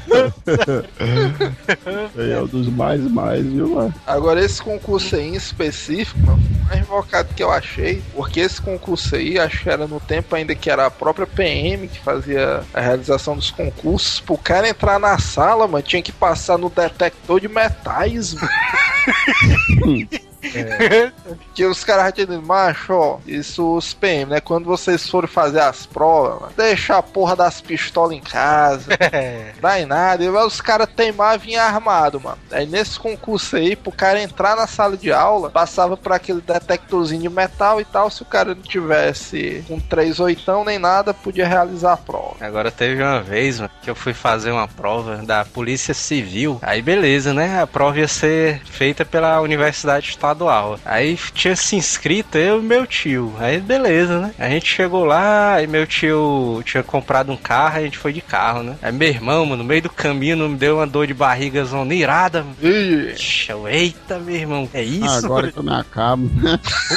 É 2.18 2.42
um 2.42 2.48
dos 2.48 2.68
mais, 2.68 3.02
mais, 3.02 3.46
viu, 3.46 3.70
mano? 3.70 3.94
Agora, 4.06 4.44
esse 4.44 4.62
concurso 4.62 5.16
aí 5.16 5.28
em 5.28 5.36
específico, 5.36 6.20
mano, 6.20 6.42
foi 6.42 6.56
o 6.56 6.66
mais 6.66 6.80
invocado 6.82 7.34
que 7.34 7.44
eu 7.44 7.52
achei, 7.52 8.02
porque 8.14 8.40
esse 8.40 8.62
concurso 8.62 9.16
aí, 9.16 9.40
acho 9.40 9.64
que 9.64 9.70
era 9.70 9.88
no 9.88 10.00
tempo 10.00 10.36
ainda 10.36 10.56
que 10.56 10.70
era 10.70 10.86
a 10.86 10.92
própria 10.92 11.28
PM 11.28 11.88
que 11.88 12.00
fazia 12.00 12.64
a 12.74 12.82
realização 12.82 13.36
dos 13.36 13.52
concursos. 13.52 14.20
Pro 14.20 14.38
cara 14.38 14.70
entrar 14.70 15.00
na 15.00 15.18
sala, 15.20 15.68
mano, 15.68 15.84
tinha 15.84 16.02
que 16.02 16.12
passar 16.12 16.58
no 16.58 16.70
detector 16.70 17.40
de 17.40 17.48
metais, 17.48 18.34
mano. 18.34 18.48
Que 21.54 21.66
os 21.66 21.84
caras 21.84 22.14
dito, 22.14 22.40
macho, 22.42 22.94
ó, 22.94 23.20
isso 23.26 23.76
os 23.76 23.94
PM, 23.94 24.32
né? 24.32 24.40
Quando 24.40 24.66
vocês 24.66 25.10
forem 25.10 25.28
fazer 25.28 25.60
as 25.60 25.86
provas, 25.86 26.40
mano, 26.40 26.54
deixa 26.56 26.98
a 26.98 27.04
porra 27.04 27.36
das 27.36 27.60
pistolas 27.60 28.16
em 28.16 28.22
casa. 28.22 28.92
Dá 29.60 29.80
em 29.80 29.86
nada. 29.86 30.24
E 30.24 30.30
os 30.30 30.62
caras 30.62 30.88
teimavam 30.96 31.48
em 31.48 31.58
armado, 31.58 32.20
mano. 32.22 32.38
Aí 32.52 32.68
nesse 32.68 33.00
concurso 33.00 33.56
aí, 33.56 33.76
pro 33.76 33.92
cara 33.92 34.22
entrar 34.22 34.56
na 34.56 34.68
sala 34.68 34.96
de 34.96 35.12
aula, 35.12 35.50
passava 35.50 35.98
por 35.98 36.12
aquele 36.14 36.42
detectorzinho 36.42 37.24
de 37.24 37.30
metal 37.30 37.82
e 37.82 37.86
tal. 37.86 38.10
Se 38.12 38.22
o 38.22 38.26
cara 38.26 38.54
não 38.54 38.62
tivesse 38.62 39.66
três 39.90 40.20
oitão 40.20 40.64
nem 40.64 40.78
nada, 40.78 41.14
podia 41.14 41.48
realizar 41.48 41.94
a 41.94 41.98
prova. 41.98 42.36
Agora 42.40 42.70
teve 42.72 43.02
uma 43.02 43.22
vez 43.22 43.60
mano, 43.60 43.72
que 43.82 43.90
eu 43.90 43.96
fui 43.96 44.14
fazer 44.14 44.52
uma 44.52 44.68
prova 44.68 45.18
da 45.18 45.44
Polícia 45.44 45.94
Civil. 45.94 46.60
Aí 46.62 46.82
beleza, 46.82 47.34
né? 47.34 47.62
A 47.62 47.68
prova 47.68 48.00
ia 48.00 48.08
ser 48.08 48.62
feita 48.66 49.04
pela 49.04 49.42
Universidade 49.42 50.10
Estadual. 50.10 50.37
Aí 50.86 51.18
tinha 51.34 51.56
se 51.56 51.76
inscrito 51.76 52.38
eu 52.38 52.60
e 52.60 52.64
meu 52.64 52.86
tio. 52.86 53.34
Aí 53.40 53.60
beleza, 53.60 54.20
né? 54.20 54.34
A 54.38 54.48
gente 54.50 54.66
chegou 54.68 55.04
lá, 55.06 55.56
aí 55.56 55.68
meu 55.68 55.86
tio 55.88 56.62
tinha 56.66 56.84
comprado 56.84 57.32
um 57.32 57.38
carro, 57.38 57.78
a 57.78 57.82
gente 57.82 57.98
foi 57.98 58.14
de 58.14 58.22
carro, 58.22 58.64
né? 58.64 58.78
Aí 58.82 58.92
meu 58.92 59.08
irmão, 59.08 59.46
mano, 59.46 59.64
no 59.64 59.68
meio 59.68 59.82
do 59.82 59.90
caminho 59.90 60.48
me 60.50 60.56
deu 60.56 60.78
uma 60.78 60.88
dor 60.88 61.08
de 61.08 61.14
barriga 61.14 61.64
zona 61.66 61.94
irada. 61.94 62.44
mano. 62.44 62.56
Ih, 62.62 63.14
Ixi, 63.14 63.52
eu, 63.52 63.68
Eita, 63.68 64.20
meu 64.20 64.36
irmão, 64.36 64.70
é 64.74 64.84
isso? 64.84 65.06
Ah, 65.08 65.18
Agora 65.18 65.52
que 65.52 65.58
eu 65.58 65.64
me 65.64 65.74
acabo. 65.74 66.30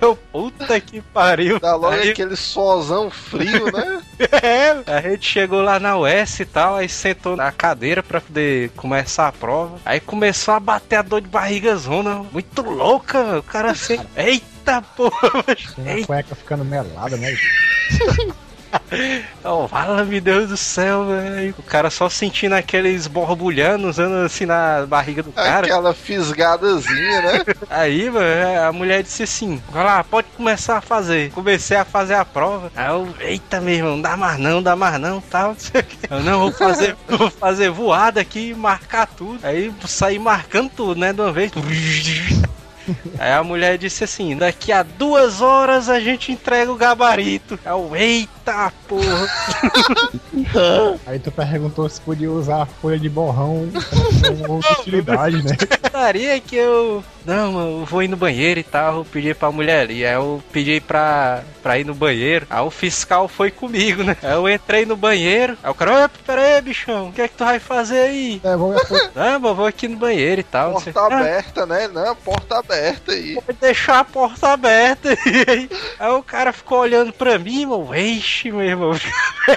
Eu, 0.00 0.16
puta 0.16 0.80
que 0.80 1.00
pariu. 1.00 1.60
dá 1.60 1.74
logo 1.76 1.94
Aí- 1.94 2.10
aquele 2.10 2.34
solzão 2.36 3.10
frio, 3.10 3.66
né? 3.72 4.00
É, 4.42 4.70
a 4.86 5.00
gente 5.00 5.28
chegou 5.28 5.60
lá 5.60 5.78
na 5.80 5.96
US 5.98 6.38
e 6.40 6.44
tal, 6.44 6.76
aí 6.76 6.88
sentou 6.88 7.34
na 7.36 7.50
cadeira 7.50 8.00
pra 8.02 8.20
poder 8.20 8.70
começar 8.76 9.26
a 9.28 9.32
prova. 9.32 9.76
Aí 9.84 9.98
começou 9.98 10.54
a 10.54 10.60
bater 10.60 10.96
a 10.96 11.02
dor 11.02 11.20
de 11.20 11.26
barriga 11.28 11.74
zona, 11.76 12.13
muito 12.22 12.62
louca, 12.62 13.38
o 13.38 13.42
cara 13.42 13.72
assim, 13.72 13.98
eita 14.16 14.82
porra, 14.82 15.42
Tem 15.76 16.02
a 16.02 16.06
cueca 16.06 16.34
ficando 16.34 16.64
melada, 16.64 17.16
né? 17.16 17.36
oh, 19.44 19.68
fala 19.68 20.04
meu 20.04 20.20
Deus 20.20 20.48
do 20.48 20.56
céu, 20.56 21.06
velho. 21.06 21.54
O 21.58 21.62
cara 21.62 21.90
só 21.90 22.08
sentindo 22.08 22.54
aqueles 22.54 23.06
borbulhando, 23.06 23.88
usando 23.88 24.24
assim 24.24 24.46
na 24.46 24.86
barriga 24.86 25.22
do 25.22 25.32
cara. 25.32 25.66
Aquela 25.66 25.94
fisgadazinha, 25.94 27.22
né? 27.22 27.44
Aí, 27.70 28.10
mano, 28.10 28.68
a 28.68 28.72
mulher 28.72 29.02
disse 29.02 29.22
assim: 29.22 29.62
vai 29.70 29.84
lá, 29.84 30.04
pode 30.04 30.28
começar 30.36 30.78
a 30.78 30.80
fazer. 30.80 31.30
Comecei 31.32 31.76
a 31.76 31.84
fazer 31.84 32.14
a 32.14 32.24
prova. 32.24 32.70
Aí 32.74 32.88
eu, 32.88 33.08
eita, 33.20 33.60
meu 33.60 33.74
irmão, 33.74 34.00
dá 34.00 34.16
mais 34.16 34.38
não, 34.38 34.62
dá 34.62 34.76
mais 34.76 35.00
não, 35.00 35.20
tal. 35.20 35.48
não 35.48 35.58
sei 35.58 35.80
o 35.80 35.84
quê. 35.84 35.96
Eu 36.10 36.20
não 36.20 36.38
vou 36.40 36.52
fazer, 36.52 36.96
vou 37.08 37.30
fazer 37.30 37.70
voada 37.70 38.20
aqui, 38.20 38.54
marcar 38.54 39.06
tudo. 39.06 39.40
Aí 39.42 39.72
saí 39.86 40.18
marcando 40.18 40.70
tudo, 40.70 41.00
né, 41.00 41.12
de 41.12 41.20
uma 41.20 41.32
vez. 41.32 41.52
Aí 43.18 43.32
a 43.32 43.42
mulher 43.42 43.78
disse 43.78 44.04
assim: 44.04 44.36
daqui 44.36 44.72
a 44.72 44.82
duas 44.82 45.40
horas 45.40 45.88
a 45.88 45.98
gente 46.00 46.32
entrega 46.32 46.70
o 46.70 46.76
gabarito. 46.76 47.58
Aí 47.64 47.72
Eu, 47.72 47.96
eita 47.96 48.43
porra. 48.88 49.28
Aí 51.06 51.18
tu 51.18 51.30
perguntou 51.30 51.88
se 51.88 52.00
podia 52.00 52.30
usar 52.30 52.62
a 52.62 52.66
folha 52.66 52.98
de 52.98 53.08
borrão 53.08 53.68
outra 54.48 54.72
utilidade, 54.80 55.42
né? 55.42 55.56
Daria 55.92 56.40
que 56.40 56.56
eu. 56.56 57.02
Não, 57.24 57.52
mano, 57.52 57.80
eu 57.80 57.84
vou 57.86 58.02
ir 58.02 58.08
no 58.08 58.16
banheiro 58.16 58.60
e 58.60 58.62
tal. 58.62 58.98
Eu 58.98 59.04
pedi 59.06 59.32
pra 59.32 59.50
mulher 59.50 59.80
ali. 59.82 60.04
Aí 60.04 60.12
eu 60.14 60.42
pedi 60.52 60.78
pra, 60.80 61.42
pra 61.62 61.78
ir 61.78 61.84
no 61.86 61.94
banheiro. 61.94 62.46
Aí 62.50 62.60
o 62.60 62.70
fiscal 62.70 63.28
foi 63.28 63.50
comigo, 63.50 64.02
né? 64.02 64.14
Aí 64.22 64.32
eu 64.32 64.48
entrei 64.48 64.84
no 64.84 64.96
banheiro. 64.96 65.56
Aí 65.62 65.70
o 65.70 65.74
cara, 65.74 66.04
"Ô, 66.04 66.08
pera 66.26 66.42
aí, 66.42 66.60
bichão, 66.60 67.08
o 67.08 67.12
que 67.12 67.22
é 67.22 67.28
que 67.28 67.34
tu 67.36 67.44
vai 67.44 67.58
fazer 67.58 67.98
aí? 67.98 68.40
É, 68.44 68.54
vou 68.56 68.74
Não, 69.14 69.40
mas 69.40 69.44
eu 69.50 69.54
vou 69.54 69.66
aqui 69.66 69.88
no 69.88 69.96
banheiro 69.96 70.40
e 70.40 70.44
tal. 70.44 70.72
Porta 70.72 71.00
"Ah, 71.00 71.06
aberta, 71.06 71.64
né? 71.66 71.88
Não, 71.88 72.14
porta 72.16 72.58
aberta 72.58 73.12
aí. 73.12 73.40
Pode 73.40 73.58
deixar 73.58 74.00
a 74.00 74.04
porta 74.04 74.48
aberta. 74.50 75.08
aí, 75.10 75.70
aí 75.98 76.10
o 76.12 76.22
cara 76.22 76.52
ficou 76.52 76.78
olhando 76.80 77.12
pra 77.12 77.38
mim, 77.38 77.64
mano. 77.64 77.94
Eixe, 77.94 78.33
meu 78.44 78.62
irmão. 78.62 78.92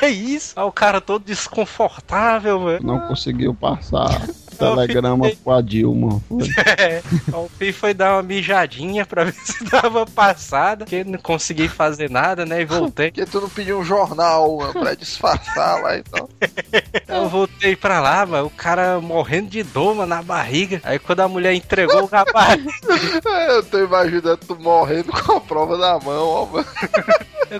É 0.02 0.10
isso. 0.10 0.54
Aí 0.60 0.66
o 0.66 0.72
cara 0.72 1.00
todo 1.00 1.24
desconfortável, 1.24 2.60
mano. 2.60 2.80
Não 2.86 3.08
conseguiu 3.08 3.54
passar 3.54 4.10
telegrama 4.58 5.32
com 5.44 5.52
a 5.52 5.62
Dilma. 5.62 6.22
Foi. 6.28 6.48
É, 6.78 7.02
o 7.34 7.50
fim 7.58 7.72
foi 7.72 7.94
dar 7.94 8.14
uma 8.16 8.24
mijadinha 8.24 9.06
pra 9.06 9.24
ver 9.24 9.34
se 9.44 9.64
dava 9.66 10.06
passada, 10.06 10.86
porque 10.86 11.04
não 11.04 11.18
consegui 11.18 11.68
fazer 11.68 12.10
nada, 12.10 12.46
né? 12.46 12.62
E 12.62 12.66
voltei. 12.66 13.12
Porque 13.12 13.26
tu 13.26 13.42
não 13.42 13.50
pediu 13.50 13.80
um 13.80 13.84
jornal 13.84 14.58
mano, 14.58 14.74
pra 14.74 14.94
disfarçar 14.94 15.82
lá 15.82 15.98
e 15.98 16.04
tal. 16.04 16.30
Eu 17.08 17.30
voltei 17.30 17.76
pra 17.76 18.00
lá, 18.00 18.26
mano, 18.26 18.48
o 18.48 18.50
cara 18.50 19.00
morrendo 19.00 19.50
de 19.50 19.64
dor, 19.64 19.96
mano, 19.96 20.08
na 20.08 20.22
barriga. 20.22 20.82
Aí 20.84 21.00
quando 21.00 21.22
a 21.22 21.28
mulher 21.28 21.54
entregou 21.54 22.04
o 22.04 22.08
gabarito, 22.08 22.70
Eu 23.48 23.64
tô 23.64 23.84
imaginando 23.84 24.38
tu 24.38 24.56
morrendo 24.60 25.12
com 25.12 25.34
a 25.34 25.42
prova 25.42 25.78
na 25.78 25.98
mão, 26.00 26.28
ó, 26.28 26.46
mano. 26.46 26.68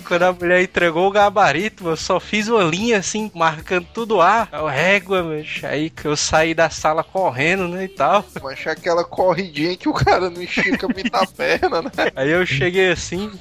quando 0.06 0.24
a 0.24 0.34
mulher 0.34 0.62
entregou 0.62 1.08
o 1.08 1.12
gabarito, 1.12 1.84
mano, 1.84 1.94
eu 1.94 1.98
só 1.98 2.20
fiz 2.20 2.48
uma 2.48 2.64
linha 2.64 3.00
assim, 3.00 3.32
marcando 3.34 3.88
tudo 3.94 4.22
A. 4.22 4.48
Aí 4.52 4.60
eu, 4.60 4.68
régua, 4.68 5.24
mano. 5.24 5.44
Aí 5.64 5.90
que 5.90 6.06
eu 6.06 6.16
saí 6.16 6.54
da 6.54 6.70
sala 6.70 6.87
correndo, 7.04 7.68
né, 7.68 7.86
e 7.86 7.88
tal. 7.88 8.26
Mancha 8.42 8.72
aquela 8.72 9.04
corridinha 9.04 9.76
que 9.76 9.90
o 9.90 9.94
cara 9.94 10.30
não 10.30 10.42
estica 10.42 10.88
muita 10.88 11.26
perna, 11.28 11.82
né? 11.82 11.92
Aí 12.16 12.30
eu 12.30 12.46
cheguei 12.46 12.92
assim. 12.92 13.32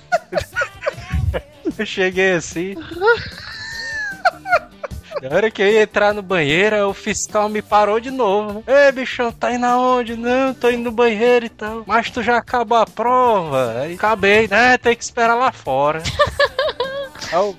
eu 1.79 1.87
cheguei 1.87 2.33
assim. 2.33 2.75
Na 5.23 5.35
hora 5.35 5.51
que 5.51 5.63
eu 5.63 5.67
ia 5.67 5.83
entrar 5.83 6.13
no 6.13 6.23
banheiro, 6.23 6.89
o 6.89 6.95
fiscal 6.95 7.49
me 7.49 7.63
parou 7.63 7.99
de 7.99 8.11
novo. 8.11 8.63
Ei, 8.67 8.93
bichão, 8.93 9.33
tá 9.33 9.53
indo 9.53 9.65
aonde? 9.65 10.15
Não, 10.15 10.53
tô 10.53 10.71
indo 10.71 10.85
no 10.85 10.93
banheiro 10.93 11.47
e 11.47 11.49
tal. 11.49 11.85
Mas 11.87 12.11
tu 12.11 12.23
já 12.23 12.37
acabou 12.37 12.77
a 12.77 12.87
prova? 12.87 13.81
Aí 13.81 13.95
acabei, 13.95 14.47
né? 14.47 14.77
Tem 14.77 14.95
que 14.95 15.03
esperar 15.03 15.35
lá 15.35 15.51
fora. 15.53 16.03
Aí 17.33 17.39
eu, 17.39 17.57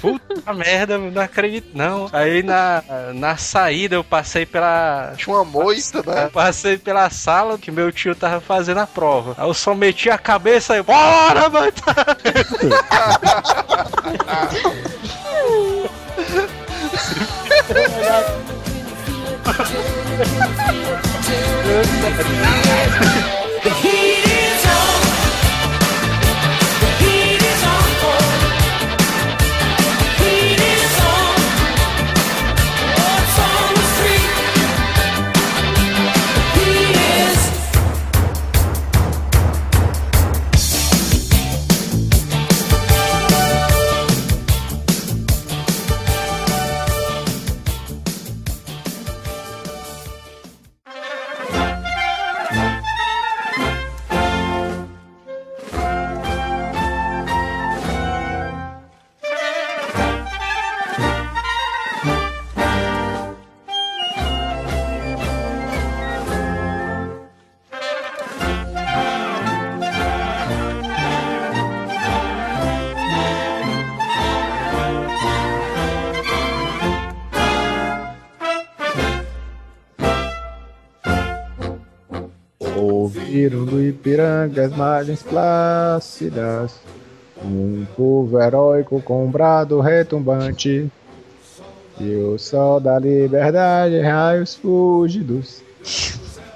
Puta 0.00 0.52
merda, 0.54 0.98
não 0.98 1.22
acredito 1.22 1.70
não. 1.74 2.08
Aí 2.12 2.42
na, 2.42 2.82
na 3.14 3.36
saída 3.36 3.94
eu 3.96 4.04
passei 4.04 4.46
pela. 4.46 5.12
Tinha 5.16 5.36
uma 5.36 5.44
moita, 5.44 5.98
Eu 5.98 6.04
né? 6.04 6.30
passei 6.32 6.78
pela 6.78 7.10
sala 7.10 7.58
que 7.58 7.70
meu 7.70 7.92
tio 7.92 8.14
tava 8.14 8.40
fazendo 8.40 8.80
a 8.80 8.86
prova. 8.86 9.34
Aí 9.36 9.46
eu 9.46 9.54
só 9.54 9.74
meti 9.74 10.08
a 10.10 10.18
cabeça 10.18 10.76
e. 10.76 10.82
Bora, 10.82 11.48
mano! 11.48 11.72
The 23.62 23.96
Surgiram 84.10 84.48
do 84.48 84.52
Ipiranga 84.52 84.66
as 84.66 84.76
margens 84.76 85.22
plácidas. 85.22 86.74
Um 87.42 87.86
povo 87.96 88.40
heróico 88.40 89.00
com 89.02 89.24
um 89.24 89.30
brado 89.30 89.80
retumbante. 89.80 90.90
E 91.98 92.14
o 92.16 92.38
sol 92.38 92.80
da 92.80 92.98
liberdade 92.98 94.00
raios 94.00 94.54
fúlgidos. 94.54 95.62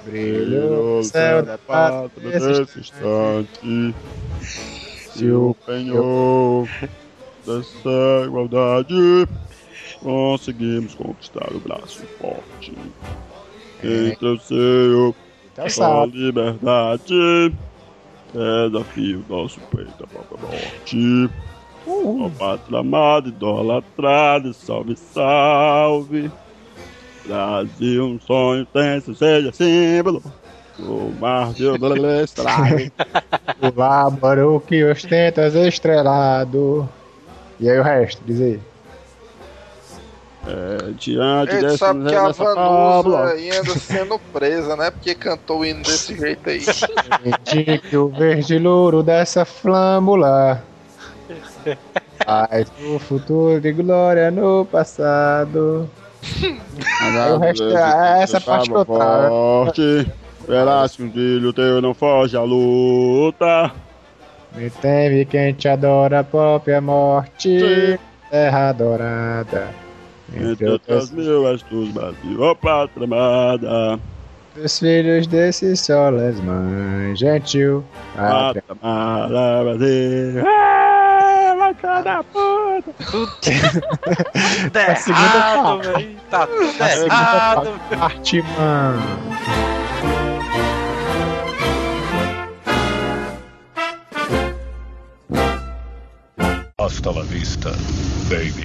Brilhou 0.03 0.99
o 0.99 1.03
céu 1.03 1.43
da 1.43 1.57
pátria 1.57 2.39
nesse 2.39 2.79
instante. 2.79 3.95
Se 4.41 5.31
o 5.31 5.55
penhor 5.65 6.67
dessa 7.45 8.25
igualdade, 8.25 9.27
conseguimos 10.01 10.93
conquistar 10.95 11.51
o 11.51 11.59
braço 11.59 12.03
forte. 12.19 12.73
Entre 13.83 14.27
o 14.27 14.39
seu 14.39 15.15
Então 15.55 15.65
a 15.65 15.69
sabe. 15.69 16.17
liberdade, 16.17 17.53
desafio 18.33 19.23
nosso 19.29 19.57
peito 19.71 20.03
à 20.03 20.07
própria 20.07 20.37
morte. 20.41 21.29
Ó 21.87 22.29
pátria 22.37 22.79
amada, 22.79 23.29
idolatrada, 23.29 24.51
salve, 24.51 24.97
salve. 24.97 26.29
Brasil, 27.25 28.05
um 28.05 28.19
sonho 28.19 28.63
intenso, 28.63 29.15
seja 29.15 29.53
símbolo. 29.53 30.21
O 30.77 31.13
mar 31.21 31.53
de 31.53 31.63
estrada. 32.21 32.91
O 33.61 33.79
lábaro 33.79 34.61
que 34.67 34.83
ostentas 34.83 35.55
estrelado. 35.55 36.89
E 37.61 37.69
aí 37.69 37.79
o 37.79 37.83
resto, 37.83 38.21
diz 38.25 38.41
aí. 38.41 38.59
É, 40.47 40.91
diante 40.99 41.49
A 41.49 41.53
gente 41.53 41.61
dessa, 41.63 41.77
sabe 41.77 42.07
que 42.07 42.15
a 42.15 42.29
Vanusa 42.31 43.25
ainda 43.33 43.59
anda 43.59 43.79
sendo 43.79 44.19
presa, 44.31 44.75
né? 44.75 44.91
Porque 44.91 45.15
cantou 45.15 45.59
o 45.61 45.65
hino 45.65 45.81
desse 45.81 46.15
jeito 46.19 46.47
aí. 46.49 46.61
Indique 47.25 47.97
o 47.97 48.09
verde 48.09 48.59
louro 48.59 49.01
dessa 49.01 49.43
flâmula. 49.43 50.63
Faz 52.23 52.71
o 52.83 52.99
futuro 52.99 53.59
de 53.59 53.71
glória 53.71 54.29
no 54.29 54.65
passado. 54.65 55.89
O 57.33 57.37
resto 57.37 57.63
é- 57.63 58.23
essa 58.23 58.39
parte 58.39 58.69
que 58.69 58.75
eu 58.75 58.85
tava. 58.85 59.29
forte. 59.29 60.11
Verás 60.47 60.95
que 60.95 61.03
um 61.03 61.11
filho 61.11 61.51
teu 61.53 61.81
não 61.81 61.93
foge 61.95 62.37
à 62.37 62.43
luta. 62.43 63.71
Me 64.55 64.69
teme 64.69 65.25
quem 65.25 65.53
te 65.53 65.67
adora 65.67 66.19
a 66.19 66.23
própria 66.23 66.79
morte. 66.79 67.99
Terra 68.29 68.69
adorada. 68.69 69.84
Entre 70.33 70.67
outras 70.67 71.11
mil 71.11 71.43
tu, 71.69 71.85
Brasil, 71.87 72.41
ó 72.41 72.55
pátria 72.55 73.05
amada. 73.05 73.99
Os 74.63 74.79
filhos 74.79 75.27
desse 75.27 75.75
sol, 75.75 76.19
és 76.19 76.39
mãe 76.39 77.15
gentil. 77.15 77.83
Pátria 78.15 78.63
amada, 78.69 79.63
Brasil. 79.63 80.39
É, 80.39 81.55
vai 81.55 81.73
cada 81.75 82.23
puta. 82.23 82.93
Tudo 83.11 83.31
A 84.91 84.95
segunda 84.95 85.25
errado, 85.25 85.81
velho. 85.81 86.15
Tá 86.29 86.47
tudo 86.47 86.83
errado. 86.83 87.81
parte, 87.89 88.41
mano. 88.57 89.01
Hasta 96.77 97.11
la 97.11 97.23
vista, 97.23 97.71
baby. 98.29 98.63